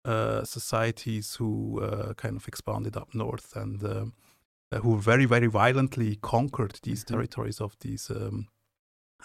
uh, 0.06 0.44
societies 0.44 1.34
who 1.34 1.80
uh, 1.82 2.14
kind 2.14 2.36
of 2.36 2.48
expanded 2.48 2.96
up 2.96 3.14
north 3.14 3.54
and 3.54 3.82
um, 3.84 4.14
uh, 4.72 4.78
who 4.78 4.98
very, 4.98 5.26
very 5.26 5.46
violently 5.46 6.16
conquered 6.16 6.78
these 6.82 7.04
mm-hmm. 7.04 7.14
territories 7.14 7.60
of 7.60 7.76
these 7.80 8.10
um, 8.10 8.48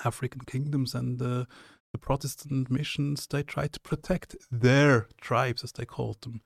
African 0.04 0.42
kingdoms 0.42 0.94
and 0.94 1.22
uh, 1.22 1.46
the 1.92 1.98
Protestant 1.98 2.70
missions. 2.70 3.26
They 3.26 3.44
tried 3.44 3.74
to 3.74 3.80
protect 3.80 4.36
their 4.52 5.08
tribes, 5.20 5.64
as 5.64 5.72
they 5.72 5.86
called 5.86 6.22
them. 6.22 6.42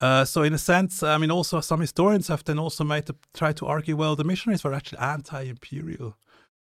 Uh, 0.00 0.24
so, 0.24 0.42
in 0.42 0.54
a 0.54 0.58
sense, 0.58 1.02
I 1.02 1.18
mean, 1.18 1.30
also 1.30 1.60
some 1.60 1.80
historians 1.80 2.28
have 2.28 2.42
then 2.44 2.58
also 2.58 2.84
made 2.84 3.06
to 3.06 3.16
try 3.34 3.52
to 3.52 3.66
argue, 3.66 3.96
well, 3.96 4.16
the 4.16 4.24
missionaries 4.24 4.64
were 4.64 4.72
actually 4.72 4.98
anti-imperial 4.98 6.16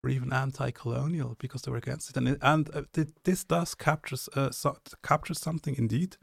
or 0.04 0.10
even 0.10 0.32
anti-colonial 0.32 1.36
because 1.40 1.64
they 1.64 1.72
were 1.72 1.78
against 1.78 2.10
it, 2.10 2.18
and 2.18 2.38
and 2.42 2.70
uh, 2.76 2.82
this 3.24 3.44
does 3.44 3.74
captures 3.74 4.30
uh, 4.36 4.52
so, 4.52 4.78
captures 5.02 5.40
something 5.40 5.76
indeed. 5.78 6.18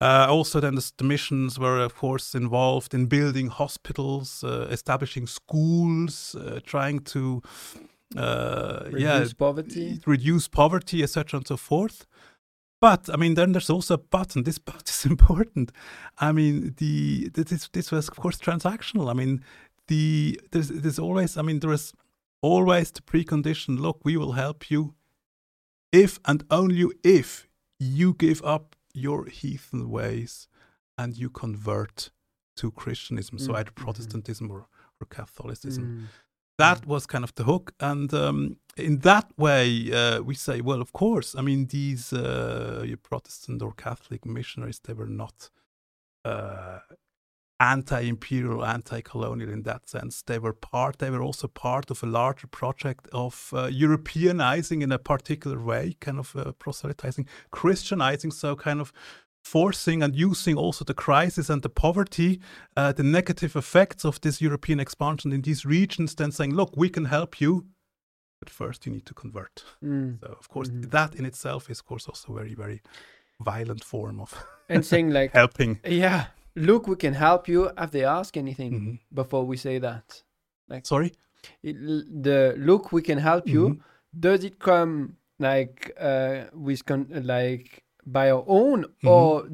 Uh, 0.00 0.26
also, 0.28 0.58
then 0.58 0.74
the, 0.74 0.92
the, 0.96 1.04
missions 1.04 1.60
were, 1.60 1.78
of 1.78 1.94
course, 1.94 2.34
involved 2.34 2.92
in 2.92 3.06
building 3.06 3.46
hospitals, 3.46 4.42
uh, 4.42 4.66
establishing 4.68 5.28
schools, 5.28 6.34
uh, 6.34 6.58
trying 6.66 6.98
to 6.98 7.40
uh, 8.16 8.80
reduce 8.86 9.00
yeah, 9.00 9.24
poverty, 9.38 10.00
reduce 10.04 10.48
poverty, 10.48 11.04
etc., 11.04 11.38
and 11.38 11.46
so 11.46 11.56
forth. 11.56 12.04
But 12.82 13.08
I 13.08 13.16
mean, 13.16 13.34
then 13.34 13.52
there's 13.52 13.70
also 13.70 13.94
a 13.94 13.98
button. 13.98 14.42
This 14.42 14.58
but 14.70 14.88
is 14.88 15.06
important. 15.06 15.70
I 16.18 16.32
mean, 16.32 16.74
the 16.78 17.30
this 17.32 17.68
this 17.68 17.92
was 17.92 18.08
of 18.08 18.16
course 18.16 18.38
transactional. 18.38 19.08
I 19.08 19.14
mean, 19.14 19.44
the 19.86 20.40
there's 20.50 20.68
there's 20.68 20.98
always. 20.98 21.36
I 21.36 21.42
mean, 21.42 21.60
there 21.60 21.72
is 21.72 21.92
always 22.40 22.90
the 22.90 23.00
precondition. 23.00 23.78
Look, 23.78 24.00
we 24.04 24.16
will 24.16 24.32
help 24.32 24.68
you 24.68 24.94
if 25.92 26.18
and 26.24 26.42
only 26.50 26.86
if 27.04 27.46
you 27.78 28.14
give 28.14 28.42
up 28.42 28.74
your 28.92 29.26
heathen 29.26 29.88
ways 29.88 30.48
and 30.98 31.16
you 31.16 31.30
convert 31.30 32.10
to 32.56 32.72
Christianism, 32.72 33.38
mm. 33.38 33.46
so 33.46 33.54
either 33.54 33.70
mm-hmm. 33.70 33.84
Protestantism 33.84 34.50
or, 34.50 34.66
or 35.00 35.06
Catholicism. 35.08 35.84
Mm. 35.84 36.06
That 36.58 36.86
was 36.86 37.06
kind 37.06 37.24
of 37.24 37.34
the 37.34 37.44
hook. 37.44 37.72
And 37.80 38.12
um, 38.14 38.56
in 38.76 38.98
that 38.98 39.30
way, 39.36 39.90
uh, 39.92 40.22
we 40.22 40.34
say, 40.34 40.60
well, 40.60 40.80
of 40.80 40.92
course, 40.92 41.34
I 41.34 41.42
mean, 41.42 41.66
these 41.66 42.12
uh, 42.12 42.84
Protestant 43.02 43.62
or 43.62 43.72
Catholic 43.72 44.24
missionaries, 44.24 44.80
they 44.80 44.92
were 44.92 45.06
not 45.08 45.50
uh, 46.24 46.78
anti-imperial, 47.58 48.64
anti-colonial 48.64 49.50
in 49.50 49.62
that 49.62 49.88
sense. 49.88 50.22
They 50.22 50.38
were 50.38 50.52
part. 50.52 50.98
They 50.98 51.10
were 51.10 51.22
also 51.22 51.48
part 51.48 51.90
of 51.90 52.02
a 52.02 52.06
larger 52.06 52.48
project 52.48 53.08
of 53.12 53.50
uh, 53.52 53.68
Europeanizing 53.68 54.82
in 54.82 54.92
a 54.92 54.98
particular 54.98 55.60
way, 55.60 55.96
kind 56.00 56.18
of 56.18 56.34
uh, 56.36 56.52
proselytizing, 56.52 57.28
Christianizing. 57.50 58.32
So 58.32 58.56
kind 58.56 58.80
of 58.80 58.92
forcing 59.42 60.02
and 60.02 60.14
using 60.14 60.56
also 60.56 60.84
the 60.84 60.94
crisis 60.94 61.50
and 61.50 61.62
the 61.62 61.68
poverty, 61.68 62.40
uh, 62.76 62.92
the 62.92 63.02
negative 63.02 63.56
effects 63.56 64.04
of 64.04 64.20
this 64.20 64.40
European 64.40 64.80
expansion 64.80 65.32
in 65.32 65.42
these 65.42 65.66
regions. 65.66 66.14
Then 66.14 66.32
saying, 66.32 66.54
look, 66.54 66.76
we 66.76 66.88
can 66.88 67.06
help 67.06 67.40
you. 67.40 67.66
But 68.40 68.50
first, 68.50 68.86
you 68.86 68.92
need 68.92 69.06
to 69.06 69.14
convert. 69.14 69.64
Mm. 69.84 70.20
So, 70.20 70.36
of 70.38 70.48
course, 70.48 70.68
mm-hmm. 70.68 70.90
that 70.90 71.14
in 71.14 71.24
itself 71.24 71.70
is, 71.70 71.80
of 71.80 71.86
course, 71.86 72.08
also 72.08 72.32
very, 72.32 72.54
very 72.54 72.82
violent 73.40 73.84
form 73.84 74.20
of 74.20 74.44
and 74.68 74.84
saying 74.84 75.10
like 75.10 75.32
helping. 75.32 75.80
Yeah, 75.84 76.26
look, 76.56 76.88
we 76.88 76.96
can 76.96 77.14
help 77.14 77.48
you. 77.48 77.70
Have 77.76 77.90
they 77.90 78.04
asked 78.04 78.36
anything 78.36 78.72
mm-hmm. 78.72 78.94
before 79.14 79.44
we 79.44 79.56
say 79.56 79.78
that? 79.78 80.22
Like, 80.68 80.86
sorry, 80.86 81.12
it, 81.62 81.76
the 81.78 82.54
look, 82.56 82.92
we 82.92 83.02
can 83.02 83.18
help 83.18 83.48
you. 83.48 83.68
Mm-hmm. 83.68 84.20
Does 84.20 84.44
it 84.44 84.58
come 84.58 85.16
like 85.38 85.92
uh, 86.00 86.44
with 86.52 86.84
con- 86.84 87.10
like 87.24 87.84
by 88.06 88.30
our 88.30 88.44
own, 88.46 88.84
mm-hmm. 88.84 89.08
or 89.08 89.48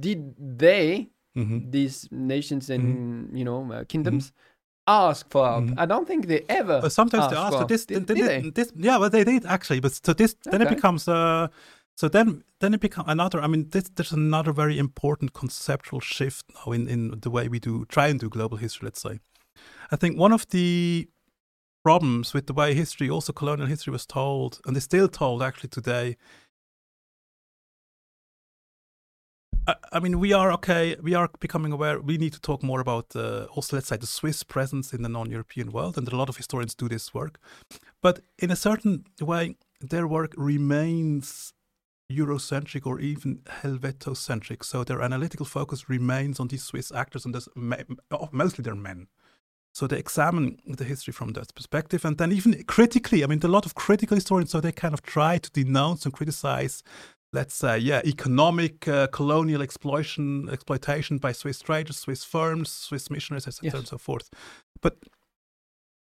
did 0.00 0.34
they, 0.38 1.08
mm-hmm. 1.36 1.70
these 1.70 2.08
nations 2.10 2.70
and 2.70 2.84
mm-hmm. 3.28 3.36
you 3.36 3.44
know 3.44 3.72
uh, 3.72 3.84
kingdoms? 3.84 4.26
Mm-hmm. 4.26 4.44
Ask 4.90 5.28
for 5.28 5.46
help. 5.46 5.68
I 5.76 5.84
don't 5.84 6.08
think 6.08 6.28
they 6.28 6.46
ever. 6.48 6.80
But 6.80 6.92
sometimes 6.92 7.30
they 7.30 7.36
ask 7.36 7.58
for 7.58 7.66
this. 7.66 7.84
Did, 7.84 8.06
did, 8.06 8.16
did 8.16 8.26
they? 8.26 8.50
this, 8.50 8.72
yeah, 8.74 8.96
well, 8.96 9.10
they 9.10 9.22
did 9.22 9.44
actually. 9.44 9.80
But 9.80 9.92
so 9.92 10.14
this, 10.14 10.34
okay. 10.46 10.56
then 10.56 10.66
it 10.66 10.70
becomes 10.70 11.06
uh, 11.06 11.48
so 11.98 12.08
then, 12.08 12.44
then 12.60 12.74
it 12.74 12.80
becomes 12.80 13.08
another. 13.08 13.40
I 13.40 13.48
mean, 13.48 13.70
this, 13.70 13.90
there's 13.96 14.12
another 14.12 14.52
very 14.52 14.78
important 14.78 15.32
conceptual 15.32 15.98
shift 15.98 16.46
now 16.54 16.70
in, 16.70 16.86
in 16.86 17.18
the 17.22 17.28
way 17.28 17.48
we 17.48 17.58
do 17.58 17.86
try 17.86 18.06
and 18.06 18.20
do 18.20 18.28
global 18.28 18.56
history. 18.56 18.86
Let's 18.86 19.02
say, 19.02 19.18
I 19.90 19.96
think 19.96 20.16
one 20.16 20.30
of 20.30 20.48
the 20.50 21.08
problems 21.82 22.32
with 22.32 22.46
the 22.46 22.52
way 22.52 22.72
history, 22.74 23.10
also 23.10 23.32
colonial 23.32 23.66
history, 23.66 23.90
was 23.90 24.06
told, 24.06 24.60
and 24.64 24.76
is 24.76 24.84
still 24.84 25.08
told 25.08 25.42
actually 25.42 25.70
today. 25.70 26.16
I, 29.68 29.74
I 29.92 30.00
mean, 30.00 30.18
we 30.18 30.32
are 30.32 30.50
okay. 30.52 30.96
We 31.00 31.14
are 31.14 31.28
becoming 31.38 31.72
aware. 31.72 32.00
We 32.00 32.16
need 32.16 32.32
to 32.32 32.40
talk 32.40 32.62
more 32.62 32.80
about 32.80 33.14
uh, 33.14 33.46
also, 33.54 33.76
let's 33.76 33.88
say, 33.88 33.98
the 33.98 34.06
Swiss 34.06 34.42
presence 34.42 34.92
in 34.92 35.02
the 35.02 35.08
non-European 35.08 35.70
world, 35.70 35.98
and 35.98 36.08
a 36.08 36.16
lot 36.16 36.28
of 36.28 36.36
historians 36.36 36.74
do 36.74 36.88
this 36.88 37.14
work. 37.14 37.38
But 38.02 38.20
in 38.38 38.50
a 38.50 38.56
certain 38.56 39.04
way, 39.20 39.56
their 39.80 40.08
work 40.08 40.32
remains 40.36 41.52
Eurocentric 42.10 42.86
or 42.86 42.98
even 43.00 43.42
Helvetocentric. 43.62 44.64
So 44.64 44.84
their 44.84 45.02
analytical 45.02 45.44
focus 45.44 45.90
remains 45.90 46.40
on 46.40 46.48
these 46.48 46.64
Swiss 46.64 46.90
actors, 46.90 47.26
and 47.26 47.36
oh, 48.10 48.28
mostly 48.32 48.62
they're 48.62 48.74
men. 48.74 49.08
So 49.74 49.86
they 49.86 49.98
examine 49.98 50.58
the 50.66 50.84
history 50.84 51.12
from 51.12 51.34
that 51.34 51.54
perspective, 51.54 52.04
and 52.04 52.16
then 52.16 52.32
even 52.32 52.64
critically. 52.64 53.22
I 53.22 53.26
mean, 53.26 53.40
a 53.44 53.48
lot 53.48 53.66
of 53.66 53.74
critical 53.74 54.16
historians, 54.16 54.50
so 54.50 54.60
they 54.60 54.72
kind 54.72 54.94
of 54.94 55.02
try 55.02 55.38
to 55.38 55.50
denounce 55.50 56.04
and 56.04 56.14
criticize, 56.14 56.82
let's 57.32 57.54
say, 57.54 57.78
yeah, 57.78 58.00
economic 58.04 58.88
uh, 58.88 59.06
colonial 59.08 59.62
exploitation, 59.62 60.48
exploitation 60.50 61.18
by 61.18 61.32
Swiss 61.32 61.60
traders, 61.60 61.98
Swiss 61.98 62.24
firms, 62.24 62.70
Swiss 62.70 63.10
missionaries, 63.10 63.46
etc., 63.46 63.66
yes. 63.66 63.74
and 63.74 63.88
so 63.88 63.98
forth. 63.98 64.30
But 64.80 64.96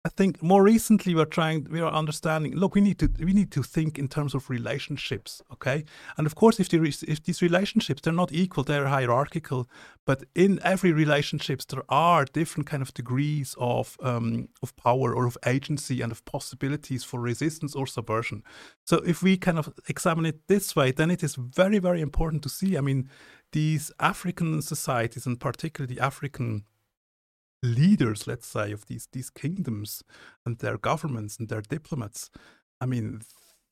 I 0.05 0.09
think 0.09 0.43
more 0.43 0.61
recently 0.61 1.15
we're 1.15 1.25
trying 1.25 1.65
we 1.71 1.81
are 1.81 1.91
understanding. 1.91 2.55
Look, 2.55 2.75
we 2.75 2.81
need 2.81 2.99
to 2.99 3.09
we 3.19 3.33
need 3.33 3.51
to 3.53 3.63
think 3.63 3.97
in 3.97 4.07
terms 4.07 4.35
of 4.35 4.51
relationships, 4.51 5.41
okay? 5.51 5.83
And 6.15 6.27
of 6.27 6.35
course, 6.35 6.59
if 6.59 6.69
the, 6.69 6.79
if 7.07 7.23
these 7.23 7.41
relationships 7.41 8.01
they're 8.01 8.13
not 8.13 8.31
equal, 8.31 8.63
they're 8.63 8.87
hierarchical. 8.87 9.67
But 10.05 10.23
in 10.35 10.59
every 10.63 10.91
relationships 10.91 11.65
there 11.65 11.83
are 11.89 12.23
different 12.25 12.67
kind 12.67 12.83
of 12.83 12.93
degrees 12.93 13.55
of 13.57 13.97
um, 13.99 14.49
of 14.61 14.75
power 14.75 15.15
or 15.15 15.25
of 15.25 15.39
agency 15.43 16.01
and 16.03 16.11
of 16.11 16.23
possibilities 16.25 17.03
for 17.03 17.19
resistance 17.19 17.73
or 17.73 17.87
subversion. 17.87 18.43
So 18.83 18.97
if 18.97 19.23
we 19.23 19.37
kind 19.37 19.57
of 19.57 19.73
examine 19.89 20.27
it 20.27 20.47
this 20.47 20.75
way, 20.75 20.91
then 20.91 21.09
it 21.09 21.23
is 21.23 21.33
very 21.33 21.79
very 21.79 22.01
important 22.01 22.43
to 22.43 22.49
see. 22.49 22.77
I 22.77 22.81
mean, 22.81 23.09
these 23.53 23.91
African 23.99 24.61
societies 24.61 25.25
and 25.25 25.39
particularly 25.39 25.95
the 25.95 26.05
African 26.05 26.65
leaders, 27.65 28.27
let's 28.27 28.47
say, 28.47 28.71
of 28.71 28.85
these 28.85 29.07
these 29.11 29.29
kingdoms 29.29 30.03
and 30.45 30.59
their 30.59 30.77
governments 30.77 31.37
and 31.37 31.49
their 31.49 31.61
diplomats. 31.61 32.29
I 32.79 32.85
mean, 32.85 33.21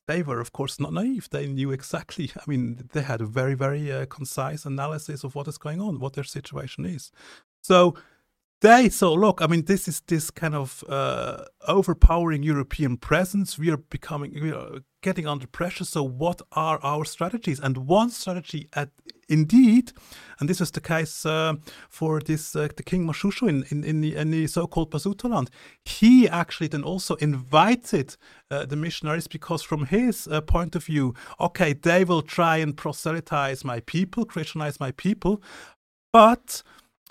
they 0.06 0.22
were, 0.22 0.40
of 0.40 0.52
course, 0.52 0.78
not 0.78 0.92
naive. 0.92 1.28
They 1.30 1.46
knew 1.46 1.70
exactly. 1.70 2.30
I 2.36 2.42
mean, 2.46 2.88
they 2.92 3.02
had 3.02 3.20
a 3.20 3.26
very, 3.26 3.54
very 3.54 3.90
uh, 3.90 4.06
concise 4.06 4.64
analysis 4.64 5.24
of 5.24 5.34
what 5.34 5.48
is 5.48 5.58
going 5.58 5.80
on, 5.80 6.00
what 6.00 6.14
their 6.14 6.24
situation 6.24 6.84
is. 6.84 7.10
So 7.62 7.94
they 8.60 8.88
saw, 8.88 9.12
look, 9.12 9.42
I 9.42 9.46
mean, 9.46 9.64
this 9.64 9.88
is 9.88 10.00
this 10.06 10.30
kind 10.30 10.54
of 10.54 10.84
uh, 10.88 11.44
overpowering 11.68 12.42
European 12.42 12.96
presence. 12.96 13.58
We 13.58 13.70
are 13.70 13.76
becoming, 13.76 14.32
we 14.40 14.52
are 14.52 14.80
getting 15.02 15.26
under 15.26 15.46
pressure. 15.46 15.84
So, 15.84 16.02
what 16.02 16.40
are 16.52 16.78
our 16.82 17.04
strategies? 17.04 17.60
And 17.60 17.76
one 17.86 18.10
strategy, 18.10 18.68
at 18.72 18.90
indeed, 19.28 19.92
and 20.38 20.48
this 20.48 20.60
was 20.60 20.70
the 20.70 20.80
case 20.80 21.24
uh, 21.26 21.54
for 21.88 22.20
this 22.20 22.56
uh, 22.56 22.68
the 22.76 22.82
King 22.82 23.06
Moshoeshoe 23.06 23.48
in, 23.48 23.64
in, 23.70 23.84
in, 23.84 24.00
the, 24.00 24.24
the 24.24 24.46
so-called 24.46 24.90
Basutoland. 24.90 25.48
He 25.84 26.28
actually 26.28 26.68
then 26.68 26.82
also 26.82 27.14
invited 27.16 28.16
uh, 28.50 28.66
the 28.66 28.76
missionaries 28.76 29.28
because, 29.28 29.62
from 29.62 29.86
his 29.86 30.28
uh, 30.28 30.40
point 30.40 30.76
of 30.76 30.84
view, 30.84 31.14
okay, 31.40 31.72
they 31.72 32.04
will 32.04 32.22
try 32.22 32.58
and 32.58 32.76
proselytize 32.76 33.64
my 33.64 33.80
people, 33.80 34.24
Christianize 34.24 34.80
my 34.80 34.92
people, 34.92 35.42
but 36.12 36.62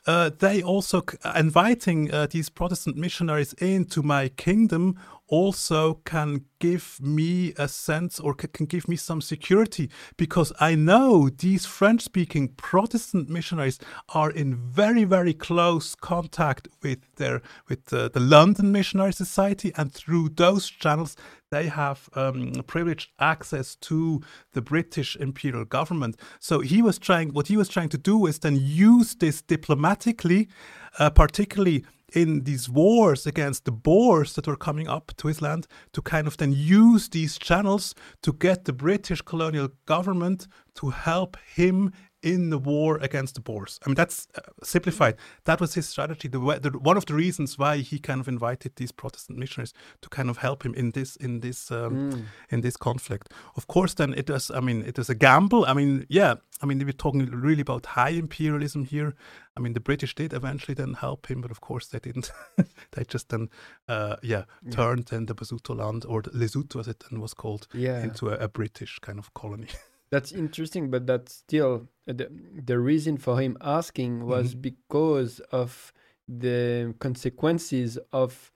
uh, 0.06 0.30
they 0.40 0.62
also 0.62 1.02
inviting 1.36 2.14
uh, 2.14 2.28
these 2.30 2.50
Protestant 2.50 2.98
missionaries 2.98 3.54
into 3.54 4.04
my 4.04 4.28
kingdom 4.30 4.98
also 5.28 5.96
can 6.06 6.46
give 6.60 7.00
me 7.02 7.54
a 7.58 7.68
sense 7.68 8.20
or 8.20 8.34
can 8.34 8.66
give 8.66 8.88
me 8.88 8.96
some 8.96 9.22
security 9.22 9.90
because 10.18 10.54
I 10.60 10.76
know 10.76 11.30
these 11.30 11.66
French 11.66 12.02
speaking 12.02 12.50
Protestant 12.50 13.30
missionaries 13.30 13.80
are 14.10 14.32
in 14.32 14.56
very 14.56 15.04
very 15.04 15.34
close 15.34 15.96
contact 15.96 16.68
with 16.82 17.00
their 17.16 17.42
with 17.68 17.86
the, 17.86 18.10
the 18.10 18.20
London 18.20 18.72
Missionary 18.72 19.14
Society 19.14 19.72
and 19.76 19.92
through 19.92 20.30
those 20.30 20.70
channels 20.70 21.16
they 21.54 21.68
have 21.68 22.10
um, 22.16 22.52
privileged 22.66 23.12
access 23.20 23.76
to 23.76 24.22
the 24.54 24.62
British 24.62 25.16
imperial 25.16 25.66
government. 25.66 26.18
So 26.40 26.62
he 26.62 26.82
was 26.82 26.98
trying, 26.98 27.32
what 27.32 27.46
he 27.48 27.58
was 27.58 27.70
trying 27.70 27.90
to 27.90 27.98
do 28.00 28.26
is 28.26 28.40
then 28.40 28.58
use 28.60 29.14
this 29.14 29.44
diplomatically, 29.44 30.50
uh, 30.98 31.12
particularly 31.12 31.86
in 32.14 32.44
these 32.44 32.70
wars 32.70 33.26
against 33.26 33.66
the 33.66 33.72
Boers 33.72 34.34
that 34.34 34.48
were 34.48 34.56
coming 34.56 34.88
up 34.88 35.12
to 35.18 35.28
his 35.28 35.42
land, 35.42 35.68
to 35.94 36.02
kind 36.02 36.28
of 36.28 36.38
then 36.38 36.54
use 36.54 37.10
these 37.10 37.38
channels 37.38 37.94
to 38.22 38.34
get 38.34 38.66
the 38.66 38.74
British 38.74 39.22
colonial 39.22 39.70
government 39.86 40.48
to 40.76 40.90
help 40.90 41.38
him 41.56 41.92
in 42.24 42.50
the 42.50 42.58
war 42.58 42.98
against 43.02 43.36
the 43.36 43.42
Boers. 43.42 43.80
I 43.86 43.90
mean, 43.90 43.96
that's 43.96 44.28
uh, 44.36 44.42
simplified. 44.64 45.18
That 45.44 45.60
was 45.60 45.74
his 45.74 45.88
strategy. 45.88 46.30
The, 46.30 46.40
the, 46.40 46.80
one 46.80 46.98
of 46.98 47.06
the 47.06 47.14
reasons 47.14 47.60
why 47.60 47.78
he 47.78 48.00
kind 48.00 48.22
of 48.22 48.28
invited 48.28 48.78
these 48.78 48.92
Protestant 48.92 49.38
missionaries 49.38 49.74
to 50.02 50.10
kind 50.10 50.30
of 50.30 50.38
help 50.38 50.64
him 50.66 50.74
in 50.74 50.92
this 50.92 51.16
in 51.18 51.42
this 51.42 51.70
um, 51.70 52.12
mm. 52.12 52.24
in 52.50 52.62
this 52.62 52.78
conflict. 52.78 53.32
Of 53.56 53.68
course, 53.68 53.94
then 53.94 54.14
it 54.14 54.30
was. 54.30 54.50
I 54.50 54.62
mean, 54.62 54.84
it 54.84 54.98
was 54.98 55.10
a 55.10 55.16
gamble. 55.16 55.66
I 55.66 55.74
mean, 55.74 56.06
yeah. 56.10 56.36
I 56.62 56.66
mean, 56.66 56.80
we're 56.80 56.94
talking 56.94 57.26
really 57.26 57.62
about 57.62 57.86
high 57.86 58.12
imperialism 58.12 58.86
here. 58.86 59.16
I 59.58 59.60
mean, 59.60 59.74
the 59.74 59.82
British 59.82 60.16
did 60.16 60.32
eventually 60.32 60.74
then 60.74 60.94
help 60.94 61.30
him, 61.30 61.42
but 61.42 61.52
of 61.52 61.60
course 61.60 61.88
they 61.88 62.00
didn't. 62.00 62.32
they 62.92 63.04
just 63.04 63.30
then, 63.30 63.50
uh, 63.90 64.16
yeah, 64.24 64.46
yeah, 64.64 64.72
turned 64.72 65.08
then 65.08 65.26
the 65.26 65.36
Basutoland 65.36 66.06
or 66.08 66.22
the 66.22 66.30
Lesotho, 66.30 66.80
as 66.80 66.88
it 66.88 67.04
then 67.10 67.20
was 67.20 67.34
called, 67.34 67.68
yeah. 67.74 68.02
into 68.02 68.30
a, 68.30 68.38
a 68.38 68.48
British 68.48 69.00
kind 69.00 69.20
of 69.20 69.34
colony. 69.34 69.68
That's 70.14 70.32
interesting, 70.32 70.92
but 70.92 71.08
that's 71.08 71.34
still 71.34 71.88
uh, 72.08 72.14
the, 72.14 72.30
the 72.64 72.78
reason 72.78 73.18
for 73.18 73.40
him 73.40 73.58
asking 73.62 74.28
was 74.28 74.52
mm-hmm. 74.52 74.62
because 74.62 75.40
of 75.52 75.92
the 76.28 76.94
consequences 77.00 77.98
of 78.12 78.52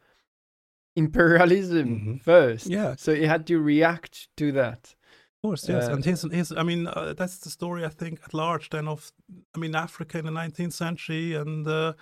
imperialism 0.95 1.87
mm-hmm. 1.87 2.15
first. 2.17 2.67
Yeah. 2.67 2.95
So 2.95 3.15
he 3.15 3.23
had 3.23 3.47
to 3.47 3.59
react 3.59 4.27
to 4.37 4.51
that. 4.51 4.93
Of 5.37 5.49
course, 5.49 5.67
yes. 5.67 5.87
Uh, 5.87 5.93
and 5.93 6.05
his, 6.05 6.21
his, 6.31 6.51
I 6.51 6.61
mean, 6.61 6.85
uh, 6.85 7.15
that's 7.17 7.39
the 7.39 7.49
story, 7.49 7.83
I 7.83 7.89
think, 7.89 8.19
at 8.23 8.35
large, 8.35 8.69
then, 8.69 8.87
of, 8.87 9.11
I 9.55 9.57
mean, 9.57 9.73
Africa 9.75 10.19
in 10.19 10.25
the 10.25 10.31
19th 10.31 10.73
century. 10.73 11.33
And 11.33 11.67
uh, 11.67 11.93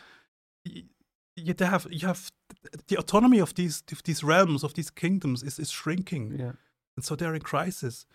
you 0.65 1.53
have, 1.59 1.87
you 1.89 2.07
have 2.07 2.29
the 2.87 2.97
autonomy 2.97 3.39
of 3.39 3.55
these, 3.55 3.83
of 3.89 4.03
these 4.03 4.21
realms, 4.21 4.65
of 4.65 4.73
these 4.73 4.89
kingdoms 4.89 5.43
is, 5.43 5.59
is 5.59 5.71
shrinking. 5.71 6.35
Yeah. 6.37 6.51
And 6.97 7.05
so 7.05 7.15
they're 7.15 7.35
in 7.35 7.41
crisis. 7.41 8.05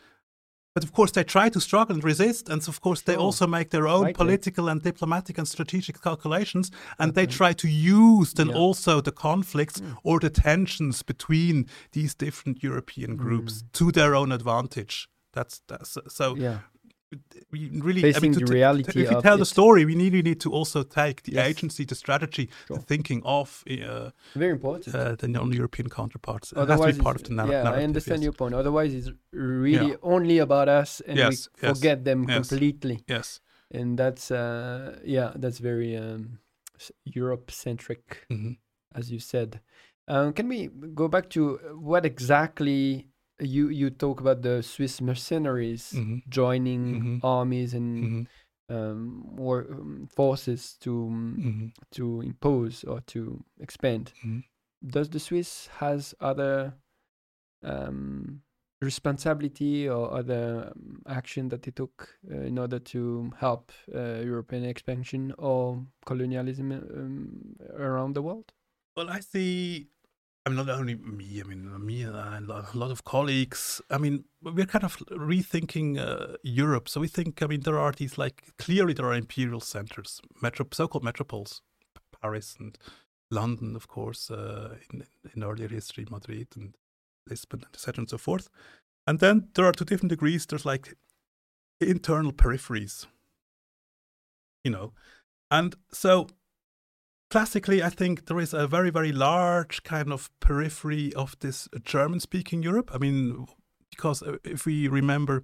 But 0.81 0.89
of 0.89 0.95
course, 0.95 1.13
they 1.13 1.25
try 1.25 1.51
to 1.51 1.61
struggle 1.61 1.97
and 1.97 2.03
resist, 2.03 2.49
and 2.49 2.67
of 2.67 2.81
course, 2.81 3.03
they 3.03 3.15
also 3.15 3.47
make 3.47 3.69
their 3.69 3.87
own 3.87 4.15
political 4.15 4.67
and 4.69 4.83
diplomatic 4.83 5.37
and 5.37 5.47
strategic 5.47 6.01
calculations, 6.01 6.71
and 6.99 7.11
okay. 7.11 7.21
they 7.21 7.27
try 7.27 7.53
to 7.53 7.69
use 7.69 8.33
then 8.33 8.49
yeah. 8.49 8.55
also 8.55 9.03
the 9.03 9.13
conflicts 9.13 9.81
mm. 9.81 9.97
or 10.03 10.19
the 10.21 10.31
tensions 10.31 11.03
between 11.03 11.67
these 11.93 12.15
different 12.15 12.63
European 12.63 13.17
groups 13.17 13.63
mm. 13.63 13.73
to 13.73 13.93
their 13.93 14.15
own 14.15 14.33
advantage. 14.33 15.07
That's, 15.35 15.61
that's 15.69 15.99
so. 16.09 16.35
Yeah 16.37 16.61
we 17.51 17.71
really 17.81 18.03
Facing 18.03 18.19
I 18.19 18.23
mean, 18.23 18.33
to, 18.35 18.45
the 18.45 18.53
reality 18.53 18.93
to, 18.93 19.01
if 19.01 19.11
you 19.11 19.21
tell 19.21 19.37
the 19.37 19.47
story 19.47 19.85
we 19.85 19.97
need, 19.97 20.13
we 20.13 20.23
need 20.23 20.41
to 20.41 20.53
also 20.53 20.83
take 20.85 21.25
the 21.25 21.33
yes. 21.33 21.47
agency 21.49 21.85
the 21.85 21.95
strategy 21.95 22.49
sure. 22.69 22.77
the 22.77 22.83
thinking 22.83 23.21
of 23.25 23.65
uh, 23.69 24.11
very 24.35 24.53
important 24.53 24.95
uh, 24.95 25.17
the 25.17 25.27
non-european 25.27 25.89
counterparts 25.89 26.53
otherwise 26.55 26.97
it 26.97 27.03
part 27.03 27.17
of 27.17 27.25
the 27.25 27.35
nar- 27.35 27.51
yeah 27.51 27.71
i 27.71 27.83
understand 27.83 28.21
yes. 28.21 28.25
your 28.25 28.33
point 28.33 28.55
otherwise 28.55 28.95
it's 28.95 29.11
really 29.33 29.91
yeah. 29.91 29.97
only 30.03 30.39
about 30.39 30.69
us 30.69 31.01
and 31.01 31.19
yes. 31.19 31.49
we 31.61 31.69
forget 31.69 32.05
them 32.05 32.27
completely 32.27 33.03
yes 33.09 33.41
and 33.73 33.99
that's 33.99 34.31
uh, 34.31 34.99
yeah 35.05 35.33
that's 35.35 35.59
very 35.59 35.97
um, 35.97 36.39
europe 37.05 37.51
centric 37.51 38.25
mm-hmm. 38.31 38.53
as 38.95 39.11
you 39.11 39.19
said 39.19 39.61
um, 40.07 40.33
can 40.33 40.49
we 40.49 40.69
go 40.95 41.09
back 41.09 41.29
to 41.31 41.59
what 41.75 42.07
exactly 42.07 43.07
you 43.41 43.69
you 43.69 43.91
talk 43.91 44.21
about 44.21 44.43
the 44.43 44.63
Swiss 44.63 45.01
mercenaries 45.01 45.93
mm-hmm. 45.95 46.19
joining 46.29 46.95
mm-hmm. 46.95 47.27
armies 47.27 47.75
and 47.75 48.05
mm-hmm. 48.05 48.75
um, 48.75 49.37
war 49.37 49.67
um, 49.71 50.09
forces 50.15 50.77
to 50.81 51.07
um, 51.07 51.37
mm-hmm. 51.39 51.67
to 51.93 52.21
impose 52.21 52.85
or 52.85 53.01
to 53.09 53.43
expand. 53.61 54.13
Mm-hmm. 54.19 54.41
Does 54.89 55.11
the 55.11 55.21
Swiss 55.21 55.69
has 55.79 56.15
other 56.21 56.75
um, 57.63 58.43
responsibility 58.81 59.89
or 59.89 60.13
other 60.13 60.73
um, 60.75 61.03
action 61.07 61.49
that 61.51 61.63
they 61.63 61.71
took 61.71 62.09
uh, 62.31 62.41
in 62.41 62.59
order 62.59 62.79
to 62.79 63.31
help 63.39 63.73
uh, 63.95 64.21
European 64.25 64.65
expansion 64.65 65.35
or 65.39 65.85
colonialism 66.07 66.73
um, 66.73 67.57
around 67.79 68.15
the 68.15 68.23
world? 68.23 68.53
Well, 68.97 69.11
I 69.11 69.21
see 69.21 69.89
I 70.47 70.49
mean, 70.49 70.57
not 70.57 70.71
only 70.71 70.95
me, 70.95 71.43
I 71.45 71.47
mean, 71.47 71.85
me 71.85 72.03
and 72.03 72.51
a 72.51 72.67
lot 72.73 72.91
of 72.91 73.05
colleagues. 73.05 73.83
I 73.91 73.99
mean, 73.99 74.25
we're 74.43 74.65
kind 74.65 74.85
of 74.85 74.97
rethinking 75.11 75.99
uh, 75.99 76.37
Europe. 76.43 76.89
So 76.89 77.01
we 77.01 77.09
think, 77.09 77.43
I 77.43 77.47
mean, 77.47 77.61
there 77.61 77.79
are 77.79 77.93
these 77.93 78.17
like 78.17 78.45
clearly 78.59 78.95
there 78.95 79.07
are 79.07 79.15
imperial 79.15 79.61
centers, 79.61 80.21
metro, 80.41 80.67
so-called 80.73 81.05
metropoles, 81.05 81.61
Paris 82.23 82.57
and 82.59 82.79
London, 83.31 83.77
of 83.77 83.87
course, 83.87 84.31
uh, 84.31 84.77
in, 84.91 85.05
in 85.35 85.45
earlier 85.45 85.69
history, 85.69 86.07
Madrid 86.11 86.49
and 86.57 86.75
Lisbon, 87.29 87.61
and 87.61 87.75
etc. 87.75 88.01
and 88.03 88.11
so 88.11 88.19
forth. 88.19 88.49
And 89.07 89.19
then 89.19 89.49
there 89.55 89.67
are 89.67 89.73
to 89.73 89.85
different 89.85 90.11
degrees. 90.11 90.47
There's 90.47 90.67
like 90.67 90.97
internal 91.81 92.33
peripheries, 92.33 93.07
you 94.65 94.71
know, 94.71 94.93
and 95.51 95.77
so 95.93 96.29
classically, 97.31 97.83
I 97.83 97.89
think 97.89 98.27
there 98.27 98.41
is 98.41 98.53
a 98.53 98.67
very, 98.67 98.91
very 98.91 99.13
large 99.13 99.83
kind 99.83 100.13
of 100.13 100.31
periphery 100.41 101.15
of 101.15 101.37
this 101.41 101.69
German 101.85 102.21
speaking 102.21 102.63
Europe. 102.63 102.91
I 102.93 102.99
mean, 102.99 103.47
because 103.91 104.23
uh, 104.23 104.37
if 104.45 104.67
we 104.67 104.89
remember, 104.89 105.43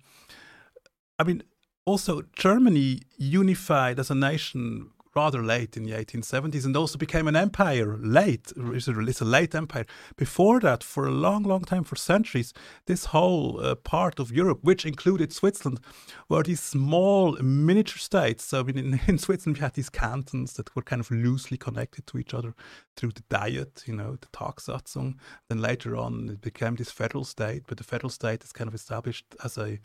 I 1.18 1.24
mean, 1.24 1.42
also 1.84 2.22
Germany 2.36 3.00
unified 3.16 3.98
as 3.98 4.10
a 4.10 4.14
nation 4.14 4.90
rather 5.16 5.42
late 5.42 5.76
in 5.76 5.84
the 5.84 5.92
1870s 5.92 6.64
and 6.66 6.76
also 6.76 6.98
became 6.98 7.26
an 7.26 7.34
empire 7.34 7.96
late. 7.98 8.52
It's 8.56 9.20
a, 9.20 9.24
late 9.24 9.54
empire. 9.54 9.86
Before 10.16 10.60
that, 10.60 10.84
for 10.84 11.06
a 11.06 11.10
long, 11.10 11.42
long 11.42 11.64
time, 11.64 11.84
for 11.84 11.96
centuries, 11.96 12.52
this 12.86 13.06
whole 13.06 13.58
uh, 13.60 13.74
part 13.74 14.20
of 14.20 14.30
Europe, 14.30 14.58
which 14.62 14.84
included 14.84 15.32
Switzerland, 15.32 15.80
were 16.28 16.42
these 16.42 16.60
small 16.60 17.32
miniature 17.40 17.98
states. 17.98 18.44
So 18.44 18.60
I 18.60 18.62
mean, 18.64 18.78
in, 18.78 19.00
in 19.06 19.18
Switzerland, 19.18 19.56
we 19.56 19.62
had 19.62 19.74
these 19.74 19.90
cantons 19.90 20.52
that 20.54 20.74
were 20.76 20.82
kind 20.82 21.00
of 21.00 21.10
loosely 21.10 21.56
connected 21.56 22.06
to 22.08 22.18
each 22.18 22.34
other 22.34 22.54
through 22.96 23.12
the 23.12 23.24
Diet, 23.30 23.84
you 23.86 23.96
know, 23.96 24.16
the 24.20 24.28
Tagsatzung. 24.28 25.14
Then 25.48 25.60
later 25.60 25.96
on, 25.96 26.28
it 26.28 26.40
became 26.42 26.76
this 26.76 26.90
federal 26.90 27.24
state, 27.24 27.62
but 27.66 27.78
the 27.78 27.84
federal 27.84 28.10
state 28.10 28.44
is 28.44 28.52
kind 28.52 28.68
of 28.68 28.74
established 28.74 29.34
as 29.42 29.56
a, 29.56 29.78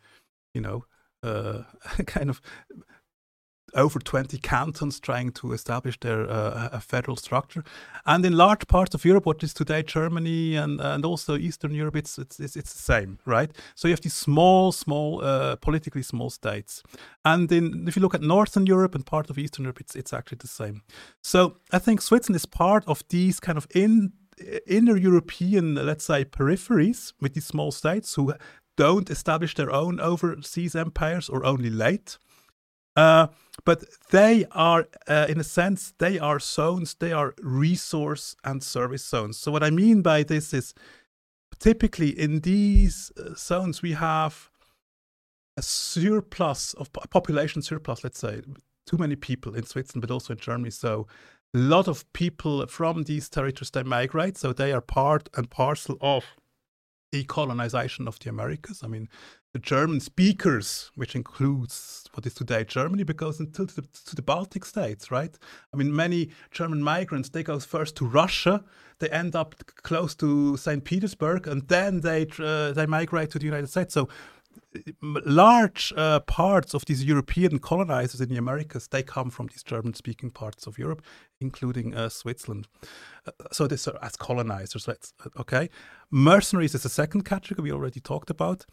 you 0.53 0.61
know, 0.61 0.85
uh, 1.23 1.63
kind 2.05 2.29
of 2.29 2.41
over 3.73 3.99
20 3.99 4.37
cantons 4.39 4.99
trying 4.99 5.31
to 5.31 5.53
establish 5.53 5.99
their 5.99 6.29
uh, 6.29 6.69
a 6.71 6.79
federal 6.79 7.15
structure. 7.15 7.63
And 8.05 8.25
in 8.25 8.33
large 8.33 8.67
parts 8.67 8.95
of 8.95 9.05
Europe, 9.05 9.25
what 9.25 9.43
is 9.43 9.53
today 9.53 9.83
Germany 9.83 10.55
and, 10.55 10.79
and 10.81 11.05
also 11.05 11.37
Eastern 11.37 11.73
Europe, 11.73 11.95
it's, 11.95 12.17
it's, 12.17 12.39
it's, 12.39 12.55
it's 12.55 12.73
the 12.73 12.81
same, 12.81 13.19
right? 13.25 13.51
So 13.75 13.87
you 13.87 13.93
have 13.93 14.01
these 14.01 14.13
small, 14.13 14.71
small, 14.71 15.23
uh, 15.23 15.55
politically 15.57 16.03
small 16.03 16.29
states. 16.29 16.83
And 17.23 17.51
in, 17.51 17.87
if 17.87 17.95
you 17.95 18.01
look 18.01 18.15
at 18.15 18.21
Northern 18.21 18.65
Europe 18.65 18.95
and 18.95 19.05
part 19.05 19.29
of 19.29 19.37
Eastern 19.37 19.63
Europe, 19.63 19.81
it's, 19.81 19.95
it's 19.95 20.13
actually 20.13 20.39
the 20.39 20.47
same. 20.47 20.81
So 21.21 21.57
I 21.71 21.79
think 21.79 22.01
Switzerland 22.01 22.35
is 22.35 22.45
part 22.45 22.83
of 22.87 23.03
these 23.09 23.39
kind 23.39 23.57
of 23.57 23.67
in 23.73 24.13
inner 24.65 24.97
European, 24.97 25.75
let's 25.75 26.05
say, 26.05 26.25
peripheries 26.25 27.13
with 27.21 27.33
these 27.33 27.45
small 27.45 27.71
states 27.71 28.15
who 28.15 28.33
don't 28.77 29.09
establish 29.09 29.55
their 29.55 29.71
own 29.71 29.99
overseas 29.99 30.75
empires 30.75 31.29
or 31.29 31.45
only 31.45 31.69
late. 31.69 32.17
Uh, 32.95 33.27
but 33.63 33.83
they 34.09 34.45
are, 34.51 34.87
uh, 35.07 35.27
in 35.29 35.39
a 35.39 35.43
sense, 35.43 35.93
they 35.99 36.19
are 36.19 36.39
zones, 36.39 36.95
they 36.95 37.11
are 37.11 37.33
resource 37.41 38.35
and 38.43 38.63
service 38.63 39.05
zones. 39.05 39.37
So, 39.37 39.51
what 39.51 39.63
I 39.63 39.69
mean 39.69 40.01
by 40.01 40.23
this 40.23 40.53
is 40.53 40.73
typically 41.59 42.09
in 42.09 42.39
these 42.39 43.11
uh, 43.17 43.35
zones, 43.35 43.81
we 43.81 43.93
have 43.93 44.49
a 45.57 45.61
surplus 45.61 46.73
of 46.75 46.89
a 47.01 47.07
population 47.07 47.61
surplus, 47.61 48.03
let's 48.03 48.19
say, 48.19 48.41
too 48.87 48.97
many 48.97 49.15
people 49.15 49.55
in 49.55 49.65
Switzerland, 49.65 50.01
but 50.01 50.11
also 50.11 50.33
in 50.33 50.39
Germany. 50.39 50.71
So, 50.71 51.07
a 51.53 51.57
lot 51.57 51.87
of 51.87 52.11
people 52.13 52.65
from 52.67 53.03
these 53.03 53.29
territories 53.29 53.71
they 53.71 53.83
migrate, 53.83 54.37
so 54.37 54.53
they 54.53 54.71
are 54.71 54.81
part 54.81 55.29
and 55.35 55.49
parcel 55.49 55.97
of 56.01 56.25
the 57.11 57.25
colonization 57.25 58.07
of 58.07 58.17
the 58.19 58.29
Americas. 58.29 58.81
I 58.83 58.87
mean, 58.87 59.09
the 59.53 59.59
German 59.59 59.99
speakers, 59.99 60.91
which 60.95 61.15
includes 61.15 62.05
what 62.13 62.25
is 62.25 62.33
today 62.33 62.63
Germany, 62.63 63.03
because 63.03 63.39
until 63.39 63.67
to 63.67 63.75
the, 63.75 63.87
to 64.05 64.15
the 64.15 64.21
Baltic 64.21 64.65
states, 64.65 65.11
right? 65.11 65.37
I 65.73 65.77
mean, 65.77 65.93
many 65.95 66.29
German 66.51 66.81
migrants 66.81 67.29
they 67.29 67.43
go 67.43 67.59
first 67.59 67.95
to 67.97 68.05
Russia, 68.05 68.63
they 68.99 69.09
end 69.09 69.35
up 69.35 69.55
close 69.83 70.15
to 70.15 70.55
Saint 70.57 70.85
Petersburg, 70.85 71.47
and 71.47 71.67
then 71.67 72.01
they 72.01 72.27
uh, 72.39 72.71
they 72.71 72.85
migrate 72.85 73.31
to 73.31 73.39
the 73.39 73.45
United 73.45 73.67
States. 73.67 73.93
So 73.93 74.07
large 75.01 75.93
uh, 75.97 76.19
parts 76.21 76.73
of 76.73 76.85
these 76.85 77.03
European 77.03 77.59
colonizers 77.59 78.21
in 78.21 78.29
the 78.29 78.37
Americas, 78.37 78.87
they 78.87 79.03
come 79.03 79.29
from 79.29 79.47
these 79.47 79.63
German-speaking 79.63 80.31
parts 80.31 80.67
of 80.67 80.77
Europe, 80.77 81.01
including 81.39 81.93
uh, 81.93 82.09
Switzerland. 82.09 82.67
Uh, 83.25 83.31
so 83.51 83.67
this 83.67 83.87
are 83.87 83.97
as 84.01 84.15
colonizers, 84.15 84.87
let's, 84.87 85.13
uh, 85.25 85.41
okay. 85.41 85.69
Mercenaries 86.09 86.75
is 86.75 86.85
a 86.85 86.89
second 86.89 87.23
category 87.23 87.69
we 87.69 87.71
already 87.71 87.99
talked 87.99 88.29
about, 88.29 88.65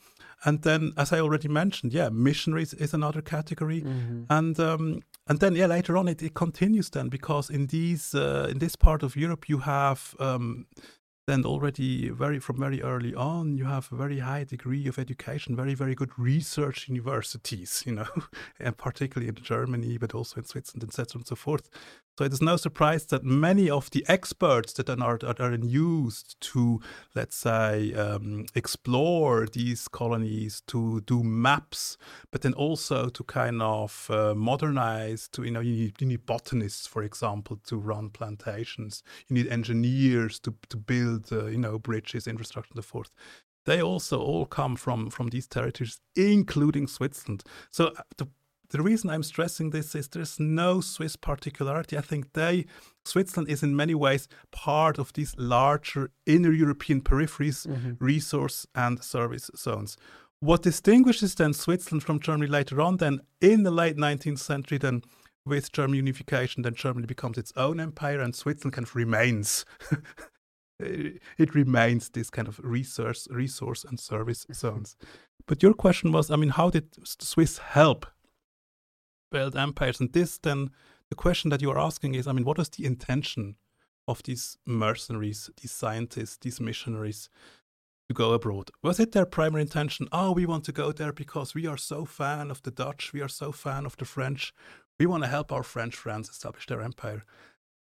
and 0.44 0.62
then, 0.62 0.92
as 0.96 1.12
I 1.12 1.20
already 1.20 1.48
mentioned, 1.48 1.92
yeah, 1.92 2.08
missionaries 2.10 2.74
is 2.74 2.94
another 2.94 3.22
category, 3.22 3.82
mm-hmm. 3.82 4.24
and 4.30 4.58
um, 4.60 5.00
and 5.28 5.40
then 5.40 5.54
yeah, 5.54 5.66
later 5.66 5.96
on 5.96 6.08
it, 6.08 6.22
it 6.22 6.34
continues 6.34 6.90
then 6.90 7.08
because 7.08 7.50
in 7.50 7.66
these 7.66 8.14
uh, 8.14 8.48
in 8.50 8.58
this 8.58 8.76
part 8.76 9.02
of 9.02 9.16
Europe 9.16 9.48
you 9.48 9.58
have 9.58 10.14
um, 10.18 10.66
then 11.28 11.44
already 11.44 12.08
very 12.08 12.38
from 12.38 12.58
very 12.58 12.80
early 12.82 13.14
on 13.14 13.54
you 13.56 13.66
have 13.66 13.92
a 13.92 13.96
very 13.96 14.20
high 14.20 14.44
degree 14.44 14.86
of 14.88 14.98
education 14.98 15.54
very 15.54 15.74
very 15.74 15.94
good 15.94 16.10
research 16.18 16.88
universities 16.88 17.82
you 17.86 17.92
know 17.92 18.08
and 18.58 18.78
particularly 18.78 19.28
in 19.28 19.34
germany 19.34 19.98
but 19.98 20.14
also 20.14 20.38
in 20.38 20.44
switzerland 20.44 20.88
etc 20.88 21.18
and 21.18 21.26
so 21.26 21.36
forth 21.36 21.68
so 22.18 22.24
it 22.24 22.32
is 22.32 22.42
no 22.42 22.56
surprise 22.56 23.06
that 23.06 23.22
many 23.22 23.70
of 23.70 23.92
the 23.92 24.04
experts 24.08 24.72
that 24.72 24.90
are, 24.90 25.20
are, 25.22 25.36
are 25.38 25.54
used 25.54 26.34
to, 26.40 26.80
let's 27.14 27.36
say, 27.36 27.94
um, 27.94 28.46
explore 28.56 29.46
these 29.46 29.86
colonies, 29.86 30.60
to 30.66 31.00
do 31.02 31.22
maps, 31.22 31.96
but 32.32 32.42
then 32.42 32.54
also 32.54 33.08
to 33.08 33.22
kind 33.22 33.62
of 33.62 34.10
uh, 34.10 34.34
modernize, 34.34 35.28
to, 35.28 35.44
you 35.44 35.52
know, 35.52 35.60
you 35.60 35.76
need, 35.76 36.00
you 36.00 36.08
need, 36.08 36.26
botanists, 36.26 36.88
for 36.88 37.04
example, 37.04 37.60
to 37.64 37.76
run 37.76 38.10
plantations. 38.10 39.04
You 39.28 39.34
need 39.34 39.46
engineers 39.46 40.40
to, 40.40 40.52
to 40.70 40.76
build, 40.76 41.32
uh, 41.32 41.46
you 41.46 41.58
know, 41.58 41.78
bridges, 41.78 42.26
infrastructure, 42.26 42.72
and 42.74 42.82
so 42.82 42.88
forth 42.88 43.12
they 43.64 43.82
also 43.82 44.18
all 44.18 44.46
come 44.46 44.76
from 44.76 45.10
from 45.10 45.28
these 45.28 45.46
territories, 45.46 46.00
including 46.16 46.86
Switzerland. 46.86 47.42
So 47.70 47.88
uh, 47.88 48.02
the 48.16 48.26
the 48.70 48.82
reason 48.82 49.08
I'm 49.08 49.22
stressing 49.22 49.70
this 49.70 49.94
is 49.94 50.08
there's 50.08 50.38
no 50.38 50.80
Swiss 50.80 51.16
particularity. 51.16 51.96
I 51.96 52.02
think 52.02 52.32
they, 52.34 52.66
Switzerland 53.04 53.48
is 53.48 53.62
in 53.62 53.74
many 53.74 53.94
ways 53.94 54.28
part 54.50 54.98
of 54.98 55.12
these 55.14 55.34
larger 55.38 56.10
inner 56.26 56.52
European 56.52 57.00
peripheries, 57.00 57.66
mm-hmm. 57.66 57.92
resource 57.98 58.66
and 58.74 59.02
service 59.02 59.50
zones. 59.56 59.96
What 60.40 60.62
distinguishes 60.62 61.34
then 61.34 61.54
Switzerland 61.54 62.04
from 62.04 62.20
Germany 62.20 62.46
later 62.46 62.80
on, 62.80 62.98
then 62.98 63.20
in 63.40 63.62
the 63.62 63.70
late 63.70 63.96
19th 63.96 64.38
century, 64.38 64.78
then 64.78 65.02
with 65.44 65.72
German 65.72 65.96
unification, 65.96 66.62
then 66.62 66.74
Germany 66.74 67.06
becomes 67.06 67.38
its 67.38 67.52
own 67.56 67.80
empire 67.80 68.20
and 68.20 68.36
Switzerland 68.36 68.74
kind 68.74 68.86
of 68.86 68.94
remains. 68.94 69.64
it 70.78 71.54
remains 71.54 72.10
this 72.10 72.30
kind 72.30 72.46
of 72.46 72.60
resource, 72.62 73.26
resource 73.30 73.84
and 73.84 73.98
service 73.98 74.46
zones. 74.52 74.96
But 75.46 75.62
your 75.62 75.72
question 75.72 76.12
was, 76.12 76.30
I 76.30 76.36
mean, 76.36 76.50
how 76.50 76.70
did 76.70 76.88
Swiss 77.04 77.58
help 77.58 78.06
build 79.30 79.56
empires. 79.56 80.00
And 80.00 80.12
this 80.12 80.38
then, 80.38 80.70
the 81.08 81.14
question 81.14 81.50
that 81.50 81.62
you 81.62 81.70
are 81.70 81.78
asking 81.78 82.14
is, 82.14 82.26
I 82.26 82.32
mean, 82.32 82.44
what 82.44 82.58
was 82.58 82.68
the 82.68 82.84
intention 82.84 83.56
of 84.06 84.22
these 84.22 84.58
mercenaries, 84.66 85.50
these 85.60 85.72
scientists, 85.72 86.38
these 86.38 86.60
missionaries 86.60 87.28
to 88.08 88.14
go 88.14 88.32
abroad? 88.32 88.70
Was 88.82 88.98
it 88.98 89.12
their 89.12 89.26
primary 89.26 89.62
intention? 89.62 90.08
Oh, 90.12 90.32
we 90.32 90.46
want 90.46 90.64
to 90.64 90.72
go 90.72 90.92
there 90.92 91.12
because 91.12 91.54
we 91.54 91.66
are 91.66 91.76
so 91.76 92.04
fan 92.04 92.50
of 92.50 92.62
the 92.62 92.70
Dutch, 92.70 93.12
we 93.12 93.20
are 93.20 93.28
so 93.28 93.52
fan 93.52 93.86
of 93.86 93.96
the 93.96 94.04
French, 94.04 94.52
we 94.98 95.06
want 95.06 95.22
to 95.22 95.28
help 95.28 95.52
our 95.52 95.62
French 95.62 95.94
friends 95.94 96.28
establish 96.28 96.66
their 96.66 96.82
empire. 96.82 97.24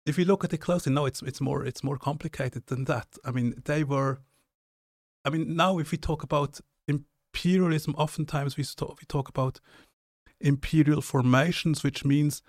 If 0.06 0.18
you 0.18 0.26
look 0.26 0.44
at 0.44 0.54
it 0.54 0.58
closely, 0.58 0.92
no, 0.92 1.06
it's 1.06 1.22
it's 1.22 1.40
more 1.40 1.66
it's 1.66 1.84
more 1.84 1.98
complicated 1.98 2.68
than 2.68 2.86
that. 2.86 3.08
I 3.24 3.32
mean, 3.32 3.62
they 3.66 3.84
were. 3.84 4.20
I 5.24 5.30
mean, 5.30 5.56
now 5.56 5.78
if 5.80 5.92
we 5.92 5.98
talk 5.98 6.24
about 6.24 6.60
imperialism, 6.88 7.96
oftentimes 7.98 8.58
we 8.58 8.66
talk, 8.66 9.00
we 9.00 9.06
talk 9.08 9.30
about 9.30 9.62
imperial 10.44 11.02
formations, 11.02 11.84
which 11.84 12.06
means 12.06 12.42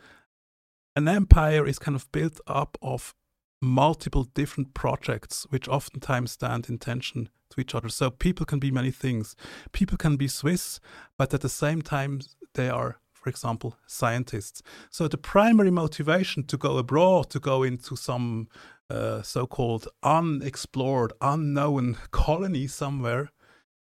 an 0.96 1.08
empire 1.08 1.66
is 1.66 1.78
kind 1.78 1.96
of 1.96 2.10
built 2.12 2.40
up 2.46 2.76
of 2.82 3.14
multiple 3.62 4.24
different 4.24 4.74
projects, 4.74 5.46
which 5.50 5.68
oftentimes 5.68 6.32
stand 6.32 6.68
in 6.68 6.78
tension 6.78 7.30
to 7.50 7.60
each 7.60 7.74
other. 7.74 7.88
So 7.88 8.10
people 8.10 8.46
can 8.46 8.58
be 8.58 8.70
many 8.70 8.90
things. 8.90 9.34
People 9.72 9.96
can 9.96 10.16
be 10.16 10.28
Swiss, 10.28 10.80
but 11.16 11.32
at 11.32 11.40
the 11.40 11.48
same 11.48 11.82
time, 11.82 12.20
they 12.54 12.68
are, 12.68 13.00
for 13.12 13.30
example, 13.30 13.76
scientists. 13.86 14.62
So 14.90 15.08
the 15.08 15.18
primary 15.18 15.70
motivation 15.70 16.44
to 16.44 16.56
go 16.56 16.76
abroad, 16.76 17.30
to 17.30 17.40
go 17.40 17.62
into 17.62 17.96
some 17.96 18.48
uh, 18.90 19.22
so 19.22 19.46
called 19.46 19.88
unexplored, 20.02 21.12
unknown 21.20 21.96
colony 22.10 22.66
somewhere, 22.66 23.30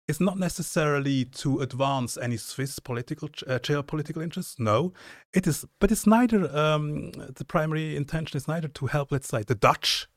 is 0.07 0.19
not 0.19 0.39
necessarily 0.39 1.25
to 1.25 1.59
advance 1.59 2.17
any 2.17 2.37
Swiss 2.37 2.79
political 2.79 3.29
uh, 3.47 3.59
geopolitical 3.59 4.23
interests. 4.23 4.59
No, 4.59 4.93
it 5.33 5.45
is, 5.47 5.65
but 5.79 5.91
it's 5.91 6.07
neither. 6.07 6.55
Um, 6.55 7.11
the 7.11 7.45
primary 7.45 7.95
intention 7.95 8.37
is 8.37 8.47
neither 8.47 8.67
to 8.69 8.87
help, 8.87 9.11
let's 9.11 9.27
say, 9.27 9.43
the 9.43 9.55
Dutch 9.55 10.07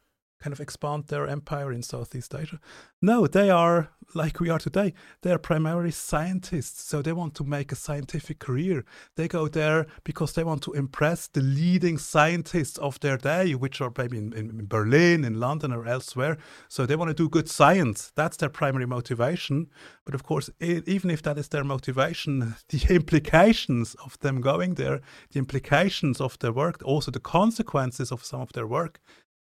kind 0.41 0.53
of 0.53 0.61
expand 0.61 1.07
their 1.07 1.27
empire 1.27 1.71
in 1.71 1.83
Southeast 1.83 2.35
Asia. 2.35 2.59
No, 3.03 3.27
they 3.27 3.51
are 3.51 3.91
like 4.15 4.41
we 4.41 4.51
are 4.51 4.59
today. 4.59 4.93
They 5.23 5.31
are 5.33 5.39
primarily 5.39 5.91
scientists, 5.91 6.83
so 6.85 7.03
they 7.03 7.13
want 7.13 7.35
to 7.37 7.45
make 7.45 7.71
a 7.73 7.77
scientific 7.77 8.39
career. 8.39 8.85
They 9.17 9.29
go 9.29 9.49
there 9.49 9.87
because 10.05 10.33
they 10.33 10.45
want 10.45 10.63
to 10.63 10.73
impress 10.73 11.27
the 11.27 11.43
leading 11.43 11.99
scientists 11.99 12.79
of 12.79 12.99
their 13.01 13.17
day, 13.17 13.55
which 13.55 13.81
are 13.81 13.93
maybe 13.97 14.19
in, 14.19 14.33
in 14.33 14.67
Berlin, 14.67 15.25
in 15.25 15.39
London, 15.39 15.73
or 15.73 15.87
elsewhere. 15.87 16.39
So 16.69 16.87
they 16.87 16.97
want 16.97 17.11
to 17.11 17.15
do 17.15 17.29
good 17.29 17.49
science. 17.49 18.13
That's 18.15 18.37
their 18.37 18.49
primary 18.49 18.87
motivation. 18.87 19.69
But 20.05 20.15
of 20.15 20.25
course, 20.25 20.51
it, 20.59 20.89
even 20.89 21.11
if 21.11 21.23
that 21.23 21.39
is 21.39 21.49
their 21.49 21.65
motivation, 21.65 22.57
the 22.69 22.95
implications 22.95 23.95
of 24.05 24.19
them 24.21 24.41
going 24.41 24.75
there, 24.75 25.01
the 25.31 25.39
implications 25.39 26.21
of 26.21 26.39
their 26.39 26.53
work, 26.53 26.81
also 26.85 27.11
the 27.11 27.21
consequences 27.21 28.11
of 28.11 28.25
some 28.25 28.41
of 28.41 28.53
their 28.53 28.67
work, 28.67 29.01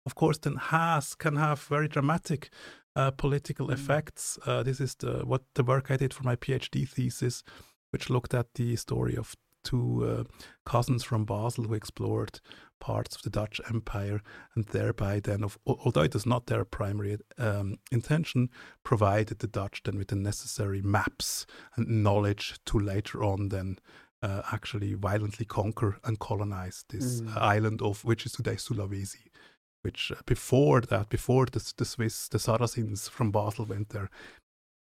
of 0.08 0.14
course, 0.14 0.38
then 0.38 0.56
has 0.56 1.14
can 1.14 1.36
have 1.36 1.60
very 1.68 1.86
dramatic 1.86 2.48
uh, 2.96 3.10
political 3.10 3.66
mm. 3.68 3.74
effects. 3.74 4.38
Uh, 4.46 4.62
this 4.62 4.80
is 4.80 4.94
the 4.94 5.22
what 5.26 5.42
the 5.54 5.62
work 5.62 5.90
I 5.90 5.98
did 5.98 6.14
for 6.14 6.24
my 6.24 6.36
PhD 6.36 6.88
thesis, 6.88 7.42
which 7.90 8.08
looked 8.08 8.32
at 8.32 8.54
the 8.54 8.76
story 8.76 9.16
of 9.18 9.36
two 9.64 9.90
uh, 10.08 10.24
cousins 10.64 11.04
from 11.04 11.26
Basel 11.26 11.64
who 11.64 11.74
explored 11.74 12.40
parts 12.80 13.16
of 13.16 13.22
the 13.22 13.30
Dutch 13.30 13.60
Empire 13.68 14.22
and 14.54 14.64
thereby 14.66 15.20
then, 15.20 15.44
of, 15.44 15.58
although 15.66 16.04
it 16.04 16.14
was 16.14 16.24
not 16.24 16.46
their 16.46 16.64
primary 16.64 17.18
um, 17.36 17.76
intention, 17.90 18.48
provided 18.82 19.40
the 19.40 19.46
Dutch 19.46 19.82
then 19.84 19.98
with 19.98 20.08
the 20.08 20.16
necessary 20.16 20.80
maps 20.80 21.44
and 21.76 22.02
knowledge 22.02 22.54
to 22.66 22.78
later 22.78 23.22
on 23.22 23.48
then 23.48 23.78
uh, 24.22 24.42
actually 24.52 24.94
violently 24.94 25.44
conquer 25.44 25.98
and 26.04 26.18
colonize 26.18 26.84
this 26.88 27.20
mm. 27.20 27.36
island 27.36 27.80
of 27.82 28.04
which 28.04 28.26
is 28.26 28.32
today 28.32 28.56
Sulawesi 28.56 29.27
which 29.82 30.12
uh, 30.12 30.20
before 30.26 30.80
that, 30.82 31.08
before 31.08 31.46
the, 31.46 31.72
the 31.76 31.84
Swiss, 31.84 32.28
the 32.28 32.38
Sarasins 32.38 33.08
from 33.08 33.30
Basel 33.30 33.64
went 33.64 33.90
there, 33.90 34.10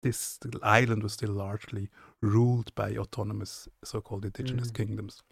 this 0.03 0.39
island 0.63 1.03
was 1.03 1.13
still 1.13 1.31
largely 1.31 1.89
ruled 2.21 2.73
by 2.75 2.95
autonomous 2.95 3.67
so-called 3.83 4.25
indigenous 4.25 4.71
mm. 4.71 4.75
kingdoms. 4.75 5.23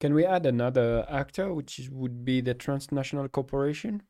Can 0.00 0.12
we 0.12 0.24
add 0.24 0.44
another 0.44 1.06
actor, 1.08 1.54
which 1.54 1.78
is, 1.78 1.90
would 1.90 2.24
be 2.24 2.40
the 2.40 2.54
transnational 2.54 3.28
corporation? 3.28 4.02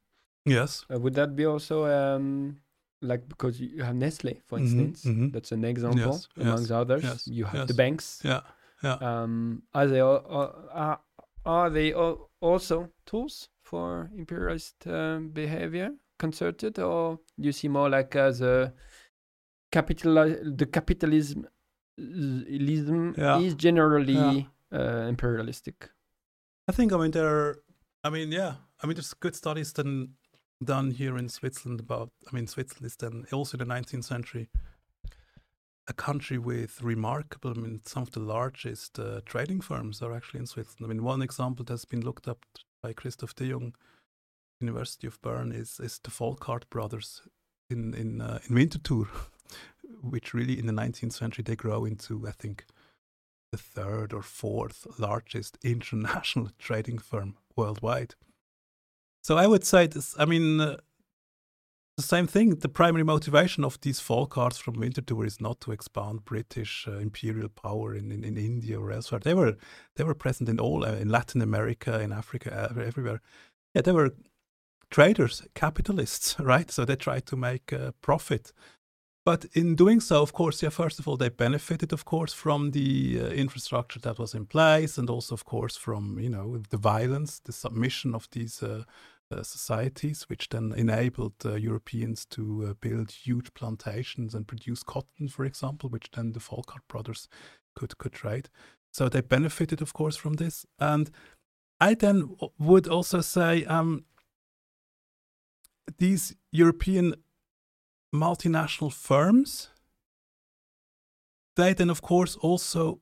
Yes. 0.45 0.85
Uh, 0.93 0.99
would 0.99 1.15
that 1.15 1.37
be 1.37 1.47
also 1.47 1.87
um, 1.87 2.59
like 3.03 3.29
because 3.29 3.61
you 3.61 3.83
have 3.83 3.95
Nestle, 3.95 4.41
for 4.47 4.59
mm-hmm, 4.59 4.81
instance? 4.81 5.05
Mm-hmm. 5.05 5.29
That's 5.31 5.53
an 5.53 5.65
example 5.65 6.13
yes, 6.13 6.29
amongst 6.37 6.71
yes, 6.71 6.71
others. 6.71 7.03
Yes, 7.05 7.27
you 7.29 7.45
have 7.45 7.69
the 7.69 7.75
banks. 7.75 8.21
Yeah. 8.25 8.41
Yeah. 8.83 8.95
Um, 8.95 9.63
are 9.75 9.87
they 9.87 10.01
are, 10.01 11.01
are 11.45 11.71
they 11.71 11.93
also 11.95 12.91
tools 13.07 13.49
for 13.67 14.11
imperialist 14.17 14.87
um, 14.87 15.31
behavior 15.31 15.91
concerted, 16.19 16.79
or 16.79 17.19
do 17.41 17.47
you 17.49 17.53
see 17.53 17.69
more 17.69 17.91
like 17.91 18.15
as 18.17 18.41
a 18.41 18.73
capital 19.73 20.15
the 20.61 20.67
capitalism 20.67 21.47
Yeah. 21.99 23.41
is 23.41 23.55
generally 23.55 24.13
Yeah. 24.15 24.43
uh, 24.73 25.09
imperialistic. 25.09 25.91
I 26.69 26.73
think 26.73 26.93
I 26.93 26.97
mean 26.97 27.11
there. 27.11 27.27
Are, 27.29 27.57
I 28.05 28.11
mean, 28.11 28.33
yeah. 28.33 28.55
I 28.83 28.87
mean, 28.87 28.95
there's 28.97 29.15
good 29.15 29.35
studies 29.35 29.73
done 29.73 30.09
done 30.65 30.91
here 30.93 31.19
in 31.19 31.29
Switzerland 31.29 31.81
about. 31.81 32.11
I 32.29 32.35
mean, 32.35 32.47
Switzerland 32.47 32.87
is 32.87 32.97
then 32.97 33.25
also 33.33 33.59
in 33.59 33.69
the 33.69 33.75
19th 33.75 34.05
century 34.05 34.49
a 35.89 35.93
country 35.93 36.39
with 36.39 36.83
remarkable. 36.83 37.51
I 37.57 37.61
mean, 37.61 37.81
some 37.85 38.03
of 38.03 38.11
the 38.11 38.21
largest 38.21 38.99
uh, 38.99 39.21
trading 39.25 39.61
firms 39.63 40.03
are 40.03 40.13
actually 40.17 40.41
in 40.41 40.47
Switzerland. 40.47 40.91
I 40.91 40.95
mean, 40.95 41.05
one 41.05 41.23
example 41.25 41.65
that's 41.65 41.85
been 41.85 42.05
looked 42.05 42.27
up 42.29 42.45
by 42.87 42.93
Christof 42.93 43.35
Dejung, 43.35 43.73
University 44.61 45.09
of 45.09 45.21
Bern, 45.21 45.51
is 45.51 45.81
is 45.81 45.99
the 45.99 46.11
Volkart 46.11 46.71
brothers 46.71 47.23
in 47.69 47.95
in 47.95 48.21
uh, 48.21 48.39
in 48.49 48.55
Winterthur, 48.55 49.09
which 50.03 50.33
really 50.33 50.57
in 50.59 50.67
the 50.67 50.73
19th 50.73 51.13
century 51.13 51.43
they 51.43 51.57
grow 51.57 51.85
into 51.85 52.29
I 52.29 52.31
think 52.31 52.65
the 53.51 53.59
third 53.59 54.13
or 54.13 54.23
fourth 54.23 54.87
largest 54.99 55.59
international 55.65 56.51
trading 56.59 56.99
firm 56.99 57.35
worldwide. 57.57 58.15
So 59.25 59.37
I 59.37 59.49
would 59.49 59.65
say 59.65 59.89
this. 59.89 60.15
I 60.17 60.25
mean, 60.25 60.61
uh, 60.61 60.77
the 61.97 62.03
same 62.03 62.27
thing. 62.27 62.57
The 62.57 62.69
primary 62.69 63.05
motivation 63.05 63.65
of 63.65 63.81
these 63.81 64.01
Volkarts 64.01 64.59
from 64.59 64.75
Winter 64.75 65.01
Winterthur 65.01 65.27
is 65.27 65.41
not 65.41 65.61
to 65.63 65.73
expand 65.73 66.25
British 66.25 66.87
uh, 66.87 66.99
imperial 66.99 67.49
power 67.49 67.95
in, 67.95 68.13
in, 68.13 68.23
in 68.23 68.37
India 68.37 68.79
or 68.79 68.93
elsewhere. 68.93 69.21
They 69.21 69.35
were 69.35 69.57
they 69.97 70.05
were 70.05 70.15
present 70.15 70.49
in 70.49 70.61
all 70.61 70.85
uh, 70.85 70.93
in 70.93 71.09
Latin 71.09 71.41
America, 71.41 72.01
in 72.01 72.13
Africa, 72.13 72.71
uh, 72.77 72.81
everywhere. 72.81 73.23
Yeah, 73.75 73.83
they 73.83 73.93
were 73.93 74.15
traders, 74.91 75.43
capitalists, 75.55 76.37
right? 76.39 76.71
So 76.71 76.85
they 76.85 76.97
tried 76.97 77.27
to 77.27 77.37
make 77.37 77.73
a 77.73 77.95
profit. 78.03 78.53
But 79.25 79.47
in 79.55 79.75
doing 79.75 79.99
so, 80.01 80.23
of 80.23 80.33
course, 80.33 80.63
yeah, 80.63 80.69
first 80.69 81.01
of 81.01 81.09
all, 81.09 81.17
they 81.17 81.31
benefited, 81.31 81.93
of 81.93 82.05
course, 82.05 82.33
from 82.33 82.71
the 82.71 83.19
uh, 83.21 83.25
infrastructure 83.31 83.99
that 84.01 84.21
was 84.21 84.35
in 84.35 84.47
place, 84.47 84.99
and 84.99 85.11
also, 85.11 85.35
of 85.35 85.45
course, 85.45 85.77
from 85.77 86.19
you 86.21 86.29
know 86.29 86.63
the 86.71 86.77
violence, 86.77 87.41
the 87.41 87.53
submission 87.53 88.15
of 88.15 88.29
these 88.31 88.63
uh, 88.63 88.67
uh, 88.69 88.85
societies, 89.43 90.29
which 90.29 90.49
then 90.49 90.73
enabled 90.77 91.35
uh, 91.45 91.55
Europeans 91.55 92.25
to 92.27 92.69
uh, 92.69 92.75
build 92.81 93.11
huge 93.11 93.53
plantations 93.55 94.35
and 94.35 94.47
produce 94.47 94.83
cotton, 94.83 95.29
for 95.29 95.45
example, 95.45 95.91
which 95.91 96.11
then 96.13 96.33
the 96.33 96.41
Volkart 96.41 96.87
brothers 96.89 97.29
could 97.75 97.99
could 97.99 98.13
trade. 98.13 98.49
So 98.93 99.09
they 99.09 99.21
benefited, 99.21 99.83
of 99.83 99.93
course, 99.93 100.17
from 100.17 100.35
this. 100.35 100.65
And 100.79 101.11
I 101.81 101.95
then 101.95 102.37
would 102.59 102.89
also 102.89 103.21
say 103.21 103.65
um, 103.65 104.05
these 105.99 106.35
European 106.51 107.15
multinational 108.15 108.93
firms, 108.93 109.69
they 111.57 111.75
then, 111.75 111.91
of 111.91 112.01
course, 112.01 112.37
also, 112.37 113.01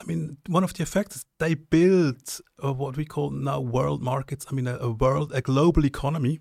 I 0.00 0.04
mean, 0.04 0.38
one 0.46 0.64
of 0.64 0.72
the 0.72 0.82
effects 0.82 1.16
is 1.16 1.24
they 1.38 1.54
build 1.54 2.40
uh, 2.64 2.72
what 2.72 2.96
we 2.96 3.04
call 3.04 3.30
now 3.30 3.60
world 3.60 4.02
markets, 4.02 4.46
I 4.50 4.54
mean, 4.54 4.66
a, 4.66 4.76
a 4.78 4.90
world, 4.90 5.32
a 5.34 5.42
global 5.42 5.84
economy, 5.84 6.40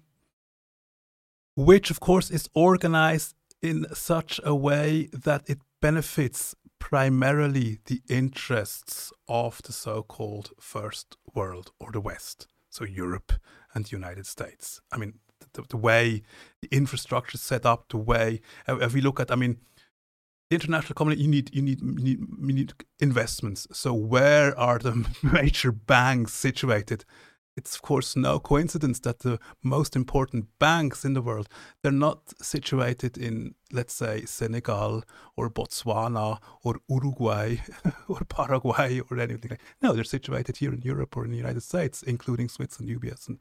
which, 1.56 1.92
of 1.92 2.00
course, 2.00 2.32
is 2.32 2.50
organized 2.54 3.36
in 3.62 3.86
such 3.94 4.40
a 4.46 4.56
way 4.56 5.10
that 5.12 5.44
it 5.48 5.60
benefits 5.82 6.56
primarily 6.80 7.80
the 7.86 8.02
interests 8.08 9.12
of 9.28 9.62
the 9.64 9.74
so 9.74 10.02
called 10.04 10.52
first 10.60 11.18
world 11.36 11.72
or 11.80 11.92
the 11.92 12.00
West, 12.00 12.48
so 12.70 12.86
Europe 12.86 13.34
and 13.74 13.86
the 13.86 13.92
United 13.92 14.26
States. 14.26 14.80
I 14.92 14.98
mean, 14.98 15.16
the, 15.54 15.64
the 15.64 15.78
way 15.78 16.22
the 16.62 16.70
infrastructure 16.72 17.36
is 17.36 17.42
set 17.42 17.66
up, 17.66 17.90
the 17.90 17.98
way 17.98 18.42
uh, 18.68 18.78
if 18.78 18.94
we 18.94 19.02
look 19.02 19.20
at, 19.20 19.32
I 19.32 19.36
mean, 19.36 19.58
the 20.50 20.56
international 20.56 20.96
community, 20.96 21.22
you 21.22 21.30
need 21.30 21.54
you 21.54 21.62
need 21.62 21.82
you 21.82 22.04
need, 22.04 22.20
you 22.42 22.54
need 22.54 22.74
investments. 23.00 23.68
So 23.72 23.94
where 23.94 24.58
are 24.58 24.80
the 24.80 25.08
major 25.24 25.72
banks 25.72 26.34
situated? 26.34 27.06
It's 27.56 27.76
of 27.76 27.82
course 27.82 28.16
no 28.16 28.40
coincidence 28.40 29.00
that 29.02 29.20
the 29.20 29.38
most 29.62 29.96
important 29.96 30.48
banks 30.60 31.04
in 31.04 31.14
the 31.14 31.22
world 31.22 31.50
they're 31.82 31.92
not 31.92 32.34
situated 32.42 33.18
in 33.18 33.54
let's 33.72 33.94
say 33.94 34.24
Senegal 34.26 35.04
or 35.36 35.50
Botswana 35.50 36.40
or 36.64 36.76
Uruguay 36.88 37.58
or 38.08 38.22
Paraguay 38.22 39.02
or 39.02 39.20
anything 39.20 39.52
like. 39.52 39.62
No, 39.82 39.94
they're 39.94 40.04
situated 40.04 40.58
here 40.58 40.74
in 40.74 40.82
Europe 40.82 41.16
or 41.18 41.26
in 41.26 41.32
the 41.32 41.38
United 41.38 41.62
States, 41.62 42.02
including 42.02 42.50
Switzerland, 42.50 43.00
UBS, 43.00 43.28
and 43.28 43.40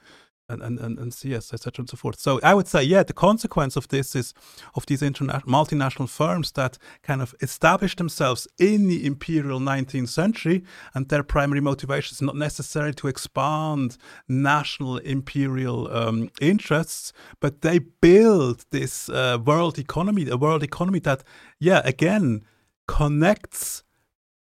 and, 0.48 0.62
and, 0.62 0.78
and, 0.78 0.98
and 0.98 1.12
CS, 1.12 1.52
etc. 1.52 1.82
and 1.82 1.90
so 1.90 1.96
forth. 1.96 2.18
So 2.18 2.40
I 2.42 2.54
would 2.54 2.66
say, 2.66 2.82
yeah, 2.82 3.02
the 3.02 3.12
consequence 3.12 3.76
of 3.76 3.88
this 3.88 4.16
is 4.16 4.32
of 4.74 4.86
these 4.86 5.02
international 5.02 5.52
multinational 5.52 6.08
firms 6.08 6.52
that 6.52 6.78
kind 7.02 7.20
of 7.20 7.34
establish 7.40 7.96
themselves 7.96 8.48
in 8.58 8.88
the 8.88 9.06
imperial 9.06 9.60
19th 9.60 10.08
century, 10.08 10.64
and 10.94 11.08
their 11.08 11.22
primary 11.22 11.60
motivation 11.60 12.14
is 12.14 12.22
not 12.22 12.36
necessarily 12.36 12.94
to 12.94 13.08
expand 13.08 13.96
national 14.28 14.98
imperial 14.98 15.94
um, 15.94 16.30
interests, 16.40 17.12
but 17.40 17.60
they 17.60 17.78
build 17.78 18.64
this 18.70 19.08
uh, 19.08 19.38
world 19.44 19.78
economy, 19.78 20.28
a 20.28 20.36
world 20.36 20.62
economy 20.62 20.98
that, 21.00 21.22
yeah, 21.60 21.82
again, 21.84 22.42
connects 22.86 23.84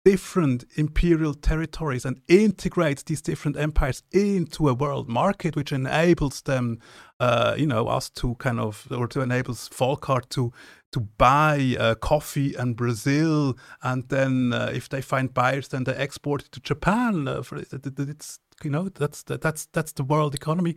different 0.09 0.65
imperial 0.77 1.35
territories 1.35 2.07
and 2.07 2.19
integrates 2.29 3.03
these 3.03 3.21
different 3.21 3.59
empires 3.59 4.03
into 4.11 4.67
a 4.67 4.73
world 4.73 5.07
market, 5.07 5.55
which 5.55 5.71
enables 5.71 6.41
them, 6.43 6.79
uh, 7.21 7.55
you 7.59 7.67
know, 7.67 7.89
us 7.89 8.09
to 8.09 8.35
kind 8.37 8.59
of, 8.59 8.87
or 8.91 9.07
to 9.07 9.21
enables 9.21 9.69
Volkart 9.69 10.31
to 10.31 10.53
to 10.93 11.01
buy 11.19 11.77
uh, 11.79 11.95
coffee 11.97 12.57
in 12.57 12.73
Brazil, 12.73 13.55
and 13.83 14.09
then 14.09 14.55
uh, 14.55 14.71
if 14.73 14.89
they 14.89 15.03
find 15.03 15.35
buyers, 15.35 15.69
then 15.69 15.85
they 15.85 15.93
export 15.93 16.43
it 16.45 16.53
to 16.53 16.61
Japan. 16.61 17.29
Uh, 17.29 17.43
for, 17.43 17.59
it's 17.59 18.41
you 18.65 18.71
know 18.71 18.89
that's 18.89 19.23
that's 19.23 19.67
that's 19.67 19.93
the 19.93 20.05
world 20.05 20.35
economy. 20.35 20.77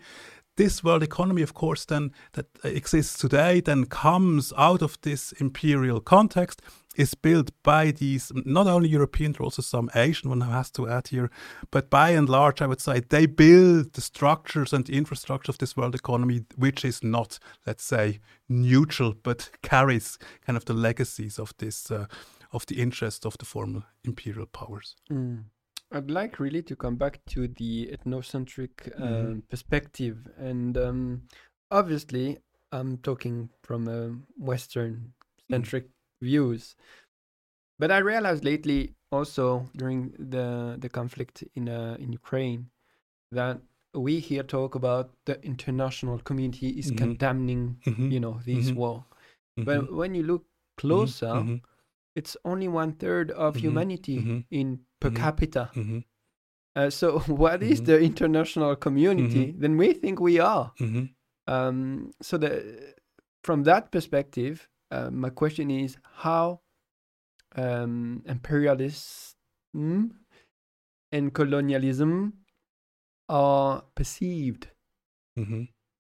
This 0.62 0.84
world 0.84 1.02
economy, 1.02 1.42
of 1.42 1.56
course, 1.56 1.86
then 1.86 2.12
that 2.34 2.46
exists 2.64 3.18
today, 3.18 3.62
then 3.62 3.86
comes 3.86 4.54
out 4.56 4.84
of 4.84 4.96
this 5.02 5.32
imperial 5.40 6.00
context 6.00 6.62
is 6.96 7.16
built 7.16 7.50
by 7.64 7.90
these 7.90 8.32
not 8.46 8.68
only 8.68 8.88
European, 8.88 9.32
but 9.32 9.42
also 9.42 9.64
some 9.64 9.90
Asian 9.96 10.30
one 10.30 10.42
has 10.42 10.70
to 10.74 10.88
add 10.88 11.08
here, 11.08 11.32
but 11.72 11.90
by 11.90 12.12
and 12.12 12.30
large, 12.30 12.62
I 12.62 12.68
would 12.68 12.80
say 12.80 13.00
they 13.00 13.26
build 13.26 13.94
the 13.94 14.02
structures 14.02 14.72
and 14.72 14.86
the 14.86 14.94
infrastructure 14.94 15.52
of 15.52 15.58
this 15.58 15.76
world 15.76 15.96
economy, 15.96 16.46
which 16.56 16.86
is 16.86 17.02
not, 17.02 17.40
let's 17.66 17.84
say, 17.84 18.20
neutral, 18.48 19.16
but 19.24 19.50
carries 19.64 20.20
kind 20.46 20.58
of 20.58 20.66
the 20.66 20.76
legacies 20.76 21.40
of 21.40 21.56
this 21.58 21.90
uh, 21.90 22.06
of 22.52 22.68
the 22.68 22.80
interest 22.80 23.26
of 23.26 23.36
the 23.40 23.46
former 23.46 23.84
imperial 24.04 24.46
powers. 24.46 24.96
Mm. 25.10 25.46
I'd 25.92 26.10
like 26.10 26.40
really 26.40 26.62
to 26.64 26.76
come 26.76 26.96
back 26.96 27.20
to 27.28 27.48
the 27.48 27.88
ethnocentric 27.92 28.92
um, 28.96 29.42
Mhm. 29.42 29.50
perspective, 29.50 30.28
and 30.38 30.78
um, 30.78 31.28
obviously, 31.70 32.40
I'm 32.72 32.98
talking 33.00 33.50
from 33.64 33.88
a 33.88 34.16
Western 34.38 35.14
centric 35.50 35.90
views. 36.22 36.76
But 37.80 37.92
I 37.92 37.98
realized 37.98 38.46
lately, 38.46 38.96
also 39.12 39.70
during 39.76 40.12
the 40.18 40.78
the 40.80 40.88
conflict 40.90 41.44
in 41.56 41.68
uh, 41.68 41.98
in 42.00 42.14
Ukraine, 42.14 42.70
that 43.32 43.62
we 43.94 44.20
here 44.20 44.44
talk 44.44 44.76
about 44.76 45.12
the 45.26 45.44
international 45.44 46.20
community 46.20 46.70
is 46.80 46.92
Mhm. 46.92 46.98
condemning, 46.98 47.82
you 48.10 48.20
know, 48.22 48.40
this 48.46 48.72
Mhm. 48.72 48.76
war. 48.76 49.06
But 49.58 49.92
when 49.92 50.16
you 50.16 50.24
look 50.24 50.46
closer. 50.78 51.34
It's 52.16 52.36
only 52.46 52.68
one 52.68 52.94
third 52.94 53.32
of 53.32 53.56
Mhm. 53.56 53.60
humanity 53.62 54.18
Mhm. 54.20 54.46
in 54.52 54.86
per 55.00 55.10
Mhm. 55.10 55.16
capita. 55.16 55.70
Mhm. 55.76 56.04
Uh, 56.76 56.90
so 56.90 57.20
what 57.42 57.62
is 57.64 57.82
Mhm. 57.82 57.86
the 57.86 58.00
international 58.00 58.76
community? 58.76 59.52
Then 59.58 59.78
we 59.78 59.94
think 59.94 60.20
we 60.20 60.40
are. 60.40 60.74
Um, 61.48 62.12
so 62.22 62.38
the 62.38 62.94
from 63.44 63.64
that 63.64 63.92
perspective, 63.92 64.70
uh, 64.92 65.10
my 65.12 65.30
question 65.30 65.70
is 65.72 65.98
how 66.24 66.62
um, 67.56 68.22
imperialism 68.26 69.36
and 71.12 71.34
colonialism 71.34 72.34
are 73.28 73.82
perceived 73.96 74.70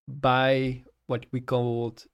by 0.07 0.83
what 1.07 1.25
we 1.31 1.41
called 1.41 2.05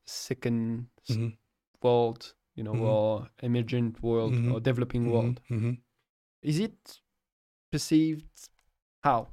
s- 1.09 1.15
Mhm. 1.17 1.37
world, 1.83 2.33
you 2.57 2.63
know, 2.63 2.73
Mhm. 2.73 2.81
or 2.93 3.29
emergent 3.49 3.93
world 4.03 4.33
Mhm. 4.33 4.51
or 4.53 4.59
developing 4.59 5.03
Mhm. 5.05 5.11
world. 5.11 5.41
Mhm. 5.49 5.77
Is 6.41 6.57
it 6.59 7.01
perceived 7.71 8.49
how? 9.03 9.27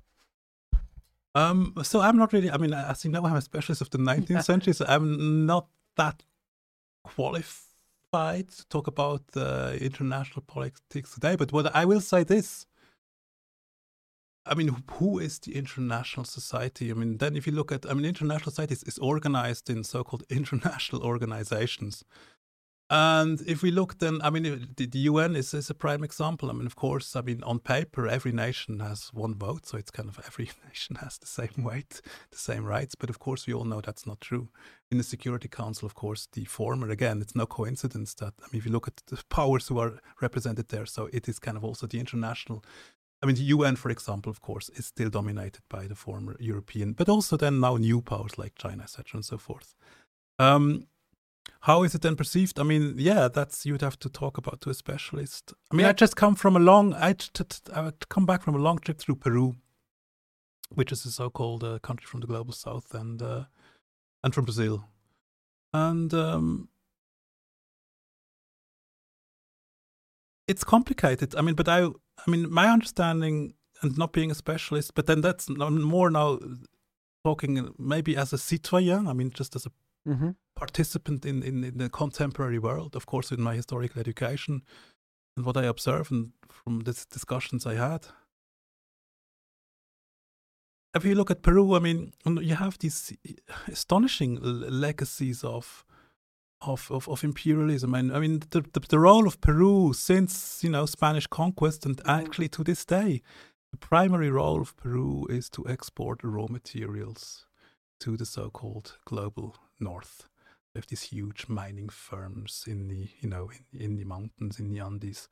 Um, 1.34 1.74
so 1.82 2.00
I'm 2.00 2.16
not 2.16 2.32
really. 2.32 2.50
I 2.50 2.58
mean, 2.58 2.72
as 2.72 3.04
you 3.04 3.10
know, 3.10 3.24
I'm 3.26 3.36
a 3.36 3.40
specialist 3.40 3.80
of 3.82 3.90
the 3.90 3.98
19th 3.98 4.44
century, 4.52 4.72
so 4.74 4.84
I'm 4.86 5.46
not 5.46 5.66
that 5.96 6.22
qualified 7.02 8.48
to 8.58 8.62
talk 8.68 8.86
about 8.86 9.22
uh, 9.36 9.72
international 9.80 10.42
politics 10.46 11.14
today. 11.14 11.34
But 11.36 11.52
what 11.52 11.74
I 11.74 11.84
will 11.84 12.00
say 12.00 12.24
this. 12.24 12.66
I 14.46 14.54
mean, 14.54 14.76
who 14.98 15.18
is 15.20 15.38
the 15.38 15.54
international 15.56 16.24
society? 16.24 16.90
I 16.90 16.94
mean, 16.94 17.16
then 17.16 17.34
if 17.34 17.46
you 17.46 17.52
look 17.54 17.72
at, 17.72 17.86
I 17.90 17.94
mean, 17.94 18.04
international 18.04 18.50
society 18.52 18.74
is, 18.74 18.82
is 18.82 18.98
organized 18.98 19.70
in 19.70 19.82
so-called 19.84 20.22
international 20.40 21.02
organizations. 21.02 22.04
And 22.90 23.40
if 23.46 23.62
we 23.62 23.70
look 23.70 23.98
then, 23.98 24.20
I 24.22 24.28
mean, 24.28 24.68
the, 24.76 24.86
the 24.86 24.98
UN 25.00 25.36
is, 25.36 25.54
is 25.54 25.70
a 25.70 25.74
prime 25.74 26.04
example. 26.04 26.50
I 26.50 26.52
mean, 26.52 26.66
of 26.66 26.76
course, 26.76 27.16
I 27.16 27.22
mean, 27.22 27.42
on 27.42 27.58
paper, 27.58 28.06
every 28.06 28.30
nation 28.32 28.80
has 28.80 29.08
one 29.12 29.34
vote. 29.34 29.66
So 29.66 29.78
it's 29.78 29.90
kind 29.90 30.08
of 30.08 30.20
every 30.26 30.50
nation 30.68 30.96
has 30.96 31.18
the 31.18 31.26
same 31.26 31.64
weight, 31.64 32.02
the 32.30 32.38
same 32.38 32.64
rights. 32.64 32.94
But 32.94 33.10
of 33.10 33.18
course, 33.18 33.46
we 33.46 33.54
all 33.54 33.64
know 33.64 33.80
that's 33.80 34.06
not 34.06 34.20
true. 34.20 34.48
In 34.90 34.98
the 34.98 35.04
Security 35.04 35.48
Council, 35.48 35.86
of 35.86 35.94
course, 35.94 36.28
the 36.32 36.44
former, 36.44 36.90
again, 36.90 37.22
it's 37.22 37.34
no 37.34 37.46
coincidence 37.46 38.14
that, 38.14 38.34
I 38.40 38.46
mean, 38.52 38.58
if 38.58 38.66
you 38.66 38.72
look 38.72 38.86
at 38.86 39.00
the 39.06 39.20
powers 39.30 39.68
who 39.68 39.78
are 39.78 39.98
represented 40.20 40.68
there, 40.68 40.86
so 40.86 41.08
it 41.12 41.26
is 41.26 41.38
kind 41.38 41.56
of 41.56 41.64
also 41.64 41.86
the 41.86 41.98
international 42.00 42.64
I 43.22 43.26
mean, 43.26 43.36
the 43.36 43.54
UN, 43.54 43.76
for 43.76 43.90
example, 43.90 44.28
of 44.28 44.42
course, 44.42 44.68
is 44.74 44.84
still 44.84 45.08
dominated 45.08 45.62
by 45.70 45.86
the 45.86 45.94
former 45.94 46.36
European, 46.38 46.92
but 46.92 47.08
also 47.08 47.38
then 47.38 47.58
now 47.58 47.78
new 47.78 48.02
powers 48.02 48.36
like 48.36 48.54
China, 48.54 48.82
etc., 48.82 49.04
and 49.14 49.24
so 49.24 49.38
forth. 49.38 49.74
Um, 50.38 50.88
how 51.60 51.82
is 51.82 51.94
it 51.94 52.02
then 52.02 52.16
perceived? 52.16 52.58
I 52.60 52.62
mean, 52.62 52.94
yeah, 52.98 53.28
that's 53.28 53.64
you'd 53.64 53.80
have 53.80 53.98
to 54.00 54.08
talk 54.08 54.36
about 54.38 54.60
to 54.62 54.70
a 54.70 54.74
specialist. 54.74 55.52
I 55.70 55.76
mean, 55.76 55.84
Yeah. 55.84 55.90
I 55.90 55.92
just 55.92 56.16
come 56.16 56.34
from 56.34 56.56
a 56.56 56.60
long, 56.60 56.94
I, 56.94 57.14
would 57.76 58.08
come 58.08 58.26
back 58.26 58.42
from 58.42 58.54
a 58.54 58.58
long 58.58 58.78
trip 58.78 58.98
through 58.98 59.16
Peru, 59.16 59.56
which 60.70 60.92
is 60.92 61.06
a 61.06 61.10
so-called 61.10 61.64
uh, 61.64 61.78
country 61.78 62.06
from 62.06 62.20
the 62.20 62.26
global 62.26 62.52
south, 62.52 62.94
and 62.94 63.22
uh, 63.22 63.44
and 64.22 64.34
from 64.34 64.44
Brazil, 64.44 64.88
and 65.72 66.12
um, 66.12 66.68
it's 70.46 70.64
complicated. 70.64 71.34
I 71.34 71.42
mean, 71.42 71.54
but 71.54 71.68
I, 71.68 71.86
I 71.86 72.30
mean, 72.30 72.52
my 72.52 72.68
understanding, 72.68 73.54
and 73.82 73.96
not 73.96 74.12
being 74.12 74.30
a 74.30 74.34
specialist, 74.34 74.94
but 74.94 75.06
then 75.06 75.20
that's 75.20 75.48
more 75.48 76.10
now 76.10 76.38
talking 77.24 77.74
maybe 77.78 78.16
as 78.16 78.32
a 78.32 78.38
citoyen. 78.38 79.08
I 79.08 79.12
mean, 79.12 79.30
just 79.30 79.56
as 79.56 79.66
a 79.66 79.72
Mm-hmm. 80.06 80.30
participant 80.54 81.24
in, 81.24 81.42
in, 81.42 81.64
in 81.64 81.78
the 81.78 81.88
contemporary 81.88 82.58
world, 82.58 82.94
of 82.94 83.06
course, 83.06 83.32
in 83.32 83.40
my 83.40 83.54
historical 83.54 84.00
education 84.00 84.62
and 85.36 85.46
what 85.46 85.56
I 85.56 85.64
observe 85.64 86.10
and 86.10 86.32
from 86.48 86.80
these 86.80 87.06
discussions 87.06 87.66
I 87.66 87.74
had. 87.74 88.06
If 90.94 91.04
you 91.04 91.14
look 91.14 91.30
at 91.30 91.42
Peru, 91.42 91.74
I 91.74 91.80
mean, 91.80 92.12
you 92.24 92.54
have 92.54 92.78
these 92.78 93.16
astonishing 93.66 94.38
legacies 94.40 95.42
of 95.42 95.84
of, 96.60 96.90
of, 96.90 97.08
of 97.08 97.24
imperialism. 97.24 97.94
And 97.94 98.12
I 98.12 98.20
mean, 98.20 98.40
the, 98.50 98.62
the, 98.72 98.80
the 98.80 98.98
role 98.98 99.26
of 99.26 99.40
Peru 99.40 99.92
since, 99.92 100.62
you 100.64 100.70
know, 100.70 100.86
Spanish 100.86 101.26
conquest 101.26 101.84
and 101.84 102.00
actually 102.06 102.48
to 102.50 102.64
this 102.64 102.84
day, 102.84 103.22
the 103.70 103.76
primary 103.76 104.30
role 104.30 104.60
of 104.62 104.76
Peru 104.76 105.26
is 105.28 105.50
to 105.50 105.66
export 105.68 106.20
raw 106.22 106.46
materials 106.48 107.46
to 108.00 108.16
the 108.16 108.24
so-called 108.24 108.98
global 109.04 109.56
north. 109.84 110.26
We 110.74 110.80
have 110.80 110.88
these 110.88 111.02
huge 111.02 111.46
mining 111.48 111.88
firms 111.88 112.64
in 112.66 112.88
the, 112.88 113.08
you 113.20 113.28
know, 113.28 113.50
in, 113.72 113.80
in 113.80 113.96
the 113.96 114.04
mountains, 114.04 114.58
in 114.58 114.68
the 114.68 114.80
Andes. 114.80 115.28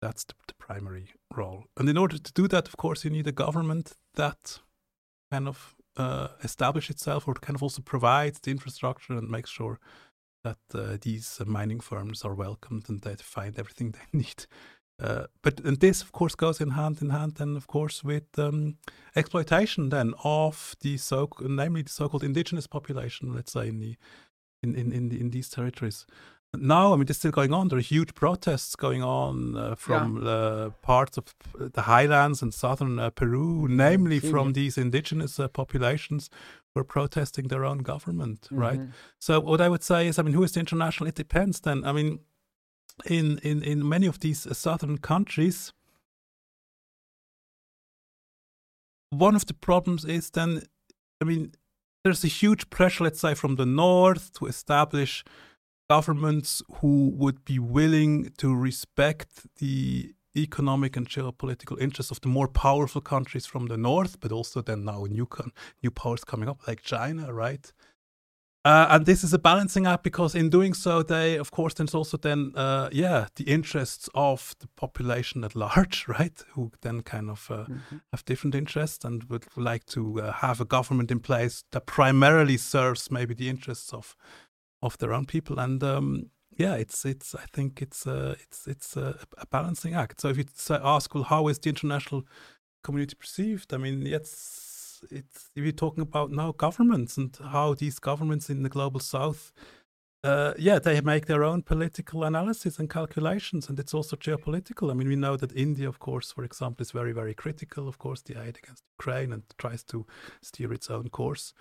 That's 0.00 0.24
the, 0.24 0.34
the 0.46 0.54
primary 0.54 1.08
role. 1.34 1.64
And 1.76 1.88
in 1.88 1.96
order 1.96 2.18
to 2.18 2.32
do 2.32 2.46
that, 2.48 2.68
of 2.68 2.76
course, 2.76 3.04
you 3.04 3.10
need 3.10 3.26
a 3.26 3.32
government 3.32 3.94
that 4.14 4.60
kind 5.32 5.48
of 5.48 5.74
uh, 5.96 6.28
establish 6.42 6.90
itself 6.90 7.26
or 7.26 7.34
kind 7.34 7.56
of 7.56 7.62
also 7.62 7.82
provides 7.82 8.38
the 8.40 8.50
infrastructure 8.50 9.14
and 9.14 9.28
makes 9.28 9.50
sure 9.50 9.78
that 10.44 10.58
uh, 10.74 10.96
these 11.00 11.40
uh, 11.40 11.44
mining 11.44 11.80
firms 11.80 12.24
are 12.24 12.34
welcomed 12.34 12.88
and 12.88 13.00
they 13.02 13.14
find 13.16 13.58
everything 13.58 13.94
they 14.12 14.18
need. 14.18 14.46
Uh, 15.02 15.26
but 15.42 15.60
and 15.64 15.80
this, 15.80 16.02
of 16.02 16.12
course, 16.12 16.36
goes 16.36 16.60
in 16.60 16.70
hand 16.70 17.02
in 17.02 17.10
hand, 17.10 17.34
then 17.34 17.56
of 17.56 17.66
course 17.66 18.04
with 18.04 18.38
um, 18.38 18.76
exploitation 19.16 19.88
then 19.88 20.14
of 20.22 20.76
the 20.80 20.96
so, 20.96 21.28
namely 21.40 21.82
the 21.82 21.90
so-called 21.90 22.22
indigenous 22.22 22.68
population, 22.68 23.34
let's 23.34 23.52
say 23.52 23.68
in 23.68 23.80
the 23.80 23.96
in 24.62 24.74
in 24.76 24.92
in, 24.92 25.08
the, 25.08 25.20
in 25.20 25.30
these 25.30 25.48
territories. 25.48 26.06
Now, 26.54 26.92
I 26.92 26.96
mean, 26.96 27.06
it's 27.08 27.18
still 27.18 27.30
going 27.30 27.54
on. 27.54 27.68
There 27.68 27.78
are 27.78 27.82
huge 27.96 28.14
protests 28.14 28.76
going 28.76 29.02
on 29.02 29.56
uh, 29.56 29.74
from 29.74 30.26
uh, 30.26 30.68
parts 30.82 31.16
of 31.16 31.24
the 31.54 31.82
highlands 31.82 32.42
and 32.42 32.52
southern 32.52 32.98
uh, 32.98 33.08
Peru, 33.10 33.66
namely 33.68 34.20
seen 34.20 34.30
from 34.30 34.52
these 34.52 34.76
indigenous 34.76 35.40
uh, 35.40 35.48
populations 35.48 36.28
who 36.74 36.80
are 36.80 36.84
protesting 36.84 37.48
their 37.48 37.64
own 37.64 37.78
government, 37.78 38.48
right? 38.50 38.80
Mhm. 38.80 38.92
So 39.18 39.40
what 39.40 39.60
I 39.60 39.68
would 39.68 39.82
say 39.82 40.06
is, 40.08 40.18
I 40.18 40.22
mean, 40.22 40.34
who 40.34 40.44
is 40.44 40.52
the 40.52 40.60
international? 40.60 41.08
It 41.08 41.14
depends. 41.14 41.60
Then, 41.60 41.84
I 41.84 41.92
mean, 41.92 42.20
in 43.06 43.38
in 43.42 43.62
in 43.62 43.88
many 43.88 44.06
of 44.06 44.20
these 44.20 44.46
uh, 44.46 44.54
southern 44.54 44.98
countries, 44.98 45.72
one 49.10 49.36
of 49.36 49.46
the 49.46 49.54
problems 49.54 50.04
is 50.04 50.30
then, 50.30 50.62
I 51.20 51.24
mean, 51.24 51.52
there's 52.02 52.24
a 52.24 52.28
huge 52.28 52.70
pressure, 52.70 53.04
let's 53.04 53.20
say, 53.20 53.34
from 53.34 53.56
the 53.56 53.66
north 53.66 54.32
to 54.34 54.46
establish 54.46 55.24
governments 55.90 56.62
who 56.80 57.10
would 57.10 57.44
be 57.44 57.58
willing 57.58 58.32
to 58.38 58.54
respect 58.54 59.46
the 59.58 60.14
economic 60.34 60.96
and 60.96 61.06
geopolitical 61.08 61.78
interests 61.78 62.10
of 62.10 62.20
the 62.22 62.28
more 62.28 62.48
powerful 62.48 63.02
countries 63.02 63.44
from 63.44 63.66
the 63.66 63.76
north, 63.76 64.18
but 64.20 64.32
also 64.32 64.62
then 64.62 64.84
now 64.84 65.04
new 65.04 65.28
new 65.82 65.90
powers 65.90 66.24
coming 66.24 66.48
up 66.48 66.66
like 66.66 66.80
China, 66.82 67.32
right? 67.32 67.72
Uh, 68.64 68.86
and 68.90 69.06
this 69.06 69.24
is 69.24 69.32
a 69.34 69.38
balancing 69.38 69.86
act 69.86 70.04
because 70.04 70.36
in 70.36 70.48
doing 70.48 70.72
so, 70.74 71.02
they, 71.02 71.36
of 71.36 71.50
course, 71.50 71.74
there's 71.74 71.94
also 71.96 72.16
then, 72.16 72.52
uh, 72.54 72.88
yeah, 72.92 73.26
the 73.34 73.44
interests 73.44 74.08
of 74.14 74.54
the 74.60 74.68
population 74.76 75.42
at 75.42 75.56
large, 75.56 76.06
right? 76.18 76.44
Who 76.54 76.70
then 76.80 77.02
kind 77.02 77.28
of 77.30 77.50
uh, 77.50 77.64
Mhm. 77.66 78.00
have 78.12 78.24
different 78.24 78.54
interests 78.54 79.04
and 79.04 79.24
would 79.24 79.46
like 79.56 79.84
to 79.86 80.20
uh, 80.20 80.32
have 80.32 80.60
a 80.60 80.64
government 80.64 81.10
in 81.10 81.18
place 81.20 81.64
that 81.72 81.86
primarily 81.86 82.56
serves 82.56 83.10
maybe 83.10 83.34
the 83.34 83.48
interests 83.48 83.92
of 83.92 84.14
of 84.80 84.96
their 84.98 85.12
own 85.12 85.26
people. 85.26 85.58
And 85.60 85.82
um, 85.82 86.30
yeah, 86.58 86.74
it's 86.76 87.04
it's 87.04 87.34
I 87.34 87.46
think 87.52 87.82
it's 87.82 88.06
uh, 88.06 88.34
it's 88.42 88.66
it's 88.68 88.96
a, 88.96 89.18
a 89.38 89.46
balancing 89.46 89.94
act. 89.94 90.20
So 90.20 90.28
if 90.28 90.36
you 90.36 90.44
say, 90.54 90.78
ask, 90.82 91.14
well, 91.14 91.24
how 91.24 91.48
is 91.48 91.58
the 91.58 91.68
international 91.70 92.22
community 92.84 93.16
perceived? 93.16 93.72
I 93.74 93.78
mean, 93.78 94.06
it's 94.06 94.30
it's 95.10 95.50
if 95.54 95.62
you're 95.62 95.72
talking 95.72 96.02
about 96.02 96.30
now 96.30 96.52
governments 96.52 97.16
and 97.16 97.36
how 97.42 97.74
these 97.74 97.98
governments 97.98 98.50
in 98.50 98.62
the 98.62 98.68
global 98.68 99.00
south. 99.00 99.52
Uh, 100.24 100.54
yeah, 100.56 100.78
they 100.78 101.00
make 101.00 101.26
their 101.26 101.42
own 101.42 101.62
political 101.62 102.22
analysis 102.22 102.78
and 102.78 102.88
calculations, 102.88 103.68
and 103.68 103.76
it's 103.80 103.92
also 103.92 104.14
geopolitical. 104.14 104.88
I 104.88 104.94
mean, 104.94 105.08
we 105.08 105.16
know 105.16 105.36
that 105.36 105.52
India, 105.56 105.88
of 105.88 105.98
course, 105.98 106.30
for 106.30 106.44
example, 106.44 106.80
is 106.80 106.92
very, 106.92 107.10
very 107.10 107.34
critical, 107.34 107.88
of 107.88 107.98
course, 107.98 108.22
the 108.22 108.40
aid 108.40 108.56
against 108.62 108.84
Ukraine 109.00 109.32
and 109.32 109.42
tries 109.58 109.82
to 109.84 110.06
steer 110.40 110.72
its 110.72 110.88
own 110.90 111.08
course. 111.08 111.54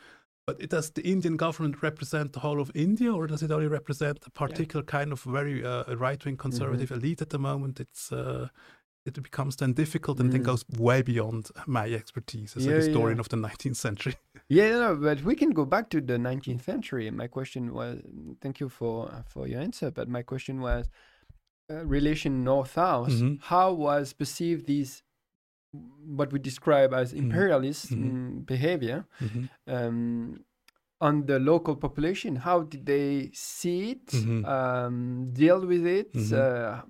But 0.45 0.61
it, 0.61 0.69
does 0.69 0.91
the 0.91 1.01
Indian 1.01 1.37
government 1.37 1.81
represent 1.81 2.33
the 2.33 2.41
whole 2.41 2.61
of 2.61 2.71
India, 2.75 3.11
or 3.11 3.25
does 3.25 3.41
it 3.41 3.51
only 3.51 3.67
represent 3.67 4.19
a 4.27 4.29
particular 4.29 4.83
kind 4.83 5.11
of 5.11 5.21
very 5.21 5.65
uh, 5.65 5.95
right-wing 5.95 6.37
conservative 6.37 6.91
elite 6.91 7.21
at 7.23 7.31
the 7.31 7.39
moment? 7.39 7.79
It's 7.79 8.11
uh, 8.11 8.49
it 9.05 9.21
becomes 9.23 9.55
then 9.55 9.73
difficult 9.73 10.19
and 10.19 10.31
then 10.31 10.41
Mm. 10.41 10.45
goes 10.45 10.63
way 10.77 11.01
beyond 11.01 11.49
my 11.65 11.85
expertise 11.91 12.55
as 12.55 12.65
Yeah, 12.65 12.73
a 12.73 12.75
historian 12.75 13.17
yeah. 13.17 13.21
of 13.21 13.29
the 13.29 13.37
19th 13.37 13.77
century. 13.77 14.15
Yeah, 14.49 14.71
no, 14.79 14.95
but 14.95 15.23
we 15.23 15.35
can 15.35 15.51
go 15.51 15.65
back 15.65 15.89
to 15.91 16.01
the 16.01 16.17
19th 16.17 16.63
century. 16.65 17.09
My 17.11 17.27
question 17.27 17.73
was, 17.73 18.01
thank 18.41 18.59
you 18.59 18.69
for 18.69 19.09
for 19.33 19.47
your 19.47 19.61
answer. 19.61 19.91
But 19.91 20.07
my 20.09 20.23
question 20.23 20.59
was, 20.61 20.89
uh, 21.71 21.85
relation 21.85 22.43
north-south. 22.43 23.09
Mhm. 23.13 23.39
How 23.41 23.71
was 23.73 24.13
perceived 24.13 24.65
these, 24.67 25.03
what 26.17 26.31
we 26.33 26.39
describe 26.39 26.93
as 26.93 27.13
imperialist 27.13 27.91
Mhm. 27.91 28.03
mm, 28.03 28.45
behavior 28.45 29.05
Mhm. 29.21 29.49
um, 29.67 30.43
on 30.99 31.25
the 31.25 31.39
local 31.39 31.75
population? 31.75 32.35
How 32.35 32.63
did 32.63 32.85
they 32.85 33.31
see 33.33 33.91
it? 33.91 34.07
Mhm. 34.07 34.45
Um, 34.45 34.97
deal 35.33 35.65
with 35.65 35.85
it? 35.85 36.11
Mhm. 36.13 36.33
Uh, 36.33 36.81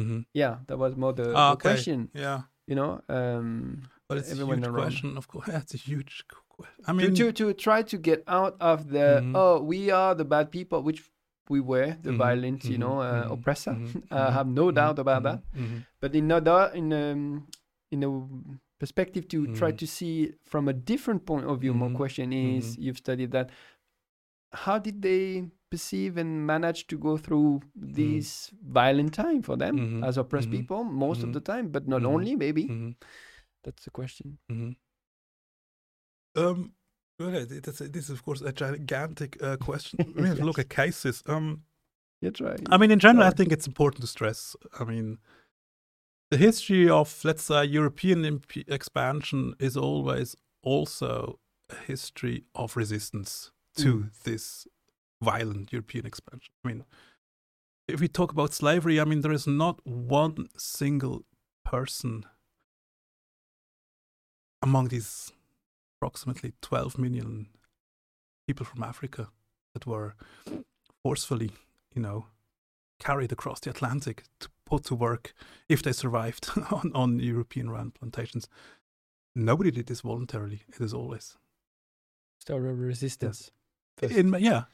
Mhm. 0.00 0.24
yeah, 0.34 0.58
that 0.66 0.78
was 0.78 0.96
more 0.96 1.12
the, 1.12 1.34
Ah, 1.34 1.50
the 1.50 1.56
okay. 1.56 1.70
question. 1.70 2.08
Yeah, 2.14 2.42
You 2.66 2.76
know, 2.76 3.00
um, 3.08 3.82
but 4.08 4.18
it's 4.18 4.32
a 4.32 4.36
huge 4.36 4.66
around. 4.66 4.74
question, 4.74 5.16
of 5.16 5.26
course. 5.28 5.46
It's 5.62 5.74
a 5.74 5.82
huge 5.90 6.24
question. 6.48 6.84
I 6.86 6.92
mean, 6.92 7.14
to 7.14 7.32
to 7.32 7.52
try 7.54 7.82
to 7.82 7.96
get 7.98 8.22
out 8.26 8.56
of 8.60 8.88
the 8.94 9.20
Mhm. 9.22 9.34
oh 9.34 9.60
we 9.62 9.90
are 9.90 10.14
the 10.14 10.24
bad 10.24 10.50
people 10.50 10.82
which 10.82 11.00
we 11.48 11.60
were 11.60 11.96
the 12.02 12.12
Mhm, 12.12 12.16
violent 12.16 12.64
you 12.64 12.78
mhm, 12.78 12.80
know 12.84 12.96
uh, 13.00 13.26
mhm, 13.26 13.32
oppressor 13.32 13.74
mhm, 13.74 14.02
I 14.10 14.30
have 14.30 14.46
no 14.48 14.70
doubt 14.70 14.98
about 14.98 15.22
that 15.28 15.40
but 16.00 16.14
in 16.14 16.30
other 16.30 16.70
in 16.74 16.92
um 16.92 17.46
in 17.90 18.00
a 18.04 18.10
perspective 18.78 19.26
to 19.28 19.46
try 19.58 19.72
to 19.72 19.86
see 19.86 20.32
from 20.46 20.68
a 20.68 20.72
different 20.72 21.26
point 21.26 21.46
of 21.50 21.60
view 21.60 21.74
my 21.74 21.90
question 21.90 22.32
is 22.32 22.78
you've 22.78 22.98
studied 22.98 23.30
that 23.32 23.50
how 24.52 24.78
did 24.78 25.02
they 25.02 25.50
perceive 25.70 26.16
and 26.16 26.46
manage 26.46 26.86
to 26.88 26.98
go 26.98 27.16
through 27.16 27.60
these 27.74 28.50
violent 28.66 29.14
time 29.14 29.42
for 29.42 29.56
them 29.56 29.78
Mhm, 29.78 30.04
as 30.04 30.16
oppressed 30.16 30.48
mhm, 30.48 30.58
people 30.58 30.84
most 30.84 31.22
of 31.22 31.32
the 31.32 31.40
time 31.40 31.68
but 31.68 31.86
not 31.86 32.02
mhm, 32.02 32.06
only 32.14 32.36
maybe. 32.36 32.64
Mhm, 32.68 32.94
that's 33.62 33.84
the 33.84 33.90
question. 33.90 34.38
Um, 36.36 36.72
okay, 37.20 37.44
th- 37.46 37.62
that's, 37.62 37.78
this 37.78 38.04
is 38.04 38.10
of 38.10 38.24
course 38.24 38.40
a 38.40 38.52
gigantic 38.52 39.42
uh, 39.42 39.56
question. 39.56 40.14
We 40.16 40.28
have 40.28 40.38
to 40.38 40.44
look 40.44 40.58
at 40.58 40.68
cases. 40.68 41.22
Um, 41.26 41.62
you 42.20 42.30
try. 42.30 42.56
I 42.70 42.76
mean, 42.76 42.90
in 42.90 42.98
general, 42.98 43.26
I 43.26 43.30
think 43.30 43.52
it's 43.52 43.66
important 43.66 44.02
to 44.02 44.06
stress. 44.06 44.54
I 44.78 44.84
mean, 44.84 45.18
the 46.30 46.36
history 46.36 46.88
of, 46.88 47.24
let's 47.24 47.42
say, 47.42 47.64
European 47.64 48.24
imp- 48.24 48.68
expansion 48.68 49.54
is 49.58 49.76
always 49.76 50.36
also 50.62 51.40
a 51.70 51.74
history 51.74 52.44
of 52.54 52.76
resistance 52.76 53.50
to 53.76 53.94
Mm. 53.94 54.22
this 54.24 54.66
violent 55.22 55.72
European 55.72 56.06
expansion. 56.06 56.52
I 56.64 56.68
mean, 56.68 56.84
if 57.88 58.00
we 58.00 58.08
talk 58.08 58.32
about 58.32 58.54
slavery, 58.54 59.00
I 59.00 59.04
mean, 59.04 59.20
there 59.20 59.32
is 59.32 59.46
not 59.46 59.84
one 59.84 60.48
single 60.56 61.24
person 61.64 62.24
among 64.62 64.88
these 64.88 65.32
approximately 65.96 66.52
12 66.62 66.98
million 66.98 67.48
people 68.46 68.64
from 68.66 68.82
Africa 68.82 69.28
that 69.74 69.86
were 69.86 70.14
forcefully, 71.02 71.50
you 71.94 72.02
know, 72.02 72.26
carried 72.98 73.32
across 73.32 73.60
the 73.60 73.70
Atlantic 73.70 74.24
to 74.40 74.48
put 74.66 74.84
to 74.84 74.94
work 74.94 75.34
if 75.68 75.82
they 75.82 75.92
survived 75.92 76.50
on, 76.70 76.92
on 76.94 77.18
European 77.18 77.72
land 77.72 77.94
plantations. 77.94 78.48
Nobody 79.34 79.70
did 79.70 79.86
this 79.86 80.00
voluntarily. 80.00 80.62
It 80.68 80.80
is 80.80 80.92
always 80.92 81.36
Story 82.40 82.70
of 82.70 82.78
resistance. 82.78 83.50
First. 83.98 84.14
in 84.14 84.34
yeah, 84.38 84.64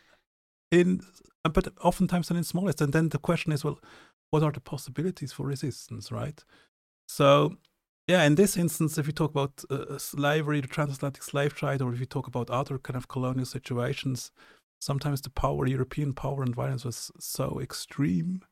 in 0.70 1.00
uh, 1.44 1.48
but 1.48 1.68
oftentimes 1.80 2.30
in 2.30 2.44
smallest. 2.44 2.80
And 2.80 2.92
then 2.92 3.10
the 3.10 3.18
question 3.18 3.52
is, 3.52 3.64
well, 3.64 3.78
what 4.30 4.42
are 4.42 4.52
the 4.52 4.60
possibilities 4.60 5.32
for 5.32 5.46
resistance, 5.46 6.10
right? 6.10 6.44
So 7.08 7.56
yeah, 8.08 8.24
in 8.24 8.36
this 8.36 8.56
instance, 8.56 8.98
if 8.98 9.06
you 9.06 9.12
talk 9.12 9.30
about 9.30 9.64
uh, 9.70 9.98
slavery, 9.98 10.60
the 10.60 10.68
transatlantic 10.68 11.22
slave 11.22 11.54
trade, 11.54 11.82
or 11.82 11.92
if 11.92 12.00
you 12.00 12.06
talk 12.06 12.26
about 12.26 12.50
other 12.50 12.78
kind 12.78 12.96
of 12.96 13.08
colonial 13.08 13.46
situations, 13.46 14.30
sometimes 14.80 15.20
the 15.20 15.30
power, 15.30 15.66
European 15.66 16.12
power 16.12 16.42
and 16.42 16.54
violence 16.54 16.84
was 16.84 17.10
so 17.18 17.58
extreme 17.60 18.42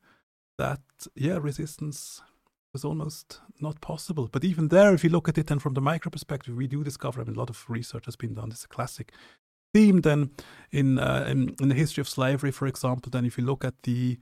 that, 0.59 0.81
yeah, 1.15 1.39
resistance 1.41 2.23
was 2.73 2.85
almost 2.85 3.41
not 3.61 3.81
possible. 3.81 4.29
But 4.31 4.45
even 4.45 4.69
there, 4.69 4.93
if 4.93 5.05
you 5.05 5.11
look 5.11 5.29
at 5.29 5.39
it 5.39 5.47
then 5.47 5.61
from 5.61 5.75
the 5.75 5.81
micro 5.81 6.11
perspective, 6.11 6.57
we 6.57 6.67
do 6.67 6.83
discover, 6.83 7.21
I 7.21 7.25
mean, 7.25 7.37
a 7.37 7.39
lot 7.39 7.51
of 7.51 7.65
research 7.69 8.07
has 8.07 8.17
been 8.17 8.35
done. 8.35 8.49
This 8.49 8.61
is 8.61 8.65
a 8.65 8.69
classic 8.69 9.13
theme 9.75 10.01
then 10.01 10.31
in, 10.71 10.99
uh, 10.99 11.27
in, 11.29 11.55
in 11.61 11.69
the 11.69 11.75
history 11.75 12.01
of 12.01 12.09
slavery, 12.09 12.53
for 12.53 12.67
example, 12.67 13.11
then 13.11 13.25
if 13.27 13.37
you 13.37 13.45
look 13.45 13.65
at 13.65 13.75
the, 13.83 14.19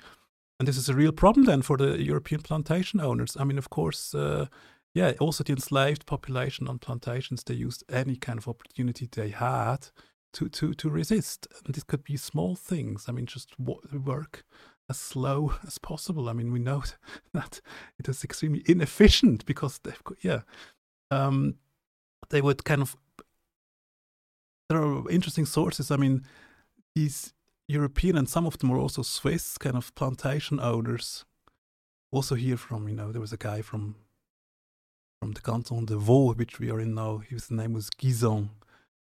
and 0.58 0.66
this 0.66 0.76
is 0.76 0.88
a 0.88 0.94
real 0.94 1.12
problem 1.12 1.46
then 1.46 1.62
for 1.62 1.76
the 1.76 2.02
European 2.02 2.42
plantation 2.42 3.00
owners. 3.00 3.36
I 3.38 3.44
mean, 3.44 3.58
of 3.58 3.70
course, 3.70 4.14
uh, 4.14 4.46
yeah, 4.94 5.12
also 5.20 5.44
the 5.44 5.52
enslaved 5.52 6.06
population 6.06 6.68
on 6.68 6.78
plantations, 6.78 7.44
they 7.44 7.54
used 7.54 7.84
any 7.90 8.16
kind 8.16 8.38
of 8.38 8.48
opportunity 8.48 9.08
they 9.10 9.30
had 9.30 9.88
to, 10.34 10.48
to, 10.48 10.74
to 10.74 10.90
resist. 10.90 11.46
And 11.64 11.74
this 11.74 11.84
could 11.84 12.04
be 12.04 12.16
small 12.16 12.54
things. 12.56 13.06
I 13.08 13.12
mean, 13.12 13.26
just 13.26 13.58
work 13.58 14.44
as 14.88 14.98
slow 14.98 15.54
as 15.66 15.78
possible. 15.78 16.28
I 16.28 16.32
mean, 16.32 16.52
we 16.52 16.58
know 16.58 16.82
that 17.32 17.60
it 17.98 18.08
is 18.08 18.24
extremely 18.24 18.62
inefficient 18.66 19.46
because 19.46 19.78
they've 19.78 20.04
got, 20.04 20.18
yeah, 20.22 20.40
um, 21.10 21.56
they 22.30 22.40
would 22.40 22.64
kind 22.64 22.82
of, 22.82 22.96
there 24.72 24.82
are 24.82 25.10
interesting 25.10 25.46
sources. 25.46 25.90
I 25.90 25.96
mean, 25.96 26.24
these 26.94 27.34
European 27.68 28.16
and 28.16 28.28
some 28.28 28.46
of 28.46 28.58
them 28.58 28.70
were 28.70 28.78
also 28.78 29.02
Swiss 29.02 29.58
kind 29.58 29.76
of 29.76 29.94
plantation 29.94 30.58
owners. 30.60 31.24
Also, 32.10 32.34
hear 32.34 32.56
from, 32.56 32.88
you 32.88 32.94
know, 32.94 33.12
there 33.12 33.20
was 33.20 33.32
a 33.32 33.38
guy 33.38 33.62
from 33.62 33.96
from 35.20 35.32
the 35.32 35.40
canton 35.40 35.84
de 35.84 35.96
Vaud, 35.96 36.36
which 36.36 36.58
we 36.58 36.70
are 36.70 36.80
in 36.80 36.94
now. 36.94 37.18
His 37.18 37.50
name 37.50 37.74
was 37.74 37.90
Guisan, 37.90 38.50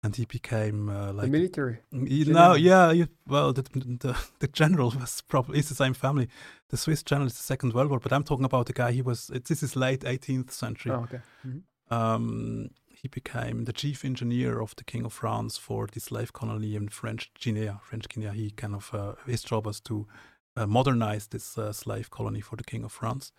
and 0.04 0.16
he 0.16 0.26
became 0.26 0.90
uh, 0.90 1.14
like 1.14 1.26
the 1.26 1.32
military. 1.32 1.80
You 1.92 2.34
know, 2.34 2.56
yeah, 2.56 2.92
you, 2.92 3.08
well, 3.28 3.54
the, 3.54 3.62
the, 3.62 4.18
the 4.40 4.48
general 4.52 4.92
was 4.92 5.22
probably 5.22 5.60
is 5.60 5.70
the 5.70 5.76
same 5.76 5.94
family. 5.94 6.28
The 6.70 6.78
Swiss 6.78 7.04
general 7.04 7.28
is 7.28 7.34
the 7.34 7.44
Second 7.44 7.74
World 7.74 7.90
War, 7.92 8.00
but 8.00 8.12
I'm 8.12 8.24
talking 8.24 8.46
about 8.46 8.66
the 8.66 8.74
guy. 8.74 8.92
He 8.92 9.02
was. 9.02 9.30
It, 9.30 9.46
this 9.46 9.64
is 9.64 9.76
late 9.76 10.02
18th 10.02 10.52
century. 10.52 10.92
Oh, 10.92 11.04
okay. 11.04 11.20
Mm-hmm. 11.46 11.94
Um, 11.94 12.70
he 13.02 13.08
became 13.08 13.66
the 13.66 13.74
chief 13.74 14.04
engineer 14.04 14.60
of 14.60 14.76
the 14.76 14.84
King 14.84 15.06
of 15.06 15.14
France 15.14 15.58
for 15.58 15.88
the 15.88 16.00
slave 16.00 16.34
colony 16.34 16.76
in 16.76 16.90
French 16.90 17.32
Guiana. 17.40 17.80
French 17.84 18.10
Guiana. 18.10 18.34
He 18.34 18.50
kind 18.52 18.74
of 18.74 18.94
uh, 18.94 19.14
his 19.26 19.44
job 19.44 19.66
was 19.68 19.80
to 19.82 20.08
uh, 20.56 20.66
modernize 20.66 21.28
this 21.28 21.58
uh, 21.58 21.72
slave 21.72 22.10
colony 22.10 22.42
for 22.42 22.56
the 22.56 22.64
King 22.64 22.84
of 22.84 22.92
France. 22.92 23.32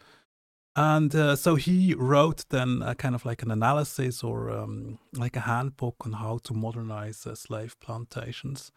And 0.76 1.12
uh, 1.12 1.34
so 1.34 1.56
he 1.56 1.94
wrote 1.94 2.44
then 2.50 2.82
kind 2.98 3.16
of 3.16 3.24
like 3.24 3.42
an 3.42 3.50
analysis 3.50 4.22
or 4.22 4.48
um, 4.50 4.98
like 5.12 5.36
a 5.36 5.40
handbook 5.40 5.96
on 6.06 6.12
how 6.12 6.38
to 6.44 6.54
modernize 6.54 7.26
uh, 7.26 7.34
slave 7.34 7.74
plantations. 7.80 8.70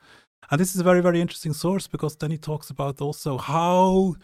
And 0.49 0.59
this 0.59 0.73
is 0.73 0.81
a 0.81 0.83
very, 0.83 1.01
very 1.01 1.21
interesting 1.21 1.53
source 1.53 1.85
because 1.85 2.15
then 2.15 2.31
he 2.31 2.39
talks 2.39 2.71
about 2.71 3.01
also 3.01 3.37
how 3.37 4.15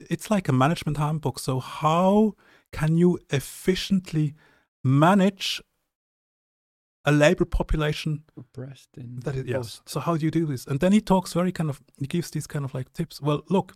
it's 0.00 0.30
like 0.30 0.48
a 0.48 0.52
management 0.52 0.96
handbook. 0.96 1.38
So, 1.38 1.60
how 1.60 2.34
can 2.72 2.96
you 2.96 3.18
efficiently 3.28 4.34
manage 4.82 5.60
a 7.04 7.12
labor 7.12 7.44
population 7.44 8.24
oppressed 8.36 8.90
and 8.96 9.22
that 9.22 9.36
is, 9.36 9.44
yes. 9.46 9.80
So, 9.86 10.00
how 10.00 10.16
do 10.16 10.24
you 10.24 10.30
do 10.30 10.46
this? 10.46 10.66
And 10.66 10.80
then 10.80 10.92
he 10.92 11.00
talks 11.00 11.32
very 11.32 11.52
kind 11.52 11.70
of, 11.70 11.80
he 11.98 12.06
gives 12.06 12.30
these 12.30 12.46
kind 12.46 12.64
of 12.64 12.74
like 12.74 12.92
tips. 12.92 13.20
Well, 13.20 13.42
look, 13.48 13.74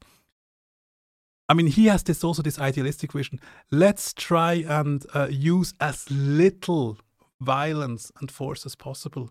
I 1.49 1.55
mean, 1.55 1.67
he 1.67 1.87
has 1.87 2.03
this 2.03 2.25
also 2.25 2.43
this 2.43 2.59
idealistic 2.59 3.13
vision. 3.13 3.41
Let's 3.71 4.13
try 4.13 4.65
and 4.67 5.05
uh, 5.15 5.29
use 5.31 5.75
as 5.81 6.11
little 6.11 6.99
violence 7.41 8.11
and 8.21 8.31
force 8.31 8.65
as 8.65 8.75
possible 8.75 9.31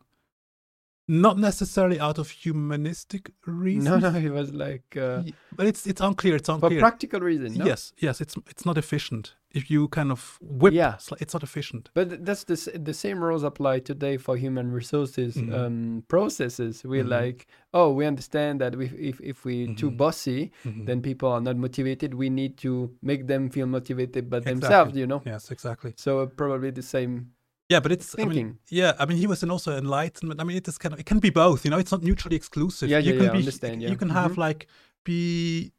not 1.22 1.38
necessarily 1.38 2.00
out 2.00 2.18
of 2.18 2.30
humanistic 2.30 3.32
reasons. 3.46 4.02
No, 4.02 4.10
no, 4.10 4.20
he 4.20 4.30
was 4.30 4.52
like. 4.52 4.98
Uh, 4.98 5.22
but 5.56 5.68
it's 5.68 5.86
it's 5.86 6.02
unclear. 6.02 6.36
It's 6.36 6.50
unclear. 6.50 6.80
For 6.80 6.80
practical 6.80 7.20
reason. 7.20 7.54
No? 7.54 7.66
Yes, 7.66 7.94
yes. 8.00 8.20
It's 8.20 8.36
it's 8.50 8.66
not 8.66 8.78
efficient. 8.78 9.36
If 9.52 9.70
you 9.70 9.88
kind 9.90 10.12
of 10.12 10.40
whip, 10.42 10.74
yeah. 10.74 10.96
it's 11.20 11.34
not 11.34 11.44
efficient. 11.44 11.92
But 11.94 12.26
that's 12.26 12.46
the 12.46 12.80
the 12.80 12.94
same 12.94 13.24
rules 13.24 13.44
apply 13.44 13.80
today 13.80 14.18
for 14.18 14.36
human 14.36 14.72
resources 14.72 15.36
mm-hmm. 15.36 15.54
um, 15.54 16.04
processes. 16.08 16.84
We're 16.84 17.02
mm-hmm. 17.02 17.10
like, 17.10 17.48
oh, 17.76 17.94
we 17.94 18.08
understand 18.08 18.62
that 18.62 18.76
we, 18.76 18.88
if 18.88 19.22
if 19.22 19.46
we 19.46 19.66
mm-hmm. 19.68 19.76
too 19.76 19.92
bossy, 19.92 20.52
mm-hmm. 20.66 20.86
then 20.86 21.04
people 21.04 21.30
are 21.30 21.42
not 21.42 21.58
motivated. 21.58 22.16
We 22.16 22.32
need 22.32 22.58
to 22.60 22.92
make 23.04 23.28
them 23.28 23.52
feel 23.52 23.68
motivated 23.68 24.32
by 24.32 24.38
exactly. 24.38 24.60
themselves. 24.62 24.98
You 24.98 25.06
know. 25.06 25.22
Yes, 25.24 25.52
exactly. 25.52 25.94
So 25.98 26.22
uh, 26.22 26.26
probably 26.26 26.72
the 26.72 26.82
same 26.82 27.33
yeah, 27.70 27.80
but 27.80 27.92
it's 27.92 28.14
thinking. 28.14 28.32
I 28.32 28.44
mean, 28.44 28.60
yeah, 28.70 28.94
I 29.00 29.06
mean, 29.06 29.18
he 29.18 29.28
was 29.28 29.44
an 29.44 29.52
also 29.52 29.78
enlightenment. 29.78 30.42
I 30.42 30.44
mean, 30.44 30.58
it 30.58 30.68
is 30.68 30.78
kind 30.78 30.94
of 30.94 31.00
it 31.00 31.06
can 31.06 31.20
be 31.20 31.30
both. 31.30 31.64
You 31.64 31.72
know, 31.72 31.78
it's 31.78 31.92
not 31.92 32.04
mutually 32.04 32.36
exclusive. 32.36 32.90
Yeah, 32.90 32.98
you 32.98 33.14
yeah, 33.14 33.18
can 33.18 33.26
yeah, 33.26 33.32
be, 33.32 33.38
understand. 33.40 33.82
Yeah. 33.82 33.90
You 33.90 33.98
can 33.98 34.10
mm-hmm. 34.10 34.18
have 34.18 34.38
like 34.38 34.68
be, 35.04 35.72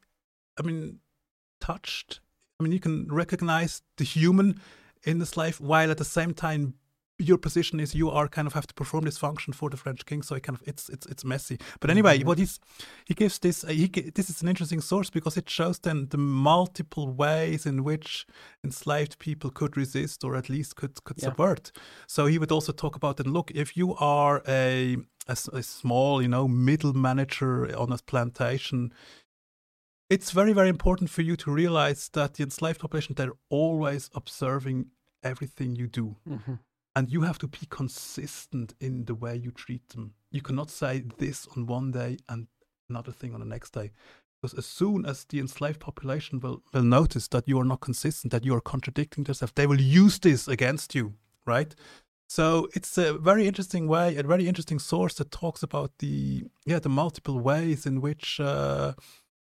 I 0.59 0.62
mean, 0.62 1.01
touched. 1.61 2.20
I 2.59 2.62
mean, 2.62 2.72
you 2.72 2.80
can 2.80 3.07
recognize 3.11 3.82
the 3.97 4.05
human 4.05 4.61
in 5.05 5.18
this 5.18 5.37
life 5.37 5.61
while 5.61 5.91
at 5.91 5.99
the 5.99 6.05
same 6.05 6.32
time 6.32 6.74
your 7.19 7.39
position 7.39 7.79
is 7.79 7.95
you 7.95 8.11
are 8.11 8.27
kind 8.27 8.47
of 8.47 8.55
have 8.55 8.67
to 8.67 8.75
perform 8.75 9.05
this 9.05 9.19
function 9.19 9.53
for 9.53 9.71
the 9.71 9.77
French 9.77 10.05
king. 10.05 10.23
So 10.23 10.35
it 10.35 10.43
kind 10.43 10.59
of 10.59 10.67
it's 10.67 10.89
it's 10.89 11.07
it's 11.07 11.25
messy. 11.25 11.59
But 11.81 11.91
anyway, 11.91 12.19
mm-hmm. 12.19 12.27
what 12.27 12.39
he's 12.39 12.59
he 13.05 13.15
gives 13.15 13.39
this 13.39 13.62
uh, 13.62 13.69
he 13.69 13.87
this 13.87 14.29
is 14.31 14.43
an 14.43 14.49
interesting 14.49 14.81
source 14.81 15.11
because 15.11 15.37
it 15.37 15.49
shows 15.49 15.79
then 15.79 16.09
the 16.11 16.19
multiple 16.19 17.12
ways 17.12 17.67
in 17.67 17.85
which 17.85 18.27
enslaved 18.65 19.19
people 19.19 19.51
could 19.51 19.77
resist 19.77 20.25
or 20.25 20.35
at 20.35 20.49
least 20.49 20.75
could 20.77 21.03
could 21.05 21.19
yeah. 21.19 21.27
subvert. 21.27 21.71
So 22.09 22.27
he 22.27 22.39
would 22.39 22.53
also 22.53 22.73
talk 22.73 22.97
about 22.97 23.17
that. 23.19 23.27
Look, 23.27 23.53
if 23.53 23.77
you 23.77 23.95
are 23.95 24.43
a, 24.49 24.97
a 25.29 25.37
a 25.53 25.62
small 25.62 26.21
you 26.21 26.29
know 26.29 26.49
middle 26.49 26.95
manager 26.95 27.77
on 27.77 27.93
a 27.93 27.99
plantation 27.99 28.93
it's 30.11 30.33
very 30.33 30.53
very 30.53 30.69
important 30.69 31.09
for 31.09 31.23
you 31.23 31.35
to 31.35 31.51
realize 31.51 32.11
that 32.12 32.35
the 32.35 32.43
enslaved 32.43 32.79
population 32.79 33.15
they're 33.15 33.33
always 33.49 34.11
observing 34.15 34.87
everything 35.23 35.75
you 35.75 35.87
do 35.87 36.17
mm-hmm 36.29 36.55
and 36.97 37.11
you 37.11 37.23
have 37.23 37.39
to 37.39 37.49
be 37.49 37.67
consistent 37.69 38.75
in 38.81 39.05
the 39.05 39.15
way 39.15 39.37
you 39.37 39.51
treat 39.51 39.89
them. 39.91 40.15
You 40.31 40.43
cannot 40.43 40.71
say 40.71 41.05
this 41.19 41.49
on 41.57 41.67
one 41.67 41.91
day 41.91 42.19
and 42.29 42.47
another 42.89 43.13
thing 43.13 43.35
on 43.35 43.41
the 43.41 43.47
next 43.47 43.73
day. 43.73 43.91
Because 44.41 44.59
as 44.59 44.67
soon 44.67 45.07
as 45.07 45.25
the 45.25 45.41
enslaved 45.41 45.81
population 45.81 46.39
will, 46.39 46.62
will 46.73 46.83
notice 46.83 47.29
that 47.29 47.49
you 47.49 47.59
are 47.59 47.65
not 47.65 47.81
consistent, 47.81 48.31
that 48.33 48.45
you 48.45 48.55
are 48.55 48.61
contradicting 48.61 49.25
yourself, 49.25 49.55
they 49.55 49.66
will 49.66 49.81
use 49.81 50.19
this 50.19 50.47
against 50.49 50.95
you, 50.95 51.15
right? 51.47 51.75
So 52.29 52.69
it's 52.75 52.97
a 52.99 53.15
very 53.15 53.47
interesting 53.47 53.87
way, 53.89 54.16
a 54.16 54.23
very 54.23 54.47
interesting 54.47 54.79
source 54.79 55.15
that 55.15 55.31
talks 55.31 55.62
about 55.62 55.93
the 55.99 56.45
yeah 56.66 56.79
the 56.79 56.89
multiple 56.89 57.39
ways 57.39 57.87
in 57.87 58.01
which 58.01 58.41
uh, 58.41 58.95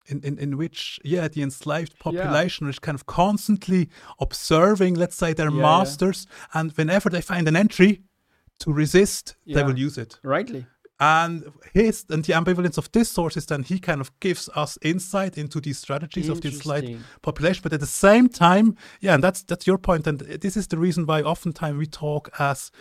in, 0.09 0.21
in, 0.23 0.39
in 0.39 0.57
which, 0.57 0.99
yeah, 1.05 1.29
the 1.29 1.43
enslaved 1.43 1.99
population 1.99 2.67
yeah. 2.67 2.71
is 2.71 2.79
kind 2.79 2.95
of 2.95 3.07
constantly 3.07 3.89
observing, 4.19 4.95
let's 4.95 5.17
say, 5.17 5.33
their 5.33 5.51
yeah, 5.51 5.63
masters, 5.63 6.27
yeah. 6.29 6.61
and 6.61 6.73
whenever 6.73 7.09
they 7.11 7.21
find 7.21 7.47
an 7.49 7.57
entry 7.57 8.03
to 8.61 8.73
resist, 8.73 9.37
they 9.47 9.63
will 9.63 9.79
use 9.79 9.97
it. 9.99 10.19
Rightly. 10.23 10.67
And 11.01 11.53
his 11.73 12.05
and 12.11 12.25
the 12.25 12.33
ambivalence 12.33 12.77
of 12.77 12.91
this 12.91 13.09
source 13.09 13.37
is 13.37 13.47
then 13.47 13.63
he 13.63 13.79
kind 13.79 14.01
of 14.01 14.11
gives 14.19 14.49
us 14.57 14.77
insight 14.83 15.39
into 15.39 15.61
these 15.61 15.79
strategies 15.79 16.29
of 16.29 16.41
the 16.41 16.49
enslaved 16.49 17.01
population, 17.23 17.61
but 17.63 17.73
at 17.73 17.79
the 17.79 17.87
same 17.87 18.29
time, 18.29 18.77
yeah, 19.01 19.15
and 19.15 19.23
that's 19.23 19.45
that's 19.45 19.65
your 19.65 19.79
point, 19.79 20.09
and 20.09 20.19
this 20.19 20.57
is 20.57 20.67
the 20.67 20.77
reason 20.77 21.07
why 21.07 21.23
oftentimes 21.23 21.79
we 21.79 21.87
talk 21.87 22.31
as 22.41 22.73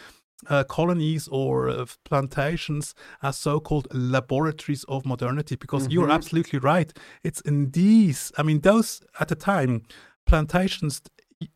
uh, 0.47 0.63
colonies 0.63 1.27
or 1.29 1.67
uh, 1.69 1.85
plantations 2.03 2.93
as 3.21 3.37
so-called 3.37 3.87
laboratories 3.91 4.83
of 4.85 5.05
modernity 5.05 5.55
because 5.55 5.83
mm-hmm. 5.83 5.93
you're 5.93 6.11
absolutely 6.11 6.59
right 6.59 6.93
it's 7.23 7.41
in 7.41 7.71
these 7.71 8.31
i 8.37 8.43
mean 8.43 8.59
those 8.61 9.01
at 9.19 9.27
the 9.29 9.35
time 9.35 9.81
plantations 10.25 11.01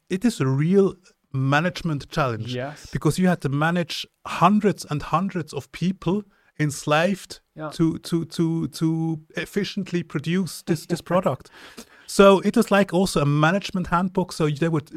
it 0.10 0.26
is 0.26 0.42
a 0.42 0.48
real 0.48 0.96
management 1.32 2.10
challenge 2.10 2.56
yes 2.56 2.90
because 2.92 3.20
you 3.20 3.28
had 3.28 3.40
to 3.40 3.50
manage 3.50 4.06
hundreds 4.26 4.86
and 4.90 5.02
hundreds 5.04 5.54
of 5.54 5.72
people 5.72 6.24
enslaved 6.62 7.42
Yeah. 7.56 7.70
to 7.72 7.98
to 8.00 8.26
to 8.26 8.68
to 8.68 9.20
efficiently 9.36 10.04
produce 10.04 10.64
this 10.64 10.86
this 10.86 11.02
product. 11.12 11.50
So 12.08 12.40
it 12.40 12.56
was 12.58 12.72
like 12.72 12.94
also 12.94 13.22
a 13.22 13.26
management 13.26 13.88
handbook. 13.88 14.34
So 14.34 14.50
they 14.50 14.70
would 14.70 14.90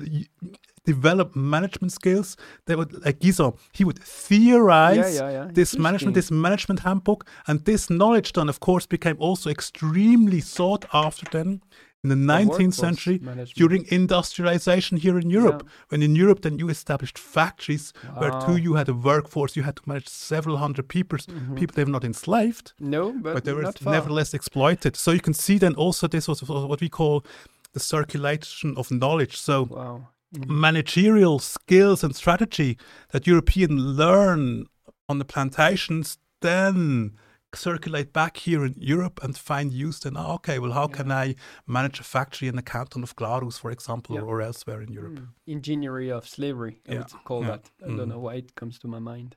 develop 0.85 1.35
management 1.35 1.93
skills. 1.93 2.36
They 2.66 2.77
would 2.77 2.93
like 3.05 3.19
Guisan, 3.20 3.52
he 3.73 3.85
would 3.85 3.98
theorize 3.98 4.97
Yeah, 4.97 5.31
yeah, 5.31 5.31
yeah. 5.44 5.51
this 5.52 5.77
management, 5.78 6.15
this 6.15 6.31
management 6.31 6.81
handbook, 6.81 7.27
and 7.47 7.65
this 7.65 7.89
knowledge 7.89 8.32
then, 8.32 8.48
of 8.48 8.59
course, 8.61 8.86
became 8.86 9.16
also 9.19 9.51
extremely 9.51 10.40
sought 10.40 10.85
after 10.93 11.27
then 11.31 11.61
in 12.02 12.11
the 12.11 12.16
19th 12.35 12.74
century 12.74 13.19
management. 13.23 13.55
during 13.55 13.86
industrialization 13.90 14.98
here 14.98 15.19
in 15.19 15.31
Europe. 15.31 15.62
Yeah. 15.65 15.70
When 15.89 16.02
in 16.02 16.15
Europe, 16.16 16.43
then 16.43 16.59
you 16.59 16.69
established 16.69 17.19
factories 17.19 17.93
where 18.19 18.31
Wow. 18.31 18.47
too 18.47 18.56
you 18.59 18.74
had 18.74 18.89
a 18.90 18.93
workforce, 18.94 19.56
you 19.56 19.62
had 19.65 19.77
to 19.77 19.82
manage 19.86 20.09
several 20.09 20.56
hundred 20.59 20.86
people, 20.89 21.19
mm-hmm. 21.19 21.55
people 21.55 21.74
they 21.74 21.85
were 21.85 21.90
not 21.98 22.05
enslaved, 22.05 22.74
No, 22.78 23.12
but, 23.12 23.32
but 23.35 23.44
they 23.44 23.55
were 23.55 23.62
not 23.62 23.78
far. 23.78 23.94
nevertheless 23.94 24.35
exploited. 24.35 24.97
So 24.97 25.12
you 25.12 25.20
can 25.20 25.32
see 25.35 25.56
then 25.59 25.74
also 25.77 26.06
this 26.06 26.28
was 26.28 26.43
what 26.43 26.81
we 26.82 26.90
call 26.90 27.24
the 27.73 27.81
circulation 27.81 28.74
of 28.77 28.90
knowledge. 28.90 29.36
So 29.39 29.62
Wow. 29.70 30.09
Managerial 30.47 31.39
skills 31.39 32.02
and 32.05 32.15
strategy 32.15 32.77
that 33.11 33.27
European 33.27 33.97
learn 33.97 34.66
on 35.09 35.19
the 35.19 35.24
plantations 35.24 36.19
then 36.40 37.12
circulate 37.55 38.12
back 38.12 38.36
here 38.39 38.65
in 38.65 38.74
Europe 38.77 39.20
and 39.23 39.39
find 39.39 39.73
use 39.73 40.01
then 40.01 40.16
oh, 40.16 40.35
okay 40.35 40.59
well 40.59 40.73
how 40.73 40.89
can 40.89 41.12
I 41.12 41.36
manage 41.69 42.01
a 42.01 42.02
factory 42.02 42.48
in 42.48 42.56
the 42.56 42.62
canton 42.62 43.02
of 43.05 43.15
Glarus 43.15 43.59
for 43.59 43.70
example 43.70 44.16
Yeah. 44.16 44.23
or 44.23 44.43
elsewhere 44.43 44.82
in 44.82 44.93
Europe 44.93 45.20
Mm. 45.20 45.28
Engineering 45.47 46.11
of 46.11 46.27
slavery, 46.27 46.81
I 46.89 46.93
Yeah, 46.94 46.98
would 46.98 47.24
call 47.24 47.43
yeah. 47.43 47.48
that. 47.51 47.70
I 47.85 47.89
Mhm. 47.89 47.97
don't 47.97 48.09
know 48.09 48.19
why 48.19 48.35
it 48.36 48.55
comes 48.56 48.78
to 48.81 48.89
my 48.89 48.98
mind. 48.98 49.36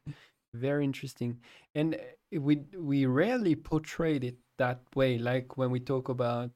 Very 0.53 0.84
interesting. 0.84 1.40
And 1.76 1.95
uh, 1.95 1.99
we 2.48 2.53
we 2.91 3.06
rarely 3.06 3.56
portrayed 3.56 4.24
it 4.24 4.38
that 4.57 4.80
way. 4.95 5.19
Like 5.19 5.48
when 5.60 5.69
we 5.72 5.80
talk 5.80 6.10
about 6.10 6.49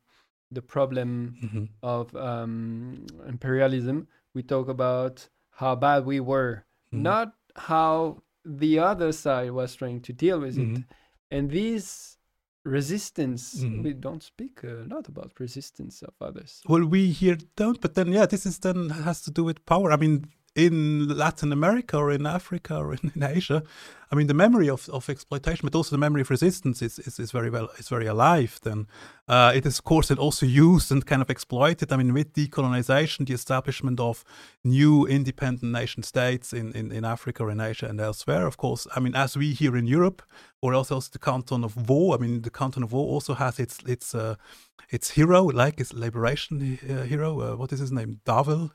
the 0.55 0.61
problem 0.61 1.35
Mhm. 1.43 1.69
of 1.84 2.15
um, 2.15 3.05
imperialism, 3.27 4.07
we 4.33 4.43
talk 4.43 4.67
about 4.67 5.27
how 5.51 5.75
bad 5.75 6.05
we 6.05 6.19
were, 6.19 6.65
Mhm. 6.93 7.01
not 7.01 7.33
how 7.55 8.23
the 8.45 8.79
other 8.79 9.11
side 9.11 9.51
was 9.51 9.75
trying 9.75 10.01
to 10.01 10.13
deal 10.13 10.39
with 10.39 10.57
it. 10.57 10.67
Mhm. 10.67 10.85
And 11.29 11.51
this 11.51 12.17
resistance, 12.65 13.63
Mhm. 13.63 13.83
we 13.83 13.93
don't 13.93 14.23
speak 14.23 14.63
a 14.63 14.85
lot 14.87 15.07
about 15.07 15.39
resistance 15.39 16.01
of 16.03 16.13
others. 16.21 16.61
Well, 16.67 16.85
we 16.85 17.11
here 17.11 17.37
don't, 17.55 17.79
but 17.81 17.95
then 17.95 18.11
yeah, 18.11 18.25
this 18.27 18.45
is 18.45 18.59
then 18.59 18.89
has 18.89 19.21
to 19.23 19.31
do 19.31 19.43
with 19.43 19.65
power. 19.65 19.91
I 19.91 19.97
mean, 19.97 20.25
in 20.56 21.07
Latin 21.18 21.52
America 21.52 21.98
or 21.98 22.11
in 22.11 22.26
Africa 22.26 22.76
or 22.78 22.94
in, 22.94 23.11
in 23.15 23.23
Asia, 23.23 23.64
I 24.11 24.15
mean, 24.15 24.28
the 24.28 24.34
memory 24.34 24.69
of, 24.69 24.90
of 24.90 25.10
exploitation, 25.10 25.65
but 25.65 25.73
also 25.73 25.91
the 25.91 25.98
memory 25.98 26.22
of 26.22 26.30
resistance 26.30 26.82
is, 26.82 26.99
is, 26.99 27.18
is 27.18 27.32
very 27.32 27.49
well 27.49 27.69
is 27.78 27.88
very 27.88 28.07
alive. 28.07 28.60
Then 28.61 28.88
uh, 29.30 29.53
it 29.56 29.65
is 29.65 29.80
of 29.80 29.86
course 29.86 30.10
then 30.10 30.18
also 30.18 30.45
used 30.45 30.91
and 30.91 31.06
kind 31.06 31.22
of 31.22 31.30
exploited. 31.30 31.94
I 31.94 31.95
mean, 31.95 32.14
with 32.14 32.34
decolonization, 32.34 33.26
the 33.26 33.34
establishment 33.34 34.02
of 34.02 34.26
new 34.65 35.06
independent 35.06 35.72
nation 35.72 36.03
states 36.03 36.52
in, 36.52 36.73
in, 36.73 36.91
in 36.91 37.06
Africa 37.06 37.44
or 37.44 37.52
in 37.52 37.61
Asia 37.61 37.86
and 37.86 38.02
elsewhere. 38.02 38.48
Of 38.48 38.57
course, 38.57 38.86
I 38.94 38.99
mean, 38.99 39.15
as 39.15 39.38
we 39.38 39.53
here 39.53 39.78
in 39.78 39.88
Europe, 39.88 40.22
or 40.61 40.73
else 40.73 40.91
also 40.91 41.10
the 41.11 41.19
canton 41.19 41.64
of 41.64 41.73
Vaud. 41.73 42.15
I 42.15 42.18
mean, 42.18 42.41
the 42.41 42.49
canton 42.49 42.84
of 42.84 42.90
Vaud 42.90 43.06
also 43.06 43.34
has 43.34 43.60
its 43.60 43.80
its 43.88 44.14
uh, 44.14 44.36
its 44.90 45.11
hero, 45.11 45.44
like 45.45 45.80
its 45.80 45.94
liberation 45.94 46.80
uh, 46.90 47.03
hero. 47.03 47.40
Uh, 47.40 47.56
what 47.56 47.72
is 47.72 47.80
his 47.80 47.91
name? 47.91 48.19
Davel, 48.26 48.72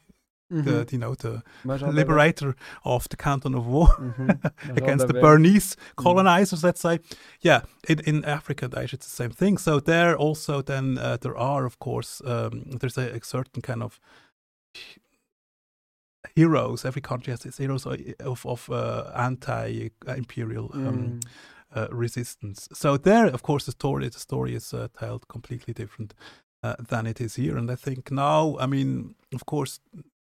the 0.49 0.85
Mhm. 0.85 0.93
you 0.93 0.99
know 0.99 1.15
the 1.15 1.43
Major 1.65 1.91
liberator 1.99 2.55
of 2.85 3.09
the 3.09 3.17
canton 3.17 3.55
of 3.55 3.65
Vaud 3.65 3.89
Mhm. 3.99 4.27
Major 4.69 4.73
against 4.77 5.07
the. 5.09 5.15
Bernese 5.15 5.77
colonizers. 5.97 6.63
Let's 6.63 6.81
say, 6.81 6.99
yeah, 7.41 7.63
in, 7.89 8.01
in 8.01 8.25
Africa 8.25 8.65
and 8.67 8.75
Asia, 8.75 8.97
it's 8.97 9.07
the 9.07 9.17
same 9.17 9.31
thing. 9.31 9.59
So 9.59 9.81
there 9.81 10.17
also 10.17 10.63
then 10.63 10.99
uh, 10.99 11.17
there 11.21 11.37
are 11.37 11.65
of 11.67 11.79
course 11.79 12.23
um, 12.25 12.63
there's 12.81 12.99
a, 12.99 13.11
a 13.17 13.25
certain 13.25 13.63
kind 13.63 13.83
of 13.83 14.01
heroes. 16.35 16.85
Every 16.85 17.03
country 17.03 17.31
has 17.33 17.45
its 17.47 17.59
heroes 17.59 17.87
uh, 17.87 17.97
of 18.21 18.45
of 18.47 18.69
uh, 18.71 19.11
anti-imperial. 19.15 20.71
Um, 20.75 20.87
Mm. 20.87 21.21
uh, 21.75 21.89
resistance. 21.91 22.69
So 22.73 22.97
there, 22.97 23.27
of 23.35 23.43
course, 23.43 23.65
the 23.67 23.73
story 23.73 24.09
the 24.09 24.19
story 24.21 24.55
is 24.55 24.73
uh, 24.73 24.87
told 24.99 25.27
completely 25.29 25.75
different 25.75 26.15
uh, 26.63 26.77
than 26.89 27.07
it 27.07 27.21
is 27.21 27.35
here. 27.37 27.59
And 27.59 27.71
I 27.71 27.75
think 27.77 28.11
now, 28.11 28.57
I 28.61 28.67
mean, 28.67 29.15
of 29.35 29.45
course, 29.45 29.81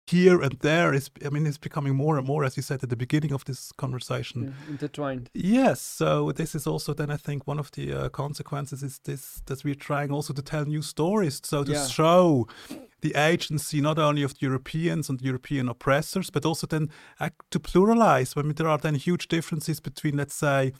here 0.06 0.40
and 0.42 0.58
there 0.60 0.92
is, 0.92 1.10
I 1.24 1.28
mean, 1.30 1.46
it's 1.46 1.58
becoming 1.58 1.94
more 1.94 2.18
and 2.18 2.26
more, 2.26 2.44
as 2.44 2.56
you 2.56 2.62
said 2.62 2.82
at 2.82 2.90
the 2.90 2.96
beginning 2.96 3.32
of 3.32 3.44
this 3.44 3.72
conversation. 3.72 4.42
Yeah, 4.42 4.70
intertwined. 4.70 5.30
Yes, 5.34 5.80
so 5.80 6.32
this 6.32 6.54
is 6.54 6.66
also 6.66 6.92
then 6.94 7.10
I 7.10 7.16
think 7.16 7.46
one 7.46 7.58
of 7.60 7.70
the 7.70 7.92
uh, 7.92 8.08
consequences 8.08 8.82
is 8.82 8.98
this 9.04 9.42
that 9.46 9.64
we're 9.64 9.74
trying 9.74 10.10
also 10.12 10.32
to 10.32 10.42
tell 10.42 10.64
new 10.64 10.82
stories, 10.82 11.40
so 11.44 11.64
to 11.64 11.72
Yeah. 11.72 11.86
show 11.86 12.46
the 13.00 13.14
agency 13.14 13.80
not 13.80 13.98
only 13.98 14.22
of 14.22 14.32
the 14.34 14.46
Europeans 14.46 15.08
and 15.08 15.20
European 15.22 15.68
oppressors, 15.68 16.30
but 16.30 16.44
also 16.44 16.66
then 16.66 16.88
act 17.18 17.50
to 17.50 17.58
pluralize. 17.60 18.36
I 18.36 18.42
mean, 18.42 18.54
there 18.54 18.68
are 18.68 18.78
then 18.78 18.94
huge 18.94 19.28
differences 19.28 19.80
between, 19.80 20.16
let's 20.16 20.34
say, 20.34 20.72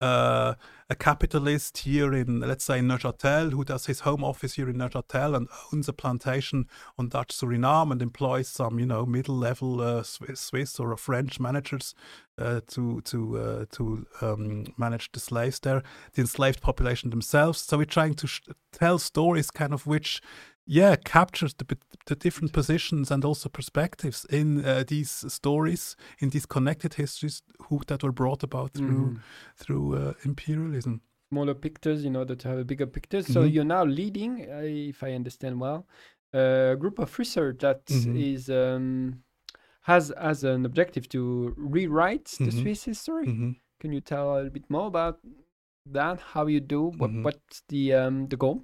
uh, 0.00 0.54
a 0.88 0.94
capitalist 0.94 1.78
here 1.78 2.12
in, 2.12 2.40
let's 2.40 2.64
say, 2.64 2.80
Neuchâtel, 2.80 3.52
who 3.52 3.64
does 3.64 3.86
his 3.86 4.00
home 4.00 4.22
office 4.22 4.54
here 4.54 4.68
in 4.68 4.76
Neuchâtel 4.76 5.36
and 5.36 5.48
owns 5.72 5.88
a 5.88 5.92
plantation 5.92 6.66
on 6.98 7.08
Dutch 7.08 7.28
Suriname 7.28 7.90
and 7.92 8.02
employs 8.02 8.48
some, 8.48 8.78
you 8.78 8.86
know, 8.86 9.06
middle-level 9.06 9.80
uh, 9.80 10.02
Swiss, 10.02 10.40
Swiss 10.40 10.78
or 10.78 10.96
French 10.96 11.40
managers 11.40 11.94
uh, 12.38 12.60
to 12.68 13.00
to 13.00 13.38
uh, 13.38 13.64
to 13.72 14.06
um, 14.20 14.66
manage 14.76 15.10
the 15.12 15.20
slaves 15.20 15.58
there, 15.60 15.82
the 16.12 16.20
enslaved 16.20 16.60
population 16.60 17.10
themselves. 17.10 17.60
So 17.60 17.78
we're 17.78 17.84
trying 17.86 18.14
to 18.14 18.26
sh- 18.26 18.42
tell 18.72 18.98
stories, 18.98 19.50
kind 19.50 19.72
of 19.72 19.86
which, 19.86 20.20
yeah, 20.66 20.96
captures 20.96 21.54
the 21.54 21.64
the 22.06 22.14
different 22.16 22.52
positions 22.52 23.10
and 23.10 23.24
also 23.24 23.48
perspectives 23.48 24.24
in 24.30 24.64
uh, 24.64 24.84
these 24.86 25.24
stories, 25.32 25.96
in 26.20 26.30
these 26.30 26.46
connected 26.46 26.94
histories, 26.94 27.42
who 27.68 27.80
that 27.86 28.02
were 28.02 28.12
brought 28.12 28.42
about 28.44 28.72
through 28.74 29.10
Mhm. 29.10 29.20
through 29.56 29.94
uh, 29.96 30.12
imperialism. 30.24 31.00
Smaller 31.32 31.54
pictures 31.54 32.04
in 32.04 32.16
order 32.16 32.36
to 32.36 32.48
have 32.48 32.58
a 32.58 32.64
bigger 32.64 32.86
picture. 32.86 33.22
So 33.22 33.42
Mhm. 33.42 33.52
you're 33.52 33.64
now 33.64 33.84
leading, 33.84 34.32
uh, 34.48 34.62
if 34.62 35.02
I 35.02 35.12
understand 35.14 35.60
well, 35.60 35.86
a 36.32 36.76
group 36.78 36.98
of 37.00 37.18
research 37.18 37.58
that 37.60 37.82
is 37.90 38.46
Mhm. 38.48 38.50
um, 38.76 39.22
has 39.82 40.10
as 40.12 40.44
an 40.44 40.64
objective 40.66 41.08
to 41.08 41.54
rewrite 41.56 42.26
the 42.38 42.50
Mhm. 42.50 42.60
Swiss 42.62 42.84
history. 42.84 43.26
Mhm. 43.26 43.56
Can 43.80 43.92
you 43.92 44.00
tell 44.00 44.32
a 44.32 44.36
little 44.36 44.50
bit 44.50 44.68
more 44.70 44.86
about 44.86 45.18
that? 45.92 46.20
How 46.20 46.46
you 46.46 46.60
do? 46.60 46.82
What, 46.98 47.10
Mhm. 47.10 47.22
What's 47.24 47.62
the 47.68 47.94
um, 47.94 48.28
the 48.28 48.36
goal? 48.36 48.62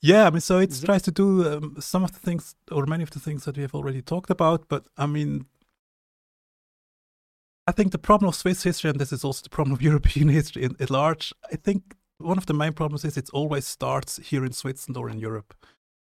Yeah, 0.00 0.26
I 0.26 0.30
mean, 0.30 0.40
so 0.40 0.58
it- 0.58 0.80
tries 0.84 1.02
to 1.02 1.10
do 1.10 1.46
um, 1.48 1.76
some 1.80 2.04
of 2.04 2.12
the 2.12 2.20
things 2.20 2.54
or 2.70 2.86
many 2.86 3.02
of 3.02 3.10
the 3.10 3.20
things 3.20 3.44
that 3.44 3.56
we 3.56 3.62
have 3.62 3.74
already 3.74 4.02
talked 4.02 4.30
about. 4.30 4.68
But 4.68 4.86
I 4.96 5.06
mean, 5.06 5.46
I 7.66 7.72
think 7.72 7.92
the 7.92 7.98
problem 7.98 8.28
of 8.28 8.34
Swiss 8.34 8.62
history, 8.62 8.90
and 8.90 8.98
this 8.98 9.12
is 9.12 9.24
also 9.24 9.42
the 9.42 9.50
problem 9.50 9.74
of 9.74 9.82
European 9.90 10.28
history 10.28 10.62
in, 10.64 10.76
at 10.80 10.90
large, 10.90 11.32
I 11.52 11.56
think 11.56 11.96
one 12.18 12.38
of 12.38 12.46
the 12.46 12.54
main 12.54 12.72
problems 12.72 13.04
is 13.04 13.16
it 13.16 13.30
always 13.32 13.66
starts 13.66 14.16
here 14.16 14.44
in 14.44 14.52
Switzerland 14.52 14.96
or 14.96 15.10
in 15.10 15.18
Europe. 15.18 15.54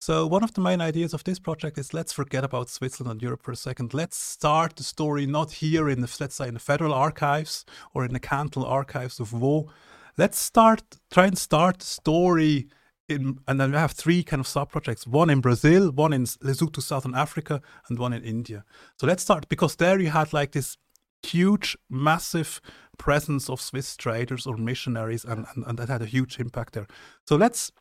So 0.00 0.26
one 0.26 0.42
of 0.42 0.54
the 0.54 0.62
main 0.62 0.80
ideas 0.80 1.12
of 1.12 1.24
this 1.24 1.38
project 1.38 1.76
is 1.76 1.92
let's 1.92 2.12
forget 2.12 2.42
about 2.42 2.70
Switzerland 2.70 3.12
and 3.12 3.22
Europe 3.22 3.42
for 3.42 3.52
a 3.52 3.56
second. 3.56 3.92
Let's 3.92 4.16
start 4.16 4.76
the 4.76 4.82
story 4.82 5.26
not 5.26 5.52
here 5.52 5.90
in 5.90 6.00
the 6.00 6.16
let's 6.18 6.36
say 6.36 6.48
in 6.48 6.54
the 6.54 6.60
federal 6.60 6.94
archives 6.94 7.66
or 7.92 8.04
in 8.06 8.14
the 8.14 8.20
cantonal 8.20 8.66
archives 8.66 9.20
of 9.20 9.28
Vaud. 9.28 9.68
Let's 10.16 10.38
start 10.38 10.82
try 11.10 11.26
and 11.26 11.36
start 11.36 11.80
the 11.80 11.86
story 11.86 12.68
in, 13.10 13.40
and 13.46 13.60
then 13.60 13.72
we 13.72 13.76
have 13.76 13.92
three 13.92 14.22
kind 14.22 14.40
of 14.40 14.46
sub 14.46 14.70
projects 14.70 15.06
one 15.06 15.30
in 15.30 15.40
Brazil, 15.40 15.90
one 15.90 16.12
in 16.12 16.24
Lesotho, 16.24 16.82
Southern 16.82 17.14
Africa, 17.14 17.60
and 17.88 17.98
one 17.98 18.12
in 18.12 18.22
India. 18.22 18.64
So 18.98 19.06
let's 19.06 19.22
start 19.22 19.48
because 19.48 19.76
there 19.76 20.00
you 20.00 20.10
had 20.10 20.32
like 20.32 20.52
this 20.52 20.76
huge, 21.22 21.76
massive 21.88 22.60
presence 22.98 23.50
of 23.50 23.60
Swiss 23.60 23.96
traders 23.96 24.46
or 24.46 24.56
missionaries, 24.56 25.24
and, 25.24 25.46
and, 25.54 25.64
and 25.66 25.78
that 25.78 25.88
had 25.88 26.02
a 26.02 26.06
huge 26.06 26.38
impact 26.38 26.74
there. 26.74 26.86
So 27.26 27.36
let's 27.36 27.72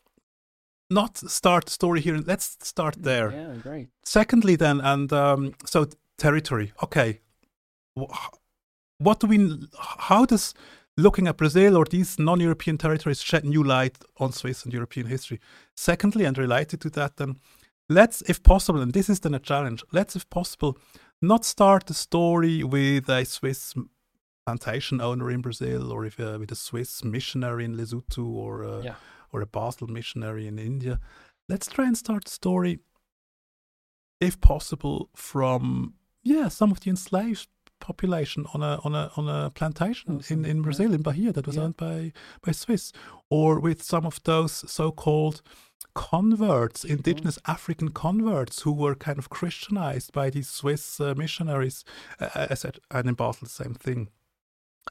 not 0.90 1.18
start 1.18 1.66
the 1.66 1.72
story 1.72 2.02
here. 2.02 2.18
Let's 2.18 2.58
start 2.62 2.96
there. 3.00 3.32
Yeah, 3.32 3.56
great. 3.62 3.90
Secondly, 4.04 4.56
then, 4.56 4.82
and 4.82 5.12
um, 5.14 5.54
so 5.66 5.88
territory. 6.18 6.74
Okay, 6.84 7.22
what 8.98 9.20
do 9.20 9.28
we? 9.28 9.68
How 9.78 10.26
does 10.26 10.54
looking 11.02 11.28
at 11.28 11.38
Brazil 11.38 11.76
or 11.76 11.86
these 11.86 12.20
non-European 12.20 12.78
territories 12.78 13.22
shed 13.22 13.44
new 13.46 13.64
light 13.64 13.98
on 14.18 14.32
Swiss 14.32 14.64
and 14.66 14.74
European 14.74 15.08
history? 15.08 15.40
Secondly, 15.76 16.26
and 16.26 16.38
related 16.38 16.82
to 16.82 16.90
that, 16.92 17.18
then, 17.18 17.38
let's, 17.88 18.22
if 18.28 18.42
possible, 18.44 18.82
and 18.82 18.94
this 18.94 19.10
is 19.10 19.20
then 19.20 19.34
a 19.34 19.40
challenge. 19.40 19.84
Let's, 19.92 20.16
if 20.16 20.30
possible, 20.30 20.78
not 21.22 21.46
start 21.46 21.86
the 21.86 21.94
story 21.94 22.64
with 22.64 23.10
a 23.10 23.26
Swiss 23.26 23.74
plantation 24.46 25.02
owner 25.02 25.30
in 25.32 25.42
Brazil 25.42 25.92
or 25.92 26.06
if, 26.06 26.20
uh, 26.20 26.38
with 26.40 26.52
a 26.52 26.56
Swiss 26.56 27.04
missionary 27.04 27.66
in 27.66 27.76
Lesotho 27.78 28.26
or 28.26 28.64
uh, 28.64 28.82
Yeah. 28.82 28.96
or 29.32 29.42
a 29.42 29.46
Basel 29.46 29.88
missionary 29.88 30.48
in 30.48 30.58
India. 30.60 31.00
Let's 31.48 31.68
try 31.68 31.86
and 31.86 31.98
start 31.98 32.26
the 32.26 32.32
story, 32.32 32.80
if 34.20 34.40
possible, 34.40 35.10
from 35.16 35.94
yeah 36.24 36.50
some 36.50 36.72
of 36.72 36.80
the 36.80 36.90
enslaved 36.90 37.48
population 37.80 38.46
on 38.54 38.62
a 38.62 38.80
on 38.84 38.96
a 38.96 39.12
on 39.16 39.28
a 39.28 39.50
plantation 39.50 40.18
Awesome. 40.18 40.46
in, 40.46 40.52
in. 40.52 40.62
Brazil 40.62 40.94
in 40.94 41.02
Bahia 41.02 41.32
that 41.34 41.48
was 41.48 41.56
Yeah. 41.56 41.64
owned 41.64 41.78
by 41.78 42.12
by 42.46 42.52
Swiss, 42.52 42.92
or 43.30 43.60
with 43.60 43.82
some 43.84 44.06
of 44.06 44.22
those 44.24 44.70
so-called 44.72 45.42
converts, 45.96 46.84
indigenous 46.86 47.40
African 47.46 47.90
converts 47.90 48.62
who 48.62 48.72
were 48.72 48.96
kind 48.96 49.18
of 49.18 49.30
Christianized 49.30 50.14
by 50.14 50.30
these 50.30 50.50
Swiss 50.50 51.00
uh, 51.00 51.14
missionaries. 51.18 51.84
Uh, 52.20 52.48
I 52.52 52.56
said, 52.56 52.80
and 52.92 53.08
in 53.10 53.16
Basel, 53.16 53.48
the 53.48 53.50
same 53.50 53.74
thing. 53.74 54.10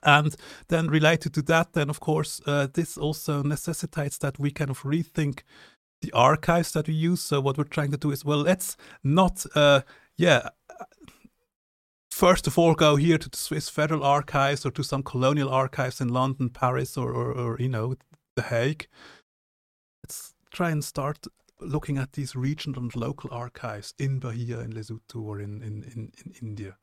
And 0.03 0.37
then 0.69 0.89
related 0.89 1.35
to 1.35 1.43
that, 1.43 1.73
then 1.73 1.91
of 1.91 2.01
course, 2.01 2.41
uh, 2.47 2.67
this 2.73 2.99
also 2.99 3.43
necessitates 3.43 4.19
that 4.19 4.39
we 4.39 4.51
kind 4.51 4.71
of 4.71 4.83
rethink 4.83 5.41
the 6.03 6.13
archives 6.13 6.73
that 6.73 6.89
we 6.89 6.95
use. 6.95 7.21
So 7.21 7.41
what 7.41 7.59
we're 7.59 7.65
trying 7.65 7.91
to 7.93 7.97
do 7.97 8.11
is, 8.13 8.25
well, 8.25 8.39
let's 8.43 8.77
not, 9.03 9.45
uh, 9.55 9.81
yeah, 10.17 10.51
first 12.19 12.49
of 12.49 12.59
all 12.59 12.75
go 12.75 12.97
here 12.97 13.17
to 13.17 13.29
the 13.31 13.37
Swiss 13.37 13.69
Federal 13.69 14.03
Archives 14.03 14.67
or 14.67 14.73
to 14.73 14.83
some 14.83 15.05
colonial 15.05 15.49
archives 15.49 16.01
in 16.01 16.09
London, 16.09 16.51
Paris, 16.51 16.97
or, 16.97 17.13
or, 17.13 17.31
or 17.31 17.57
you 17.61 17.69
know, 17.69 17.95
The 18.35 18.43
Hague. 18.43 18.89
Let's 20.03 20.35
try 20.51 20.71
and 20.71 20.85
start 20.85 21.29
looking 21.61 21.97
at 21.97 22.15
these 22.15 22.35
regional 22.35 22.83
and 22.83 22.97
local 22.97 23.31
archives 23.33 23.95
in 24.01 24.19
Bahia, 24.19 24.59
in 24.59 24.73
Lesotho, 24.73 25.23
or 25.23 25.41
in, 25.41 25.63
in, 25.63 25.85
in, 25.85 26.13
in 26.25 26.33
India. 26.43 26.77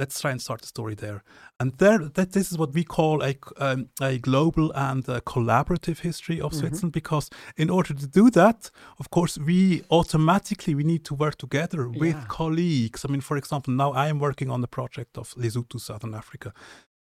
Let's 0.00 0.18
try 0.18 0.30
and 0.30 0.40
start 0.40 0.62
the 0.62 0.66
story 0.66 0.94
there. 0.94 1.22
And 1.60 1.72
there, 1.76 1.98
that 1.98 2.32
this 2.32 2.50
is 2.50 2.56
what 2.56 2.72
we 2.72 2.84
call 2.84 3.22
a, 3.22 3.34
um, 3.58 3.90
a 4.00 4.16
global 4.18 4.72
and 4.74 5.06
uh 5.08 5.20
collaborative 5.34 5.98
history 6.00 6.40
of 6.40 6.52
Mhm. 6.52 6.58
Switzerland. 6.60 6.92
Because 6.92 7.28
in 7.56 7.68
order 7.70 7.92
to 7.94 8.06
do 8.20 8.30
that, 8.30 8.70
of 8.98 9.06
course, 9.10 9.34
we 9.38 9.82
automatically 9.90 10.74
we 10.74 10.84
need 10.84 11.04
to 11.04 11.14
work 11.14 11.36
together 11.36 11.82
with 12.02 12.16
Yeah. 12.16 12.26
colleagues. 12.28 13.04
I 13.04 13.08
mean, 13.12 13.20
for 13.20 13.36
example, 13.36 13.74
now 13.74 13.90
I 13.92 14.08
am 14.08 14.18
working 14.18 14.50
on 14.50 14.60
the 14.62 14.68
project 14.78 15.18
of 15.18 15.34
Lesotho, 15.36 15.78
Southern 15.78 16.14
Africa. 16.14 16.52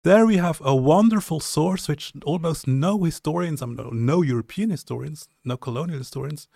There 0.04 0.26
we 0.28 0.38
have 0.38 0.60
a 0.62 0.76
wonderful 0.76 1.40
source 1.40 1.88
which 1.92 2.14
almost 2.26 2.68
no 2.68 3.04
historians, 3.04 3.62
I 3.62 3.66
mean, 3.66 3.78
no, 3.78 3.90
no 3.90 4.22
European 4.22 4.70
historians, 4.70 5.28
no 5.44 5.58
colonial 5.58 5.98
historians, 5.98 6.48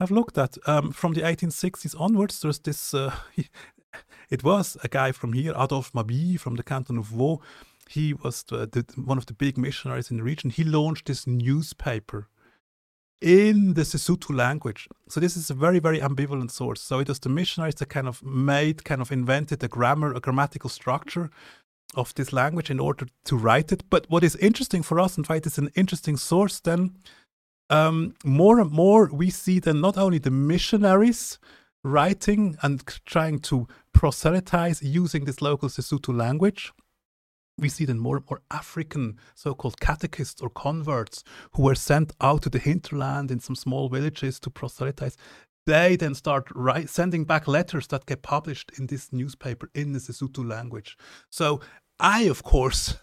have 0.00 0.14
looked 0.14 0.38
at. 0.38 0.58
Um, 0.66 0.92
from 0.92 1.14
the 1.14 1.22
1860s 1.22 1.94
onwards, 1.98 2.38
there's 2.40 2.60
this. 2.60 2.94
Uh, 2.94 3.10
it 4.30 4.42
was 4.44 4.76
a 4.82 4.88
guy 4.88 5.12
from 5.12 5.32
here, 5.32 5.52
Adolphe 5.56 5.92
Mabille, 5.94 6.38
from 6.38 6.56
the 6.56 6.62
canton 6.62 6.98
of 6.98 7.06
Vaud. 7.06 7.40
He 7.88 8.12
was 8.12 8.42
the, 8.44 8.66
the, 8.66 8.84
one 9.00 9.18
of 9.18 9.26
the 9.26 9.32
big 9.32 9.56
missionaries 9.56 10.10
in 10.10 10.16
the 10.16 10.22
region. 10.22 10.50
He 10.50 10.64
launched 10.64 11.06
this 11.06 11.26
newspaper 11.26 12.28
in 13.20 13.74
the 13.74 13.82
Sesotho 13.82 14.36
language. 14.36 14.88
So 15.08 15.20
this 15.20 15.36
is 15.36 15.50
a 15.50 15.54
very, 15.54 15.78
very 15.78 16.00
ambivalent 16.00 16.50
source. 16.50 16.80
So 16.80 16.98
it 16.98 17.08
was 17.08 17.20
the 17.20 17.28
missionaries 17.28 17.76
that 17.76 17.88
kind 17.88 18.08
of 18.08 18.22
made, 18.22 18.84
kind 18.84 19.00
of 19.00 19.12
invented 19.12 19.62
a 19.62 19.68
grammar, 19.68 20.12
a 20.12 20.20
grammatical 20.20 20.68
structure 20.68 21.30
of 21.94 22.12
this 22.14 22.32
language 22.32 22.70
in 22.70 22.80
order 22.80 23.06
to 23.24 23.36
write 23.36 23.72
it. 23.72 23.88
But 23.88 24.06
what 24.10 24.24
is 24.24 24.36
interesting 24.36 24.82
for 24.82 25.00
us, 25.00 25.16
and 25.16 25.26
why 25.26 25.36
it 25.36 25.46
is 25.46 25.58
an 25.58 25.70
interesting 25.74 26.16
source, 26.16 26.60
then 26.60 26.96
um, 27.70 28.14
more 28.24 28.60
and 28.60 28.70
more 28.70 29.08
we 29.12 29.30
see 29.30 29.58
then 29.58 29.80
not 29.80 29.96
only 29.96 30.18
the 30.18 30.30
missionaries 30.30 31.38
writing 31.82 32.56
and 32.62 32.84
trying 33.06 33.38
to 33.38 33.66
proselytize 33.96 34.82
using 34.82 35.24
this 35.24 35.40
local 35.40 35.70
Sesotho 35.70 36.14
language. 36.14 36.70
We 37.58 37.70
see 37.70 37.86
then 37.86 37.98
more 37.98 38.18
and 38.18 38.26
more 38.28 38.42
African 38.50 39.18
so-called 39.34 39.80
catechists 39.80 40.42
or 40.42 40.50
converts 40.50 41.24
who 41.52 41.62
were 41.62 41.74
sent 41.74 42.12
out 42.20 42.42
to 42.42 42.50
the 42.50 42.58
hinterland 42.58 43.30
in 43.30 43.40
some 43.40 43.56
small 43.56 43.88
villages 43.88 44.38
to 44.40 44.50
proselytize. 44.50 45.16
They 45.64 45.96
then 45.96 46.14
start 46.14 46.48
write, 46.54 46.90
sending 46.90 47.24
back 47.24 47.48
letters 47.48 47.86
that 47.86 48.04
get 48.04 48.20
published 48.20 48.70
in 48.78 48.86
this 48.86 49.12
newspaper 49.12 49.70
in 49.74 49.92
the 49.92 49.98
Sesotho 49.98 50.46
language. 50.46 50.98
So 51.30 51.62
I, 51.98 52.24
of 52.24 52.42
course, 52.42 52.98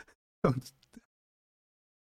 don't 0.42 0.72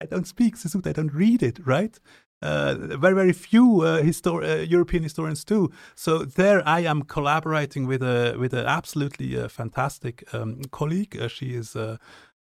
I 0.03 0.07
don't 0.07 0.27
speak 0.27 0.57
Sesotho. 0.57 0.89
I 0.89 0.93
don't 0.93 1.15
read 1.15 1.45
it. 1.45 1.65
Right? 1.65 1.99
Uh, 2.43 2.75
very 2.99 3.15
very 3.15 3.33
few 3.33 3.83
uh, 3.83 4.03
histor- 4.03 4.43
uh, 4.43 4.63
European 4.63 5.03
historians 5.03 5.45
do. 5.45 5.71
So 5.95 6.19
there, 6.19 6.63
I 6.67 6.81
am 6.81 7.03
collaborating 7.03 7.87
with 7.87 8.03
a 8.03 8.37
with 8.39 8.53
an 8.53 8.67
absolutely 8.67 9.39
uh, 9.39 9.49
fantastic 9.49 10.25
um, 10.35 10.63
colleague. 10.71 11.17
Uh, 11.21 11.29
she 11.29 11.55
is. 11.55 11.77
Uh, 11.77 11.97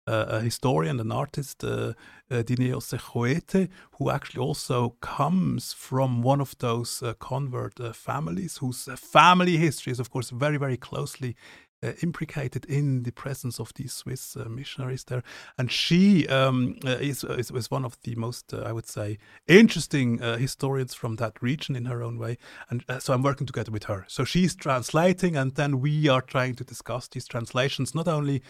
a 0.07 0.39
historian, 0.39 0.99
an 0.99 1.11
artist, 1.11 1.63
uh, 1.63 1.93
uh, 2.31 2.41
Dineo 2.41 2.79
Sejoete, 2.81 3.69
who 3.99 4.09
actually 4.09 4.41
also 4.41 4.95
comes 5.01 5.71
from 5.73 6.23
one 6.23 6.41
of 6.41 6.57
those 6.57 7.03
convert 7.19 7.95
families 7.95 8.57
whose 8.57 8.89
family 8.95 9.57
history 9.57 9.91
is, 9.91 9.99
of 9.99 10.09
course, 10.09 10.31
very, 10.31 10.57
very 10.57 10.77
closely 10.77 11.35
uh, 11.83 11.93
implicated 12.01 12.65
in 12.65 13.03
the 13.03 13.11
presence 13.11 13.59
of 13.59 13.73
these 13.75 13.93
Swiss 13.93 14.35
uh, 14.35 14.45
missionaries 14.49 15.03
there. 15.05 15.23
And 15.57 15.71
she 15.71 16.27
um, 16.27 16.75
uh, 16.85 16.91
is, 16.91 17.23
is, 17.23 17.51
is 17.51 17.71
one 17.71 17.85
of 17.85 17.97
the 18.01 18.15
most, 18.15 18.53
uh, 18.53 18.63
I 18.65 18.71
would 18.71 18.87
say, 18.87 19.17
interesting 19.47 20.21
uh, 20.21 20.37
historians 20.37 20.93
from 20.93 21.15
that 21.17 21.41
region 21.41 21.75
in 21.75 21.85
her 21.85 22.03
own 22.03 22.17
way. 22.17 22.37
And 22.69 22.83
uh, 22.89 22.99
so 22.99 23.13
I'm 23.13 23.23
working 23.23 23.47
together 23.47 23.71
with 23.71 23.85
her. 23.85 24.05
So 24.07 24.23
she's 24.23 24.55
translating, 24.55 25.35
and 25.35 25.55
then 25.55 25.79
we 25.79 26.07
are 26.07 26.21
trying 26.21 26.55
to 26.55 26.63
discuss 26.63 27.07
these 27.07 27.27
translations, 27.27 27.95
not 27.95 28.07
only 28.07 28.41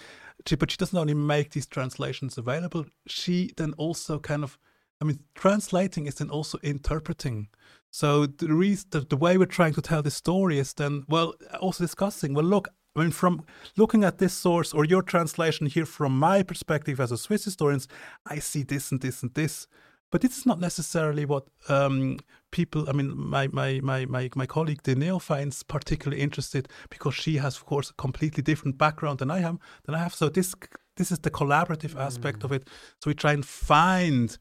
she, 0.45 0.56
but 0.56 0.72
she 0.72 0.77
doesn't 0.77 0.97
only 0.97 1.14
make 1.14 1.51
these 1.51 1.68
translations 1.68 2.38
available, 2.38 2.85
she 3.07 3.51
then 3.57 3.73
also 3.77 4.19
kind 4.19 4.43
of, 4.43 4.57
I 5.01 5.06
mean, 5.06 5.19
translating 5.35 6.07
is 6.07 6.15
then 6.15 6.30
also 6.30 6.57
interpreting. 6.64 7.49
So 7.91 8.26
the, 8.26 8.53
reason, 8.53 8.88
the, 8.91 9.01
the 9.01 9.18
way 9.18 9.38
we're 9.38 9.45
trying 9.45 9.73
to 9.73 9.81
tell 9.81 10.01
the 10.01 10.11
story 10.11 10.60
is 10.60 10.73
then, 10.73 11.06
well, 11.07 11.34
also 11.60 11.84
discussing, 11.84 12.34
well, 12.34 12.45
look, 12.45 12.69
I 12.95 13.02
mean, 13.02 13.11
from 13.11 13.44
looking 13.78 14.03
at 14.03 14.18
this 14.18 14.34
source 14.34 14.74
or 14.74 14.84
your 14.84 15.02
translation 15.02 15.68
here 15.68 15.86
from 15.86 16.18
my 16.18 16.44
perspective 16.44 16.99
as 16.99 17.11
a 17.11 17.18
Swiss 17.18 17.45
historian, 17.45 17.82
I 18.26 18.40
see 18.40 18.64
this 18.64 18.91
and 18.91 18.99
this 18.99 19.22
and 19.24 19.34
this. 19.34 19.68
But 20.11 20.22
this 20.22 20.40
is 20.40 20.45
not 20.45 20.60
necessarily 20.60 21.24
what 21.26 21.45
um, 21.68 22.18
people, 22.52 22.90
I 22.90 22.94
mean, 22.94 23.16
my, 23.16 23.48
my, 23.49 23.80
my, 23.84 24.06
my, 24.06 24.30
my 24.36 24.45
colleague 24.48 24.82
Dineo 24.82 25.22
finds 25.22 25.61
particularly 25.61 26.22
interested 26.22 26.68
because 26.90 27.14
she 27.14 27.38
has, 27.38 27.57
of 27.57 27.66
course, 27.66 27.91
a 27.91 27.94
completely 27.94 28.41
different 28.41 28.80
background 28.80 29.20
than 29.20 29.30
I 29.30 29.41
am. 29.41 29.60
Than 29.86 29.94
I 29.94 29.99
have. 29.99 30.16
So 30.16 30.30
this 30.30 30.56
this 30.98 31.11
is 31.14 31.20
the 31.20 31.32
collaborative 31.32 31.95
aspect 31.98 32.44
of 32.44 32.52
it. 32.52 32.68
So 33.02 33.10
we 33.10 33.14
try 33.14 33.32
and 33.32 33.45
find 33.45 34.38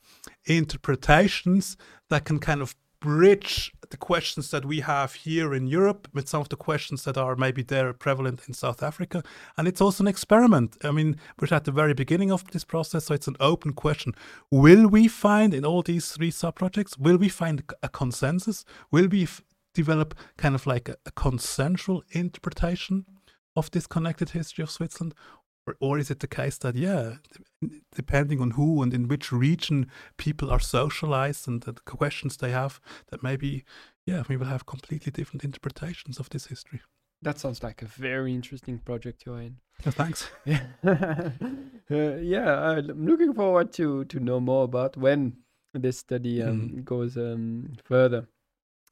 interpretations 0.46 1.76
that 2.10 2.24
can 2.24 2.40
kind 2.40 2.62
of 2.62 2.74
bridge 3.00 3.72
the 3.90 3.96
questions 3.96 4.50
that 4.50 4.64
we 4.64 4.80
have 4.80 5.14
here 5.14 5.54
in 5.54 5.66
Europe 5.66 6.08
with 6.12 6.28
some 6.28 6.40
of 6.40 6.48
the 6.48 6.56
questions 6.56 7.04
that 7.04 7.16
are 7.16 7.36
maybe 7.36 7.62
there 7.62 7.92
prevalent 7.92 8.42
in 8.46 8.54
South 8.54 8.82
Africa. 8.82 9.22
And 9.56 9.66
it's 9.66 9.80
also 9.80 10.04
an 10.04 10.08
experiment. 10.08 10.76
I 10.84 10.90
mean, 10.90 11.16
we're 11.40 11.54
at 11.54 11.64
the 11.64 11.72
very 11.72 11.94
beginning 11.94 12.30
of 12.30 12.44
this 12.50 12.64
process, 12.64 13.06
so 13.06 13.14
it's 13.14 13.28
an 13.28 13.36
open 13.40 13.72
question. 13.72 14.14
Will 14.50 14.86
we 14.88 15.08
find 15.08 15.54
in 15.54 15.64
all 15.64 15.82
these 15.82 16.12
three 16.12 16.30
sub 16.30 16.56
projects, 16.56 16.98
will 16.98 17.16
we 17.16 17.28
find 17.28 17.62
a 17.82 17.88
consensus? 17.88 18.64
Will 18.90 19.08
we 19.08 19.24
f- 19.24 19.42
develop 19.74 20.14
kind 20.36 20.54
of 20.54 20.66
like 20.66 20.88
a, 20.88 20.96
a 21.06 21.10
consensual 21.12 22.02
interpretation 22.10 23.06
of 23.56 23.70
this 23.70 23.86
connected 23.86 24.30
history 24.30 24.62
of 24.62 24.70
Switzerland? 24.70 25.14
Or, 25.68 25.76
or 25.80 25.98
is 25.98 26.10
it 26.10 26.20
the 26.20 26.26
case 26.26 26.58
that, 26.58 26.74
yeah, 26.76 27.16
depending 27.94 28.40
on 28.40 28.52
who 28.52 28.82
and 28.82 28.94
in 28.94 29.08
which 29.08 29.32
region 29.32 29.90
people 30.16 30.50
are 30.50 30.60
socialized 30.60 31.46
and 31.48 31.62
the 31.62 31.74
questions 31.74 32.36
they 32.36 32.50
have, 32.50 32.80
that 33.10 33.22
maybe, 33.22 33.64
yeah, 34.06 34.22
we 34.28 34.36
will 34.36 34.46
have 34.46 34.64
completely 34.66 35.12
different 35.12 35.44
interpretations 35.44 36.18
of 36.18 36.28
this 36.30 36.46
history. 36.46 36.80
That 37.22 37.38
sounds 37.38 37.62
like 37.62 37.82
a 37.82 37.86
very 37.86 38.32
interesting 38.32 38.78
project 38.78 39.24
you're 39.26 39.40
in. 39.42 39.56
Yeah, 39.84 39.92
thanks. 39.92 40.30
Yeah, 40.46 40.66
uh, 41.90 42.16
yeah. 42.20 42.60
I'm 42.60 43.06
looking 43.06 43.34
forward 43.34 43.72
to 43.74 44.04
to 44.04 44.20
know 44.20 44.40
more 44.40 44.64
about 44.64 44.96
when 44.96 45.32
this 45.74 45.98
study 45.98 46.42
um, 46.42 46.70
Mhm. 46.70 46.84
goes 46.84 47.16
um, 47.16 47.76
further. 47.84 48.28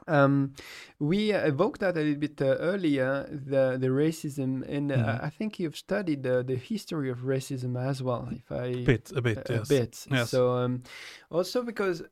Um, 0.09 0.52
we 0.98 1.32
evoked 1.32 1.81
that 1.81 1.97
a 1.97 2.01
little 2.01 2.20
bit 2.20 2.40
uh, 2.40 2.56
earlier, 2.60 3.27
the 3.31 3.77
the 3.81 3.89
racism, 3.89 4.62
and 4.68 4.93
uh, 4.93 4.97
Mhm. 4.97 5.24
I 5.24 5.31
think 5.31 5.59
you've 5.59 5.77
studied 5.77 6.23
the 6.23 6.43
the 6.44 6.56
history 6.56 7.10
of 7.10 7.18
racism 7.24 7.77
as 7.77 8.02
well. 8.02 8.28
If 8.31 8.51
I 8.52 8.66
A 8.66 8.85
bit, 8.85 9.12
a 9.16 9.20
bit, 9.20 9.51
a, 9.51 9.60
a 9.62 9.64
bit. 9.66 10.06
Yes. 10.10 10.31
So 10.31 10.56
um, 10.64 10.82
also 11.31 11.62
because 11.62 12.02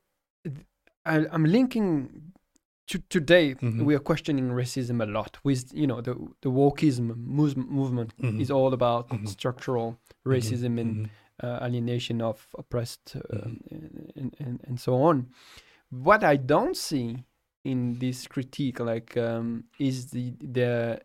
I, 1.05 1.25
I'm 1.31 1.45
linking 1.45 2.33
to 2.87 2.99
today 3.09 3.55
Mhm. 3.55 3.85
we 3.85 3.95
are 3.95 3.99
questioning 4.03 4.49
racism 4.51 5.01
a 5.01 5.05
lot 5.05 5.37
with 5.43 5.71
you 5.73 5.87
know 5.87 6.01
the 6.01 6.13
the 6.41 6.49
wokeism 6.51 7.15
movement 7.17 8.13
Mhm. 8.17 8.39
is 8.41 8.51
all 8.51 8.73
about 8.73 9.09
Mhm. 9.09 9.27
structural 9.27 9.97
racism 10.25 10.79
and 10.79 10.95
Mhm. 10.95 11.09
uh, 11.43 11.65
alienation 11.65 12.21
of 12.21 12.47
oppressed 12.57 13.15
uh, 13.15 13.49
and, 14.15 14.35
and 14.39 14.59
and 14.67 14.79
so 14.79 14.93
on. 15.01 15.27
What 15.89 16.23
I 16.23 16.37
don't 16.37 16.75
see 16.77 17.23
in 17.65 17.99
this 17.99 18.27
critique, 18.27 18.79
like, 18.79 19.17
um, 19.17 19.65
is 19.79 20.11
the 20.11 20.33
the 20.39 21.01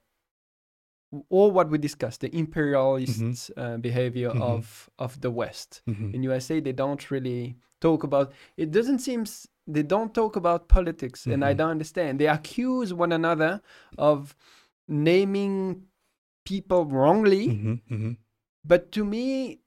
all 1.28 1.51
what 1.51 1.69
we 1.70 1.78
discussed, 1.78 2.20
the 2.20 2.35
imperialist 2.37 3.51
uh, 3.57 3.77
behavior 3.78 4.31
Mhm. 4.31 4.41
of 4.41 4.89
of 4.99 5.20
the 5.20 5.31
West. 5.31 5.82
Mhm. 5.89 6.15
In 6.15 6.23
USA, 6.23 6.61
they 6.61 6.73
don't 6.73 7.11
really 7.11 7.57
talk 7.81 8.05
about. 8.05 8.32
It 8.57 8.70
doesn't 8.70 9.01
seem 9.01 9.24
they 9.66 9.82
don't 9.82 10.15
talk 10.15 10.37
about 10.37 10.69
politics, 10.69 11.27
and 11.27 11.45
I 11.45 11.53
Mhm. 11.53 11.57
don't 11.59 11.70
understand. 11.70 12.20
They 12.20 12.28
accuse 12.28 12.95
one 12.95 13.12
another 13.12 13.61
of 13.99 14.35
naming 14.89 15.87
people 16.45 16.85
wrongly. 16.85 17.49
Mhm, 17.49 17.81
mhm. 17.91 18.16
But 18.65 18.93
to 18.93 19.05
me, 19.05 19.61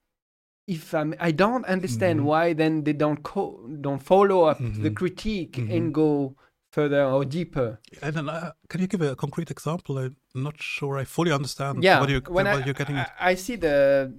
if 0.68 0.94
I'm, 0.94 1.14
I 1.20 1.32
don't 1.32 1.66
understand 1.66 2.20
why 2.26 2.54
then 2.54 2.84
they 2.86 2.94
don't 2.94 3.22
co- 3.24 3.68
don't 3.82 4.02
follow 4.02 4.44
up 4.46 4.60
the 4.60 4.92
critique 4.92 5.58
and 5.58 5.94
go 5.94 6.36
further 6.74 7.04
or 7.06 7.24
deeper. 7.24 7.80
And 8.02 8.16
then, 8.16 8.30
uh, 8.30 8.52
can 8.68 8.82
you 8.82 8.88
give 8.88 9.02
a 9.02 9.16
concrete 9.16 9.52
example? 9.52 9.98
I'm 10.00 10.16
not 10.34 10.62
sure 10.62 10.98
I 10.98 11.06
fully 11.06 11.32
understand 11.32 11.84
yeah, 11.84 12.00
what, 12.00 12.10
you, 12.10 12.22
when 12.28 12.46
what 12.48 12.62
I, 12.62 12.66
you're 12.66 12.74
getting 12.74 12.96
I, 12.98 13.02
at. 13.02 13.12
I 13.32 13.36
see 13.36 13.56
the 13.56 14.12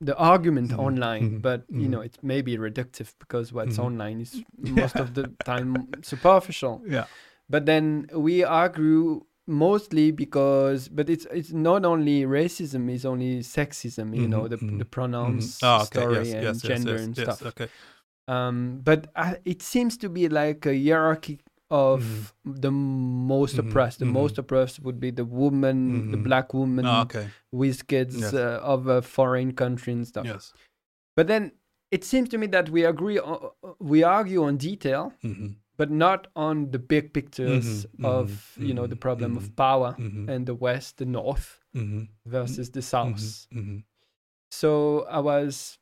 the 0.00 0.14
argument 0.16 0.72
Mhm, 0.72 0.78
online, 0.78 1.22
mhm, 1.22 1.42
but 1.42 1.62
you 1.70 1.88
mhm. 1.88 1.90
know 1.92 2.00
it 2.02 2.18
may 2.22 2.42
be 2.42 2.58
reductive 2.58 3.14
because 3.18 3.52
what's 3.52 3.78
online 3.78 4.20
is 4.20 4.42
most 4.58 4.96
of 4.96 5.14
the 5.14 5.24
time 5.44 5.86
superficial. 6.02 6.82
Yeah. 6.86 7.06
But 7.48 7.64
then 7.64 8.08
we 8.12 8.44
argue 8.44 9.24
mostly 9.46 10.10
because, 10.10 10.88
but 10.88 11.08
it's 11.08 11.26
it's 11.30 11.52
not 11.52 11.84
only 11.84 12.24
racism, 12.24 12.90
it's 12.90 13.04
only 13.04 13.40
sexism. 13.40 14.14
You 14.14 14.28
know 14.28 14.48
the 14.48 14.56
the 14.56 14.84
pronouns 14.84 15.60
Ah, 15.62 15.82
okay. 15.82 16.00
story 16.00 16.16
yes, 16.16 16.34
and 16.34 16.44
yes, 16.44 16.62
gender 16.62 16.92
yes, 16.92 17.04
and 17.04 17.16
stuff. 17.16 17.46
Okay. 17.46 17.68
Um, 18.28 18.80
but 18.82 19.06
I, 19.14 19.36
it 19.44 19.62
seems 19.62 19.96
to 19.98 20.08
be 20.08 20.28
like 20.28 20.66
a 20.66 20.74
hierarchy 20.74 21.38
of 21.70 22.34
the 22.44 22.70
most 22.70 23.56
Mhm, 23.56 23.58
oppressed. 23.68 23.98
The 23.98 24.04
mhm. 24.06 24.12
most 24.12 24.38
oppressed 24.38 24.80
would 24.80 25.00
be 25.00 25.10
the 25.10 25.24
woman, 25.24 26.10
the 26.10 26.16
Mhm. 26.16 26.22
black 26.24 26.54
woman, 26.54 26.84
Ah, 26.86 27.02
okay. 27.02 27.28
with 27.52 27.86
kids 27.88 28.20
Yes. 28.20 28.34
uh, 28.34 28.60
of 28.62 28.86
a 28.86 29.02
foreign 29.02 29.52
country 29.52 29.92
and 29.92 30.06
stuff. 30.06 30.26
Yes. 30.26 30.52
But 31.16 31.26
then 31.26 31.52
it 31.90 32.04
seems 32.04 32.28
to 32.30 32.38
me 32.38 32.46
that 32.48 32.70
we 32.70 32.84
agree, 32.84 33.18
on, 33.18 33.50
we 33.78 34.02
argue 34.02 34.44
on 34.44 34.56
detail, 34.56 35.12
hmm 35.22 35.46
but 35.78 35.90
not 35.90 36.28
on 36.34 36.70
the 36.70 36.78
big 36.78 37.12
pictures 37.12 37.84
Mhm, 37.98 38.04
of 38.04 38.56
you 38.58 38.72
know 38.72 38.86
the 38.86 38.96
problem 38.96 39.36
of 39.36 39.54
power 39.56 39.94
and 40.28 40.46
the 40.46 40.54
West, 40.54 40.96
the 40.98 41.04
North 41.04 41.60
versus 42.24 42.70
the 42.70 42.80
South. 42.82 43.46
So 44.50 45.02
I 45.10 45.18
was 45.18 45.78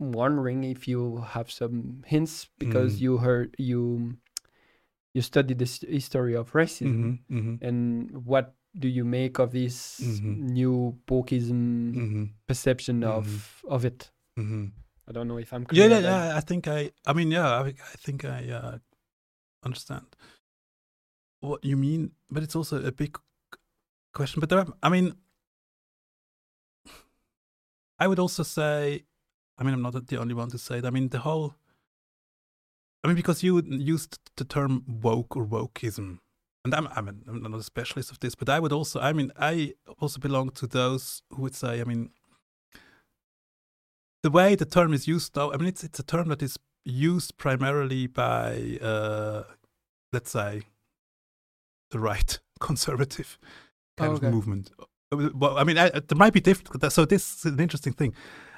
wondering 0.00 0.64
if 0.64 0.88
you 0.88 1.18
have 1.18 1.50
some 1.50 2.02
hints 2.06 2.48
because 2.58 2.96
Mm. 2.98 3.00
you 3.02 3.18
heard 3.18 3.54
you 3.58 4.16
you 5.14 5.22
studied 5.22 5.58
the 5.58 5.66
history 5.88 6.34
of 6.36 6.52
racism 6.52 7.18
hmm 7.28 7.38
hmm 7.40 7.54
and 7.60 8.10
what 8.24 8.54
do 8.78 8.88
you 8.88 9.04
make 9.04 9.38
of 9.42 9.50
this 9.50 9.98
Mhm. 10.00 10.36
new 10.54 10.94
wokeism 11.08 11.94
hmm 11.94 12.24
perception 12.46 13.02
of 13.04 13.26
of 13.68 13.84
it? 13.84 14.10
hmm 14.36 14.66
I 15.08 15.12
don't 15.12 15.26
know 15.26 15.38
if 15.38 15.52
I'm 15.52 15.62
Yeah, 15.62 15.66
clear. 15.68 15.88
yeah, 15.90 16.00
but- 16.00 16.08
yeah. 16.08 16.36
I 16.38 16.40
think 16.40 16.68
I. 16.68 16.90
I 17.04 17.12
mean, 17.14 17.32
yeah. 17.32 17.48
I, 17.62 17.68
I 17.74 17.96
think 17.98 18.24
I 18.24 18.48
uh, 18.50 18.78
understand 19.64 20.06
what 21.40 21.64
you 21.64 21.76
mean, 21.76 22.12
but 22.30 22.42
it's 22.44 22.54
also 22.54 22.76
a 22.86 22.92
big 22.92 23.18
question. 24.14 24.38
But 24.40 24.48
there, 24.50 24.60
are, 24.60 24.66
I 24.82 24.88
mean, 24.88 25.14
I 27.98 28.06
would 28.06 28.18
also 28.18 28.42
say. 28.44 29.04
I 29.58 29.64
mean, 29.64 29.74
I'm 29.74 29.82
not 29.82 30.06
the 30.06 30.16
only 30.20 30.34
one 30.34 30.48
to 30.50 30.58
say 30.58 30.78
it. 30.78 30.84
I 30.84 30.90
mean, 30.90 31.08
the 31.08 31.18
whole. 31.18 31.54
I 33.02 33.08
mean, 33.08 33.16
because 33.16 33.42
you 33.42 33.62
used 33.64 34.18
the 34.36 34.44
term 34.44 34.84
woke 34.86 35.36
or 35.36 35.46
wokeism, 35.46 36.18
and 36.64 36.74
I'm, 36.74 36.86
I'm, 36.94 37.08
I'm 37.26 37.42
not 37.42 37.58
a 37.58 37.62
specialist 37.62 38.10
of 38.10 38.20
this, 38.20 38.34
but 38.34 38.48
I 38.48 38.60
would 38.60 38.72
also. 38.72 39.00
I 39.00 39.12
mean, 39.12 39.32
I 39.38 39.74
also 39.98 40.20
belong 40.20 40.50
to 40.50 40.66
those 40.66 41.22
who 41.30 41.42
would 41.42 41.54
say. 41.54 41.80
I 41.80 41.84
mean, 41.84 42.10
the 44.22 44.30
way 44.30 44.54
the 44.54 44.66
term 44.66 44.92
is 44.92 45.08
used 45.08 45.34
now, 45.36 45.50
I 45.52 45.56
mean, 45.56 45.68
it's 45.68 45.82
it's 45.82 45.98
a 45.98 46.02
term 46.02 46.28
that 46.28 46.42
is 46.42 46.58
used 46.84 47.38
primarily 47.38 48.06
by, 48.06 48.78
uh, 48.82 49.44
let's 50.12 50.30
say, 50.30 50.62
the 51.90 51.98
right 51.98 52.38
conservative 52.60 53.38
kind 53.96 54.12
Oh, 54.12 54.16
okay. 54.16 54.26
of 54.26 54.32
movement. 54.34 54.70
Well, 55.12 55.56
I 55.58 55.64
mean, 55.64 55.78
I, 55.78 55.88
there 55.90 56.16
might 56.16 56.32
be 56.34 56.40
different. 56.40 56.92
So 56.92 57.04
this 57.04 57.38
is 57.38 57.44
an 57.46 57.58
interesting 57.60 57.94
thing. 57.94 58.14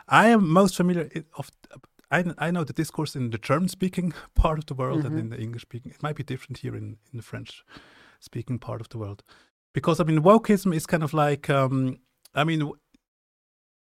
I 0.08 0.28
am 0.28 0.48
most 0.48 0.76
familiar 0.76 1.08
of. 1.38 1.50
I, 2.12 2.24
I 2.38 2.50
know 2.50 2.64
the 2.64 2.72
discourse 2.72 3.16
in 3.16 3.30
the 3.30 3.38
German-speaking 3.38 4.12
part 4.34 4.58
of 4.58 4.66
the 4.66 4.74
world 4.74 5.04
and 5.04 5.14
Mhm. 5.14 5.20
in 5.20 5.28
the 5.30 5.40
English-speaking. 5.40 5.92
It 5.92 6.02
might 6.02 6.16
be 6.16 6.22
different 6.22 6.58
here 6.58 6.76
in, 6.76 6.98
in 7.10 7.16
the 7.16 7.22
French-speaking 7.22 8.58
part 8.58 8.80
of 8.80 8.88
the 8.90 8.98
world, 8.98 9.22
because 9.72 9.98
I 10.00 10.04
mean, 10.04 10.20
wokeism 10.22 10.74
is 10.74 10.86
kind 10.86 11.02
of 11.02 11.12
like. 11.14 11.48
Um, 11.50 11.98
I 12.34 12.44
mean, 12.44 12.70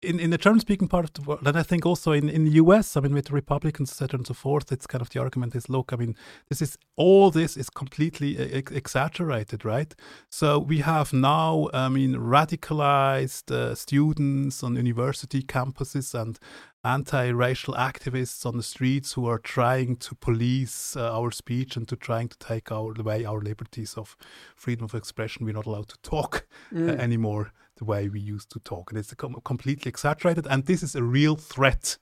in, 0.02 0.18
in 0.20 0.30
the 0.30 0.38
German 0.38 0.60
speaking 0.60 0.88
part 0.88 1.04
of 1.04 1.12
the 1.14 1.22
world, 1.22 1.46
and 1.46 1.56
I 1.56 1.62
think 1.62 1.86
also 1.86 2.12
in, 2.12 2.28
in 2.28 2.44
the 2.44 2.52
US, 2.52 2.96
I 2.96 3.00
mean, 3.00 3.14
with 3.14 3.26
the 3.26 3.34
Republicans, 3.34 3.92
et 3.92 3.94
cetera, 3.94 4.18
and 4.18 4.26
so 4.26 4.34
forth, 4.34 4.72
it's 4.72 4.86
kind 4.86 5.00
of 5.02 5.10
the 5.10 5.20
argument 5.20 5.54
is 5.54 5.68
look, 5.68 5.92
I 5.92 5.96
mean, 5.96 6.16
this 6.48 6.60
is 6.60 6.76
all 6.96 7.30
this 7.30 7.56
is 7.56 7.70
completely 7.70 8.36
ex- 8.38 8.72
exaggerated, 8.72 9.64
right? 9.64 9.94
So 10.28 10.58
we 10.58 10.78
have 10.78 11.12
now, 11.12 11.68
I 11.72 11.88
mean, 11.88 12.14
radicalized 12.16 13.50
uh, 13.50 13.74
students 13.74 14.62
on 14.62 14.76
university 14.76 15.42
campuses 15.42 16.14
and 16.14 16.38
anti 16.84 17.28
racial 17.28 17.74
activists 17.74 18.44
on 18.44 18.56
the 18.56 18.62
streets 18.62 19.12
who 19.12 19.26
are 19.26 19.38
trying 19.38 19.96
to 19.96 20.14
police 20.16 20.96
uh, 20.96 21.16
our 21.16 21.30
speech 21.30 21.76
and 21.76 21.86
to 21.88 21.96
trying 21.96 22.28
to 22.28 22.38
take 22.38 22.72
our, 22.72 22.92
away 22.98 23.24
our 23.24 23.40
liberties 23.40 23.94
of 23.94 24.16
freedom 24.56 24.84
of 24.84 24.94
expression. 24.94 25.46
We're 25.46 25.52
not 25.54 25.66
allowed 25.66 25.88
to 25.88 25.98
talk 26.02 26.44
Mm. 26.72 26.88
uh, 26.88 26.92
anymore 27.02 27.52
the 27.76 27.84
way 27.84 28.08
we 28.08 28.20
used 28.20 28.50
to 28.50 28.60
talk. 28.60 28.90
And 28.90 28.98
it's 28.98 29.14
com- 29.14 29.40
completely 29.44 29.88
exaggerated. 29.88 30.46
And 30.48 30.66
this 30.66 30.82
is 30.82 30.94
a 30.94 31.02
real 31.02 31.36
threat 31.36 31.98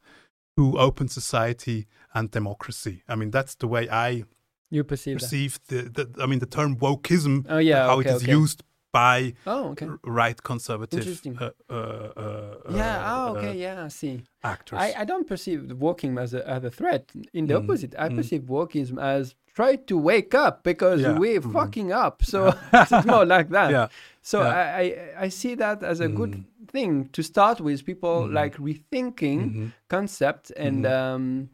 to 0.57 0.79
open 0.79 1.09
society 1.09 1.87
and 2.15 2.31
democracy. 2.31 3.03
I 3.09 3.15
mean, 3.15 3.31
that's 3.31 3.55
the 3.55 3.69
way 3.69 3.89
I 3.89 4.25
you 4.71 4.85
perceive 4.85 5.19
perceive 5.19 5.59
the, 5.69 5.83
the 5.83 6.23
I 6.23 6.27
mean, 6.27 6.39
the 6.39 6.47
term 6.47 6.77
wokeism, 6.77 7.47
Oh 7.49 7.59
yeah, 7.59 7.87
how 7.87 7.99
okay, 8.01 8.11
it 8.11 8.17
is 8.17 8.23
okay. 8.23 8.33
used 8.33 8.63
by 8.93 9.35
Oh 9.47 9.71
okay. 9.71 9.87
right 10.05 10.43
conservative 10.43 11.21
uh, 11.41 11.51
uh, 11.69 11.75
uh, 11.75 12.55
Yeah. 12.71 12.99
uh, 12.99 13.13
Oh 13.27 13.37
okay. 13.37 13.55
Yeah. 13.59 13.85
I 13.85 13.89
see. 13.89 14.23
actors. 14.43 14.79
I, 14.81 14.95
I 15.03 15.05
don't 15.05 15.27
perceive 15.27 15.61
wokeism 15.79 16.19
as 16.21 16.35
a 16.35 16.41
as 16.49 16.65
a 16.65 16.71
threat. 16.71 17.11
In 17.33 17.47
the 17.47 17.55
Mm, 17.55 17.63
opposite, 17.65 17.95
I 17.99 18.09
mm. 18.09 18.17
perceive 18.17 18.43
wokeism 18.49 18.99
as 19.01 19.35
try 19.55 19.77
to 19.77 19.99
wake 19.99 20.35
up 20.35 20.63
because 20.65 21.01
Yeah, 21.03 21.19
we're 21.19 21.41
mhm. 21.41 21.53
fucking 21.53 21.93
up. 21.93 22.23
So 22.25 22.53
it's 22.73 23.05
more 23.07 23.25
like 23.27 23.49
that. 23.51 23.71
yeah. 23.71 23.89
So 24.23 24.43
yeah. 24.43 24.49
I, 24.49 24.83
I 24.83 25.25
I 25.27 25.29
see 25.31 25.55
that 25.57 25.83
as 25.83 26.01
a 26.01 26.09
good 26.09 26.33
Mm. 26.33 26.45
thing 26.73 27.09
to 27.13 27.23
start 27.23 27.61
with. 27.61 27.85
People 27.85 28.27
Mhm. 28.27 28.33
like 28.35 28.57
rethinking 28.59 29.41
Mhm. 29.55 29.73
concept 29.89 30.51
and 30.57 30.85
Mhm. 30.85 30.91
um. 30.93 31.49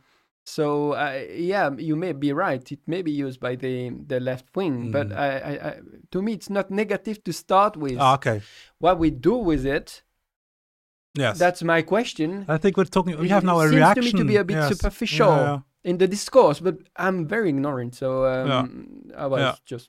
So 0.48 0.92
uh, 0.92 1.24
yeah, 1.34 1.70
you 1.76 1.96
may 1.96 2.12
be 2.12 2.32
right. 2.32 2.72
It 2.72 2.78
may 2.86 3.02
be 3.02 3.10
used 3.10 3.40
by 3.40 3.56
the 3.56 3.90
the 4.06 4.20
left 4.20 4.46
wing, 4.54 4.92
but 4.92 5.08
Mhm. 5.08 5.16
I, 5.18 5.28
I, 5.50 5.68
I, 5.68 5.80
to 6.12 6.22
me, 6.22 6.32
it's 6.32 6.48
not 6.48 6.70
negative 6.70 7.18
to 7.24 7.32
start 7.32 7.76
with. 7.76 7.98
Ah, 7.98 8.14
okay. 8.14 8.40
What 8.78 8.98
we 8.98 9.10
do 9.10 9.34
with 9.34 9.66
it, 9.66 10.02
Yes. 11.18 11.38
that's 11.38 11.62
my 11.62 11.82
question. 11.82 12.44
I 12.48 12.58
think 12.58 12.76
we're 12.76 12.84
talking. 12.90 13.18
We 13.18 13.26
It- 13.26 13.30
have 13.32 13.44
now 13.44 13.58
a 13.58 13.62
seems 13.64 13.76
reaction. 13.76 14.02
to 14.04 14.12
me 14.12 14.18
to 14.20 14.24
be 14.24 14.36
a 14.36 14.44
bit 14.44 14.56
yes. 14.56 14.68
superficial. 14.68 15.28
Yeah, 15.36 15.42
yeah. 15.52 15.60
in 15.90 15.98
the 15.98 16.08
discourse, 16.08 16.58
but 16.60 16.76
I'm 16.96 17.28
very 17.28 17.48
ignorant, 17.48 17.94
so 17.94 18.08
um, 18.26 19.10
I 19.16 19.26
was 19.28 19.40
Yeah. 19.40 19.54
just 19.64 19.88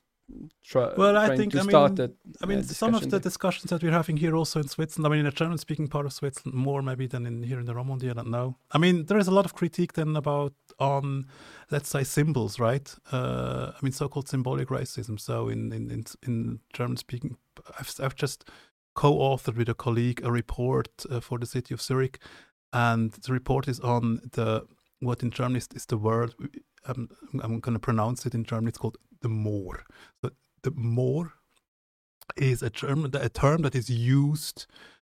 try, 0.64 0.92
Well, 0.96 1.16
I 1.16 1.36
think- 1.36 1.54
I 1.56 1.62
mean, 1.62 1.94
that. 1.94 2.14
I 2.42 2.46
mean, 2.46 2.58
uh, 2.58 2.62
some 2.62 2.94
of 2.94 3.02
the 3.02 3.08
there. 3.08 3.20
discussions 3.20 3.70
that 3.70 3.82
we're 3.82 3.92
having 3.92 4.16
here 4.16 4.36
also 4.36 4.60
in 4.60 4.68
Switzerland, 4.68 5.06
I 5.06 5.10
mean, 5.10 5.20
in 5.20 5.24
the 5.24 5.30
German 5.32 5.58
speaking 5.58 5.88
part 5.88 6.06
of 6.06 6.12
Switzerland, 6.12 6.56
more 6.56 6.82
maybe 6.82 7.06
than 7.06 7.26
in 7.26 7.42
here 7.42 7.58
in 7.58 7.66
the 7.66 7.74
Romandie, 7.74 8.10
I 8.10 8.14
don't 8.14 8.30
know. 8.30 8.56
I 8.70 8.78
mean, 8.78 9.06
there 9.06 9.18
is 9.18 9.28
a 9.28 9.32
lot 9.32 9.44
of 9.44 9.54
critique 9.54 9.94
then 9.94 10.16
about, 10.16 10.54
on, 10.78 11.26
let's 11.70 11.88
say, 11.88 12.04
symbols, 12.04 12.58
right? 12.58 12.94
Uh, 13.12 13.72
I 13.74 13.78
mean, 13.82 13.92
so 13.92 14.08
called 14.08 14.28
symbolic 14.28 14.68
racism. 14.68 15.18
So 15.18 15.48
in, 15.48 15.72
in, 15.72 15.90
in, 15.90 16.04
in 16.26 16.60
German 16.72 16.96
speaking, 16.96 17.36
I've, 17.78 17.94
I've 18.00 18.16
just 18.16 18.48
co 18.94 19.14
authored 19.14 19.56
with 19.56 19.68
a 19.68 19.74
colleague 19.74 20.20
a 20.24 20.30
report 20.32 20.90
uh, 21.10 21.20
for 21.20 21.38
the 21.38 21.46
city 21.46 21.74
of 21.74 21.80
Zurich. 21.80 22.18
And 22.72 23.12
the 23.12 23.32
report 23.32 23.68
is 23.68 23.80
on 23.80 24.20
the, 24.32 24.66
what 25.00 25.22
in 25.22 25.30
German 25.30 25.56
is, 25.56 25.68
is 25.74 25.86
the 25.86 25.96
word, 25.96 26.34
um, 26.86 27.08
I'm 27.42 27.60
going 27.60 27.74
to 27.74 27.78
pronounce 27.78 28.26
it 28.26 28.34
in 28.34 28.44
German, 28.44 28.68
it's 28.68 28.78
called 28.78 28.98
the 29.20 29.28
Moor. 29.28 29.84
So 30.22 30.30
the 30.62 30.72
Moor 30.72 31.32
is 32.36 32.62
a 32.62 32.70
term 32.70 33.10
a 33.12 33.28
term 33.28 33.62
that 33.62 33.74
is 33.74 33.90
used 33.90 34.66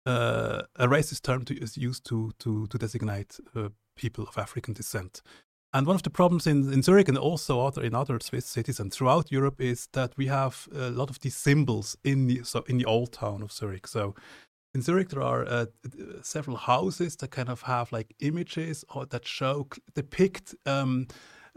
uh, 0.06 0.64
a 0.76 0.88
racist 0.88 1.22
term 1.22 1.46
to, 1.46 1.54
is 1.56 1.78
used 1.78 2.06
to 2.06 2.32
to 2.40 2.68
to 2.68 2.78
designate 2.78 3.40
uh, 3.56 3.70
people 3.96 4.26
of 4.28 4.38
African 4.38 4.74
descent. 4.74 5.22
And 5.74 5.88
one 5.88 5.96
of 5.96 6.04
the 6.04 6.10
problems 6.10 6.48
in, 6.48 6.74
in 6.74 6.82
Zurich 6.84 7.08
and 7.08 7.18
also 7.18 7.62
other 7.62 7.82
in 7.82 7.96
other 7.96 8.20
Swiss 8.20 8.46
cities 8.46 8.80
and 8.80 8.92
throughout 8.92 9.32
Europe 9.32 9.62
is 9.62 9.88
that 9.94 10.12
we 10.18 10.28
have 10.28 10.68
a 10.74 10.90
lot 10.90 11.10
of 11.10 11.20
these 11.20 11.36
symbols 11.36 11.98
in 12.04 12.28
the 12.28 12.44
so 12.44 12.64
in 12.68 12.78
the 12.78 12.86
old 12.86 13.14
town 13.14 13.42
of 13.42 13.52
Zurich. 13.52 13.88
So 13.88 14.16
in 14.74 14.82
Zurich 14.82 15.10
there 15.10 15.22
are 15.22 15.46
uh, 15.46 15.66
several 16.22 16.58
houses 16.58 17.16
that 17.18 17.32
kind 17.32 17.50
of 17.50 17.62
have 17.62 17.92
like 17.92 18.16
images 18.20 18.84
or 18.94 19.06
that 19.06 19.26
show 19.26 19.68
depict 19.94 20.56
um, 20.66 21.08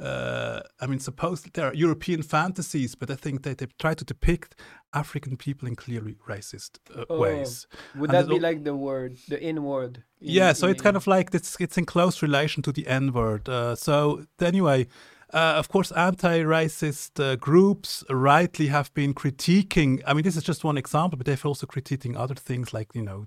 uh, 0.02 0.60
I 0.80 0.86
mean, 0.86 0.98
supposedly 0.98 1.50
there 1.54 1.66
are 1.68 1.74
European 1.74 2.22
fantasies, 2.22 2.94
but 2.94 3.10
I 3.10 3.14
think 3.14 3.42
that 3.42 3.58
they 3.58 3.66
try 3.78 3.94
to 3.94 4.04
depict 4.04 4.54
African 4.92 5.36
people 5.36 5.68
in 5.68 5.76
clearly 5.76 6.16
racist 6.28 6.78
uh, 6.96 7.04
Oh, 7.08 7.18
ways. 7.20 7.66
Would 7.94 8.10
and 8.10 8.18
that 8.18 8.28
be 8.28 8.40
like 8.40 8.64
the 8.64 8.74
word, 8.74 9.16
the 9.28 9.40
N 9.42 9.62
word? 9.64 10.02
in- 10.20 10.34
Yeah, 10.34 10.52
so 10.52 10.66
it's 10.68 10.82
kind 10.82 10.96
of 10.96 11.06
like 11.06 11.34
it's 11.34 11.56
it's 11.60 11.78
in 11.78 11.84
close 11.86 12.22
relation 12.22 12.62
to 12.64 12.72
the 12.72 12.86
N 12.88 13.12
word. 13.12 13.48
Uh, 13.48 13.76
so 13.76 14.24
anyway, 14.40 14.86
uh, 15.32 15.54
of 15.58 15.68
course, 15.68 15.92
anti-racist 15.92 17.18
uh, 17.20 17.36
groups 17.36 18.04
rightly 18.10 18.68
have 18.68 18.92
been 18.94 19.14
critiquing. 19.14 20.00
I 20.06 20.14
mean, 20.14 20.22
this 20.24 20.36
is 20.36 20.42
just 20.44 20.64
one 20.64 20.78
example, 20.78 21.16
but 21.16 21.26
they've 21.26 21.46
also 21.46 21.66
critiquing 21.66 22.16
other 22.16 22.34
things 22.34 22.72
like 22.72 22.88
you 22.94 23.02
know 23.02 23.26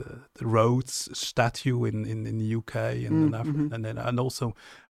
the, 0.00 0.10
the 0.38 0.46
Rhodes 0.58 0.96
statue 1.26 1.80
in, 1.90 1.98
in, 2.12 2.18
in 2.30 2.36
the 2.42 2.50
UK 2.60 2.74
and, 3.08 3.32
Mm, 3.32 3.40
and, 3.40 3.54
mhm. 3.54 3.72
and, 3.74 3.84
then, 3.84 3.98
and 4.08 4.16
also 4.24 4.46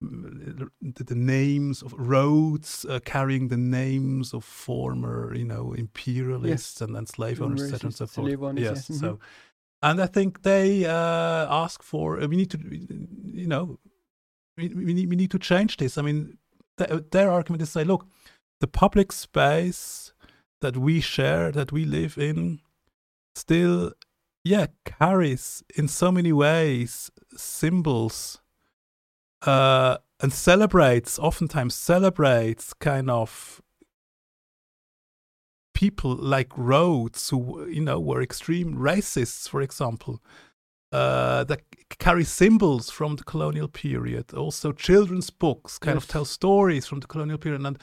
mm, 0.03 0.69
the, 0.95 1.03
the 1.03 1.19
names 1.37 1.81
of 1.85 1.91
roads 2.15 2.85
uh, 2.85 2.99
carrying 3.13 3.49
the 3.49 3.61
names 3.81 4.33
of 4.33 4.43
former 4.67 5.17
you 5.41 5.45
know 5.53 5.73
imperialists 5.85 6.81
and, 6.81 6.95
and 6.97 7.07
slave 7.07 7.41
owners, 7.41 7.61
etc. 7.73 7.87
and 7.87 7.95
so 7.95 8.05
forth. 8.07 8.33
owners, 8.43 8.63
yes, 8.63 8.89
yes, 8.89 8.99
so. 8.99 9.09
mhm. 9.13 9.19
And 9.81 9.99
I 10.01 10.07
think 10.07 10.41
they 10.41 10.85
uh, 10.85 11.63
ask 11.63 11.83
for. 11.83 12.05
uh, 12.21 12.27
We 12.31 12.35
need 12.37 12.49
to, 12.51 12.57
you 13.43 13.47
know, 13.53 13.63
we, 14.57 14.69
we 14.69 14.93
need 14.93 15.09
we 15.11 15.15
need 15.15 15.31
to 15.31 15.39
change 15.39 15.77
this. 15.77 15.97
I 15.97 16.01
mean, 16.01 16.37
th- 16.77 17.03
their 17.11 17.29
argument 17.29 17.61
is 17.61 17.69
say, 17.71 17.83
look, 17.83 18.07
the 18.61 18.67
public 18.67 19.11
space 19.11 20.13
that 20.61 20.75
we 20.77 21.01
share, 21.01 21.51
that 21.51 21.71
we 21.71 21.85
live 21.85 22.17
in, 22.17 22.61
still, 23.35 23.91
yeah, 24.45 24.67
carries 24.85 25.63
in 25.75 25.87
so 25.87 26.11
many 26.11 26.31
ways 26.31 27.11
symbols, 27.35 28.41
uh, 29.41 29.97
and 30.21 30.31
celebrates, 30.31 31.17
oftentimes 31.17 31.73
celebrates 31.73 32.73
kind 32.73 33.09
of 33.09 33.59
people 35.73 36.15
like 36.15 36.55
Rhodes, 36.55 37.29
who 37.29 37.67
you 37.67 37.81
know 37.81 37.99
were 37.99 38.21
extreme 38.21 38.75
racists, 38.75 39.49
for 39.49 39.61
example, 39.61 40.21
uh, 40.91 41.43
that 41.45 41.63
carry 41.97 42.23
symbols 42.23 42.91
from 42.91 43.15
the 43.15 43.23
colonial 43.23 43.67
period. 43.67 44.31
Also, 44.31 44.71
children's 44.71 45.31
books 45.31 45.79
kind 45.79 45.97
of 45.97 46.07
tell 46.07 46.23
stories 46.23 46.85
from 46.85 46.99
the 46.99 47.07
colonial 47.07 47.39
period. 47.39 47.65
And 47.65 47.79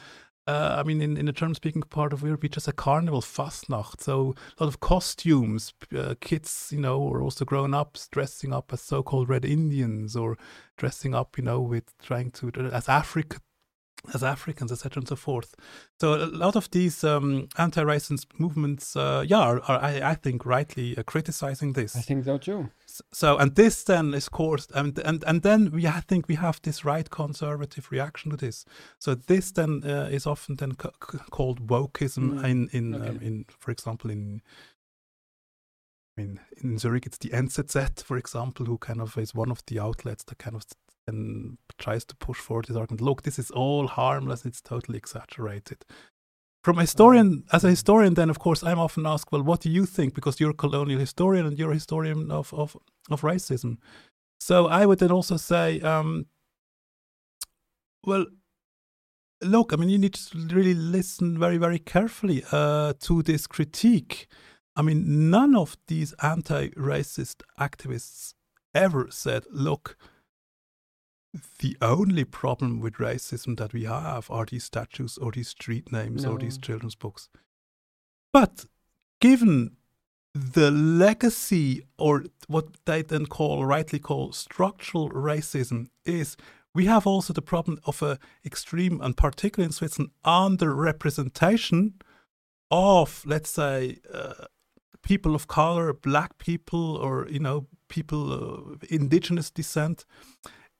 uh, 0.52 0.76
I 0.78 0.82
mean, 0.82 1.00
in, 1.00 1.16
in 1.16 1.26
the 1.26 1.32
German-speaking 1.32 1.82
part 1.82 2.12
of 2.12 2.22
Europe, 2.22 2.42
we 2.42 2.48
just 2.48 2.68
a 2.68 2.72
carnival, 2.72 3.22
Fastnacht. 3.22 4.02
So 4.02 4.34
a 4.58 4.64
lot 4.64 4.68
of 4.68 4.80
costumes. 4.80 5.72
Uh, 5.96 6.14
kids, 6.20 6.68
you 6.70 6.80
know, 6.80 7.00
or 7.00 7.22
also 7.22 7.44
grown-ups 7.44 8.08
dressing 8.08 8.52
up 8.52 8.72
as 8.72 8.82
so-called 8.82 9.28
Red 9.28 9.44
Indians 9.44 10.14
or 10.14 10.36
dressing 10.76 11.14
up, 11.14 11.38
you 11.38 11.44
know, 11.44 11.60
with 11.60 11.94
trying 12.02 12.30
to 12.32 12.50
as 12.72 12.88
Africa 12.88 13.40
as 14.12 14.22
Africans, 14.22 14.72
etc., 14.72 15.00
and 15.00 15.08
so 15.08 15.16
forth. 15.16 15.54
So 16.00 16.14
a 16.14 16.26
lot 16.26 16.56
of 16.56 16.70
these 16.70 17.04
um, 17.04 17.48
anti-racist 17.56 18.26
movements, 18.38 18.96
uh, 18.96 19.24
yeah, 19.26 19.38
are, 19.38 19.60
are 19.60 19.80
I, 19.80 20.10
I 20.10 20.14
think 20.14 20.44
rightly 20.44 20.96
uh, 20.96 21.02
criticizing 21.04 21.74
this. 21.74 21.96
I 21.96 22.00
think 22.00 22.24
so 22.24 22.38
too. 22.38 22.70
So, 23.12 23.38
and 23.38 23.54
this 23.54 23.84
then 23.84 24.12
is 24.14 24.28
caused, 24.28 24.72
and 24.74 24.98
and 24.98 25.24
and 25.24 25.42
then 25.42 25.70
we 25.70 25.86
I 25.86 26.00
think 26.00 26.28
we 26.28 26.34
have 26.34 26.60
this 26.62 26.84
right 26.84 27.08
conservative 27.08 27.90
reaction 27.92 28.30
to 28.30 28.36
this. 28.36 28.64
So 28.98 29.14
this 29.14 29.52
then 29.52 29.82
uh, 29.84 30.08
is 30.10 30.26
often 30.26 30.56
then 30.56 30.72
called 30.74 31.66
wokeism 31.66 32.22
Mm, 32.22 32.44
in 32.44 32.68
in 32.72 32.94
okay. 32.94 33.08
um, 33.08 33.18
in 33.20 33.44
for 33.58 33.70
example 33.70 34.10
in. 34.10 34.42
I 36.18 36.20
mean, 36.20 36.40
in 36.62 36.78
Zurich, 36.78 37.06
it's 37.06 37.16
the 37.16 37.30
NZZ, 37.30 38.02
for 38.02 38.18
example, 38.18 38.66
who 38.66 38.76
kind 38.76 39.00
of 39.00 39.16
is 39.16 39.34
one 39.34 39.50
of 39.50 39.64
the 39.64 39.80
outlets 39.80 40.24
that 40.24 40.36
kind 40.36 40.54
of 40.54 40.64
and 41.06 41.58
tries 41.78 42.04
to 42.06 42.16
push 42.16 42.38
forward 42.38 42.66
this 42.66 42.76
argument. 42.76 43.00
Look, 43.00 43.22
this 43.22 43.38
is 43.38 43.50
all 43.50 43.88
harmless. 43.88 44.44
It's 44.44 44.60
totally 44.60 44.98
exaggerated. 44.98 45.84
From 46.64 46.78
a 46.78 46.82
historian, 46.82 47.44
as 47.52 47.64
a 47.64 47.70
historian, 47.70 48.14
then 48.14 48.30
of 48.30 48.38
course 48.38 48.62
I'm 48.62 48.78
often 48.78 49.04
asked, 49.04 49.32
well, 49.32 49.42
what 49.42 49.60
do 49.60 49.70
you 49.70 49.84
think? 49.84 50.14
Because 50.14 50.38
you're 50.38 50.50
a 50.50 50.54
colonial 50.54 51.00
historian 51.00 51.46
and 51.46 51.58
you're 51.58 51.72
a 51.72 51.74
historian 51.74 52.30
of 52.30 52.54
of, 52.54 52.76
of 53.10 53.22
racism. 53.22 53.78
So 54.40 54.66
I 54.66 54.86
would 54.86 54.98
then 54.98 55.10
also 55.10 55.36
say, 55.36 55.80
um, 55.80 56.26
well, 58.04 58.26
look, 59.40 59.72
I 59.72 59.76
mean, 59.76 59.88
you 59.88 59.98
need 59.98 60.14
to 60.14 60.38
really 60.54 60.74
listen 60.74 61.38
very, 61.38 61.58
very 61.58 61.78
carefully 61.78 62.44
uh, 62.52 62.92
to 63.00 63.22
this 63.22 63.46
critique. 63.46 64.28
I 64.76 64.82
mean, 64.82 65.30
none 65.30 65.54
of 65.54 65.76
these 65.86 66.14
anti-racist 66.22 67.42
activists 67.58 68.34
ever 68.74 69.08
said, 69.10 69.44
look, 69.50 69.96
the 71.60 71.76
only 71.80 72.24
problem 72.24 72.80
with 72.80 72.94
racism 72.94 73.56
that 73.56 73.72
we 73.72 73.84
have 73.84 74.30
are 74.30 74.44
these 74.44 74.64
statues 74.64 75.16
or 75.18 75.32
these 75.32 75.48
street 75.48 75.90
names 75.90 76.24
or 76.24 76.38
these 76.38 76.58
children's 76.58 76.94
books. 76.94 77.28
But 78.32 78.66
given 79.20 79.76
the 80.34 80.70
legacy 80.70 81.82
or 81.98 82.24
what 82.48 82.66
they 82.86 83.02
then 83.02 83.26
call 83.26 83.64
rightly 83.64 83.98
call 83.98 84.32
structural 84.32 85.10
racism 85.10 85.88
is 86.04 86.36
we 86.74 86.86
have 86.86 87.06
also 87.06 87.34
the 87.34 87.42
problem 87.42 87.78
of 87.84 88.02
a 88.02 88.18
extreme 88.44 89.00
and 89.02 89.16
particularly 89.16 89.66
in 89.66 89.72
Switzerland 89.72 90.12
underrepresentation 90.24 91.92
of 92.70 93.22
let's 93.26 93.50
say 93.50 93.98
uh, 94.12 94.46
people 95.02 95.34
of 95.34 95.48
color 95.48 95.92
black 95.92 96.38
people 96.38 96.96
or 96.96 97.28
you 97.28 97.38
know 97.38 97.66
people 97.88 98.32
of 98.32 98.82
indigenous 98.88 99.50
descent 99.50 100.06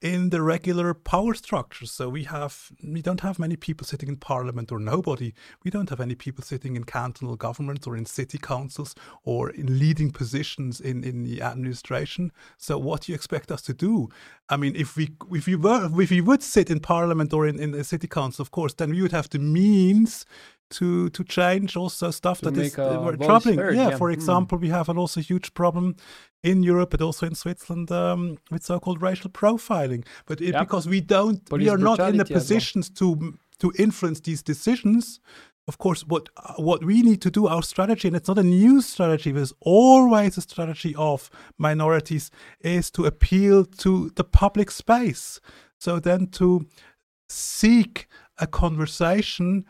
in 0.02 0.30
the 0.30 0.42
regular 0.42 0.92
power 0.92 1.32
structures. 1.32 1.92
So 1.92 2.08
we 2.08 2.24
have 2.24 2.72
we 2.82 3.00
don't 3.00 3.20
have 3.20 3.38
many 3.38 3.56
people 3.56 3.86
sitting 3.86 4.08
in 4.08 4.16
parliament 4.16 4.72
or 4.72 4.80
nobody. 4.80 5.32
We 5.64 5.70
don't 5.70 5.90
have 5.90 6.00
any 6.00 6.16
people 6.16 6.42
sitting 6.44 6.74
in 6.74 6.84
cantonal 6.84 7.36
governments 7.36 7.86
or 7.86 7.96
in 7.96 8.04
city 8.04 8.36
councils 8.36 8.96
or 9.22 9.50
in 9.50 9.78
leading 9.78 10.10
positions 10.10 10.80
in, 10.80 11.04
in 11.04 11.22
the 11.22 11.40
administration. 11.40 12.32
So 12.58 12.78
what 12.78 13.02
do 13.02 13.12
you 13.12 13.14
expect 13.14 13.52
us 13.52 13.62
to 13.62 13.72
do? 13.72 14.08
I 14.48 14.56
mean, 14.56 14.74
if 14.74 14.96
we 14.96 15.12
if 15.30 15.46
we 15.46 15.54
were 15.54 15.88
if 16.00 16.10
we 16.10 16.20
would 16.20 16.42
sit 16.42 16.68
in 16.68 16.80
parliament 16.80 17.32
or 17.32 17.46
in, 17.46 17.60
in 17.60 17.70
the 17.70 17.84
city 17.84 18.08
council, 18.08 18.42
of 18.42 18.50
course, 18.50 18.74
then 18.74 18.90
we 18.90 19.02
would 19.02 19.12
have 19.12 19.30
the 19.30 19.38
means 19.38 20.26
to 20.78 21.08
to 21.10 21.22
change 21.24 21.76
also 21.76 22.10
stuff 22.10 22.38
To 22.40 22.50
that 22.50 22.56
is 22.66 22.78
uh, 22.78 23.16
troubling. 23.26 23.58
heard, 23.58 23.74
yeah, 23.76 23.90
yeah. 23.90 23.98
for 23.98 24.08
Mm. 24.10 24.14
example, 24.14 24.58
we 24.58 24.68
have 24.70 24.88
an 24.92 24.98
also 24.98 25.20
huge 25.20 25.48
problem 25.54 25.94
in 26.42 26.62
Europe, 26.64 26.90
but 26.90 27.00
also 27.02 27.26
in 27.26 27.34
Switzerland 27.34 27.90
um, 27.90 28.36
with 28.50 28.62
so-called 28.64 29.02
racial 29.02 29.30
profiling. 29.30 30.04
But 30.26 30.40
it, 30.40 30.52
Yep. 30.54 30.60
because 30.66 30.88
we 30.90 31.00
don't, 31.00 31.44
Police 31.48 31.64
we 31.64 31.70
are 31.74 31.78
not 31.78 31.98
in 32.00 32.16
the 32.16 32.24
as 32.24 32.30
well. 32.30 32.38
positions 32.40 32.90
to 32.90 33.06
to 33.58 33.72
influence 33.78 34.20
these 34.22 34.42
decisions. 34.42 35.20
Of 35.68 35.76
course, 35.78 36.04
what 36.08 36.28
what 36.58 36.80
we 36.84 37.02
need 37.02 37.20
to 37.22 37.30
do, 37.30 37.46
our 37.46 37.62
strategy, 37.62 38.08
and 38.08 38.16
it's 38.16 38.28
not 38.28 38.38
a 38.38 38.42
new 38.62 38.80
strategy, 38.82 39.30
but 39.32 39.42
it's 39.42 39.54
always 39.60 40.36
a 40.38 40.40
strategy 40.40 40.94
of 40.96 41.30
minorities, 41.58 42.30
is 42.60 42.90
to 42.90 43.04
appeal 43.06 43.64
to 43.84 44.10
the 44.16 44.24
public 44.24 44.70
space. 44.72 45.40
So 45.78 46.00
then 46.00 46.26
to 46.38 46.66
seek 47.28 48.08
a 48.38 48.46
conversation 48.46 49.64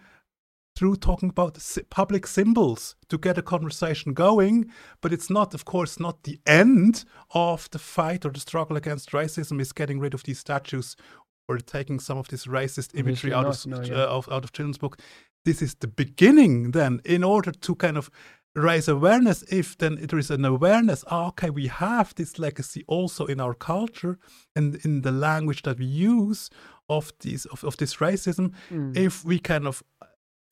through 0.77 0.97
talking 0.97 1.28
about 1.28 1.59
public 1.90 2.27
symbols 2.27 2.97
to 3.09 3.19
get 3.19 3.39
a 3.39 3.43
conversation 3.43 4.15
going 4.15 4.70
but 5.01 5.12
it's 5.12 5.31
not 5.31 5.55
of 5.55 5.65
course 5.65 6.01
not 6.01 6.23
the 6.23 6.40
end 6.47 7.05
of 7.35 7.69
the 7.70 7.78
fight 7.78 8.24
or 8.24 8.31
the 8.31 8.40
struggle 8.40 8.77
against 8.77 9.11
racism 9.12 9.61
is 9.61 9.73
getting 9.73 10.01
rid 10.01 10.15
of 10.15 10.23
these 10.24 10.39
statues 10.39 10.97
or 11.49 11.59
taking 11.59 12.01
some 12.01 12.19
of 12.19 12.28
this 12.28 12.47
racist 12.47 12.99
imagery 12.99 13.32
out 13.32 13.47
of, 13.47 13.66
no, 13.66 13.77
uh, 13.78 14.07
of 14.07 14.28
out 14.31 14.44
of 14.44 14.53
children's 14.53 14.78
book. 14.78 14.99
This 15.44 15.61
is 15.61 15.74
the 15.74 15.89
beginning 15.89 16.70
then. 16.70 17.01
In 17.05 17.24
order 17.24 17.51
to 17.51 17.74
kind 17.74 17.99
of 17.99 18.11
raise 18.55 18.86
awareness 18.86 19.43
if 19.51 19.77
then 19.78 19.97
there 20.09 20.19
is 20.19 20.31
an 20.31 20.44
awareness 20.44 21.05
ah, 21.11 21.28
okay 21.28 21.49
we 21.49 21.69
have 21.69 22.15
this 22.16 22.39
legacy 22.39 22.85
also 22.86 23.24
in 23.24 23.40
our 23.40 23.55
culture 23.55 24.19
and 24.55 24.77
in 24.85 25.01
the 25.01 25.11
language 25.11 25.62
that 25.62 25.78
we 25.78 25.86
use 25.86 26.51
of 26.86 27.12
these 27.20 27.47
of, 27.47 27.65
of 27.65 27.77
this 27.78 27.97
racism 27.97 28.53
Mm. 28.70 28.94
if 28.94 29.24
we 29.24 29.39
kind 29.39 29.66
of 29.66 29.82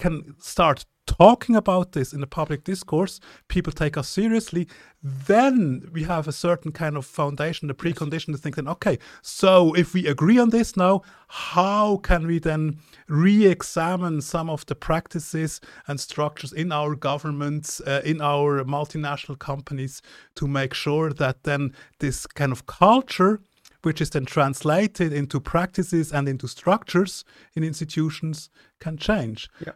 can 0.00 0.34
start 0.40 0.84
talking 1.10 1.56
about 1.56 1.90
this 1.92 2.12
in 2.12 2.20
the 2.20 2.26
public 2.26 2.62
discourse, 2.62 3.18
people 3.48 3.72
take 3.72 3.96
us 3.96 4.08
seriously, 4.08 4.68
then 5.02 5.88
we 5.92 6.04
have 6.04 6.28
a 6.28 6.32
certain 6.32 6.70
kind 6.70 6.96
of 6.96 7.04
foundation, 7.04 7.66
the 7.66 7.74
precondition 7.74 8.26
to 8.26 8.38
think 8.38 8.54
then, 8.54 8.68
okay, 8.68 8.96
so 9.20 9.74
if 9.74 9.92
we 9.92 10.06
agree 10.06 10.38
on 10.38 10.50
this 10.50 10.76
now, 10.76 11.02
how 11.28 11.96
can 11.96 12.26
we 12.26 12.38
then 12.38 12.78
re 13.08 13.46
examine 13.46 14.20
some 14.20 14.48
of 14.48 14.64
the 14.66 14.74
practices 14.76 15.60
and 15.88 15.98
structures 15.98 16.52
in 16.52 16.70
our 16.70 16.94
governments, 16.94 17.80
uh, 17.80 18.02
in 18.04 18.20
our 18.20 18.62
multinational 18.64 19.38
companies 19.38 20.00
to 20.36 20.46
make 20.46 20.74
sure 20.74 21.12
that 21.12 21.42
then 21.42 21.72
this 21.98 22.26
kind 22.26 22.52
of 22.52 22.66
culture 22.66 23.40
which 23.82 24.00
is 24.02 24.10
then 24.10 24.26
translated 24.26 25.10
into 25.10 25.40
practices 25.40 26.12
and 26.12 26.28
into 26.28 26.46
structures 26.46 27.24
in 27.54 27.64
institutions 27.64 28.50
can 28.78 28.98
change. 28.98 29.48
Yeah. 29.66 29.72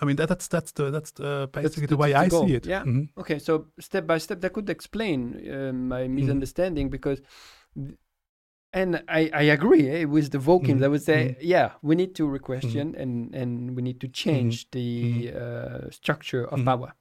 I 0.00 0.04
mean 0.04 0.16
that, 0.16 0.28
that's 0.28 0.48
that's 0.48 0.72
the 0.72 0.90
that's 0.90 1.12
the, 1.12 1.48
basically 1.52 1.86
the, 1.86 1.94
the- 1.94 1.96
way 1.96 2.12
the 2.12 2.18
I 2.18 2.28
goal. 2.28 2.46
see 2.46 2.54
it. 2.54 2.66
Yeah. 2.66 2.84
Mhm. 2.84 3.08
Okay, 3.18 3.38
so 3.38 3.66
step 3.78 4.06
by 4.06 4.18
step, 4.18 4.40
that 4.40 4.52
could 4.52 4.68
explain 4.70 5.18
uh, 5.36 5.72
my 5.72 6.02
Mm-hmm. 6.02 6.14
misunderstanding 6.14 6.90
because, 6.90 7.20
th- 7.74 7.96
and 8.72 9.02
I, 9.08 9.30
I 9.34 9.42
agree 9.42 9.88
eh, 9.88 10.04
with 10.04 10.30
the 10.30 10.38
Vulcans. 10.38 10.80
Mhm, 10.80 10.84
I 10.84 10.88
would 10.88 11.02
say, 11.02 11.34
mhm. 11.34 11.36
yeah, 11.40 11.72
we 11.82 11.94
need 11.96 12.14
to 12.14 12.26
re-question 12.26 12.94
and, 12.96 13.34
and 13.34 13.76
we 13.76 13.82
need 13.82 14.00
to 14.00 14.08
change 14.08 14.70
the 14.70 15.32
uh, 15.34 15.90
structure 15.90 16.44
of 16.46 16.64
power. 16.64 16.94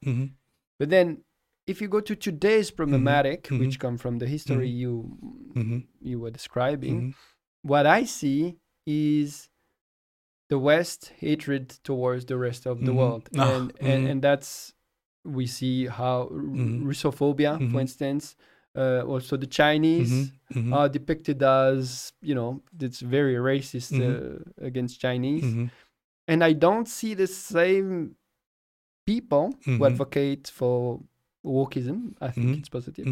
But 0.79 0.89
then, 0.89 1.23
if 1.67 1.81
you 1.81 1.87
go 1.87 1.99
to 2.01 2.15
today's 2.15 2.71
problematic, 2.71 3.47
which 3.49 3.79
come 3.79 3.97
from 3.97 4.17
the 4.19 4.25
history 4.27 4.67
you 4.67 5.17
you 6.01 6.19
were 6.19 6.31
describing, 6.31 7.13
what 7.61 7.85
I 7.85 8.05
see 8.05 8.57
is 8.87 9.49
the 10.49 10.57
West 10.59 11.11
hatred 11.19 11.69
towards 11.83 12.25
the 12.25 12.37
rest 12.37 12.65
of 12.65 12.79
the 12.79 12.91
Mhm. 12.91 12.97
world, 12.97 13.29
Ah, 13.37 13.55
and, 13.55 13.71
and 13.79 14.03
mhm. 14.05 14.11
and 14.11 14.21
that's 14.21 14.73
we 15.23 15.45
see 15.45 15.85
how 15.87 16.29
Mhm. 16.31 16.83
Russophobia, 16.87 17.59
for 17.71 17.79
instance, 17.81 18.35
uh, 18.75 19.01
also 19.05 19.37
the 19.37 19.47
Chinese 19.47 20.31
are 20.73 20.89
depicted 20.89 21.43
as 21.43 22.13
you 22.21 22.33
know 22.35 22.61
it's 22.79 22.99
very 23.01 23.35
racist 23.35 23.91
uh, 23.99 24.39
against 24.65 24.99
Chinese, 24.99 25.43
and 26.27 26.43
I 26.43 26.53
don't 26.53 26.87
see 26.87 27.13
the 27.15 27.27
same 27.27 28.15
people 29.05 29.53
who 29.65 29.85
advocate 29.85 30.47
for 30.47 31.01
wokeism. 31.43 32.15
I 32.21 32.31
think 32.31 32.57
it's 32.59 32.69
positive. 32.69 33.07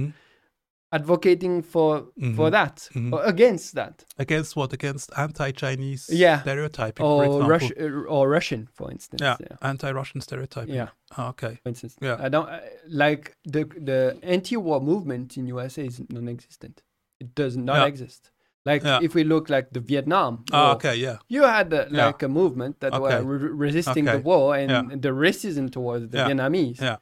Advocating 0.92 1.62
for 1.64 2.08
for 2.36 2.48
Mhm. 2.48 2.52
that 2.52 2.90
Mhm. 2.94 3.12
or 3.14 3.22
against 3.26 3.76
that, 3.76 4.06
Against 4.18 4.56
what? 4.56 4.72
Against 4.74 5.12
anti-Chinese 5.18 6.10
Yeah. 6.10 6.42
stereotyping, 6.42 7.04
for 7.04 7.24
or 7.24 7.26
example. 7.26 7.50
Rush 7.50 7.72
uh, 7.78 8.10
or 8.16 8.30
Russian, 8.30 8.70
for 8.74 8.90
instance. 8.92 9.22
Yeah, 9.22 9.36
yeah. 9.42 9.58
anti-Russian 9.62 10.22
stereotyping. 10.22 10.74
Yeah. 10.76 10.90
Ah, 11.18 11.30
okay. 11.30 11.60
for 11.62 11.70
instance. 11.70 11.96
Yeah. 12.02 12.16
I 12.26 12.30
don't 12.30 12.48
uh, 12.50 12.60
like 12.88 13.36
the 13.44 13.66
the 13.90 14.18
anti-war 14.24 14.80
movement 14.82 15.36
in 15.38 15.48
USA 15.48 15.86
is 15.86 16.02
non-existent. 16.10 16.84
It 17.20 17.36
does 17.36 17.58
not 17.58 17.76
Yeah. 17.78 17.86
exist. 17.88 18.32
Like 18.66 18.84
Yeah. 18.86 19.00
if 19.02 19.14
we 19.14 19.24
look 19.26 19.50
like 19.50 19.68
the 19.72 19.80
Vietnam, 19.82 20.44
Ah, 20.54 20.68
War, 20.68 20.76
okay. 20.76 20.96
Yeah. 20.96 21.18
you 21.28 21.44
had 21.44 21.74
uh, 21.74 21.86
Yeah. 21.92 22.06
like 22.08 22.24
a 22.24 22.28
movement 22.30 22.80
that 22.80 22.94
Okay. 22.94 23.22
were 23.22 23.38
re- 23.38 23.52
resisting 23.68 24.08
Okay. 24.08 24.18
the 24.18 24.24
war 24.24 24.56
and 24.56 24.70
Yeah. 24.72 24.84
the 25.06 25.10
racism 25.12 25.70
towards 25.70 26.10
the 26.12 26.18
Yeah. 26.18 26.28
Vietnamese. 26.30 26.80
Yeah. 26.82 26.98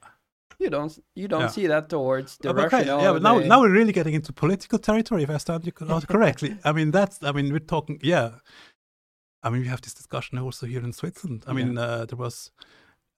You 0.60 0.69
don't 0.69 0.98
you 1.15 1.27
don't 1.27 1.41
Yeah. 1.41 1.48
see 1.49 1.68
that 1.68 1.90
towards 1.90 2.38
the 2.38 2.49
Uh, 2.49 2.53
Russian. 2.53 2.80
okay, 2.80 2.88
yeah, 3.03 3.11
but 3.14 3.22
now, 3.22 3.40
now 3.40 3.61
we're 3.61 3.73
really 3.73 3.91
getting 3.94 4.14
into 4.14 4.32
political 4.34 4.80
territory, 4.80 5.23
if 5.23 5.30
I 5.30 5.38
stand 5.38 5.65
you 5.65 5.72
correctly. 6.07 6.57
I 6.64 6.72
mean, 6.72 6.91
that's, 6.91 7.22
I 7.23 7.32
mean, 7.32 7.52
we're 7.52 7.60
talking, 7.68 7.99
yeah. 8.03 8.40
I 9.44 9.49
mean, 9.49 9.61
we 9.61 9.68
have 9.68 9.82
this 9.82 9.94
discussion 9.94 10.38
also 10.40 10.65
here 10.65 10.84
in 10.84 10.94
Switzerland. 10.94 11.44
I 11.48 11.53
mean, 11.53 11.77
uh, 11.77 12.06
there 12.06 12.18
was, 12.18 12.52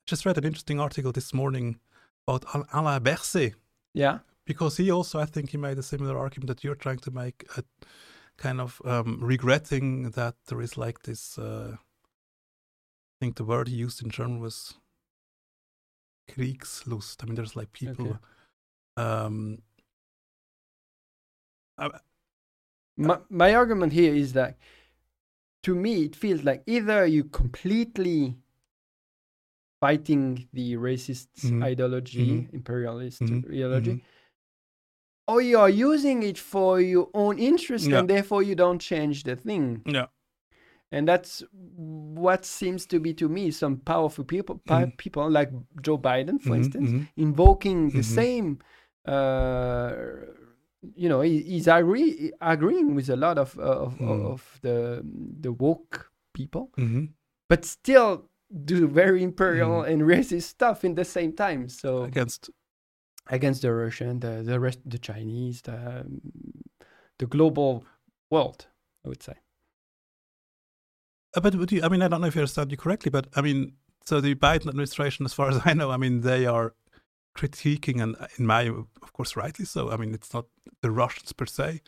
just 0.06 0.26
read 0.26 0.38
an 0.38 0.44
interesting 0.46 0.80
article 0.80 1.12
this 1.12 1.34
morning 1.34 1.80
about 2.28 2.44
Al- 2.54 2.68
Alain 2.74 3.02
Berset, 3.02 3.54
yeah, 3.94 4.20
because 4.46 4.78
he 4.78 4.92
also, 4.92 5.20
I 5.20 5.26
think, 5.26 5.52
he 5.52 5.58
made 5.58 5.78
a 5.78 5.84
similar 5.84 6.18
argument 6.18 6.48
that 6.48 6.64
you're 6.64 6.76
trying 6.76 7.00
to 7.00 7.12
make, 7.12 7.46
a 7.58 7.64
kind 8.38 8.60
of 8.62 8.82
um, 8.86 9.20
regretting 9.22 10.12
that 10.12 10.36
there 10.48 10.62
is 10.62 10.78
like 10.78 11.04
this, 11.04 11.38
uh, 11.38 11.76
I 11.76 13.16
think 13.20 13.36
the 13.36 13.46
word 13.46 13.68
he 13.68 13.76
used 13.76 14.04
in 14.04 14.10
German 14.10 14.40
was 14.40 14.76
Kriegslust. 16.28 17.24
I 17.24 17.26
mean, 17.26 17.36
there's 17.36 17.56
like 17.56 17.72
people. 17.74 18.20
Um, 18.98 19.62
I- 21.78 22.00
my, 23.00 23.20
my 23.30 23.54
argument 23.54 23.94
here 23.94 24.14
is 24.16 24.34
that 24.34 24.58
to 25.64 25.76
me 25.76 26.04
it 26.06 26.16
feels 26.16 26.44
like 26.44 26.64
either 26.66 27.06
you 27.06 27.26
completely 27.26 28.36
fighting 29.80 30.48
the 30.54 30.74
racist 30.74 31.28
Mhm. 31.44 31.64
ideology 31.64 32.28
Mhm. 32.48 32.54
imperialist 32.54 33.22
Mhm. 33.22 33.46
ideology 33.48 33.92
Mhm. 33.94 34.02
or 35.28 35.42
you 35.42 35.60
are 35.60 35.70
using 35.70 36.24
it 36.24 36.40
for 36.40 36.82
your 36.82 37.12
own 37.14 37.38
interest 37.38 37.86
Yeah. 37.88 38.00
and 38.00 38.10
therefore 38.10 38.42
you 38.42 38.56
don't 38.56 38.80
change 38.82 39.22
the 39.24 39.36
thing 39.36 39.84
Yeah. 39.86 40.08
And 40.92 41.08
that's 41.08 41.44
what 41.52 42.46
seems 42.46 42.86
to 42.86 43.00
be 43.00 43.14
to 43.14 43.28
me 43.30 43.52
some 43.52 43.78
powerful 43.78 44.24
people 44.24 44.60
Mhm. 44.68 44.98
people 44.98 45.30
like 45.30 45.52
joe 45.82 45.98
biden 45.98 46.40
for 46.42 46.54
Mhm, 46.56 46.58
instance 46.58 46.92
mhm. 46.92 47.08
invoking 47.18 47.90
the 47.92 48.02
Mhm. 48.02 48.16
same 48.20 48.60
uh, 49.06 49.92
you 50.96 51.10
know 51.10 51.22
he, 51.22 51.42
he's 51.42 51.68
agree, 51.68 52.32
agreeing 52.42 52.96
with 52.96 53.10
a 53.10 53.16
lot 53.16 53.38
of 53.38 53.58
uh, 53.60 53.86
of, 53.86 53.98
Mm. 54.00 54.26
of 54.32 54.60
the 54.62 55.02
the 55.42 55.52
woke 55.52 56.12
people 56.34 56.72
Mhm. 56.78 57.14
but 57.50 57.66
still 57.66 58.30
do 58.66 58.88
very 58.88 59.22
imperial 59.24 59.82
and 59.84 60.02
racist 60.14 60.44
stuff 60.44 60.84
in 60.86 60.96
the 60.96 61.06
same 61.06 61.34
time 61.34 61.68
so 61.70 62.04
Against 62.04 62.50
against 63.30 63.62
the 63.62 63.74
russian 63.74 64.20
the 64.20 64.42
the 64.44 64.58
rest 64.60 64.80
the 64.86 64.98
chinese 64.98 65.62
the 65.64 66.06
the 67.20 67.26
global 67.26 67.84
world 68.32 68.68
i 69.04 69.10
would 69.10 69.22
say 69.24 69.34
Uh, 71.38 71.40
but 71.40 71.54
would 71.56 71.72
you, 71.72 71.84
I 71.84 71.90
mean, 71.90 72.02
I 72.02 72.08
don't 72.08 72.22
know 72.22 72.28
if 72.28 72.36
I 72.36 72.40
understand 72.40 72.72
you 72.72 72.78
correctly, 72.78 73.12
but 73.12 73.28
I 73.36 73.42
mean, 73.42 73.74
so 74.04 74.20
the 74.20 74.34
Biden 74.34 74.68
administration, 74.68 75.24
as 75.24 75.34
far 75.34 75.50
as 75.50 75.62
I 75.66 75.74
know, 75.74 75.92
I 75.92 75.98
mean, 75.98 76.22
they 76.22 76.48
are 76.48 76.74
critiquing, 77.38 78.02
and 78.02 78.16
in 78.40 78.48
my, 78.48 78.64
of 79.04 79.14
course, 79.14 79.36
rightly 79.36 79.66
so. 79.66 79.92
I 79.92 79.98
mean, 79.98 80.16
it's 80.16 80.34
not 80.34 80.46
the 80.82 80.90
Russians 80.90 81.34
per 81.34 81.46
se. 81.46 81.82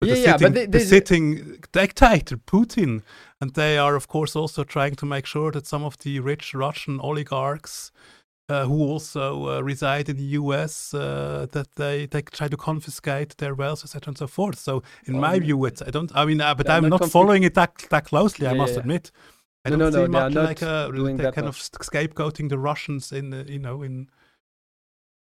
But 0.00 0.08
Yeah, 0.08 0.14
the 0.14 0.20
yeah, 0.20 0.32
sitting, 0.36 0.46
but 0.46 0.54
they- 0.54 0.66
the 0.66 0.80
sitting 0.80 1.56
dictator 1.72 2.36
Putin, 2.36 3.02
and 3.40 3.54
they 3.54 3.76
are, 3.78 3.96
of 3.96 4.06
course, 4.06 4.36
also 4.36 4.62
trying 4.62 4.94
to 4.96 5.06
make 5.06 5.26
sure 5.26 5.50
that 5.50 5.66
some 5.66 5.82
of 5.82 5.98
the 5.98 6.20
rich 6.20 6.54
Russian 6.54 7.00
oligarchs 7.00 7.90
uh, 8.48 8.66
who 8.66 8.82
also 8.82 9.48
uh, 9.48 9.60
reside 9.60 10.08
in 10.08 10.16
the 10.16 10.30
U.S. 10.40 10.92
Uh, 10.92 11.46
that 11.52 11.74
they 11.76 12.06
they 12.06 12.22
try 12.22 12.48
to 12.48 12.56
confiscate 12.56 13.36
their 13.38 13.54
wealth, 13.54 13.84
etc., 13.84 14.10
and 14.10 14.18
so 14.18 14.26
forth. 14.26 14.58
So, 14.58 14.82
in 15.06 15.18
my 15.18 15.38
view, 15.38 15.64
it's 15.64 15.80
I 15.82 15.90
don't. 15.90 16.10
I 16.14 16.24
mean, 16.24 16.40
uh, 16.40 16.54
but 16.54 16.68
I'm 16.68 16.88
not 16.88 17.10
following 17.10 17.42
it 17.42 17.54
that 17.54 17.86
that 17.90 18.04
closely. 18.06 18.46
I 18.46 18.54
must 18.54 18.74
yeah. 18.74 18.80
admit. 18.80 19.10
I 19.64 19.70
No, 19.70 19.76
don't 19.76 19.92
no, 19.92 19.98
see 20.04 20.10
no, 20.12 20.20
much 20.20 20.34
like 20.34 20.62
a 20.62 20.90
doing 20.94 21.16
that 21.16 21.34
kind 21.34 21.46
of 21.48 21.56
scapegoating 21.56 22.50
the 22.50 22.58
Russians 22.58 23.12
in 23.12 23.30
the, 23.30 23.50
you 23.50 23.58
know 23.58 23.82
in 23.82 24.08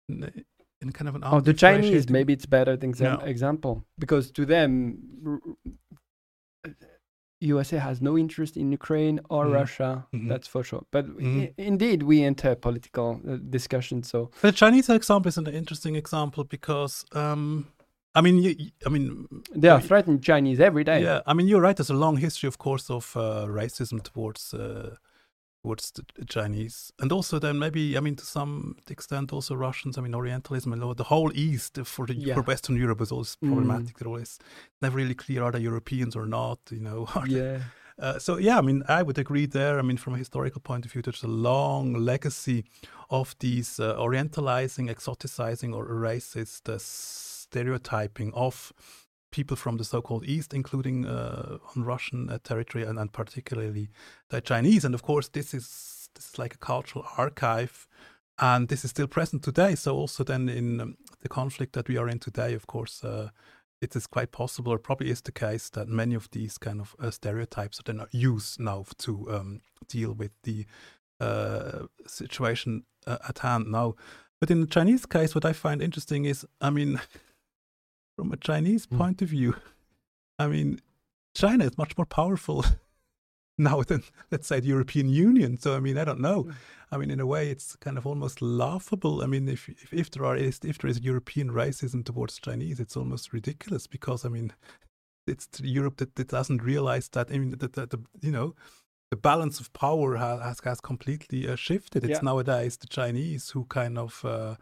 in, 0.09 0.43
in 0.81 0.91
kind 0.91 1.07
of 1.07 1.15
an 1.15 1.23
Oh, 1.23 1.39
the 1.39 1.53
Chinese, 1.53 2.09
maybe 2.09 2.33
it's 2.33 2.45
better 2.45 2.75
than 2.75 2.89
exam- 2.89 3.19
No. 3.19 3.25
example 3.25 3.85
because 3.97 4.31
to 4.31 4.45
them, 4.45 4.97
USA 7.51 7.77
has 7.89 7.97
no 8.01 8.13
interest 8.17 8.53
in 8.61 8.71
Ukraine 8.79 9.17
or 9.29 9.41
Mhm. 9.45 9.53
Russia. 9.61 9.91
Mhm. 10.15 10.27
That's 10.31 10.47
for 10.53 10.63
sure. 10.69 10.83
But 10.95 11.05
Mhm. 11.07 11.39
i- 11.41 11.53
indeed, 11.71 11.99
we 12.03 12.17
enter 12.31 12.51
political 12.55 13.07
uh, 13.27 13.37
discussion. 13.57 13.97
So 14.11 14.17
The 14.41 14.51
Chinese 14.61 14.87
example 14.89 15.29
is 15.33 15.37
an 15.37 15.47
interesting 15.61 15.95
example 16.03 16.43
because 16.55 16.93
um, 17.21 17.43
I 18.15 18.21
mean, 18.25 18.35
you, 18.45 18.51
you- 18.63 18.71
I 18.87 18.89
mean, 18.95 19.07
they 19.61 19.69
are 19.75 19.79
y- 19.81 19.87
threatening 19.89 20.19
Chinese 20.29 20.59
every 20.69 20.83
day. 20.83 20.99
Yeah, 21.03 21.19
I 21.25 21.33
mean, 21.33 21.47
you're 21.49 21.61
right. 21.67 21.75
There's 21.77 21.89
a 21.99 22.01
long 22.05 22.15
history, 22.17 22.47
of 22.47 22.57
course, 22.57 22.85
of 22.97 23.03
uh, 23.15 23.21
racism 23.61 23.97
towards 24.09 24.53
uh, 24.53 24.95
towards 25.63 25.91
the 25.91 26.03
Chinese, 26.25 26.91
and 26.99 27.11
also 27.11 27.39
then 27.39 27.57
maybe, 27.57 27.97
I 27.97 28.01
mean, 28.01 28.15
to 28.17 28.25
some 28.25 28.75
extent, 28.89 29.31
also 29.31 29.55
Russians. 29.55 29.97
I 29.97 30.01
mean, 30.01 30.13
Orientalism 30.13 30.73
and 30.73 30.81
the 30.97 31.03
whole 31.05 31.31
East 31.33 31.79
for 31.85 32.05
the 32.05 32.13
Yeah. 32.15 32.35
for 32.35 32.41
Western 32.43 32.75
Europe 32.75 33.01
is 33.01 33.11
always 33.11 33.37
Mm. 33.41 33.47
problematic. 33.47 33.97
They're 33.97 34.07
always 34.09 34.39
never 34.81 34.97
really 34.97 35.15
clear 35.15 35.41
are 35.43 35.51
they 35.51 35.61
Europeans 35.61 36.15
or 36.15 36.25
not. 36.25 36.59
You 36.69 36.81
know. 36.81 37.07
Yeah. 37.27 37.59
Uh, 37.99 38.17
so 38.19 38.37
yeah, 38.37 38.57
I 38.57 38.61
mean, 38.61 38.83
I 38.89 39.03
would 39.03 39.17
agree 39.19 39.45
there. 39.47 39.79
I 39.79 39.83
mean, 39.83 39.97
from 39.97 40.15
a 40.15 40.17
historical 40.17 40.61
point 40.61 40.85
of 40.85 40.91
view, 40.91 41.01
there's 41.03 41.23
a 41.23 41.27
long 41.27 41.93
legacy 41.93 42.65
of 43.09 43.35
these 43.39 43.79
uh, 43.79 43.95
orientalizing, 43.97 44.89
exoticizing, 44.89 45.73
or 45.75 45.85
racist 45.87 46.67
uh, 46.69 46.77
stereotyping 46.79 48.33
of 48.33 48.73
people 49.33 49.57
from 49.57 49.77
the 49.77 49.83
so-called 49.83 50.25
East, 50.25 50.53
including 50.53 51.05
uh, 51.05 51.57
on 51.75 51.83
Russian 51.83 52.29
uh, 52.29 52.37
territory 52.43 52.85
and, 52.85 52.97
and 52.99 53.11
particularly 53.11 53.89
the 54.29 54.39
Chinese. 54.39 54.85
And 54.85 54.95
of 54.95 55.01
course, 55.01 55.27
this 55.27 55.53
is 55.53 56.09
this 56.15 56.29
is 56.29 56.37
like 56.37 56.53
a 56.53 56.65
cultural 56.65 57.05
archive, 57.17 57.87
and 58.37 58.67
this 58.67 58.85
is 58.85 58.91
still 58.91 59.07
present 59.07 59.43
today. 59.43 59.75
So 59.75 59.95
also 59.95 60.23
then 60.23 60.47
in 60.47 60.79
um, 60.79 60.97
the 61.21 61.29
conflict 61.29 61.73
that 61.73 61.89
we 61.89 61.97
are 61.97 62.07
in 62.07 62.19
today, 62.19 62.53
of 62.53 62.67
course. 62.67 63.03
Uh, 63.03 63.29
it 63.81 63.97
is 63.97 64.07
quite 64.07 64.31
possible, 64.31 64.71
or 64.71 64.79
probably 64.79 65.09
is 65.09 65.21
the 65.21 65.33
case, 65.33 65.69
that 65.71 65.89
many 65.89 66.15
of 66.15 66.29
these 66.31 66.57
kind 66.57 66.79
of 66.79 66.95
uh, 67.01 67.11
stereotypes 67.11 67.79
are 67.79 67.83
then 67.83 68.05
used 68.11 68.57
now 68.57 68.85
to 68.99 69.29
um, 69.29 69.59
deal 69.89 70.13
with 70.13 70.31
the 70.43 70.65
uh, 71.19 71.87
situation 72.07 72.85
uh, 73.05 73.17
at 73.27 73.39
hand 73.39 73.69
now. 73.69 73.95
But 74.39 74.51
in 74.51 74.61
the 74.61 74.67
Chinese 74.67 75.05
case, 75.05 75.35
what 75.35 75.43
I 75.43 75.51
find 75.51 75.81
interesting 75.81 76.23
is, 76.23 76.45
I 76.61 76.69
mean, 76.69 77.01
from 78.15 78.31
a 78.31 78.37
Chinese 78.37 78.85
Mm. 78.87 78.97
point 78.97 79.21
of 79.21 79.29
view, 79.29 79.55
I 80.39 80.47
mean, 80.47 80.79
China 81.35 81.65
is 81.65 81.77
much 81.77 81.97
more 81.97 82.05
powerful 82.05 82.63
now 83.57 83.81
than, 83.83 84.03
let's 84.31 84.47
say, 84.47 84.59
the 84.59 84.67
European 84.67 85.09
Union. 85.09 85.57
So, 85.57 85.75
I 85.75 85.79
mean, 85.79 85.97
I 85.97 86.05
don't 86.05 86.19
know. 86.21 86.51
I 86.91 86.97
mean, 86.97 87.09
in 87.11 87.19
a 87.19 87.25
way, 87.25 87.49
it's 87.49 87.75
kind 87.77 87.97
of 87.97 88.05
almost 88.05 88.41
laughable. 88.41 89.23
I 89.23 89.25
mean, 89.27 89.47
if 89.49 89.67
if, 89.69 89.93
if 89.93 90.11
there 90.11 90.25
are 90.25 90.35
if 90.37 90.59
there 90.59 90.89
is 90.89 90.99
European 91.01 91.49
racism 91.51 92.03
towards 92.03 92.39
Chinese, 92.39 92.79
it's 92.79 92.95
almost 92.97 93.33
ridiculous 93.33 93.87
because 93.87 94.25
I 94.25 94.29
mean, 94.29 94.53
it's 95.27 95.47
Europe 95.61 95.97
that, 95.97 96.15
that 96.15 96.27
doesn't 96.27 96.61
realize 96.61 97.09
that. 97.09 97.31
I 97.31 97.37
mean, 97.39 97.51
that 97.57 97.73
the, 97.73 97.87
the 97.87 97.99
you 98.21 98.31
know 98.31 98.53
the 99.09 99.17
balance 99.17 99.59
of 99.59 99.73
power 99.73 100.17
has 100.17 100.59
has 100.63 100.81
completely 100.81 101.47
uh, 101.47 101.55
shifted. 101.55 102.03
It's 102.03 102.11
Yeah. 102.11 102.23
nowadays 102.23 102.77
the 102.77 102.87
Chinese 102.87 103.51
who 103.53 103.65
kind 103.65 103.97
of 103.97 104.23
uh, 104.25 104.55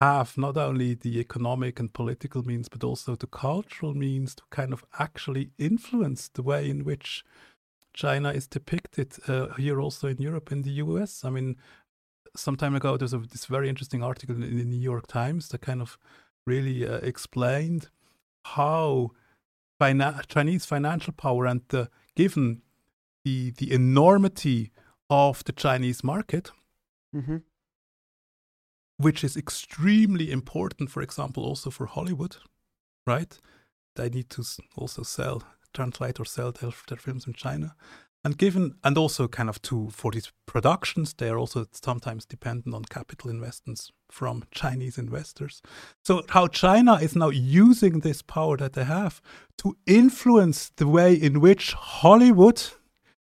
have 0.00 0.38
not 0.38 0.56
only 0.56 0.94
the 0.94 1.18
economic 1.20 1.78
and 1.78 1.92
political 1.92 2.42
means, 2.42 2.68
but 2.68 2.82
also 2.82 3.16
the 3.16 3.26
cultural 3.26 3.94
means 3.94 4.34
to 4.34 4.42
kind 4.50 4.72
of 4.72 4.84
actually 4.98 5.50
influence 5.58 6.28
the 6.28 6.42
way 6.42 6.70
in 6.70 6.84
which 6.84 7.24
China 7.92 8.30
is 8.30 8.46
depicted 8.46 9.14
uh, 9.28 9.48
here 9.54 9.80
also 9.80 10.08
in 10.08 10.18
Europe 10.18 10.50
and 10.50 10.64
the 10.64 10.70
US. 10.84 11.24
I 11.24 11.30
mean, 11.30 11.56
some 12.36 12.56
time 12.56 12.74
ago 12.74 12.96
there's 12.96 13.12
a, 13.12 13.18
this 13.18 13.44
very 13.46 13.68
interesting 13.68 14.02
article 14.02 14.36
in, 14.36 14.42
in 14.42 14.58
the 14.58 14.64
New 14.64 14.80
York 14.80 15.06
Times 15.06 15.48
that 15.48 15.60
kind 15.60 15.82
of 15.82 15.98
really 16.46 16.86
uh, 16.86 16.98
explained 16.98 17.88
how 18.44 19.10
fina- 19.78 20.22
Chinese 20.28 20.64
financial 20.64 21.12
power 21.12 21.46
and 21.46 21.60
the 21.68 21.90
given 22.16 22.62
the 23.24 23.50
the 23.50 23.70
enormity 23.72 24.70
of 25.10 25.44
the 25.44 25.52
Chinese 25.52 26.02
market, 26.02 26.52
Mm-hmm. 27.14 27.38
Which 29.00 29.24
is 29.24 29.36
extremely 29.36 30.30
important, 30.30 30.90
for 30.90 31.02
example, 31.02 31.42
also 31.42 31.70
for 31.70 31.86
Hollywood, 31.86 32.36
right? 33.06 33.38
They 33.96 34.10
need 34.10 34.28
to 34.30 34.44
also 34.76 35.02
sell, 35.02 35.42
translate 35.72 36.20
or 36.20 36.26
sell 36.26 36.52
their, 36.52 36.70
their 36.86 36.98
films 36.98 37.26
in 37.26 37.32
China. 37.32 37.74
And 38.22 38.36
given, 38.36 38.74
and 38.84 38.98
also 38.98 39.26
kind 39.26 39.48
of 39.48 39.62
to, 39.62 39.88
for 39.88 40.12
these 40.12 40.30
productions, 40.44 41.14
they 41.14 41.30
are 41.30 41.38
also 41.38 41.66
sometimes 41.72 42.26
dependent 42.26 42.74
on 42.74 42.84
capital 42.84 43.30
investments 43.30 43.90
from 44.10 44.44
Chinese 44.50 44.98
investors. 44.98 45.62
So, 46.04 46.22
how 46.28 46.48
China 46.48 46.96
is 46.96 47.16
now 47.16 47.30
using 47.30 48.00
this 48.00 48.20
power 48.20 48.58
that 48.58 48.74
they 48.74 48.84
have 48.84 49.22
to 49.58 49.78
influence 49.86 50.70
the 50.76 50.86
way 50.86 51.14
in 51.14 51.40
which 51.40 51.72
Hollywood 51.72 52.62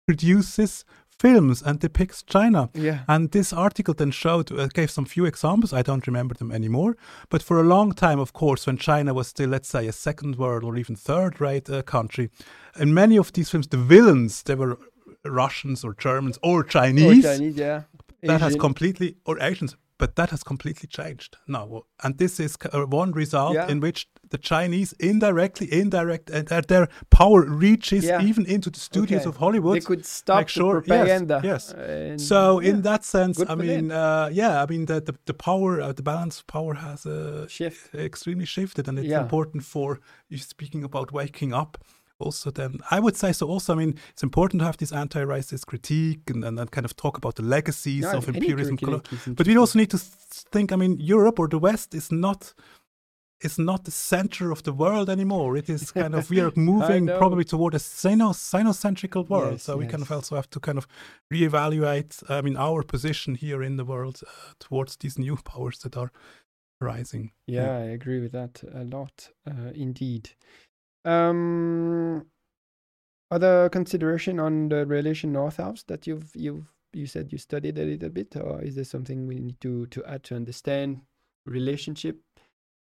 produces 0.09 0.84
films 1.23 1.62
and 1.62 1.78
depicts 1.81 2.23
China. 2.35 2.69
Yeah. 2.74 2.99
And 3.07 3.31
this 3.31 3.53
article 3.53 3.94
then 3.94 4.12
showed, 4.12 4.51
uh, 4.51 4.66
gave 4.78 4.90
some 4.90 5.07
few 5.07 5.24
examples. 5.27 5.73
I 5.73 5.82
don't 5.82 6.07
remember 6.07 6.35
them 6.35 6.53
anymore. 6.53 6.97
But 7.31 7.43
for 7.43 7.61
a 7.61 7.69
long 7.74 7.94
time, 7.94 8.20
of 8.20 8.32
course, 8.32 8.66
when 8.66 8.78
China 8.78 9.12
was 9.15 9.28
still, 9.28 9.51
let's 9.51 9.69
say, 9.69 9.89
a 9.89 9.93
second 9.93 10.36
world 10.36 10.65
or 10.65 10.77
even 10.77 10.97
third 10.97 11.40
rate 11.40 11.70
uh, 11.70 11.82
country, 11.82 12.27
in 12.81 12.93
many 12.93 13.19
of 13.19 13.32
these 13.32 13.51
films, 13.51 13.69
the 13.69 13.77
villains, 13.77 14.43
they 14.43 14.57
were 14.57 14.77
Russians 15.24 15.85
or 15.85 15.94
Germans 15.94 16.39
or 16.43 16.61
Or 16.61 16.65
Chinese. 16.65 17.24
Chinese, 17.24 17.57
yeah. 17.57 17.82
That 18.23 18.40
has 18.40 18.57
completely, 18.57 19.16
or 19.24 19.36
Asians, 19.40 19.77
but 20.02 20.16
that 20.16 20.30
has 20.30 20.42
completely 20.42 20.88
changed 20.98 21.32
now. 21.46 21.66
And 22.04 22.18
this 22.18 22.40
is 22.40 22.52
uh, 22.72 22.86
one 23.02 23.12
result 23.22 23.54
Yeah. 23.54 23.70
in 23.72 23.80
which 23.80 24.00
the 24.34 24.38
Chinese 24.38 24.90
indirectly, 24.98 25.66
indirect, 25.80 26.26
uh, 26.30 26.60
their 26.72 26.86
power 27.18 27.40
reaches 27.66 28.04
Yeah. 28.04 28.28
even 28.28 28.44
into 28.46 28.68
the 28.70 28.80
studios 28.80 29.20
Okay. 29.20 29.28
of 29.30 29.36
Hollywood. 29.36 29.76
They 29.76 29.86
could 29.90 30.04
stop 30.04 30.38
make 30.38 30.48
sure- 30.48 30.78
yes, 30.78 30.88
propaganda. 30.88 31.40
yes. 31.50 31.62
and- 31.74 32.20
So 32.20 32.38
yeah, 32.60 32.70
in 32.70 32.82
that 32.82 33.04
sense, 33.04 33.36
Good 33.38 33.50
I 33.52 33.54
mean, 33.66 33.84
uh, 33.92 34.28
yeah, 34.40 34.62
I 34.62 34.66
mean 34.72 34.86
the 34.86 34.98
the, 35.08 35.14
the 35.30 35.34
power, 35.48 35.72
uh, 35.80 35.92
the 35.98 36.02
balance 36.12 36.36
of 36.40 36.44
power 36.56 36.74
has 36.86 37.06
uh, 37.06 37.46
shift. 37.56 37.94
extremely 37.94 38.46
shifted, 38.46 38.88
and 38.88 38.98
it's 38.98 39.14
important 39.24 39.62
for 39.74 39.88
you 40.32 40.38
speaking 40.38 40.82
about 40.84 41.06
waking 41.12 41.52
up. 41.62 41.72
Also, 42.23 42.51
then 42.51 42.78
I 42.90 43.01
would 43.01 43.16
say 43.16 43.32
so. 43.32 43.49
Also, 43.49 43.73
I 43.73 43.77
mean, 43.77 43.99
it's 44.11 44.23
important 44.23 44.61
to 44.61 44.66
have 44.66 44.77
this 44.77 44.93
anti-racist 44.93 45.66
critique 45.66 46.31
and, 46.31 46.44
and, 46.44 46.59
and 46.59 46.70
kind 46.70 46.85
of 46.85 46.97
talk 46.97 47.16
about 47.16 47.35
the 47.35 47.43
legacies 47.43 48.03
Yeah, 48.03 48.16
of 48.16 48.28
imperialism. 48.28 48.77
But 49.36 49.47
we 49.47 49.57
also 49.57 49.78
need 49.78 49.90
to 49.90 49.99
think. 49.99 50.73
I 50.73 50.77
mean, 50.77 50.99
Europe 50.99 51.39
or 51.39 51.49
the 51.49 51.59
West 51.59 51.94
is 51.94 52.11
not 52.11 52.55
is 53.44 53.59
not 53.59 53.85
the 53.85 53.90
center 53.90 54.51
of 54.51 54.62
the 54.62 54.73
world 54.73 55.11
anymore. 55.11 55.57
It 55.57 55.69
is 55.69 55.90
kind 56.03 56.15
of 56.15 56.31
we 56.31 56.40
are 56.40 56.53
moving 56.55 57.07
probably 57.07 57.44
toward 57.44 57.74
a 57.74 57.78
sino 57.78 58.31
sinocentrical 58.31 59.28
world. 59.28 59.55
Yes, 59.55 59.65
so 59.65 59.77
we 59.77 59.86
kind 59.86 60.03
of 60.03 60.11
also 60.11 60.36
have 60.36 60.49
to 60.51 60.61
kind 60.61 60.78
of 60.78 60.86
reevaluate. 61.32 62.23
I 62.31 62.40
mean, 62.43 62.57
our 62.57 62.82
position 62.82 63.35
here 63.35 63.62
in 63.62 63.77
the 63.77 63.85
world 63.85 64.20
uh, 64.27 64.53
towards 64.59 64.97
these 64.97 65.19
new 65.19 65.36
powers 65.44 65.78
that 65.81 65.97
are 65.97 66.12
rising. 66.81 67.32
Yeah, 67.47 67.77
I 67.77 67.93
agree 67.94 68.20
with 68.20 68.32
that 68.32 68.62
a 68.74 68.85
lot, 68.85 69.31
uh, 69.47 69.73
indeed. 69.74 70.31
Um, 71.04 72.26
other 73.30 73.68
consideration 73.70 74.38
on 74.38 74.68
the 74.68 74.86
relation 74.86 75.32
North-South 75.32 75.84
that 75.86 76.06
you've 76.06 76.30
you've 76.34 76.72
you 76.92 77.06
said 77.06 77.32
you 77.32 77.38
studied 77.38 77.78
a 77.78 77.84
little 77.84 78.10
bit, 78.10 78.36
or 78.36 78.62
is 78.62 78.74
there 78.74 78.84
something 78.84 79.26
we 79.26 79.36
need 79.36 79.60
to 79.62 79.86
to 79.86 80.04
add 80.04 80.22
to 80.24 80.36
understand 80.36 81.00
relationship 81.46 82.20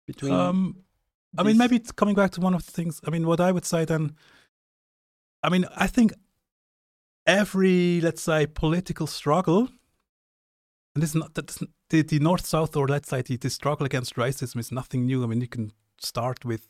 between? 0.07 0.33
Um, 0.33 0.77
I 1.39 1.43
mean, 1.43 1.59
maybe 1.59 1.77
it's 1.77 1.93
coming 1.93 2.15
back 2.15 2.31
to 2.33 2.41
one 2.41 2.55
of 2.55 2.65
the 2.65 2.73
things. 2.73 3.01
I 3.07 3.11
mean, 3.11 3.27
what 3.27 3.41
I 3.41 3.53
would 3.53 3.67
say 3.67 3.85
then. 3.85 4.17
I 5.43 5.49
mean, 5.49 5.67
I 5.77 5.87
think 5.87 6.13
every, 7.27 8.01
let's 8.01 8.23
say, 8.23 8.47
political 8.47 9.07
struggle, 9.07 9.69
and 10.95 11.03
this 11.03 11.11
is 11.11 11.17
not 11.17 11.35
that's, 11.35 11.63
the 11.91 12.03
the 12.03 12.19
north 12.19 12.47
south 12.47 12.77
or 12.77 12.89
let's 12.89 13.09
say 13.09 13.23
the, 13.23 13.37
the 13.37 13.51
struggle 13.51 13.87
against 13.87 14.17
racism 14.17 14.59
is 14.59 14.73
nothing 14.73 15.07
new. 15.07 15.23
I 15.23 15.27
mean, 15.27 15.41
you 15.41 15.49
can 15.49 15.73
start 16.01 16.45
with. 16.45 16.67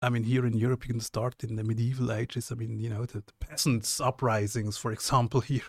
I 0.00 0.10
mean, 0.10 0.22
here 0.24 0.46
in 0.46 0.56
Europe, 0.56 0.86
you 0.86 0.94
can 0.94 1.00
start 1.00 1.42
in 1.42 1.56
the 1.56 1.64
medieval 1.64 2.12
ages. 2.12 2.52
I 2.52 2.54
mean, 2.54 2.78
you 2.78 2.88
know, 2.88 3.04
the, 3.04 3.18
the 3.18 3.32
peasants' 3.40 4.00
uprisings, 4.00 4.76
for 4.76 4.92
example, 4.98 5.40
here. 5.40 5.62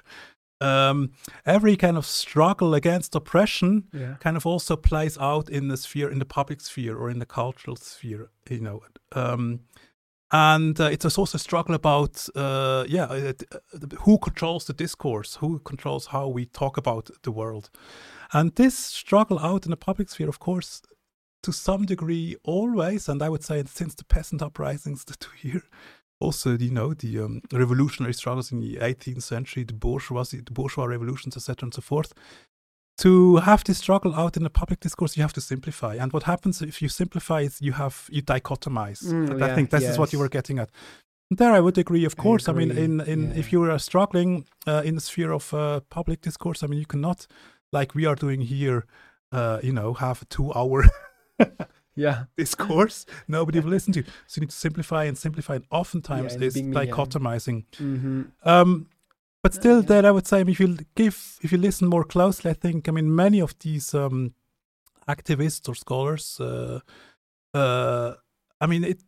Um, 0.61 1.13
every 1.45 1.77
kind 1.77 1.97
of 1.97 2.05
struggle 2.05 2.73
against 2.73 3.15
oppression 3.15 3.85
yeah, 3.93 4.15
kind 4.19 4.35
of 4.35 4.45
also 4.45 4.75
plays 4.75 5.17
out 5.17 5.49
in 5.49 5.69
the 5.69 5.77
sphere, 5.77 6.11
in 6.11 6.19
the 6.19 6.25
public 6.25 6.59
sphere 6.59 6.97
or 6.97 7.09
in 7.09 7.19
the 7.19 7.25
cultural 7.25 7.77
sphere, 7.77 8.29
you 8.49 8.59
know. 8.59 8.81
Um, 9.13 9.61
and 10.31 10.79
uh, 10.79 10.85
it's 10.85 11.05
also 11.05 11.37
a 11.37 11.39
struggle 11.39 11.73
about, 11.73 12.27
uh, 12.35 12.85
yeah, 12.87 13.05
uh, 13.05 13.33
uh, 13.51 13.77
who 14.01 14.19
controls 14.19 14.65
the 14.65 14.73
discourse, 14.73 15.35
who 15.37 15.59
controls 15.59 16.07
how 16.07 16.27
we 16.27 16.45
talk 16.45 16.77
about 16.77 17.09
the 17.23 17.31
world. 17.31 17.71
And 18.31 18.53
this 18.55 18.77
struggle 18.77 19.39
out 19.39 19.65
in 19.65 19.71
the 19.71 19.77
public 19.77 20.09
sphere, 20.09 20.29
of 20.29 20.37
course, 20.37 20.83
to 21.43 21.51
some 21.51 21.85
degree, 21.85 22.35
always, 22.43 23.07
and 23.07 23.21
I 23.21 23.29
would 23.29 23.43
say 23.43 23.63
since 23.65 23.95
the 23.95 24.05
peasant 24.05 24.41
uprisings 24.41 25.05
that 25.05 25.25
we 25.31 25.51
hear, 25.51 25.63
also, 26.19 26.57
you 26.57 26.71
know, 26.71 26.93
the 26.93 27.19
um, 27.19 27.41
revolutionary 27.51 28.13
struggles 28.13 28.51
in 28.51 28.59
the 28.59 28.75
18th 28.77 29.23
century, 29.23 29.63
the 29.63 29.73
bourgeoisie, 29.73 30.41
the 30.41 30.51
bourgeois 30.51 30.85
revolutions, 30.85 31.37
etc., 31.37 31.67
and 31.67 31.73
so 31.73 31.81
forth. 31.81 32.13
To 32.97 33.37
have 33.37 33.63
this 33.63 33.77
struggle 33.77 34.13
out 34.13 34.35
in 34.35 34.43
the 34.43 34.49
public 34.49 34.81
discourse, 34.81 35.15
you 35.15 35.23
have 35.23 35.31
to 35.33 35.41
simplify. 35.41 35.95
And 35.95 36.11
what 36.11 36.23
happens 36.23 36.61
if 36.61 36.81
you 36.81 36.89
simplify 36.89 37.41
is 37.41 37.61
you 37.61 37.71
have 37.71 38.09
you 38.11 38.21
dichotomize. 38.21 39.05
Mm, 39.05 39.31
and 39.31 39.43
I 39.43 39.55
think 39.55 39.69
this 39.69 39.85
is 39.85 39.97
what 39.97 40.11
you 40.11 40.19
were 40.19 40.27
getting 40.27 40.59
at. 40.59 40.69
There, 41.31 41.53
I 41.53 41.61
would 41.61 41.77
agree. 41.77 42.03
Of 42.03 42.15
I 42.19 42.23
course, 42.23 42.49
I, 42.49 42.53
mean, 42.53 42.71
agree, 42.71 42.83
in, 42.83 43.01
in 43.01 43.31
if 43.37 43.53
you 43.53 43.63
are 43.63 43.79
struggling 43.79 44.45
uh, 44.67 44.81
in 44.83 44.95
the 44.95 45.01
sphere 45.01 45.31
of 45.31 45.53
uh, 45.53 45.79
public 45.89 46.19
discourse, 46.21 46.61
I 46.61 46.67
mean, 46.67 46.79
you 46.79 46.85
cannot, 46.85 47.25
like 47.71 47.95
we 47.95 48.05
are 48.05 48.15
doing 48.15 48.41
here, 48.41 48.85
uh, 49.31 49.59
you 49.63 49.71
know, 49.71 49.93
have 49.93 50.23
a 50.23 50.25
two-hour 50.25 50.83
yeah, 51.95 52.23
discourse 52.37 53.05
nobody 53.27 53.59
will 53.59 53.69
listen 53.71 53.93
to. 53.93 53.99
You. 53.99 54.05
So 54.27 54.39
you 54.39 54.41
need 54.41 54.49
to 54.51 54.55
simplify 54.55 55.03
and 55.05 55.17
simplify. 55.17 55.55
And 55.55 55.65
oftentimes, 55.71 56.33
in 56.33 56.39
the 56.39 56.45
is 56.47 56.53
big 56.53 56.65
media. 56.65 56.93
dichotomizing. 56.93 57.65
hmm 57.77 58.23
Um, 58.43 58.87
but 59.41 59.53
Yeah, 59.53 59.59
still, 59.59 59.75
yeah. 59.77 59.87
there 59.87 60.05
I 60.05 60.11
would 60.11 60.27
say, 60.27 60.41
if 60.41 60.59
you 60.59 60.77
give, 60.95 61.39
if 61.41 61.51
you 61.51 61.57
listen 61.57 61.87
more 61.87 62.03
closely, 62.03 62.51
I 62.51 62.53
think, 62.53 62.87
I 62.89 62.91
mean, 62.91 63.15
many 63.15 63.41
of 63.41 63.55
these 63.59 63.93
um, 63.93 64.33
activists 65.07 65.69
or 65.69 65.75
scholars, 65.75 66.39
uh, 66.39 66.79
uh, 67.53 68.15
I 68.61 68.67
mean, 68.67 68.83
it. 68.83 69.03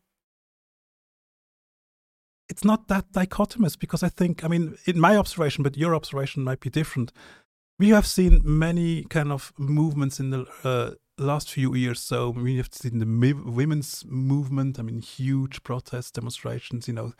It's 2.50 2.66
not 2.66 2.88
that 2.90 3.14
dichotomous 3.14 3.80
because 3.80 4.04
I 4.04 4.10
think, 4.10 4.44
I 4.44 4.50
mean, 4.50 4.78
in 4.86 5.00
my 5.00 5.16
observation, 5.16 5.64
but 5.64 5.78
your 5.78 5.96
observation 5.96 6.44
might 6.44 6.60
be 6.60 6.70
different. 6.70 7.14
We 7.80 7.90
have 7.90 8.06
seen 8.06 8.42
many 8.44 9.06
kind 9.06 9.32
of 9.32 9.54
movements 9.58 10.20
in 10.20 10.32
the 10.32 10.46
uh, 10.64 10.92
last 11.18 11.52
few 11.52 11.76
years. 11.76 12.00
So 12.00 12.30
we 12.30 12.58
have 12.58 12.70
seen 12.72 13.00
the 13.00 13.44
women's 13.46 14.06
movement. 14.08 14.80
I 14.80 14.84
mean, 14.84 15.02
huge 15.02 15.64
protest 15.64 16.16
demonstrations. 16.16 16.88
You 16.88 16.94
know, 16.94 17.14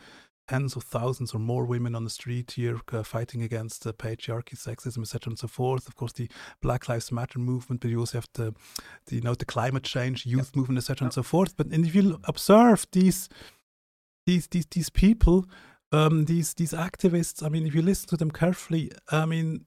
tens 0.48 0.76
of 0.76 0.82
thousands 0.82 1.34
or 1.34 1.38
more 1.38 1.64
women 1.64 1.94
on 1.94 2.04
the 2.04 2.10
street 2.10 2.52
here 2.52 2.80
uh, 2.92 3.02
fighting 3.02 3.42
against 3.42 3.86
uh, 3.86 3.92
patriarchy, 3.92 4.54
sexism, 4.54 5.02
etc., 5.02 5.30
and 5.30 5.38
so 5.38 5.48
forth. 5.48 5.88
Of 5.88 5.96
course, 5.96 6.12
the 6.12 6.28
Black 6.60 6.88
Lives 6.88 7.12
Matter 7.12 7.38
movement, 7.38 7.80
but 7.80 7.90
you 7.90 8.00
also 8.00 8.18
have 8.18 8.28
the, 8.34 8.54
the 9.06 9.16
you 9.16 9.20
know, 9.22 9.34
the 9.34 9.44
climate 9.44 9.84
change 9.84 10.26
youth 10.26 10.54
movement, 10.56 10.78
etc., 10.78 11.06
and 11.06 11.14
so 11.14 11.22
forth. 11.22 11.56
But 11.56 11.68
and 11.68 11.86
if 11.86 11.94
you 11.94 12.18
observe 12.24 12.86
these, 12.92 13.28
these, 14.26 14.46
these, 14.48 14.66
these 14.66 14.90
people, 14.90 15.46
um, 15.92 16.24
these, 16.24 16.54
these 16.54 16.72
activists, 16.72 17.42
I 17.44 17.48
mean, 17.48 17.66
if 17.66 17.74
you 17.74 17.82
listen 17.82 18.08
to 18.08 18.16
them 18.16 18.30
carefully, 18.30 18.90
I 19.10 19.26
mean, 19.26 19.66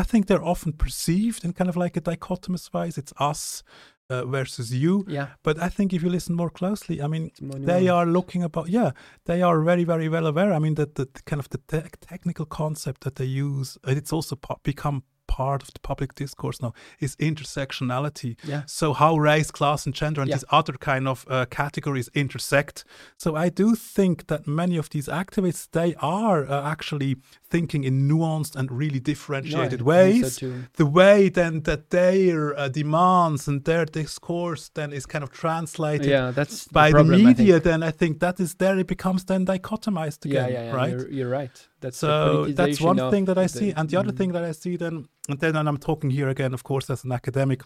I 0.00 0.02
think 0.04 0.26
they're 0.26 0.44
often 0.44 0.72
perceived 0.72 1.44
in 1.44 1.52
kind 1.52 1.68
of 1.68 1.76
like 1.76 1.96
a 1.96 2.00
dichotomous 2.00 2.72
wise. 2.72 2.96
It's 2.98 3.12
us 3.18 3.62
uh, 4.10 4.24
versus 4.26 4.72
you. 4.72 5.04
yeah. 5.08 5.26
But 5.42 5.56
I 5.62 5.68
think 5.68 5.92
if 5.92 6.02
you 6.02 6.10
listen 6.10 6.34
more 6.34 6.50
closely, 6.50 7.00
I 7.02 7.06
mean, 7.06 7.30
they 7.66 7.88
are 7.88 8.06
looking 8.06 8.42
about 8.42 8.68
yeah 8.68 8.90
they 9.24 9.42
are 9.42 9.60
very 9.64 9.84
very 9.84 10.08
well 10.08 10.26
aware 10.26 10.52
i 10.52 10.58
mean 10.58 10.74
that 10.74 10.94
the, 10.94 11.04
the 11.14 11.22
kind 11.30 11.40
of 11.40 11.48
the 11.48 11.58
te- 11.68 11.88
technical 12.00 12.46
concept 12.46 13.00
that 13.02 13.14
they 13.16 13.24
use, 13.26 13.78
it's 13.86 14.12
also 14.12 14.36
po- 14.36 14.60
become 14.62 15.02
part 15.26 15.62
of 15.62 15.68
the 15.72 15.80
public 15.80 16.14
discourse 16.14 16.60
now 16.62 16.72
is 17.00 17.16
intersectionality 17.16 18.36
Yeah, 18.44 18.62
so 18.66 18.92
how 18.92 19.16
race 19.16 19.50
class 19.50 19.86
and 19.86 19.94
gender 19.94 20.20
and 20.20 20.28
Yeah. 20.28 20.36
these 20.36 20.44
other 20.50 20.74
kind 20.78 21.08
of 21.08 21.24
uh, 21.28 21.46
categories 21.50 22.08
intersect 22.14 22.84
so 23.16 23.34
i 23.36 23.48
do 23.48 23.74
think 23.74 24.26
that 24.26 24.46
many 24.46 24.76
of 24.78 24.88
these 24.90 25.08
activists 25.08 25.68
they 25.70 25.94
are 26.00 26.44
uh, 26.46 26.70
actually 26.70 27.16
thinking 27.52 27.84
in 27.84 27.94
nuanced 28.10 28.54
and 28.58 28.66
really 28.82 29.00
differentiated 29.12 29.80
ways 29.82 30.36
So 30.38 30.48
the 30.82 30.86
way 31.00 31.18
then 31.28 31.54
that 31.68 31.82
their 31.90 32.38
uh, 32.58 32.68
demands 32.80 33.42
and 33.48 33.58
their 33.70 33.84
discourse 33.84 34.70
then 34.78 34.90
is 34.98 35.04
kind 35.12 35.22
of 35.26 35.30
translated 35.44 36.06
Yeah, 36.06 36.32
that's 36.38 36.58
by 36.80 36.88
the, 36.88 36.94
problem, 36.94 37.14
I 37.14 37.18
think. 37.18 37.38
media, 37.38 37.60
then 37.60 37.80
I 37.82 37.92
think 38.00 38.20
that 38.20 38.40
is 38.40 38.54
there. 38.54 38.78
It 38.78 38.86
becomes 38.96 39.24
then 39.24 39.44
dichotomized 39.44 40.20
Yeah, 40.24 40.30
again, 40.30 40.50
yeah, 40.52 40.64
yeah. 40.64 40.80
right? 40.80 40.90
You're, 40.92 41.10
you're 41.16 41.32
right. 41.40 41.56
That's 41.82 41.98
so 41.98 42.46
that's 42.60 42.80
one 42.80 43.00
thing 43.12 43.24
that 43.26 43.38
I 43.44 43.46
the- 43.48 43.58
see, 43.58 43.70
and 43.78 43.86
the 43.90 43.98
other 44.00 44.12
mm. 44.12 44.18
thing 44.18 44.32
that 44.32 44.44
I 44.50 44.52
see 44.52 44.74
then, 44.84 44.94
and 45.30 45.38
then 45.42 45.56
and 45.58 45.66
I'm 45.68 45.80
talking 45.88 46.10
here 46.18 46.28
again, 46.36 46.52
of 46.54 46.62
course, 46.62 46.86
as 46.94 47.04
an 47.04 47.12
academic, 47.12 47.60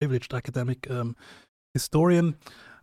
privileged 0.00 0.32
academic 0.34 0.80
um, 0.90 1.14
historian. 1.74 2.28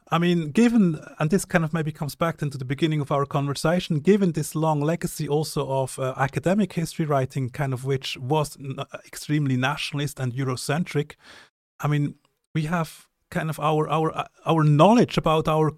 I 0.10 0.20
mean, 0.20 0.52
given, 0.52 1.00
and 1.20 1.30
this 1.30 1.44
kind 1.44 1.66
of 1.66 1.74
maybe 1.74 1.92
comes 1.92 2.16
back 2.16 2.42
into 2.42 2.58
the 2.58 2.66
beginning 2.66 3.02
of 3.02 3.12
our 3.12 3.26
conversation, 3.26 4.00
given 4.00 4.32
this 4.32 4.56
long 4.56 4.80
legacy 4.80 5.28
also 5.28 5.68
of 5.68 6.00
uh, 6.00 6.14
academic 6.16 6.74
history 6.74 7.06
writing, 7.06 7.50
kind 7.50 7.74
of 7.74 7.84
which 7.84 8.18
was 8.18 8.58
n- 8.58 8.78
extremely 9.06 9.58
nationalist 9.58 10.20
and 10.20 10.34
Eurocentric, 10.34 11.16
I 11.82 11.88
mean, 11.88 12.16
we 12.56 12.64
have 12.64 13.08
kind 13.30 13.50
of 13.50 13.60
our 13.60 13.90
our 13.90 14.18
uh, 14.18 14.28
our 14.46 14.64
knowledge 14.64 15.18
about 15.18 15.48
our 15.48 15.72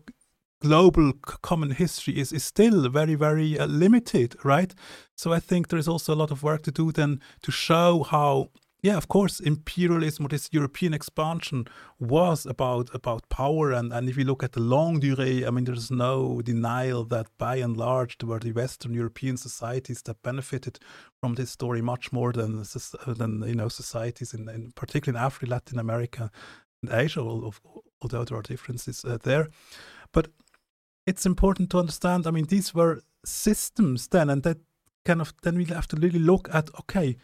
global 0.62 1.14
common 1.42 1.72
history 1.72 2.20
is, 2.20 2.32
is 2.32 2.44
still 2.44 2.88
very 2.90 3.16
very 3.16 3.58
uh, 3.58 3.66
limited 3.66 4.36
right? 4.44 4.76
So 5.16 5.34
i 5.34 5.40
think 5.40 5.68
there 5.68 5.80
is 5.80 5.88
also 5.88 6.14
a 6.14 6.20
lot 6.22 6.32
of 6.32 6.44
work 6.44 6.62
to 6.64 6.72
do 6.72 6.92
then 6.92 7.22
to 7.42 7.52
show 7.52 8.04
how 8.04 8.50
yeah, 8.82 8.96
of 8.96 9.10
course, 9.10 9.42
imperialism 9.42 10.26
or 10.26 10.30
this 10.30 10.50
European 10.54 10.94
expansion 10.94 11.68
was 12.00 12.46
about 12.46 12.90
about 12.94 13.28
power, 13.28 13.74
and, 13.74 13.92
and 13.92 14.08
if 14.08 14.16
you 14.16 14.24
look 14.24 14.42
at 14.42 14.54
the 14.54 14.62
longue 14.62 15.02
durée, 15.02 15.46
I 15.46 15.50
mean, 15.50 15.66
there's 15.66 15.92
no 15.92 16.42
denial 16.42 17.04
that 17.06 17.28
by 17.38 17.58
and 17.58 17.76
large 17.76 18.18
there 18.18 18.30
were 18.30 18.40
the 18.40 18.54
Western 18.54 18.94
European 18.94 19.36
societies 19.36 20.02
that 20.04 20.24
benefited 20.24 20.80
from 21.20 21.36
this 21.36 21.52
story 21.52 21.82
much 21.82 22.14
more 22.14 22.32
than 22.32 22.64
than 23.06 23.44
you 23.46 23.56
know 23.56 23.68
societies 23.68 24.34
in, 24.34 24.48
in 24.48 24.72
particularly 24.72 25.20
in 25.20 25.26
Africa, 25.26 25.52
Latin 25.52 25.78
America, 25.78 26.32
and 26.82 26.94
Asia, 26.94 27.20
although 27.20 28.24
there 28.24 28.38
are 28.38 28.42
differences 28.42 29.04
uh, 29.04 29.18
there. 29.24 29.50
But 30.14 30.30
it's 31.06 31.26
important 31.26 31.70
to 31.72 31.80
understand. 31.80 32.26
I 32.26 32.32
mean, 32.32 32.46
these 32.46 32.74
were 32.74 33.02
systems 33.26 34.08
then, 34.08 34.30
and 34.30 34.44
that 34.44 34.60
kind 35.04 35.20
of 35.20 35.34
then 35.44 35.58
we 35.58 35.66
have 35.66 35.88
to 35.88 35.98
really 35.98 36.20
look 36.20 36.48
at 36.54 36.70
okay 36.80 37.18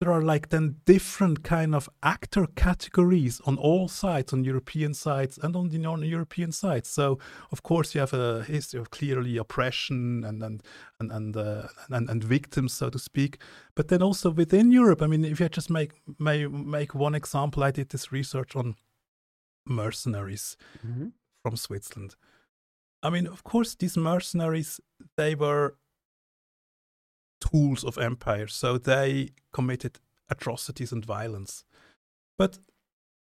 there 0.00 0.12
are 0.12 0.20
like 0.20 0.50
then 0.50 0.76
different 0.84 1.42
kind 1.42 1.74
of 1.74 1.88
actor 2.02 2.46
categories 2.54 3.40
on 3.46 3.56
all 3.56 3.88
sides 3.88 4.32
on 4.32 4.44
european 4.44 4.92
sides 4.92 5.38
and 5.42 5.56
on 5.56 5.68
the 5.68 5.78
non-european 5.78 6.52
sides. 6.52 6.88
So 6.88 7.18
of 7.50 7.62
course 7.62 7.94
you 7.94 8.00
have 8.00 8.12
a 8.12 8.44
history 8.44 8.80
of 8.80 8.90
clearly 8.90 9.36
oppression 9.38 10.24
and 10.24 10.42
and 10.42 10.62
and 11.00 11.10
and, 11.10 11.36
uh, 11.36 11.68
and, 11.88 12.10
and 12.10 12.22
victims 12.22 12.74
so 12.74 12.90
to 12.90 12.98
speak. 12.98 13.38
But 13.74 13.88
then 13.88 14.02
also 14.02 14.30
within 14.30 14.70
europe 14.70 15.02
i 15.02 15.06
mean 15.06 15.24
if 15.24 15.40
you 15.40 15.48
just 15.48 15.70
make 15.70 15.92
may 16.18 16.46
make 16.46 16.94
one 16.94 17.14
example 17.14 17.64
i 17.64 17.70
did 17.70 17.88
this 17.88 18.12
research 18.12 18.54
on 18.54 18.74
mercenaries 19.66 20.56
mm-hmm. 20.86 21.08
from 21.42 21.56
switzerland. 21.56 22.16
I 23.02 23.10
mean 23.10 23.26
of 23.26 23.44
course 23.44 23.74
these 23.74 23.96
mercenaries 23.96 24.80
they 25.16 25.34
were 25.34 25.76
tools 27.40 27.84
of 27.84 27.98
empire. 27.98 28.46
So 28.46 28.78
they 28.78 29.30
committed 29.52 29.98
atrocities 30.28 30.92
and 30.92 31.04
violence. 31.04 31.64
But 32.38 32.58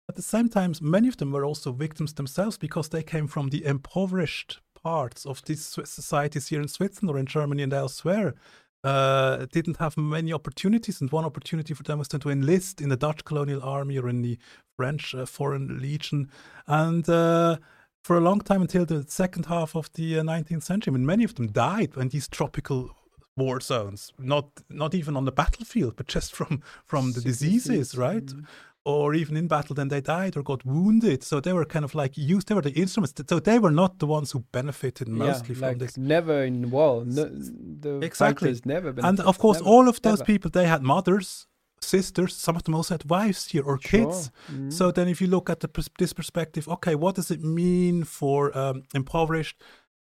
at 0.08 0.16
the 0.16 0.22
same 0.22 0.50
time, 0.50 0.74
many 0.82 1.08
of 1.08 1.18
them 1.18 1.32
were 1.32 1.46
also 1.46 1.72
victims 1.72 2.14
themselves 2.14 2.58
because 2.58 2.90
they 2.90 3.04
came 3.04 3.28
from 3.28 3.50
the 3.50 3.66
impoverished 3.66 4.60
parts 4.76 5.26
of 5.26 5.44
these 5.46 5.66
societies 5.84 6.50
here 6.50 6.62
in 6.62 6.68
Switzerland 6.68 7.16
or 7.16 7.20
in 7.20 7.26
Germany 7.26 7.64
and 7.64 7.74
elsewhere. 7.74 8.36
Uh, 8.84 9.48
didn't 9.52 9.78
have 9.78 9.98
many 9.98 10.32
opportunities, 10.32 11.02
and 11.02 11.12
one 11.12 11.26
opportunity 11.26 11.74
for 11.74 11.82
them 11.82 11.98
was 11.98 12.08
to 12.08 12.30
enlist 12.30 12.82
in 12.82 12.90
the 12.90 12.96
Dutch 12.96 13.26
colonial 13.26 13.64
army 13.64 13.98
or 13.98 14.08
in 14.08 14.22
the 14.22 14.38
French 14.78 15.16
uh, 15.16 15.26
Foreign 15.26 15.80
Legion. 15.82 16.30
And 16.68 17.10
uh, 17.10 17.58
for 18.04 18.16
a 18.16 18.22
long 18.22 18.42
time, 18.42 18.62
until 18.62 18.86
the 18.86 19.04
second 19.08 19.48
half 19.48 19.76
of 19.76 19.92
the 19.94 20.14
19th 20.18 20.58
uh, 20.58 20.60
century, 20.60 20.92
I 20.92 20.98
mean, 20.98 21.06
many 21.08 21.24
of 21.24 21.34
them 21.34 21.48
died 21.48 21.96
when 21.96 22.10
these 22.10 22.28
tropical 22.28 22.96
war 23.38 23.60
zones 23.60 24.14
not 24.18 24.48
not 24.70 24.94
even 24.94 25.18
on 25.18 25.26
the 25.26 25.32
battlefield 25.32 25.96
but 25.96 26.08
just 26.08 26.34
from 26.34 26.62
from 26.86 27.12
the 27.12 27.22
diseases 27.22 27.98
right 27.98 28.28
mm. 28.28 28.46
or 28.86 29.14
even 29.14 29.36
in 29.36 29.48
battle 29.48 29.76
then 29.76 29.90
they 29.90 30.00
died 30.00 30.38
or 30.38 30.44
got 30.44 30.66
wounded 30.66 31.22
so 31.22 31.40
they 31.40 31.52
were 31.52 31.66
kind 31.66 31.84
of 31.84 31.94
like 31.94 32.18
used 32.18 32.48
they 32.48 32.56
were 32.56 32.62
the 32.62 32.72
instruments 32.72 33.14
so 33.28 33.40
they 33.40 33.60
were 33.60 33.72
not 33.72 34.00
the 34.00 34.08
ones 34.08 34.32
who 34.32 34.40
benefited 34.52 35.08
mostly 35.08 35.50
yeah, 35.50 35.60
from 35.60 35.68
like 35.68 35.80
this 35.80 35.98
never 35.98 36.44
in 36.44 36.72
war 36.72 37.04
no, 37.06 37.26
the 37.26 38.00
exactly 38.02 38.56
never 38.64 38.94
and 39.04 39.20
of 39.20 39.38
course 39.38 39.60
never, 39.60 39.70
all 39.70 39.90
of 39.90 40.02
those 40.02 40.20
never. 40.20 40.26
people 40.26 40.50
they 40.50 40.68
had 40.68 40.82
mothers 40.82 41.48
sisters 41.82 42.34
some 42.34 42.56
of 42.56 42.64
them 42.64 42.74
also 42.74 42.94
had 42.94 43.10
wives 43.10 43.48
here 43.48 43.64
or 43.64 43.80
sure. 43.82 44.00
kids 44.00 44.32
mm. 44.50 44.72
so 44.72 44.92
then 44.92 45.10
if 45.10 45.20
you 45.20 45.28
look 45.28 45.50
at 45.50 45.60
the, 45.60 45.90
this 46.00 46.14
perspective 46.14 46.70
okay 46.70 46.96
what 46.96 47.16
does 47.16 47.30
it 47.30 47.44
mean 47.44 48.04
for 48.06 48.58
um, 48.58 48.84
impoverished 48.94 49.62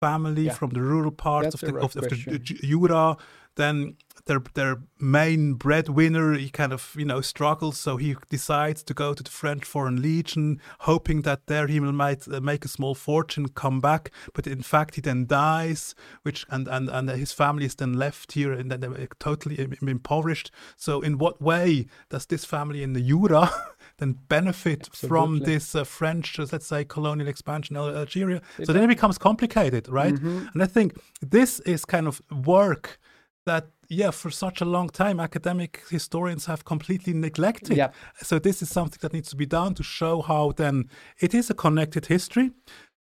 family 0.08 0.46
yeah. 0.46 0.54
from 0.54 0.70
the 0.72 0.82
rural 0.82 1.12
parts 1.12 1.54
of 1.56 1.60
the, 1.62 1.76
of, 1.76 1.96
of, 1.96 2.10
the 2.10 2.40
Jura. 2.40 3.18
Then 3.56 3.96
their 4.26 4.42
their 4.54 4.78
main 5.00 5.54
breadwinner, 5.54 6.34
he 6.34 6.50
kind 6.50 6.74
of 6.74 6.96
you 6.98 7.06
know 7.06 7.22
struggles, 7.22 7.78
so 7.78 7.98
he 7.98 8.16
decides 8.30 8.84
to 8.84 8.94
go 8.94 9.14
to 9.14 9.24
the 9.24 9.30
French 9.30 9.64
Foreign 9.64 10.02
Legion, 10.02 10.60
hoping 10.80 11.22
that 11.22 11.48
there 11.48 11.68
he 11.68 11.80
might 11.80 12.28
uh, 12.28 12.42
make 12.42 12.66
a 12.66 12.68
small 12.68 12.96
fortune, 12.96 13.48
come 13.50 13.80
back. 13.80 14.12
But 14.34 14.48
in 14.48 14.62
fact, 14.62 14.96
he 14.96 15.02
then 15.02 15.26
dies, 15.28 15.96
which 16.24 16.46
and 16.50 16.68
and 16.68 16.90
and 16.90 17.10
his 17.10 17.32
family 17.32 17.66
is 17.66 17.76
then 17.76 17.94
left 17.94 18.34
here 18.34 18.52
and 18.52 18.72
then 18.72 19.08
totally 19.20 19.68
impoverished. 19.82 20.52
So 20.76 21.02
in 21.02 21.18
what 21.18 21.42
way 21.42 21.88
does 22.10 22.26
this 22.26 22.46
family 22.46 22.84
in 22.84 22.94
the 22.94 23.02
Jura? 23.02 23.50
then 23.98 24.18
benefit 24.28 24.88
Absolutely. 24.88 25.08
from 25.08 25.40
this 25.40 25.76
uh, 25.76 25.84
French, 25.84 26.40
uh, 26.40 26.46
let's 26.52 26.68
say, 26.68 26.84
colonial 26.84 27.28
expansion 27.28 27.76
in 27.76 27.96
Algeria. 27.96 28.42
so 28.64 28.74
then 28.74 28.84
it 28.84 28.88
becomes 28.88 29.18
complicated, 29.18 29.88
right? 29.88 30.16
Mm-hmm. 30.16 30.48
And 30.54 30.64
I 30.64 30.66
think 30.66 31.00
this 31.22 31.60
is 31.62 31.86
kind 31.86 32.08
of 32.08 32.22
work 32.46 33.00
that 33.46 33.68
yeah 33.88 34.12
for 34.12 34.32
such 34.32 34.62
a 34.62 34.66
long 34.66 34.90
time 34.90 35.20
academic 35.20 35.84
historians 35.90 36.46
have 36.46 36.66
completely 36.66 37.14
neglected 37.14 37.78
yeah. 37.78 37.92
so 38.22 38.40
this 38.40 38.62
is 38.62 38.70
something 38.70 38.98
that 39.02 39.14
needs 39.14 39.30
to 39.30 39.36
be 39.36 39.46
done 39.46 39.74
to 39.74 39.84
show 39.84 40.22
how 40.22 40.52
then 40.54 40.90
it 41.20 41.34
is 41.34 41.50
a 41.50 41.54
connected 41.54 42.08
history 42.08 42.52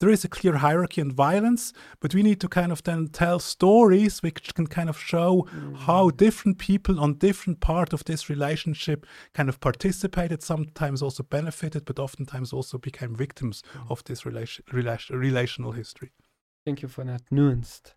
there 0.00 0.10
is 0.10 0.24
a 0.24 0.28
clear 0.28 0.56
hierarchy 0.56 1.00
and 1.00 1.12
violence, 1.12 1.72
but 2.00 2.14
we 2.14 2.22
need 2.22 2.40
to 2.40 2.48
kind 2.48 2.72
of 2.72 2.82
then 2.82 3.08
tell 3.08 3.38
stories 3.38 4.22
which 4.22 4.54
can 4.54 4.66
kind 4.66 4.88
of 4.88 4.98
show 4.98 5.46
mm. 5.54 5.76
how 5.76 6.10
different 6.10 6.58
people 6.58 7.00
on 7.00 7.14
different 7.14 7.60
part 7.60 7.92
of 7.92 8.04
this 8.04 8.28
relationship 8.28 9.06
kind 9.32 9.48
of 9.48 9.60
participated, 9.60 10.42
sometimes 10.42 11.00
also 11.00 11.22
benefited, 11.22 11.84
but 11.84 11.98
oftentimes 11.98 12.52
also 12.52 12.76
became 12.76 13.14
victims 13.14 13.62
mm. 13.72 13.90
of 13.90 14.02
this 14.04 14.26
relation, 14.26 14.64
relation, 14.72 15.16
relational 15.16 15.72
history. 15.72 16.10
Thank 16.66 16.82
you 16.82 16.88
for 16.88 17.04
that 17.04 17.22
nuanced. 17.30 17.94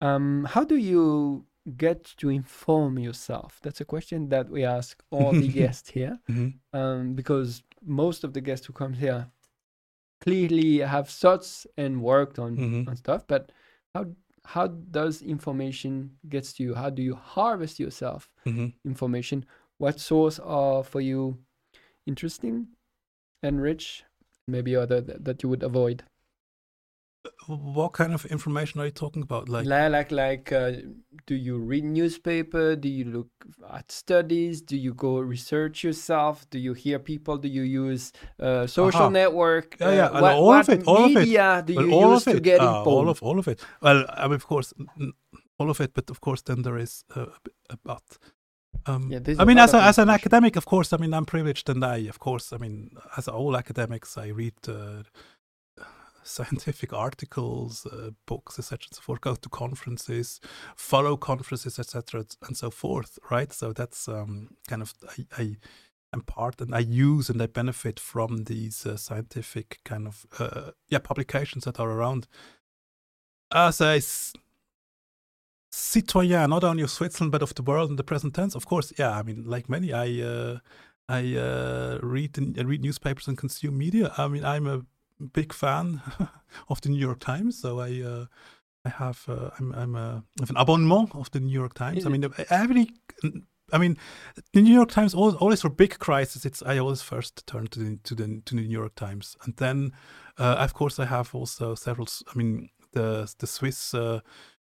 Um, 0.00 0.46
how 0.48 0.64
do 0.64 0.76
you 0.76 1.44
get 1.76 2.04
to 2.18 2.28
inform 2.28 2.98
yourself? 2.98 3.58
That's 3.62 3.80
a 3.80 3.84
question 3.84 4.28
that 4.30 4.48
we 4.48 4.64
ask 4.64 5.02
all 5.10 5.32
the 5.32 5.48
guests 5.60 5.90
here, 5.90 6.18
mm-hmm. 6.28 6.78
um, 6.78 7.14
because 7.14 7.62
most 7.84 8.24
of 8.24 8.32
the 8.32 8.40
guests 8.40 8.66
who 8.66 8.72
come 8.72 8.92
here 8.92 9.30
clearly 10.20 10.78
have 10.78 11.08
thoughts 11.08 11.66
and 11.76 12.02
worked 12.02 12.38
on 12.38 12.56
mm-hmm. 12.56 12.88
on 12.88 12.96
stuff 12.96 13.26
but 13.26 13.52
how 13.94 14.04
how 14.44 14.66
does 14.66 15.22
information 15.22 16.10
gets 16.28 16.52
to 16.52 16.62
you 16.62 16.74
how 16.74 16.90
do 16.90 17.02
you 17.02 17.14
harvest 17.14 17.80
yourself 17.80 18.28
mm-hmm. 18.46 18.66
information 18.84 19.44
what 19.78 19.98
source 19.98 20.38
are 20.38 20.82
for 20.84 21.00
you 21.00 21.38
interesting 22.06 22.66
and 23.42 23.62
rich 23.62 24.04
maybe 24.46 24.76
other 24.76 25.00
th- 25.00 25.18
that 25.20 25.42
you 25.42 25.48
would 25.48 25.62
avoid 25.62 26.02
what 27.46 27.92
kind 27.92 28.14
of 28.14 28.24
information 28.26 28.80
are 28.80 28.86
you 28.86 28.90
talking 28.90 29.22
about? 29.22 29.48
Like 29.48 29.66
like 29.66 30.10
like 30.10 30.52
uh, 30.52 30.72
do 31.26 31.34
you 31.34 31.58
read 31.58 31.84
newspaper? 31.84 32.76
Do 32.76 32.88
you 32.88 33.04
look 33.04 33.28
at 33.72 33.90
studies? 33.90 34.60
Do 34.62 34.76
you 34.76 34.94
go 34.94 35.18
research 35.18 35.84
yourself? 35.84 36.48
Do 36.50 36.58
you 36.58 36.72
hear 36.72 36.98
people? 36.98 37.36
Do 37.36 37.48
you 37.48 37.62
use 37.62 38.12
uh, 38.38 38.66
social 38.66 39.10
network? 39.10 39.76
Yeah, 39.80 39.92
yeah. 39.92 40.06
Uh, 40.06 40.20
what, 40.22 40.34
all 40.34 40.46
what 40.46 40.68
of 40.68 40.78
it 40.78 40.86
all 40.86 41.08
media 41.08 41.44
of 41.44 41.58
it. 41.58 41.66
do 41.66 41.72
you 41.74 41.90
well, 41.90 42.12
use 42.12 42.24
to 42.24 42.40
get 42.40 42.60
uh, 42.60 42.82
all 42.82 43.08
of 43.08 43.22
all 43.22 43.38
of 43.38 43.48
it. 43.48 43.60
Well 43.82 44.04
I 44.08 44.26
mean, 44.26 44.34
of 44.34 44.46
course 44.46 44.72
all 45.58 45.70
of 45.70 45.80
it 45.80 45.92
but 45.94 46.10
of 46.10 46.20
course 46.20 46.42
then 46.42 46.62
there 46.62 46.78
is 46.78 47.04
a, 47.14 47.26
a 47.70 47.76
but. 47.84 48.02
Um, 48.86 49.10
yeah, 49.10 49.18
I 49.38 49.44
mean, 49.44 49.58
as, 49.58 49.74
a, 49.74 49.82
as 49.82 49.98
an 49.98 50.08
academic, 50.08 50.56
of 50.56 50.64
course, 50.64 50.94
I 50.94 50.96
mean, 50.96 51.12
I'm 51.12 51.26
privileged 51.26 51.68
and 51.68 51.84
I, 51.84 51.98
of 52.08 52.18
course, 52.18 52.50
I 52.50 52.56
mean, 52.56 52.92
as 53.16 53.28
all 53.28 53.54
academics, 53.54 54.16
I 54.16 54.28
read 54.28 54.54
uh, 54.68 55.02
scientific 56.22 56.92
articles, 56.92 57.86
uh, 57.86 58.10
books, 58.26 58.58
etc., 58.58 58.86
and 58.88 58.96
so 58.96 59.02
forth. 59.02 59.20
Go 59.20 59.34
to 59.34 59.48
conferences, 59.48 60.40
follow 60.76 61.16
conferences, 61.16 61.78
etc., 61.78 62.24
and 62.46 62.56
so 62.56 62.70
forth. 62.70 63.18
Right. 63.30 63.52
So 63.52 63.72
that's 63.72 64.08
um, 64.08 64.56
kind 64.68 64.82
of 64.82 64.94
I, 65.08 65.42
I 65.42 65.56
am 66.12 66.22
part 66.22 66.60
and 66.60 66.74
I 66.74 66.80
use 66.80 67.30
and 67.30 67.40
I 67.40 67.46
benefit 67.46 68.00
from 68.00 68.44
these 68.44 68.84
uh, 68.86 68.96
scientific 68.96 69.80
kind 69.84 70.06
of 70.06 70.26
uh, 70.38 70.72
yeah 70.88 70.98
publications 70.98 71.64
that 71.64 71.80
are 71.80 71.90
around. 71.90 72.26
As 73.52 73.80
a 73.80 74.00
citoyen, 75.72 76.50
not 76.50 76.64
only 76.64 76.82
of 76.82 76.90
Switzerland 76.90 77.32
but 77.32 77.42
of 77.42 77.54
the 77.54 77.62
world 77.62 77.90
in 77.90 77.96
the 77.96 78.04
present 78.04 78.34
tense, 78.34 78.54
of 78.54 78.66
course. 78.66 78.92
Yeah, 78.98 79.12
I 79.12 79.22
mean, 79.22 79.44
like 79.44 79.68
many, 79.68 79.92
I. 79.92 80.20
Uh, 80.20 80.58
I 81.10 81.36
uh, 81.36 81.98
read 82.04 82.38
I 82.56 82.62
read 82.62 82.82
newspapers 82.82 83.26
and 83.26 83.36
consume 83.36 83.76
media. 83.76 84.14
I 84.16 84.28
mean, 84.28 84.44
I'm 84.44 84.68
a 84.68 84.82
big 85.20 85.52
fan 85.52 86.02
of 86.68 86.80
the 86.80 86.88
New 86.88 87.00
York 87.00 87.20
Times, 87.20 87.60
so 87.60 87.80
I 87.80 88.02
uh, 88.02 88.26
I 88.84 88.88
have 88.88 89.24
uh, 89.28 89.50
I'm 89.58 89.72
I'm 89.72 89.94
a, 89.94 90.24
I 90.38 90.42
have 90.42 90.50
an 90.50 90.56
abonnement 90.56 91.14
of 91.14 91.30
the 91.30 91.40
New 91.40 91.52
York 91.52 91.74
Times. 91.74 92.06
I 92.06 92.08
mean, 92.08 92.26
every 92.50 92.90
I 93.72 93.78
mean, 93.78 93.96
the 94.52 94.62
New 94.62 94.74
York 94.74 94.90
Times 94.90 95.14
always, 95.14 95.34
always 95.36 95.62
for 95.62 95.70
big 95.70 95.98
crisis. 95.98 96.44
It's 96.44 96.62
I 96.62 96.78
always 96.78 97.02
first 97.02 97.46
turn 97.46 97.66
to 97.68 97.78
the 97.78 97.98
to 98.04 98.14
the 98.14 98.42
to 98.44 98.54
the 98.54 98.62
New 98.62 98.78
York 98.78 98.94
Times, 98.94 99.36
and 99.44 99.56
then 99.56 99.92
uh, 100.38 100.56
of 100.58 100.74
course 100.74 100.98
I 100.98 101.06
have 101.06 101.34
also 101.34 101.74
several. 101.74 102.08
I 102.32 102.36
mean, 102.36 102.70
the 102.92 103.32
the 103.38 103.46
Swiss. 103.46 103.94
Uh, 103.94 104.20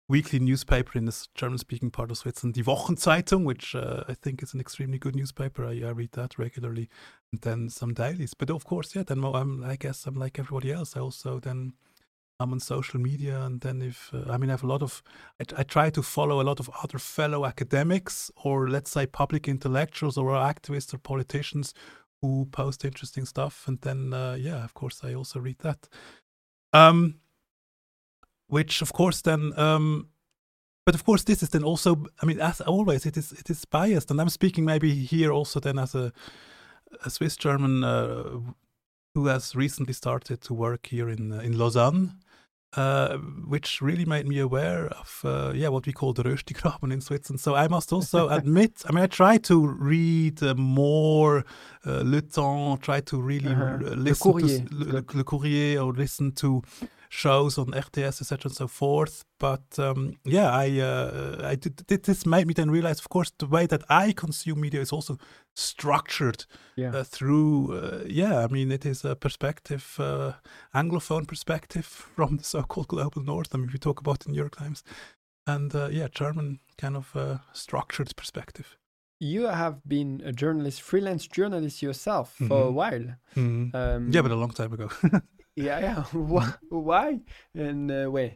weekly 0.08 0.38
newspaper 0.38 0.96
in 0.96 1.04
the 1.04 1.26
German-speaking 1.34 1.90
part 1.90 2.10
of 2.10 2.18
Switzerland, 2.18 2.54
Die 2.54 2.62
Wochenzeitung, 2.62 3.44
which 3.44 3.74
uh, 3.74 4.04
I 4.08 4.14
think 4.14 4.42
is 4.42 4.54
an 4.54 4.60
extremely 4.60 4.98
good 4.98 5.16
newspaper. 5.16 5.64
I, 5.64 5.82
I, 5.84 5.90
read 5.90 6.12
that 6.12 6.38
regularly, 6.38 6.88
and 7.32 7.40
then 7.42 7.68
some 7.68 7.92
dailies. 7.92 8.34
But 8.34 8.50
of 8.50 8.64
course, 8.64 8.94
yeah, 8.94 9.02
then 9.02 9.24
I'm, 9.24 9.64
I 9.64 9.76
guess 9.76 10.06
I'm 10.06 10.14
like 10.14 10.38
everybody 10.38 10.72
else. 10.72 10.96
I 10.96 11.00
also 11.00 11.40
then 11.40 11.72
I'm 12.38 12.52
on 12.52 12.60
social 12.60 13.00
media, 13.00 13.40
and 13.40 13.60
then 13.60 13.82
if 13.82 14.12
uh, 14.14 14.30
I 14.30 14.36
mean 14.36 14.50
I 14.50 14.52
have 14.52 14.62
a 14.62 14.68
lot 14.68 14.82
of, 14.82 15.02
I, 15.40 15.60
I, 15.60 15.62
try 15.64 15.90
to 15.90 16.02
follow 16.02 16.40
a 16.40 16.44
lot 16.44 16.60
of 16.60 16.70
other 16.82 16.98
fellow 16.98 17.44
academics 17.44 18.30
or 18.44 18.68
let's 18.68 18.90
say 18.90 19.06
public 19.06 19.48
intellectuals 19.48 20.16
or 20.16 20.30
activists 20.30 20.94
or 20.94 20.98
politicians 20.98 21.74
who 22.22 22.46
post 22.52 22.84
interesting 22.84 23.24
stuff, 23.24 23.66
and 23.66 23.80
then 23.80 24.12
uh, 24.12 24.36
yeah, 24.38 24.62
of 24.62 24.74
course 24.74 25.00
I 25.02 25.14
also 25.14 25.40
read 25.40 25.58
that. 25.60 25.88
Um, 26.72 27.16
which 28.48 28.82
of 28.82 28.92
course 28.92 29.22
then 29.22 29.52
um, 29.58 30.08
but 30.84 30.94
of 30.94 31.04
course 31.04 31.24
this 31.24 31.42
is 31.42 31.48
then 31.48 31.64
also 31.64 32.04
i 32.22 32.26
mean 32.26 32.40
as 32.40 32.60
always 32.60 33.06
it 33.06 33.16
is 33.16 33.32
it 33.32 33.50
is 33.50 33.64
biased 33.64 34.10
and 34.10 34.20
i'm 34.20 34.28
speaking 34.30 34.64
maybe 34.64 34.94
here 34.94 35.32
also 35.32 35.60
then 35.60 35.78
as 35.78 35.94
a, 35.94 36.12
a 37.04 37.10
swiss 37.10 37.36
german 37.36 37.82
uh, 37.84 38.22
who 39.14 39.26
has 39.26 39.54
recently 39.56 39.94
started 39.94 40.40
to 40.40 40.54
work 40.54 40.86
here 40.86 41.08
in 41.08 41.32
uh, 41.32 41.40
in 41.40 41.58
lausanne 41.58 42.12
uh, 42.76 43.16
which 43.48 43.80
really 43.80 44.04
made 44.04 44.26
me 44.26 44.38
aware 44.38 44.86
of 44.88 45.20
uh, 45.24 45.52
yeah 45.54 45.68
what 45.68 45.86
we 45.86 45.92
call 45.92 46.12
the 46.12 46.22
Röstigraben 46.22 46.92
in 46.92 47.00
Switzerland. 47.00 47.40
So 47.40 47.54
I 47.54 47.68
must 47.68 47.90
also 47.92 48.28
admit, 48.38 48.82
I 48.86 48.92
mean, 48.92 49.04
I 49.04 49.06
try 49.06 49.38
to 49.38 49.66
read 49.66 50.42
uh, 50.42 50.54
more 50.56 51.44
Le 51.86 52.20
Temps, 52.20 52.78
try 52.82 53.00
to 53.00 53.16
really 53.22 53.48
Uh-huh. 53.52 53.78
uh, 53.86 53.94
Le 53.94 53.96
listen 53.96 54.32
Courrier. 54.32 54.58
to 54.58 54.74
Le, 54.74 55.02
Le 55.14 55.24
Courrier 55.24 55.78
or 55.78 55.94
listen 55.94 56.32
to 56.32 56.62
shows 57.08 57.58
on 57.58 57.66
RTS, 57.72 58.20
etc., 58.20 58.48
and 58.48 58.54
so 58.56 58.68
forth. 58.68 59.24
But 59.38 59.78
um, 59.78 60.16
yeah, 60.24 60.50
I, 60.50 60.80
uh, 60.80 61.40
I 61.52 61.56
did, 61.56 61.76
this 61.88 62.24
made 62.26 62.46
me 62.46 62.54
then 62.54 62.70
realize, 62.70 62.98
of 63.00 63.08
course, 63.08 63.32
the 63.38 63.46
way 63.46 63.66
that 63.66 63.82
I 63.88 64.12
consume 64.12 64.60
media 64.60 64.80
is 64.80 64.92
also 64.92 65.18
structured 65.54 66.46
Yeah. 66.76 66.94
uh, 66.94 67.04
through 67.04 67.72
uh, 67.72 68.04
yeah 68.06 68.44
i 68.44 68.46
mean 68.48 68.70
it 68.70 68.84
is 68.84 69.04
a 69.04 69.14
perspective 69.16 69.84
uh, 69.98 70.32
anglophone 70.74 71.24
perspective 71.26 71.86
from 72.16 72.36
the 72.36 72.44
so-called 72.44 72.88
global 72.88 73.22
north 73.22 73.54
i 73.54 73.58
mean 73.58 73.70
we 73.72 73.78
talk 73.78 74.00
about 74.00 74.18
the 74.20 74.30
new 74.30 74.36
york 74.40 74.56
times 74.56 74.82
and 75.46 75.74
uh, 75.74 75.88
yeah 75.90 76.08
german 76.20 76.58
kind 76.76 76.96
of 76.96 77.16
uh, 77.16 77.38
structured 77.52 78.14
perspective 78.16 78.76
you 79.18 79.44
have 79.48 79.76
been 79.88 80.20
a 80.26 80.30
journalist, 80.32 80.82
freelance 80.82 81.26
journalist 81.26 81.80
yourself 81.82 82.34
for 82.48 82.66
a 82.68 82.70
Mhm. 82.70 82.74
while. 82.74 83.06
Um, 83.74 84.10
yeah 84.12 84.22
but 84.22 84.30
a 84.30 84.36
long 84.36 84.50
time 84.52 84.72
ago 84.74 84.88
yeah, 85.56 85.80
yeah. 85.80 86.02
Why? 86.12 86.52
Why? 86.70 87.20
And 87.54 87.90
uh, 87.90 88.06
where? 88.10 88.32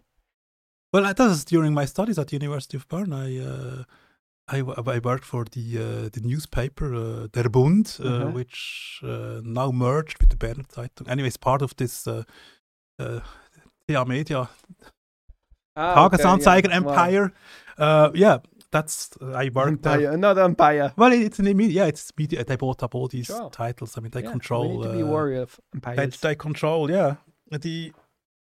well 0.92 1.04
that 1.04 1.18
was 1.18 1.44
during 1.44 1.72
my 1.72 1.84
studies 1.86 2.18
at 2.18 2.26
the 2.28 2.36
university 2.36 2.76
of 2.76 2.88
bern 2.88 3.12
i 3.12 3.38
uh, 3.38 3.84
I, 4.52 4.58
I 4.96 4.98
worked 4.98 5.24
for 5.24 5.44
the 5.44 5.78
uh, 5.78 6.08
the 6.12 6.20
newspaper 6.24 6.92
uh, 6.92 7.28
Der 7.32 7.48
Bund, 7.48 7.86
uh, 8.00 8.08
Uh-huh. 8.08 8.30
which 8.32 9.00
uh, 9.04 9.40
now 9.44 9.70
merged 9.70 10.18
with 10.18 10.30
the 10.30 10.36
Berner 10.36 10.64
Zeitung. 10.74 11.08
Anyways, 11.08 11.36
part 11.36 11.62
of 11.62 11.76
this 11.76 12.06
uh, 12.08 12.24
uh, 12.98 13.20
Media 13.86 14.48
Ah, 15.76 15.94
Tagesanzeiger 15.94 16.66
okay, 16.66 16.74
yeah. 16.74 16.80
Wow. 16.80 16.92
Empire. 16.92 17.32
Uh, 17.78 18.10
yeah, 18.14 18.38
that's 18.72 19.10
I 19.22 19.50
worked 19.52 19.82
there. 19.82 19.94
Empire, 19.94 20.10
another 20.12 20.42
empire. 20.42 20.92
Well, 20.96 21.12
it's 21.12 21.38
an 21.38 21.46
immediate. 21.46 21.74
Yeah, 21.74 21.86
it's 21.86 22.12
media. 22.18 22.44
They 22.44 22.56
bought 22.56 22.82
up 22.82 22.94
all 22.94 23.08
these 23.08 23.26
Sure. 23.26 23.50
titles. 23.50 23.96
I 23.96 24.00
mean, 24.00 24.10
they 24.10 24.22
Yeah, 24.22 24.30
control. 24.30 24.68
We 24.68 24.76
need 24.76 24.82
to 24.84 24.92
be 24.98 25.02
uh, 25.02 25.06
warrior 25.06 25.42
of 25.42 25.60
empires. 25.74 26.20
they 26.20 26.34
control. 26.34 26.90
Yeah, 26.90 27.16
the 27.50 27.92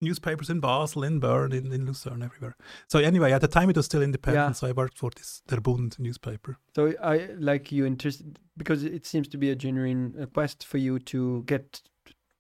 newspapers 0.01 0.49
in 0.49 0.61
Basel, 0.61 1.03
in 1.03 1.19
Bern, 1.19 1.53
in, 1.53 1.73
in 1.73 1.85
Lucerne, 1.87 2.23
everywhere. 2.23 2.55
So 2.89 2.99
anyway, 3.01 3.33
at 3.33 3.41
the 3.41 3.49
time 3.49 3.69
it 3.71 3.77
was 3.77 3.87
still 3.87 4.03
independent. 4.03 4.49
Yeah. 4.51 4.53
So 4.53 4.69
I 4.69 4.73
worked 4.73 4.97
for 4.99 5.11
this 5.17 5.43
Der 5.49 5.61
Bund 5.61 5.99
newspaper. 5.99 6.57
So 6.77 6.93
I 7.03 7.31
like 7.39 7.73
you 7.73 7.85
interested 7.87 8.39
because 8.57 8.85
it 8.85 9.07
seems 9.07 9.27
to 9.29 9.39
be 9.39 9.51
a 9.51 9.57
genuine 9.57 10.29
quest 10.33 10.65
for 10.65 10.79
you 10.79 10.99
to 11.01 11.43
get 11.47 11.83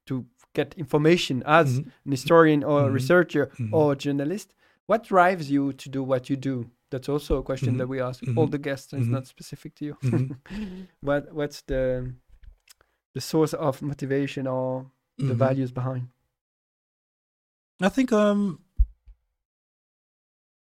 to 0.06 0.24
get 0.54 0.74
information 0.76 1.42
as 1.44 1.80
Mhm. 1.80 1.90
an 2.04 2.10
historian 2.12 2.64
or 2.64 2.84
a 2.84 2.88
Mhm. 2.88 2.94
researcher 2.94 3.46
Mhm. 3.58 3.72
or 3.72 3.94
journalist. 3.96 4.54
What 4.86 5.04
drives 5.04 5.50
you 5.50 5.72
to 5.74 5.88
do 5.90 6.02
what 6.02 6.30
you 6.30 6.36
do? 6.36 6.70
That's 6.90 7.08
also 7.08 7.38
a 7.38 7.42
question 7.42 7.74
Mhm. 7.74 7.78
that 7.78 7.88
we 7.88 8.00
ask 8.00 8.22
all 8.36 8.46
Mhm. 8.46 8.50
the 8.50 8.58
guests. 8.58 8.92
and 8.92 9.02
It's 9.02 9.08
Mhm. 9.08 9.12
not 9.12 9.26
specific 9.26 9.74
to 9.76 9.84
you. 9.84 9.94
Mhm. 10.02 10.36
what 11.00 11.32
What's 11.32 11.62
the 11.62 12.14
the 13.14 13.20
source 13.20 13.54
of 13.54 13.82
motivation 13.82 14.46
or 14.46 14.90
the 15.18 15.34
Mhm. 15.34 15.38
values 15.38 15.72
behind? 15.72 16.08
I 17.80 17.88
think 17.90 18.12
um 18.12 18.58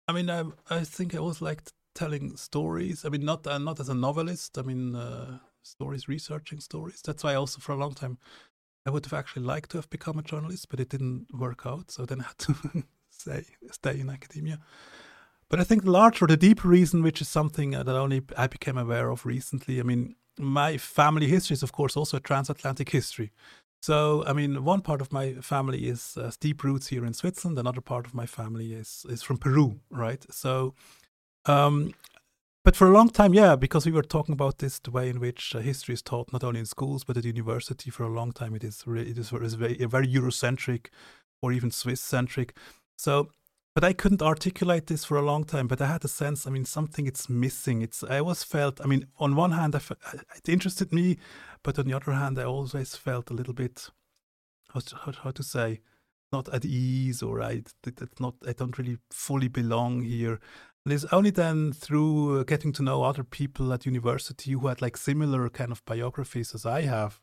I 0.07 0.13
mean 0.13 0.29
I 0.29 0.43
I 0.69 0.83
think 0.83 1.13
I 1.13 1.17
always 1.17 1.41
liked 1.41 1.73
telling 1.95 2.37
stories. 2.37 3.05
I 3.05 3.09
mean 3.09 3.25
not 3.25 3.47
uh, 3.47 3.57
not 3.57 3.79
as 3.79 3.89
a 3.89 3.93
novelist. 3.93 4.57
I 4.57 4.61
mean 4.63 4.95
uh, 4.95 5.39
stories 5.63 6.07
researching 6.07 6.59
stories. 6.61 7.01
That's 7.01 7.23
why 7.23 7.35
also 7.35 7.59
for 7.59 7.73
a 7.73 7.77
long 7.77 7.93
time 7.93 8.17
I 8.85 8.89
would 8.89 9.05
have 9.05 9.13
actually 9.19 9.45
liked 9.45 9.69
to 9.71 9.77
have 9.77 9.89
become 9.89 10.17
a 10.19 10.23
journalist, 10.23 10.69
but 10.69 10.79
it 10.79 10.89
didn't 10.89 11.27
work 11.33 11.65
out. 11.65 11.91
So 11.91 12.05
then 12.05 12.21
I 12.21 12.23
had 12.23 12.37
to 12.39 12.55
say 13.09 13.45
stay 13.71 13.99
in 13.99 14.09
academia. 14.09 14.59
But 15.51 15.59
I 15.59 15.65
think 15.65 15.83
the 15.83 15.91
larger, 15.91 16.25
the 16.25 16.37
deeper 16.37 16.69
reason, 16.69 17.03
which 17.03 17.19
is 17.19 17.27
something 17.27 17.75
uh, 17.75 17.83
that 17.83 17.93
only 17.93 18.21
I 18.37 18.47
became 18.47 18.77
aware 18.77 19.09
of 19.09 19.25
recently. 19.25 19.81
I 19.81 19.83
mean, 19.83 20.15
my 20.39 20.77
family 20.77 21.27
history 21.27 21.55
is, 21.55 21.61
of 21.61 21.73
course, 21.73 21.97
also 21.97 22.17
a 22.17 22.21
transatlantic 22.21 22.89
history. 22.89 23.33
So, 23.81 24.23
I 24.25 24.31
mean, 24.31 24.63
one 24.63 24.79
part 24.79 25.01
of 25.01 25.11
my 25.11 25.33
family 25.33 25.89
is 25.89 26.15
uh, 26.15 26.31
deep 26.39 26.63
roots 26.63 26.87
here 26.87 27.05
in 27.05 27.13
Switzerland. 27.13 27.59
Another 27.59 27.81
part 27.81 28.05
of 28.05 28.13
my 28.13 28.25
family 28.25 28.71
is 28.73 29.05
is 29.09 29.23
from 29.23 29.37
Peru, 29.37 29.81
right? 29.89 30.25
So, 30.31 30.73
um, 31.45 31.93
but 32.63 32.77
for 32.77 32.87
a 32.87 32.93
long 32.93 33.09
time, 33.09 33.33
yeah, 33.33 33.57
because 33.57 33.85
we 33.85 33.91
were 33.91 34.03
talking 34.03 34.33
about 34.33 34.59
this, 34.59 34.79
the 34.79 34.91
way 34.91 35.09
in 35.09 35.19
which 35.19 35.53
uh, 35.53 35.59
history 35.59 35.93
is 35.93 36.01
taught 36.01 36.31
not 36.31 36.45
only 36.45 36.61
in 36.61 36.65
schools 36.65 37.03
but 37.03 37.17
at 37.17 37.25
university. 37.25 37.89
For 37.89 38.03
a 38.03 38.09
long 38.19 38.31
time, 38.31 38.55
it 38.55 38.63
is 38.63 38.83
re- 38.85 39.01
it 39.01 39.17
is, 39.17 39.33
it 39.33 39.43
is 39.43 39.55
very, 39.55 39.85
very 39.85 40.07
Eurocentric 40.07 40.91
or 41.41 41.51
even 41.51 41.71
Swiss 41.71 41.99
centric. 41.99 42.55
So, 42.97 43.31
but 43.73 43.83
I 43.83 43.93
couldn't 43.93 44.21
articulate 44.21 44.87
this 44.87 45.05
for 45.05 45.17
a 45.17 45.21
long 45.21 45.43
time. 45.43 45.67
But 45.67 45.81
I 45.81 45.87
had 45.87 46.03
a 46.03 46.09
sense. 46.09 46.45
I 46.45 46.49
mean, 46.49 46.65
something 46.65 47.07
it's 47.07 47.29
missing. 47.29 47.81
It's 47.81 48.03
I 48.03 48.19
always 48.19 48.43
felt. 48.43 48.81
I 48.81 48.85
mean, 48.85 49.07
on 49.17 49.35
one 49.35 49.51
hand, 49.51 49.75
I 49.75 49.79
fe- 49.79 49.95
it 50.35 50.49
interested 50.49 50.91
me, 50.91 51.17
but 51.63 51.79
on 51.79 51.85
the 51.85 51.93
other 51.93 52.11
hand, 52.11 52.37
I 52.37 52.43
always 52.43 52.95
felt 52.95 53.29
a 53.29 53.33
little 53.33 53.53
bit 53.53 53.89
how 54.73 54.79
to, 54.79 54.95
how, 55.23 55.31
to 55.31 55.43
say 55.43 55.81
not 56.31 56.47
at 56.53 56.65
ease 56.65 57.21
or 57.21 57.41
I 57.41 57.63
that 57.83 57.97
that's 57.97 58.19
not 58.19 58.35
I 58.47 58.53
don't 58.53 58.77
really 58.77 58.97
fully 59.09 59.47
belong 59.47 60.01
here. 60.01 60.39
And 60.83 60.93
it's 60.93 61.05
only 61.11 61.29
then 61.29 61.73
through 61.73 62.39
uh, 62.39 62.43
getting 62.43 62.73
to 62.73 62.83
know 62.83 63.03
other 63.03 63.23
people 63.23 63.71
at 63.71 63.85
university 63.85 64.51
who 64.51 64.67
had 64.67 64.81
like 64.81 64.97
similar 64.97 65.47
kind 65.49 65.71
of 65.71 65.85
biographies 65.85 66.55
as 66.55 66.65
I 66.65 66.81
have, 66.81 67.19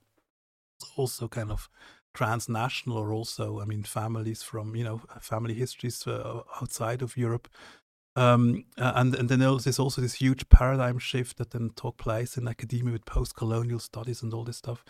also 0.97 1.27
kind 1.27 1.51
of 1.51 1.69
transnational 2.15 2.99
or 2.99 3.13
also 3.13 3.61
I 3.61 3.65
mean 3.65 3.83
families 3.83 4.43
from 4.43 4.75
you 4.75 4.85
know 4.85 5.01
family 5.21 5.55
histories 5.55 6.07
uh, 6.07 6.43
outside 6.61 7.03
of 7.03 7.17
Europe. 7.17 7.49
Um, 8.17 8.65
and 8.77 9.15
and 9.15 9.29
then 9.29 9.39
there's 9.39 9.79
also 9.79 10.01
this 10.01 10.15
huge 10.15 10.49
paradigm 10.49 10.99
shift 10.99 11.39
that 11.39 11.51
then 11.51 11.71
took 11.77 11.97
place 11.99 12.37
in 12.37 12.49
academia 12.49 12.93
with 12.93 13.05
post-colonial 13.05 13.79
studies 13.79 14.23
and 14.23 14.35
all 14.35 14.45
this 14.45 14.57
stuff 14.57 14.85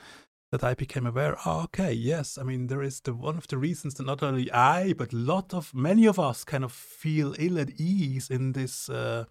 that 0.51 0.65
I 0.65 0.74
became 0.74 1.07
aware. 1.07 1.36
Oh, 1.45 1.65
okay, 1.65 1.93
yes. 1.93 2.39
I 2.39 2.43
mean, 2.43 2.69
there 2.69 2.82
is 2.82 3.01
the 3.01 3.12
one 3.12 3.36
of 3.36 3.47
the 3.49 3.59
reasons 3.59 3.95
that 3.95 4.07
not 4.07 4.23
only 4.23 4.51
I, 4.51 4.95
but 4.95 5.12
a 5.12 5.16
lot 5.16 5.53
of 5.53 5.74
many 5.74 6.07
of 6.07 6.19
us 6.19 6.45
kind 6.45 6.65
of 6.65 6.73
feel 6.73 7.35
ill 7.39 7.59
at 7.59 7.70
ease 7.78 8.31
in 8.31 8.53
this 8.53 8.89
uh, 8.89 9.24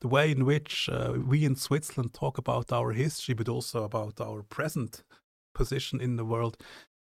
the 0.00 0.08
way 0.08 0.30
in 0.30 0.44
which 0.44 0.88
uh, 0.90 1.14
we 1.14 1.44
in 1.44 1.56
Switzerland 1.56 2.14
talk 2.14 2.38
about 2.38 2.72
our 2.72 2.92
history, 2.92 3.34
but 3.34 3.48
also 3.48 3.84
about 3.84 4.20
our 4.20 4.42
present 4.42 5.02
position 5.54 6.00
in 6.00 6.16
the 6.16 6.24
world. 6.24 6.56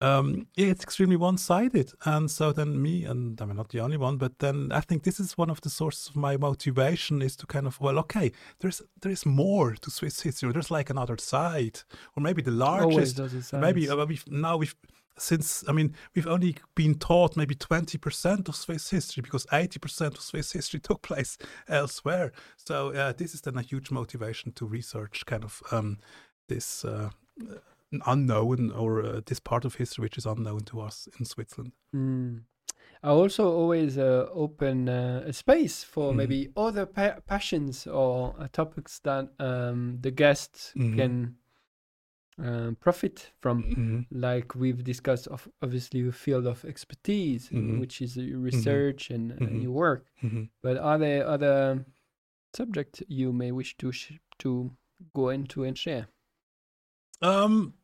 Um, 0.03 0.49
yeah, 0.57 0.66
it's 0.66 0.83
extremely 0.83 1.15
one-sided, 1.15 1.93
and 2.05 2.29
so 2.29 2.51
then 2.51 2.83
me, 2.83 3.05
and 3.05 3.41
I'm 3.41 3.55
not 3.55 3.69
the 3.69 3.79
only 3.79 3.97
one, 3.97 4.16
but 4.16 4.41
then 4.41 4.73
I 4.73 4.81
think 4.81 5.05
this 5.05 5.20
is 5.20 5.39
one 5.39 5.49
of 5.49 5.61
the 5.61 5.70
sources 5.70 6.09
of 6.09 6.16
my 6.16 6.37
motivation 6.37 7.23
is 7.23 7.37
to 7.37 7.47
kind 7.47 7.69
of 7.69 7.81
well, 7.81 8.01
okay, 8.01 8.33
there's 8.59 8.83
there 9.01 9.12
is 9.12 9.24
more 9.24 9.74
to 9.77 9.91
Swiss 9.93 10.20
history. 10.20 10.51
There's 10.53 10.73
like 10.73 10.91
another 10.91 11.16
side, 11.19 11.83
or 12.16 12.23
maybe 12.23 12.43
the 12.43 12.51
Always 12.51 13.16
largest 13.16 13.16
does 13.16 13.53
it 13.53 13.61
maybe 13.61 13.89
uh, 13.89 14.05
we've 14.05 14.24
now 14.29 14.57
we've 14.57 14.74
since 15.19 15.62
I 15.69 15.73
mean 15.73 15.95
we've 16.16 16.27
only 16.27 16.57
been 16.74 16.97
taught 16.97 17.37
maybe 17.37 17.55
twenty 17.55 17.97
percent 17.97 18.49
of 18.49 18.57
Swiss 18.57 18.91
history 18.91 19.20
because 19.20 19.47
eighty 19.53 19.79
percent 19.79 20.16
of 20.16 20.23
Swiss 20.23 20.51
history 20.51 20.81
took 20.81 21.03
place 21.03 21.39
elsewhere. 21.69 22.33
So 22.57 22.93
uh, 22.93 23.12
this 23.12 23.35
is 23.35 23.43
then 23.43 23.57
a 23.57 23.62
huge 23.62 23.93
motivation 23.93 24.51
to 24.55 24.66
research 24.66 25.24
kind 25.27 25.45
of 25.45 25.62
um, 25.70 25.99
this 26.49 26.85
uh, 26.85 27.11
unknown 28.06 28.70
or 28.73 29.05
uh, 29.05 29.20
this 29.27 29.40
part 29.40 29.64
of 29.64 29.74
history 29.77 30.02
which 30.05 30.19
is 30.19 30.27
unknown 30.27 30.60
to 30.60 30.81
us 30.81 31.09
in 31.19 31.24
Switzerland. 31.24 31.73
Mm. 31.94 32.43
I 33.05 33.09
also 33.09 33.51
always 33.51 33.98
uh, 33.98 34.28
open 34.32 34.89
uh, 34.89 35.24
a 35.27 35.32
space 35.32 35.85
for 35.85 36.12
Mhm. 36.12 36.16
maybe 36.16 36.48
other 36.56 36.86
pa- 36.86 37.20
passions 37.27 37.86
or 37.86 38.35
uh, 38.39 38.48
topics 38.52 39.01
that 39.01 39.28
um, 39.39 39.98
the 40.01 40.10
guests 40.10 40.73
Mhm. 40.77 40.97
can 40.97 41.36
um, 42.39 42.77
profit 42.81 43.31
from. 43.40 43.62
Mhm. 43.62 44.06
Like 44.10 44.55
we've 44.55 44.82
discussed, 44.82 45.27
of 45.28 45.47
obviously 45.60 46.01
your 46.01 46.12
field 46.12 46.47
of 46.47 46.64
expertise, 46.64 47.51
uh, 47.52 47.56
Mhm. 47.56 47.78
which 47.81 48.01
is 48.01 48.16
your 48.16 48.39
research 48.40 49.10
and, 49.10 49.32
and 49.32 49.51
Mhm. 49.51 49.62
your 49.62 49.73
work. 49.73 50.06
But 50.62 50.77
are 50.78 50.98
there 50.98 51.27
other 51.27 51.85
subjects 52.55 53.02
you 53.09 53.32
may 53.32 53.52
wish 53.52 53.77
to 53.78 53.93
sh- 53.93 54.19
to 54.39 54.70
go 55.14 55.28
into 55.28 55.64
and 55.64 55.77
share? 55.77 56.06
Um, 57.20 57.74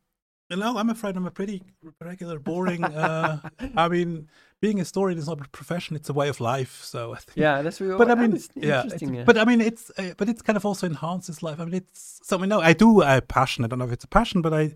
no, 0.49 0.77
I'm 0.77 0.89
afraid 0.89 1.15
I'm 1.15 1.25
a 1.25 1.31
pretty 1.31 1.61
regular, 2.01 2.39
boring. 2.39 2.83
Uh, 2.83 3.39
I 3.75 3.87
mean, 3.87 4.27
being 4.61 4.77
a 4.77 4.81
historian 4.81 5.17
is 5.19 5.27
not 5.27 5.39
a 5.39 5.49
profession; 5.49 5.95
it's 5.95 6.09
a 6.09 6.13
way 6.13 6.29
of 6.29 6.39
life. 6.39 6.81
So 6.83 7.13
I 7.13 7.17
think. 7.17 7.37
Yeah, 7.37 7.61
that's 7.61 7.79
what. 7.79 7.97
But 7.97 8.11
I 8.11 8.15
mean, 8.15 8.39
yeah. 8.55 8.83
interesting. 8.83 9.09
it's- 9.09 9.17
yeah. 9.19 9.23
But 9.25 9.37
I 9.37 9.45
mean, 9.45 9.61
it's 9.61 9.91
uh, 9.97 10.13
but 10.17 10.29
it 10.29 10.43
kind 10.43 10.57
of 10.57 10.65
also 10.65 10.87
enhances 10.87 11.43
life. 11.43 11.59
I 11.59 11.65
mean, 11.65 11.75
it's 11.75 12.19
so 12.23 12.37
I 12.37 12.41
mean, 12.41 12.49
no, 12.49 12.59
I 12.61 12.73
do. 12.73 13.03
I'm 13.03 13.21
passionate. 13.21 13.67
I 13.67 13.69
don't 13.69 13.79
know 13.79 13.85
if 13.85 13.91
it's 13.91 14.05
a 14.05 14.09
passion, 14.09 14.41
but 14.41 14.53
I. 14.53 14.73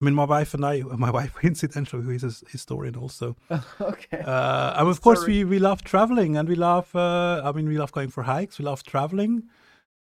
I 0.00 0.04
mean, 0.04 0.14
my 0.14 0.26
wife 0.26 0.54
and 0.54 0.64
I, 0.64 0.82
my 0.96 1.10
wife, 1.10 1.34
incidentally, 1.42 2.04
who 2.04 2.10
is 2.12 2.22
a 2.22 2.30
historian 2.52 2.94
also. 2.94 3.34
okay. 3.80 4.20
Uh, 4.20 4.74
and 4.78 4.88
of 4.88 5.00
course, 5.00 5.26
we, 5.26 5.42
we 5.42 5.58
love 5.58 5.82
traveling 5.82 6.36
and 6.36 6.48
we 6.48 6.54
love, 6.54 6.94
uh, 6.94 7.42
I 7.44 7.50
mean, 7.50 7.66
we 7.66 7.78
love 7.78 7.90
going 7.90 8.10
for 8.10 8.22
hikes. 8.22 8.60
We 8.60 8.64
love 8.64 8.84
traveling 8.84 9.48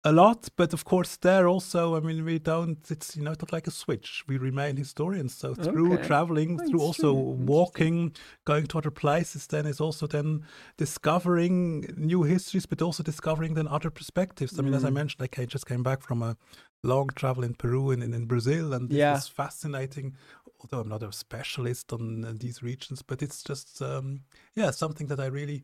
a 0.05 0.11
lot. 0.11 0.47
But 0.55 0.71
of 0.73 0.85
course, 0.85 1.17
there 1.17 1.47
also, 1.47 1.95
I 1.97 1.99
mean, 1.99 2.23
we 2.23 2.39
don't, 2.39 2.79
it's, 2.89 3.17
you 3.17 3.23
know, 3.23 3.31
it's 3.31 3.41
not 3.41 3.51
like 3.51 3.67
a 3.67 3.71
switch. 3.71 4.23
We 4.27 4.37
remain 4.37 4.77
historians. 4.77 5.35
So 5.35 5.55
through 5.55 5.93
Okay. 5.95 6.07
traveling, 6.07 6.59
Oh, 6.59 6.67
through 6.69 6.81
also 6.81 7.13
walking, 7.13 8.15
going 8.45 8.67
to 8.67 8.77
other 8.77 8.91
places, 8.91 9.47
then 9.47 9.65
is 9.65 9.81
also 9.81 10.07
then 10.07 10.45
discovering 10.77 11.93
new 11.97 12.23
histories, 12.23 12.65
but 12.67 12.81
also 12.81 13.03
discovering 13.03 13.55
then 13.55 13.67
other 13.67 13.89
perspectives. 13.89 14.57
I 14.59 14.61
mean, 14.61 14.73
as 14.75 14.85
I 14.85 14.89
Mm. 14.89 14.93
mentioned, 14.93 15.27
I 15.37 15.45
just 15.45 15.65
came 15.65 15.83
back 15.83 16.01
from 16.01 16.21
a 16.21 16.37
long 16.83 17.09
travel 17.15 17.43
in 17.43 17.55
Peru 17.55 17.89
and 17.91 18.03
in, 18.03 18.25
Brazil, 18.27 18.73
and 18.73 18.89
this 18.89 18.97
Yeah. 18.97 19.09
was 19.09 19.27
fascinating. 19.27 20.15
Although 20.59 20.81
I'm 20.81 20.89
not 20.89 21.03
a 21.03 21.11
specialist 21.11 21.91
on 21.93 22.23
uh, 22.25 22.33
these 22.35 22.63
regions, 22.63 23.01
but 23.01 23.21
it's 23.21 23.43
just 23.43 23.81
um, 23.81 24.21
yeah 24.55 24.71
something 24.71 25.07
that 25.07 25.19
I 25.19 25.25
really 25.27 25.63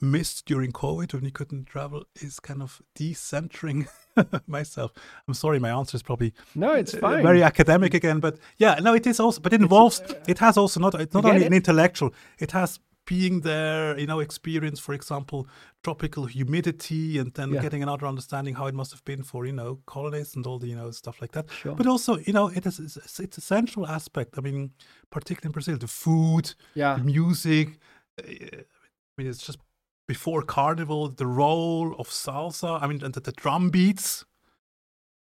missed 0.00 0.46
during 0.46 0.72
COVID 0.72 1.12
when 1.14 1.24
you 1.24 1.30
couldn't 1.30 1.66
travel 1.66 2.04
is 2.20 2.40
kind 2.40 2.62
of 2.62 2.82
decentering 2.98 3.86
myself. 4.46 4.92
I'm 5.28 5.34
sorry, 5.34 5.58
my 5.58 5.70
answer 5.70 5.96
is 5.96 6.02
probably 6.02 6.34
no, 6.54 6.72
it's 6.74 6.94
uh, 6.94 6.98
fine. 6.98 7.22
very 7.22 7.42
academic 7.42 7.94
again, 7.94 8.20
but 8.20 8.38
yeah, 8.58 8.78
no, 8.82 8.94
it 8.94 9.06
is 9.06 9.20
also, 9.20 9.40
but 9.40 9.52
it 9.52 9.60
involves. 9.60 10.02
it 10.26 10.38
has 10.38 10.56
also 10.56 10.80
not 10.80 10.94
it's 11.00 11.14
not 11.14 11.24
only 11.24 11.42
it. 11.42 11.46
an 11.46 11.52
intellectual. 11.52 12.12
It 12.38 12.50
has 12.52 12.80
being 13.06 13.40
there, 13.42 13.98
you 13.98 14.06
know, 14.06 14.20
experience, 14.20 14.80
for 14.80 14.94
example, 14.94 15.46
tropical 15.82 16.24
humidity, 16.24 17.18
and 17.18 17.34
then 17.34 17.52
Yeah. 17.52 17.60
getting 17.60 17.82
another 17.82 18.06
understanding 18.06 18.54
how 18.54 18.66
it 18.66 18.74
must 18.74 18.92
have 18.92 19.04
been 19.04 19.22
for 19.22 19.44
you 19.46 19.52
know 19.52 19.80
colonists 19.86 20.34
and 20.36 20.46
all 20.46 20.58
the 20.58 20.68
you 20.68 20.76
know 20.76 20.90
stuff 20.90 21.20
like 21.20 21.32
that. 21.32 21.50
Sure. 21.50 21.74
But 21.74 21.86
also, 21.86 22.16
you 22.18 22.32
know, 22.32 22.48
it 22.48 22.66
is 22.66 22.78
it's, 22.80 23.20
it's 23.20 23.38
essential 23.38 23.86
aspect. 23.86 24.38
I 24.38 24.40
mean, 24.40 24.72
particularly 25.10 25.48
in 25.50 25.52
Brazil, 25.52 25.76
the 25.76 25.86
food, 25.86 26.54
yeah. 26.74 26.96
the 26.96 27.04
music. 27.04 27.78
uh, 28.18 28.24
I 28.26 29.22
mean, 29.22 29.28
it's 29.30 29.44
just 29.46 29.58
before 30.06 30.42
carnival, 30.42 31.08
the 31.08 31.26
role 31.26 31.94
of 31.98 32.08
salsa. 32.08 32.82
I 32.82 32.86
mean, 32.86 33.02
and 33.02 33.14
the, 33.14 33.20
the 33.20 33.32
drum 33.32 33.70
beats. 33.70 34.24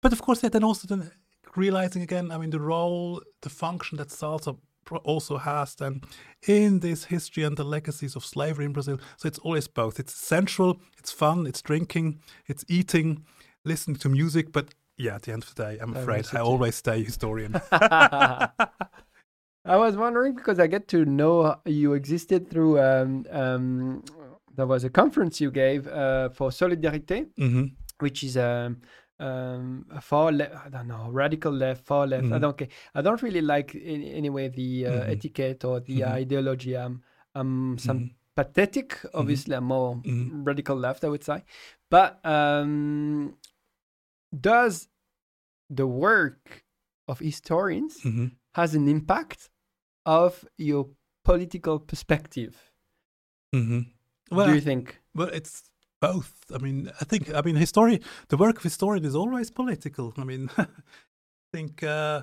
But 0.03 0.13
of 0.13 0.23
course, 0.23 0.43
yeah, 0.43 0.51
then 0.51 0.65
also 0.65 0.87
then 0.87 1.11
realizing 1.57 2.03
again. 2.03 2.31
I 2.31 2.39
mean, 2.39 2.51
the 2.51 2.61
role, 2.61 3.23
the 3.43 3.51
function 3.51 3.99
that 3.99 4.09
salsa 4.09 4.59
also 5.05 5.37
has 5.37 5.75
then 5.75 6.01
in 6.47 6.81
this 6.81 7.05
history 7.05 7.45
and 7.45 7.57
the 7.57 7.65
legacies 7.65 8.17
of 8.17 8.25
slavery 8.25 8.65
in 8.65 8.73
Brazil. 8.73 8.99
So 9.17 9.29
it's 9.29 9.39
always 9.41 9.69
both. 9.69 10.01
It's 10.01 10.15
sensual, 10.15 10.81
it's 10.99 11.13
fun, 11.13 11.47
it's 11.47 11.61
drinking, 11.61 12.21
it's 12.47 12.65
eating, 12.69 13.25
listening 13.65 13.97
to 13.99 14.09
music. 14.09 14.53
But 14.53 14.75
yeah, 14.97 15.17
at 15.17 15.23
the 15.23 15.33
end 15.33 15.43
of 15.43 15.55
the 15.55 15.63
day, 15.63 15.79
I'm 15.81 15.95
afraid 15.95 16.27
I 16.33 16.41
always 16.41 16.77
stay 16.77 17.05
historian. 17.05 17.61
I 19.69 19.77
was 19.77 19.97
wondering 19.97 20.35
because 20.35 20.59
I 20.59 20.67
get 20.67 20.89
to 20.89 21.05
know 21.05 21.57
you 21.67 21.93
existed 21.93 22.49
through 22.49 22.81
um, 22.81 23.27
um, 23.31 24.03
there 24.59 24.67
was 24.67 24.83
a 24.83 24.91
conference 24.91 25.41
you 25.41 25.51
gave 25.53 25.87
uh, 25.87 26.29
for 26.31 26.51
Solidarité, 26.51 27.27
hmm 27.39 27.67
which 28.01 28.23
is 28.25 28.37
um, 28.37 28.81
um, 29.21 29.87
a 29.91 30.01
far 30.01 30.31
left. 30.33 30.55
I 30.67 30.69
don't 30.69 30.89
know, 30.89 31.09
radical 31.11 31.53
left, 31.53 31.85
far 31.87 32.07
left. 32.09 32.27
I 32.33 32.37
Mhm. 32.37 32.41
don't 32.41 32.57
care. 32.59 32.69
I 32.95 33.01
don't 33.03 33.23
really 33.23 33.41
like 33.41 33.75
in 33.75 34.03
anyway 34.21 34.49
the 34.49 34.87
uh, 34.87 34.91
Mhm. 34.93 35.11
etiquette 35.15 35.65
or 35.65 35.81
the 35.81 36.01
Mhm. 36.03 36.13
ideology. 36.23 36.73
I'm, 36.77 36.95
I'm 37.35 37.79
some 37.79 37.99
Mhm. 38.01 38.11
pathetic. 38.37 38.89
Obviously, 39.15 39.55
I'm 39.59 39.65
more 39.65 40.03
radical 40.51 40.77
left, 40.77 41.05
I 41.05 41.09
would 41.09 41.25
say. 41.25 41.39
But 41.91 42.11
um, 42.27 43.37
does 44.51 44.89
the 45.71 45.87
work 45.87 46.65
of 47.09 47.19
historians 47.21 47.95
has 48.55 48.75
an 48.75 48.87
impact 48.89 49.51
of 50.05 50.45
your 50.57 50.83
political 51.25 51.79
perspective? 51.91 52.55
Well, 54.31 54.47
do 54.47 54.55
you 54.55 54.61
think? 54.61 54.99
Well, 55.15 55.29
it's 55.29 55.63
both. 56.01 56.33
I 56.55 56.59
mean, 56.59 56.91
I 57.01 57.05
think, 57.05 57.33
I 57.35 57.41
mean, 57.43 57.57
history, 57.57 58.01
the 58.29 58.37
work 58.37 58.57
of 58.59 58.63
historian 58.63 59.05
is 59.05 59.15
always 59.17 59.51
political. 59.51 60.13
I 60.17 60.25
mean, 60.25 60.51
I 60.59 60.67
think, 61.53 61.83
uh, 61.83 62.23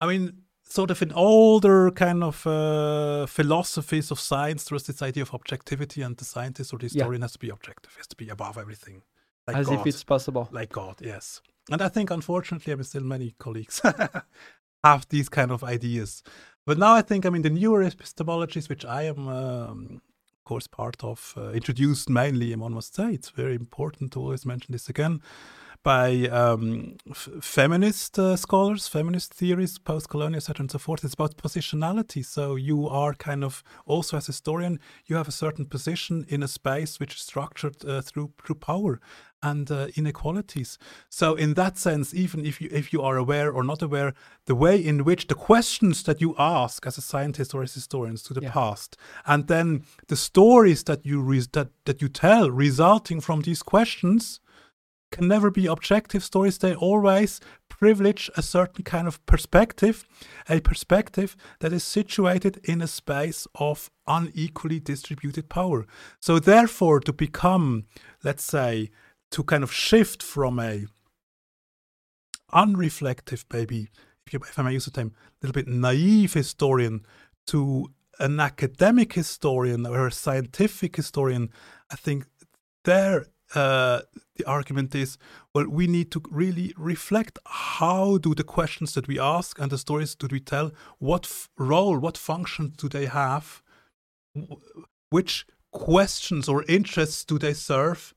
I 0.00 0.06
mean, 0.06 0.42
sort 0.68 0.90
of 0.90 1.00
in 1.02 1.12
older 1.12 1.90
kind 1.92 2.22
of 2.24 2.46
uh, 2.46 3.26
philosophies 3.26 4.10
of 4.10 4.18
science, 4.20 4.64
there 4.64 4.74
was 4.76 4.84
this 4.86 5.00
idea 5.02 5.22
of 5.22 5.32
objectivity, 5.34 6.02
and 6.02 6.16
the 6.16 6.24
scientist 6.24 6.72
or 6.72 6.78
the 6.78 6.86
Yeah. 6.86 6.92
historian 6.94 7.22
has 7.22 7.32
to 7.32 7.38
be 7.38 7.48
objective, 7.50 7.94
has 7.96 8.06
to 8.08 8.16
be 8.16 8.28
above 8.28 8.58
everything. 8.58 9.02
Like 9.46 9.56
As 9.58 9.66
God. 9.68 9.80
if 9.80 9.86
it's 9.86 10.04
possible. 10.04 10.48
like 10.50 10.72
God, 10.72 10.96
yes. 11.00 11.40
And 11.70 11.80
I 11.80 11.88
think, 11.88 12.10
unfortunately, 12.10 12.72
I 12.72 12.76
mean, 12.76 12.84
still 12.84 13.02
many 13.04 13.34
colleagues 13.38 13.80
have 14.84 15.08
these 15.08 15.28
kind 15.28 15.50
of 15.52 15.62
ideas. 15.64 16.22
But 16.66 16.78
now 16.78 16.94
I 16.94 17.02
think, 17.02 17.24
I 17.24 17.30
mean, 17.30 17.42
the 17.42 17.50
newer 17.50 17.82
epistemologies, 17.84 18.68
which 18.68 18.84
I 18.84 19.02
am, 19.04 19.28
um, 19.28 20.02
course, 20.46 20.66
part 20.66 21.04
of, 21.04 21.34
uh, 21.36 21.50
introduced 21.50 22.08
mainly, 22.08 22.52
one 22.60 22.72
must 22.72 22.94
say, 22.94 23.12
it's 23.12 23.28
very 23.30 23.54
important 23.54 24.12
to 24.12 24.20
always 24.20 24.46
mention 24.46 24.72
this 24.72 24.88
again, 24.88 25.20
by 25.86 26.26
um, 26.42 26.96
f- 27.10 27.28
feminist 27.40 28.18
uh, 28.18 28.34
scholars, 28.34 28.88
feminist 28.88 29.32
theories, 29.32 29.78
post-colonial, 29.78 30.36
etc., 30.38 30.62
and 30.64 30.70
so 30.72 30.78
forth. 30.78 31.04
It's 31.04 31.14
about 31.14 31.36
positionality. 31.36 32.24
So 32.24 32.56
you 32.56 32.88
are 32.88 33.14
kind 33.14 33.44
of 33.44 33.62
also 33.84 34.16
as 34.16 34.24
a 34.28 34.32
historian, 34.32 34.80
you 35.06 35.14
have 35.14 35.28
a 35.28 35.38
certain 35.44 35.64
position 35.66 36.26
in 36.28 36.42
a 36.42 36.48
space 36.48 36.98
which 36.98 37.14
is 37.14 37.22
structured 37.22 37.76
uh, 37.84 38.00
through 38.02 38.32
through 38.44 38.56
power 38.56 38.98
and 39.42 39.70
uh, 39.70 39.86
inequalities. 39.96 40.76
So 41.08 41.36
in 41.36 41.54
that 41.54 41.78
sense, 41.78 42.12
even 42.24 42.44
if 42.44 42.60
you 42.60 42.68
if 42.72 42.92
you 42.92 43.00
are 43.08 43.16
aware 43.16 43.52
or 43.52 43.62
not 43.62 43.80
aware, 43.82 44.12
the 44.46 44.56
way 44.56 44.76
in 44.90 45.04
which 45.04 45.26
the 45.28 45.36
questions 45.50 46.02
that 46.02 46.20
you 46.20 46.34
ask 46.36 46.84
as 46.86 46.98
a 46.98 47.02
scientist 47.10 47.54
or 47.54 47.62
as 47.62 47.74
historians 47.74 48.22
to 48.24 48.34
the 48.34 48.42
Yeah. 48.42 48.52
past, 48.52 48.96
and 49.24 49.46
then 49.46 49.84
the 50.08 50.16
stories 50.16 50.82
that 50.84 51.00
you 51.06 51.22
re- 51.30 51.46
that 51.52 51.68
that 51.84 52.00
you 52.02 52.08
tell 52.08 52.50
resulting 52.50 53.22
from 53.22 53.42
these 53.42 53.62
questions 53.62 54.40
can 55.16 55.28
never 55.28 55.50
be 55.50 55.66
objective 55.66 56.22
stories. 56.22 56.58
They 56.58 56.74
always 56.74 57.40
privilege 57.70 58.30
a 58.36 58.42
certain 58.42 58.84
kind 58.84 59.08
of 59.08 59.24
perspective, 59.24 60.04
a 60.48 60.60
perspective 60.60 61.36
that 61.60 61.72
is 61.72 61.84
situated 61.84 62.60
in 62.64 62.82
a 62.82 62.86
space 62.86 63.46
of 63.54 63.90
unequally 64.06 64.78
distributed 64.78 65.48
power. 65.48 65.86
So, 66.20 66.38
therefore, 66.38 67.00
to 67.00 67.12
become, 67.14 67.86
let's 68.22 68.44
say, 68.44 68.90
to 69.30 69.42
kind 69.42 69.64
of 69.64 69.72
shift 69.72 70.22
from 70.22 70.58
a 70.58 70.84
unreflective, 72.52 73.44
maybe, 73.52 73.88
if, 74.30 74.58
I 74.58 74.62
may 74.62 74.74
use 74.74 74.84
the 74.84 74.90
term, 74.90 75.14
a 75.16 75.46
little 75.46 75.54
bit 75.54 75.66
naive 75.66 76.34
historian 76.34 77.06
to 77.46 77.90
an 78.18 78.38
academic 78.38 79.14
historian 79.14 79.86
or 79.86 80.08
a 80.08 80.12
scientific 80.12 80.96
historian, 80.96 81.50
I 81.90 81.96
think 81.96 82.26
there 82.84 83.26
uh, 83.54 84.00
the 84.36 84.44
argument 84.44 84.94
is 84.94 85.18
well 85.54 85.68
we 85.68 85.86
need 85.86 86.10
to 86.10 86.20
really 86.30 86.74
reflect 86.76 87.38
how 87.46 88.18
do 88.18 88.34
the 88.34 88.44
questions 88.44 88.94
that 88.94 89.08
we 89.08 89.18
ask 89.18 89.58
and 89.58 89.70
the 89.70 89.78
stories 89.78 90.14
that 90.16 90.32
we 90.32 90.40
tell 90.40 90.72
what 90.98 91.48
role 91.56 91.98
what 91.98 92.18
function 92.18 92.72
do 92.76 92.88
they 92.88 93.06
have 93.06 93.62
which 95.10 95.46
questions 95.72 96.48
or 96.48 96.64
interests 96.68 97.24
do 97.24 97.38
they 97.38 97.54
serve 97.54 98.14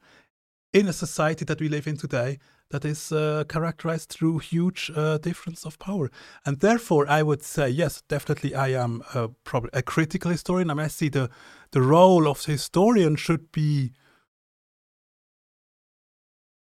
in 0.74 0.88
a 0.88 0.94
society 0.94 1.46
that 1.46 1.60
we 1.60 1.70
live 1.70 1.88
in 1.88 1.98
today 1.98 2.40
that 2.72 2.86
is 2.86 3.12
uh, 3.12 3.44
characterized 3.50 4.10
through 4.10 4.38
huge 4.38 4.92
uh, 4.96 5.18
difference 5.18 5.66
of 5.66 5.80
power. 5.80 6.12
And 6.46 6.60
therefore 6.60 7.10
i 7.10 7.24
would 7.24 7.44
say 7.44 7.70
yes 7.70 8.02
definitely 8.08 8.54
i 8.56 8.70
am 8.70 9.04
a, 9.14 9.30
prob- 9.30 9.70
a 9.74 9.82
critical 9.82 10.32
historian. 10.32 10.70
I 10.70 10.74
mean 10.76 10.86
i 10.86 10.90
see 10.90 11.10
the 11.10 11.30
the 11.72 11.82
role 11.82 12.28
of 12.28 12.44
the 12.44 12.54
historian 12.54 13.16
should 13.16 13.52
be 13.52 13.94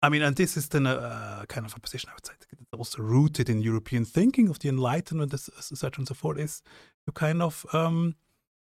I 0.05 0.09
mean, 0.09 0.21
and 0.21 0.35
this 0.35 0.55
is 0.55 0.69
then 0.69 0.85
a, 0.85 1.41
a 1.41 1.45
kind 1.47 1.65
of 1.65 1.73
a 1.75 1.79
position 1.79 2.09
I 2.11 2.13
would 2.13 2.25
say 2.25 2.33
also 2.77 3.01
rooted 3.01 3.49
in 3.49 3.61
European 3.61 4.05
thinking 4.05 4.49
of 4.49 4.59
the 4.59 4.69
Enlightenment, 4.69 5.33
etc. 5.33 5.91
and 5.97 6.07
so 6.07 6.13
forth, 6.13 6.37
is 6.39 6.61
to 7.05 7.11
kind 7.11 7.41
of 7.41 7.65
um, 7.73 8.15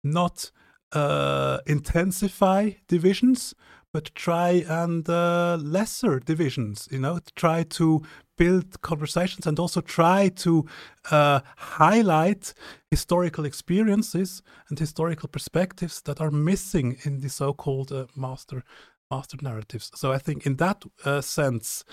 not 0.02 0.50
uh, 0.92 1.58
intensify 1.66 2.72
divisions, 2.88 3.54
but 3.92 4.14
try 4.14 4.64
and 4.68 5.08
uh, 5.08 5.56
lesser 5.60 6.20
divisions. 6.20 6.88
You 6.90 7.00
know, 7.00 7.20
try 7.36 7.62
to 7.62 8.02
build 8.36 8.80
conversations 8.82 9.46
and 9.46 9.58
also 9.58 9.80
try 9.80 10.28
to 10.28 10.66
uh, 11.10 11.40
highlight 11.56 12.54
historical 12.90 13.44
experiences 13.44 14.42
and 14.68 14.78
historical 14.78 15.28
perspectives 15.28 16.02
that 16.02 16.20
are 16.20 16.30
missing 16.30 16.96
in 17.02 17.20
the 17.20 17.28
so-called 17.28 17.92
uh, 17.92 18.06
master 18.16 18.64
master 19.10 19.36
narratives. 19.42 19.90
So 19.94 20.12
I 20.12 20.18
think 20.18 20.46
in 20.46 20.56
that 20.56 20.84
uh, 21.04 21.20
sense, 21.20 21.84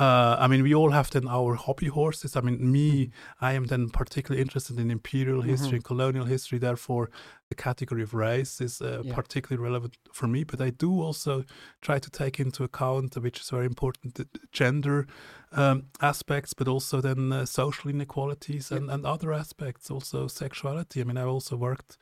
uh, 0.00 0.36
I 0.38 0.46
mean, 0.46 0.62
we 0.62 0.74
all 0.74 0.92
have 0.92 1.10
then 1.10 1.28
our 1.28 1.54
hobby 1.54 1.88
horses. 1.88 2.34
I 2.34 2.40
mean, 2.40 2.72
me, 2.72 2.90
Mm-hmm. 2.92 3.44
I 3.44 3.52
am 3.52 3.66
then 3.66 3.90
particularly 3.90 4.40
interested 4.40 4.78
in 4.78 4.90
imperial 4.90 5.42
history 5.42 5.74
and 5.76 5.84
colonial 5.84 6.24
history. 6.24 6.58
Therefore, 6.58 7.10
the 7.50 7.54
category 7.54 8.02
of 8.02 8.14
race 8.14 8.64
is 8.64 8.80
uh, 8.80 9.02
Yeah. 9.04 9.14
particularly 9.14 9.62
relevant 9.62 9.98
for 10.14 10.26
me. 10.28 10.44
But 10.44 10.60
I 10.62 10.70
do 10.70 11.02
also 11.02 11.44
try 11.82 11.98
to 11.98 12.10
take 12.10 12.40
into 12.40 12.64
account, 12.64 13.16
which 13.16 13.40
is 13.40 13.50
very 13.50 13.66
important, 13.66 14.14
the 14.14 14.26
gender 14.50 15.06
um, 15.50 15.88
aspects, 16.00 16.54
but 16.54 16.68
also 16.68 17.02
then 17.02 17.30
uh, 17.32 17.44
social 17.44 17.90
inequalities 17.90 18.72
and, 18.72 18.90
and 18.90 19.04
other 19.04 19.30
aspects, 19.34 19.90
also 19.90 20.26
sexuality. 20.26 21.00
I 21.02 21.04
mean, 21.04 21.18
I 21.18 21.24
also 21.24 21.54
worked 21.56 21.98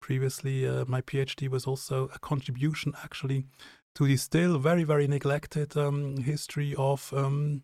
previously, 0.00 0.66
uh, 0.68 0.84
my 0.86 1.00
PhD 1.00 1.48
was 1.48 1.66
also 1.66 2.08
a 2.14 2.18
contribution 2.20 2.92
actually 3.02 3.46
to 3.94 4.06
the 4.06 4.16
still 4.16 4.58
very, 4.58 4.84
very 4.84 5.06
neglected 5.06 5.76
um, 5.76 6.16
history 6.18 6.74
of 6.76 7.12
um, 7.14 7.62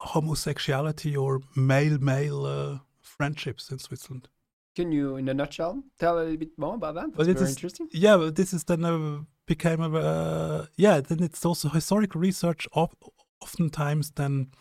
homosexuality 0.00 1.16
or 1.16 1.40
male 1.56 1.98
male 1.98 2.44
uh, 2.46 2.78
friendships 3.00 3.70
in 3.70 3.78
Switzerland. 3.78 4.28
Can 4.76 4.92
you, 4.92 5.16
in 5.16 5.28
a 5.28 5.34
nutshell, 5.34 5.82
tell 5.98 6.18
a 6.18 6.20
little 6.20 6.36
bit 6.36 6.56
more 6.56 6.74
about 6.76 6.94
that? 6.94 7.06
That's 7.08 7.18
Well, 7.18 7.28
it 7.28 7.34
very 7.38 7.46
is- 7.50 7.56
interesting. 7.56 7.88
Yeah, 7.92 8.16
but 8.16 8.36
this 8.36 8.52
is 8.52 8.64
then 8.64 8.84
a, 8.84 9.24
became 9.46 9.80
a 9.80 9.90
uh, 9.90 10.66
yeah. 10.76 11.00
Then 11.00 11.22
it's 11.22 11.44
also 11.44 11.68
historical 11.68 12.20
research. 12.20 12.68
Of, 12.72 12.94
oftentimes, 13.40 14.12
then 14.12 14.52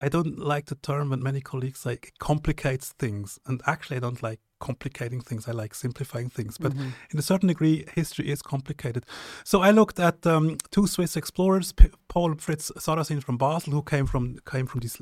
I 0.00 0.08
don't 0.08 0.38
like 0.38 0.66
the 0.66 0.74
term, 0.74 1.10
but 1.10 1.20
many 1.20 1.40
colleagues 1.40 1.86
like 1.86 2.08
it 2.08 2.18
complicates 2.18 2.92
things, 2.98 3.38
and 3.46 3.60
actually, 3.66 3.98
I 3.98 4.00
don't 4.00 4.22
like 4.22 4.40
complicating 4.68 5.22
things. 5.28 5.48
I 5.48 5.52
like 5.62 5.74
simplifying 5.74 6.30
things, 6.30 6.58
but 6.58 6.72
Mhm. 6.72 6.92
in 7.12 7.18
a 7.18 7.22
certain 7.22 7.48
degree, 7.48 7.76
history 8.00 8.26
is 8.34 8.42
complicated. 8.42 9.02
So 9.44 9.56
I 9.68 9.70
looked 9.72 9.98
at 10.08 10.26
um, 10.26 10.56
two 10.70 10.86
Swiss 10.86 11.16
explorers, 11.16 11.72
P- 11.72 11.90
Paul 12.12 12.34
Fritz 12.44 12.72
Sarasin 12.84 13.20
from 13.22 13.36
Basel, 13.38 13.72
who 13.72 13.82
came 13.82 14.06
from 14.06 14.24
came 14.52 14.66
from 14.66 14.80
this 14.80 14.96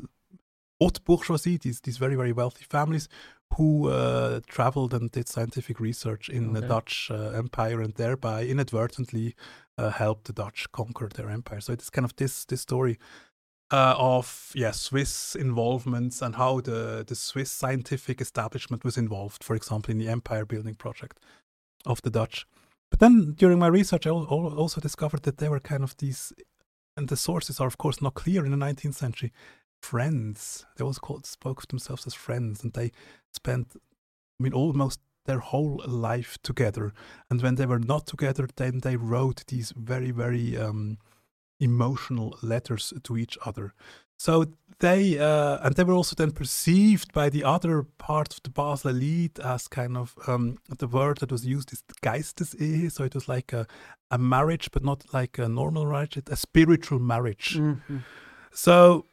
haute 0.81 1.01
bourgeoisie, 1.05 1.59
these 1.59 1.81
these 1.81 1.99
very 2.05 2.17
very 2.17 2.33
wealthy 2.33 2.65
families, 2.77 3.09
who 3.57 3.89
uh, 3.89 4.41
traveled 4.57 4.95
and 4.95 5.11
did 5.11 5.29
scientific 5.29 5.81
research 5.81 6.29
in 6.29 6.53
the 6.55 6.61
Dutch 6.75 7.11
uh, 7.11 7.39
Empire 7.43 7.81
and 7.85 7.95
thereby 7.95 8.39
inadvertently 8.53 9.35
uh, 9.79 9.91
helped 9.91 10.25
the 10.25 10.33
Dutch 10.43 10.61
conquer 10.73 11.09
their 11.09 11.31
empire. 11.31 11.61
So 11.61 11.73
it's 11.73 11.91
kind 11.91 12.05
of 12.05 12.13
this 12.17 12.45
this 12.47 12.61
story. 12.63 12.97
Uh, 13.73 13.95
of 13.97 14.51
yeah 14.57 14.73
Swiss 14.73 15.37
involvements 15.37 16.23
and 16.23 16.35
how 16.35 16.61
the 16.61 17.05
the 17.07 17.15
Swiss 17.15 17.53
scientific 17.53 18.21
establishment 18.21 18.85
was 18.85 18.97
involved, 18.97 19.45
for 19.45 19.55
example, 19.55 19.93
in 19.93 19.99
the 19.99 20.09
empire 20.09 20.45
building 20.45 20.75
project 20.75 21.21
of 21.87 22.03
the 22.03 22.11
Dutch. 22.11 22.47
But 22.91 22.99
then 22.99 23.35
during 23.39 23.59
my 23.59 23.69
research, 23.69 24.07
I 24.07 24.11
al- 24.11 24.27
al- 24.31 24.59
also 24.59 24.81
discovered 24.81 25.23
that 25.23 25.39
they 25.39 25.49
were 25.49 25.61
kind 25.61 25.85
of 25.85 25.97
these, 25.97 26.33
and 26.97 27.09
the 27.09 27.17
sources 27.17 27.61
are 27.61 27.69
of 27.69 27.79
course 27.79 28.03
not 28.03 28.15
clear 28.15 28.45
in 28.45 28.51
the 28.51 28.67
19th 28.67 28.95
century. 28.95 29.33
Friends, 29.81 30.67
they 30.77 30.83
always 30.83 30.99
called 30.99 31.25
spoke 31.25 31.63
of 31.63 31.69
themselves 31.69 32.07
as 32.07 32.15
friends, 32.15 32.65
and 32.65 32.73
they 32.73 32.91
spent, 33.33 33.69
I 33.77 34.43
mean, 34.43 34.53
almost 34.53 35.01
their 35.27 35.39
whole 35.39 35.83
life 35.87 36.39
together. 36.43 36.93
And 37.31 37.41
when 37.41 37.55
they 37.55 37.67
were 37.67 37.79
not 37.79 38.07
together, 38.07 38.49
then 38.57 38.81
they 38.81 38.97
wrote 38.97 39.45
these 39.47 39.73
very, 39.77 40.11
very 40.11 40.57
um, 40.59 40.99
emotional 41.61 42.37
letters 42.43 42.93
to 43.03 43.17
each 43.17 43.39
other. 43.47 43.73
So 44.19 44.45
they 44.81 45.19
uh, 45.19 45.59
and 45.63 45.75
they 45.75 45.85
were 45.85 45.95
also 45.95 46.15
then 46.15 46.33
perceived 46.33 47.13
by 47.13 47.31
the 47.31 47.45
other 47.45 47.85
part 47.99 48.35
of 48.35 48.43
the 48.43 48.51
Basel 48.51 48.91
elite 48.91 49.39
as 49.39 49.69
kind 49.69 49.97
of 49.97 50.15
um, 50.27 50.59
the 50.79 50.87
word 50.89 51.19
that 51.19 51.31
was 51.31 51.47
used 51.47 51.73
is 51.73 51.83
Geistesehe. 52.03 52.91
So 52.91 53.05
it 53.05 53.15
was 53.15 53.29
like 53.29 53.53
a, 53.53 53.67
a 54.11 54.19
marriage, 54.19 54.71
but 54.73 54.85
not 54.85 55.05
like 55.15 55.39
a 55.39 55.49
normal 55.49 55.87
marriage, 55.87 56.19
a 56.27 56.37
spiritual 56.37 56.99
marriage. 56.99 57.57
Mhm. 57.59 58.03
So 58.53 59.07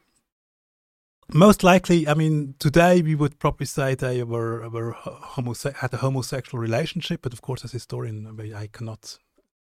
most 1.32 1.62
likely, 1.62 2.08
I 2.08 2.14
mean, 2.14 2.54
today 2.58 3.02
we 3.02 3.14
would 3.14 3.38
probably 3.38 3.66
say 3.66 3.94
they 3.94 4.22
were 4.22 4.68
were 4.68 4.92
homose- 4.94 5.74
had 5.76 5.92
a 5.94 5.98
homosexual 5.98 6.60
relationship, 6.60 7.22
but 7.22 7.32
of 7.32 7.40
course, 7.40 7.64
as 7.64 7.72
historian, 7.72 8.26
I 8.54 8.66
cannot 8.68 9.18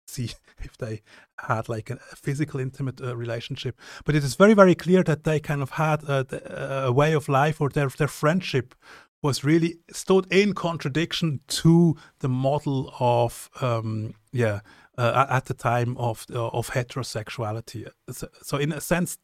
see 0.09 0.31
if 0.61 0.77
they 0.77 1.01
had 1.37 1.69
like 1.69 1.89
a, 1.89 1.97
physical 2.15 2.59
intimate 2.59 3.01
uh, 3.01 3.15
relationship. 3.15 3.79
But 4.05 4.15
it 4.15 4.23
is 4.23 4.35
very 4.35 4.53
very 4.53 4.75
clear 4.75 5.03
that 5.03 5.23
they 5.23 5.39
kind 5.39 5.61
of 5.61 5.71
had 5.71 6.03
a, 6.03 6.85
a 6.87 6.91
way 6.91 7.13
of 7.13 7.29
life, 7.29 7.61
or 7.61 7.69
their 7.69 7.89
their 7.89 8.07
friendship 8.07 8.75
was 9.21 9.43
really 9.43 9.75
stood 9.91 10.25
in 10.31 10.53
contradiction 10.53 11.41
to 11.47 11.95
the 12.19 12.29
model 12.29 12.93
of 12.99 13.49
um, 13.61 14.13
yeah 14.31 14.61
uh, 14.97 15.25
at 15.29 15.45
the 15.45 15.53
time 15.53 15.97
of 15.97 16.25
uh, 16.33 16.47
of 16.47 16.71
heterosexuality. 16.71 17.87
So, 18.11 18.27
so 18.41 18.57
in 18.57 18.71
a 18.71 18.81
sense, 18.81 19.17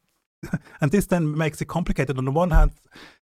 and 0.81 0.91
this 0.91 1.07
then 1.07 1.37
makes 1.37 1.61
it 1.61 1.67
complicated. 1.67 2.17
On 2.17 2.25
the 2.25 2.31
one 2.31 2.51
hand, 2.51 2.71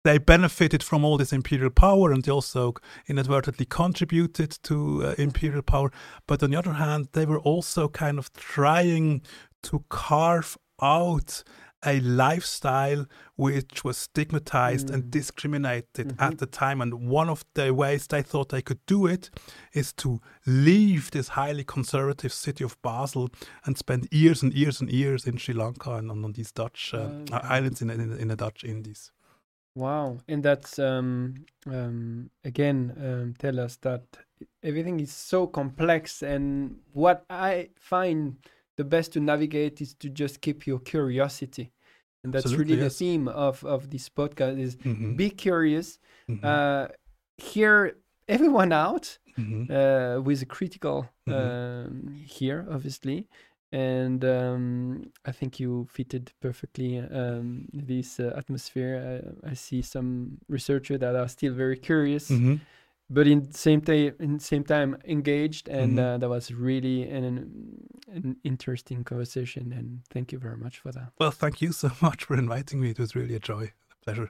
they 0.05 0.17
benefited 0.19 0.81
from 0.83 1.03
all 1.05 1.17
this 1.17 1.33
imperial 1.33 1.71
power, 1.71 2.11
and 2.13 2.23
they 2.23 2.31
also 2.31 2.73
inadvertently 3.07 3.65
contributed 3.65 4.51
to 4.63 4.75
uh, 5.03 5.15
imperial 5.17 5.63
power. 5.63 5.89
But 6.27 6.43
on 6.43 6.51
the 6.51 6.57
other 6.57 6.73
hand, 6.73 7.07
they 7.11 7.25
were 7.25 7.39
also 7.51 7.87
kind 7.89 8.17
of 8.19 8.31
trying 8.33 9.21
to 9.63 9.83
carve 9.89 10.57
out 10.81 11.43
a 11.87 11.99
lifestyle 12.01 13.05
which 13.35 13.83
was 13.83 13.97
stigmatized 13.97 14.89
and 14.93 15.03
Mm. 15.03 15.11
discriminated 15.11 16.07
Mhm. 16.07 16.21
at 16.27 16.37
the 16.37 16.45
time. 16.47 16.81
And 16.83 16.91
one 17.21 17.29
of 17.29 17.43
the 17.53 17.73
ways 17.73 18.07
they 18.07 18.23
thought 18.23 18.49
they 18.49 18.61
could 18.61 18.79
do 18.87 19.05
it 19.15 19.29
is 19.73 19.93
to 19.93 20.19
leave 20.45 21.11
this 21.11 21.27
highly 21.29 21.63
conservative 21.63 22.33
city 22.33 22.63
of 22.63 22.77
Basel 22.81 23.29
and 23.65 23.77
spend 23.77 24.07
years 24.11 24.43
and 24.43 24.53
years 24.53 24.81
and 24.81 24.89
years 24.91 25.25
in 25.27 25.37
Sri 25.37 25.53
Lanka 25.53 25.91
and 25.99 26.09
on, 26.11 26.23
on 26.25 26.33
these 26.33 26.51
Dutch 26.51 26.93
uh, 26.93 26.97
Okay. 27.31 27.47
islands 27.57 27.81
in, 27.81 27.89
in, 27.89 27.99
in 28.23 28.27
the 28.29 28.35
Dutch 28.35 28.63
Indies. 28.63 29.11
Wow, 29.75 30.19
and 30.29 30.41
that's 30.41 30.79
um, 30.79 31.45
um, 31.67 32.29
again 32.45 32.93
um, 32.97 33.33
tell 33.37 33.59
us 33.59 33.75
that 33.81 34.03
everything 34.63 35.01
is 35.01 35.11
so 35.11 35.47
complex, 35.47 36.23
and 36.23 36.77
what 36.93 37.25
I 37.29 37.69
find 37.77 38.37
the 38.77 38.85
best 38.85 39.13
to 39.13 39.19
navigate 39.19 39.81
is 39.81 39.93
to 39.95 40.09
just 40.09 40.39
keep 40.39 40.65
your 40.65 40.79
curiosity, 40.79 41.71
and 42.23 42.33
that's 42.33 42.45
Absolutely, 42.45 42.75
really 42.75 42.83
the 42.85 42.89
theme 42.89 43.27
of 43.27 43.65
of 43.65 43.89
this 43.89 44.07
podcast 44.07 44.57
is 44.59 44.77
Mhm. 44.77 45.17
be 45.17 45.29
curious, 45.29 45.99
Mhm. 46.29 46.39
uh, 46.43 46.87
hear 47.37 47.97
everyone 48.29 48.71
out 48.71 49.17
Mhm. 49.37 49.69
uh, 49.69 50.21
with 50.21 50.41
a 50.41 50.45
critical 50.45 51.09
Mhm. 51.27 51.35
um, 51.35 52.07
here, 52.25 52.65
obviously. 52.71 53.27
And 53.75 54.23
um, 54.23 55.11
I 55.25 55.31
think 55.33 55.59
you 55.59 55.85
fitted 55.91 56.31
perfectly 56.39 56.99
um, 56.99 57.67
this 57.73 58.19
uh, 58.19 58.31
atmosphere. 58.41 58.93
I, 59.45 59.51
I 59.51 59.53
see 59.55 59.81
some 59.81 60.37
researchers 60.47 60.99
that 60.99 61.13
are 61.15 61.27
still 61.27 61.53
very 61.53 61.77
curious, 61.77 62.29
Mhm. 62.31 62.59
but 63.09 63.27
in 63.27 63.39
the 63.51 63.57
same 63.57 63.81
time, 63.81 64.13
in 64.19 64.39
same 64.39 64.63
time 64.63 64.95
engaged. 65.15 65.67
And 65.67 65.97
Mhm. 65.97 66.03
uh, 66.05 66.17
that 66.21 66.29
was 66.29 66.51
really 66.53 67.03
an, 67.17 67.25
an 68.17 68.37
interesting 68.43 69.03
conversation. 69.03 69.73
And 69.73 69.87
thank 70.13 70.31
you 70.31 70.39
very 70.39 70.57
much 70.57 70.75
for 70.79 70.91
that. 70.93 71.09
Well, 71.19 71.31
thank 71.31 71.61
you 71.61 71.71
so 71.73 71.89
much 72.07 72.23
for 72.27 72.35
inviting 72.37 72.79
me. 72.81 72.89
It 72.91 72.99
was 72.99 73.13
really 73.15 73.35
a 73.35 73.39
joy, 73.51 73.65
pleasure. 74.05 74.29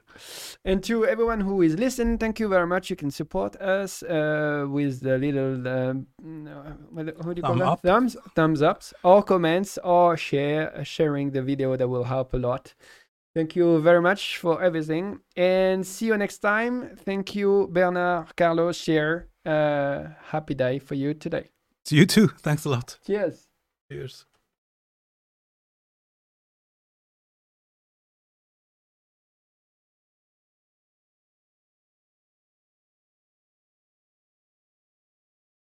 And 0.64 0.82
to 0.84 1.04
everyone 1.06 1.40
who 1.40 1.62
is 1.62 1.76
listening, 1.78 2.18
thank 2.18 2.40
you 2.40 2.48
very 2.48 2.66
much. 2.66 2.90
You 2.90 2.96
can 2.96 3.10
support 3.10 3.56
us 3.56 4.02
uh, 4.02 4.66
with 4.68 5.00
the 5.00 5.18
little 5.18 5.68
um, 5.68 6.06
uh, 6.24 6.72
what, 6.90 7.06
how 7.24 7.32
do 7.32 7.38
you 7.38 7.42
call 7.42 7.50
Thumb 7.50 7.58
that? 7.58 7.66
up. 7.66 7.80
thumbs, 7.82 8.16
thumbs 8.34 8.62
ups, 8.62 8.94
or 9.04 9.22
comments, 9.22 9.78
or 9.84 10.16
Schär 10.16 10.74
uh, 10.78 10.82
sharing 10.82 11.30
the 11.30 11.42
video. 11.42 11.76
That 11.76 11.88
will 11.88 12.04
help 12.04 12.32
a 12.34 12.38
lot. 12.38 12.74
Thank 13.34 13.54
you 13.54 13.80
very 13.82 14.00
much 14.00 14.38
for 14.38 14.62
everything, 14.62 15.20
and 15.36 15.86
see 15.86 16.06
you 16.06 16.16
next 16.16 16.38
time. 16.38 16.96
Thank 17.04 17.34
you, 17.34 17.68
Bernhard, 17.70 18.34
Carlos, 18.36 18.76
share. 18.78 19.28
Uh, 19.44 20.08
happy 20.30 20.54
day 20.54 20.78
for 20.78 20.94
you 20.94 21.12
today. 21.14 21.50
To 21.86 21.96
you 21.96 22.06
too. 22.06 22.28
Thanks 22.40 22.64
a 22.64 22.70
lot. 22.70 22.98
Cheers. 23.06 23.46
Cheers. 23.92 24.24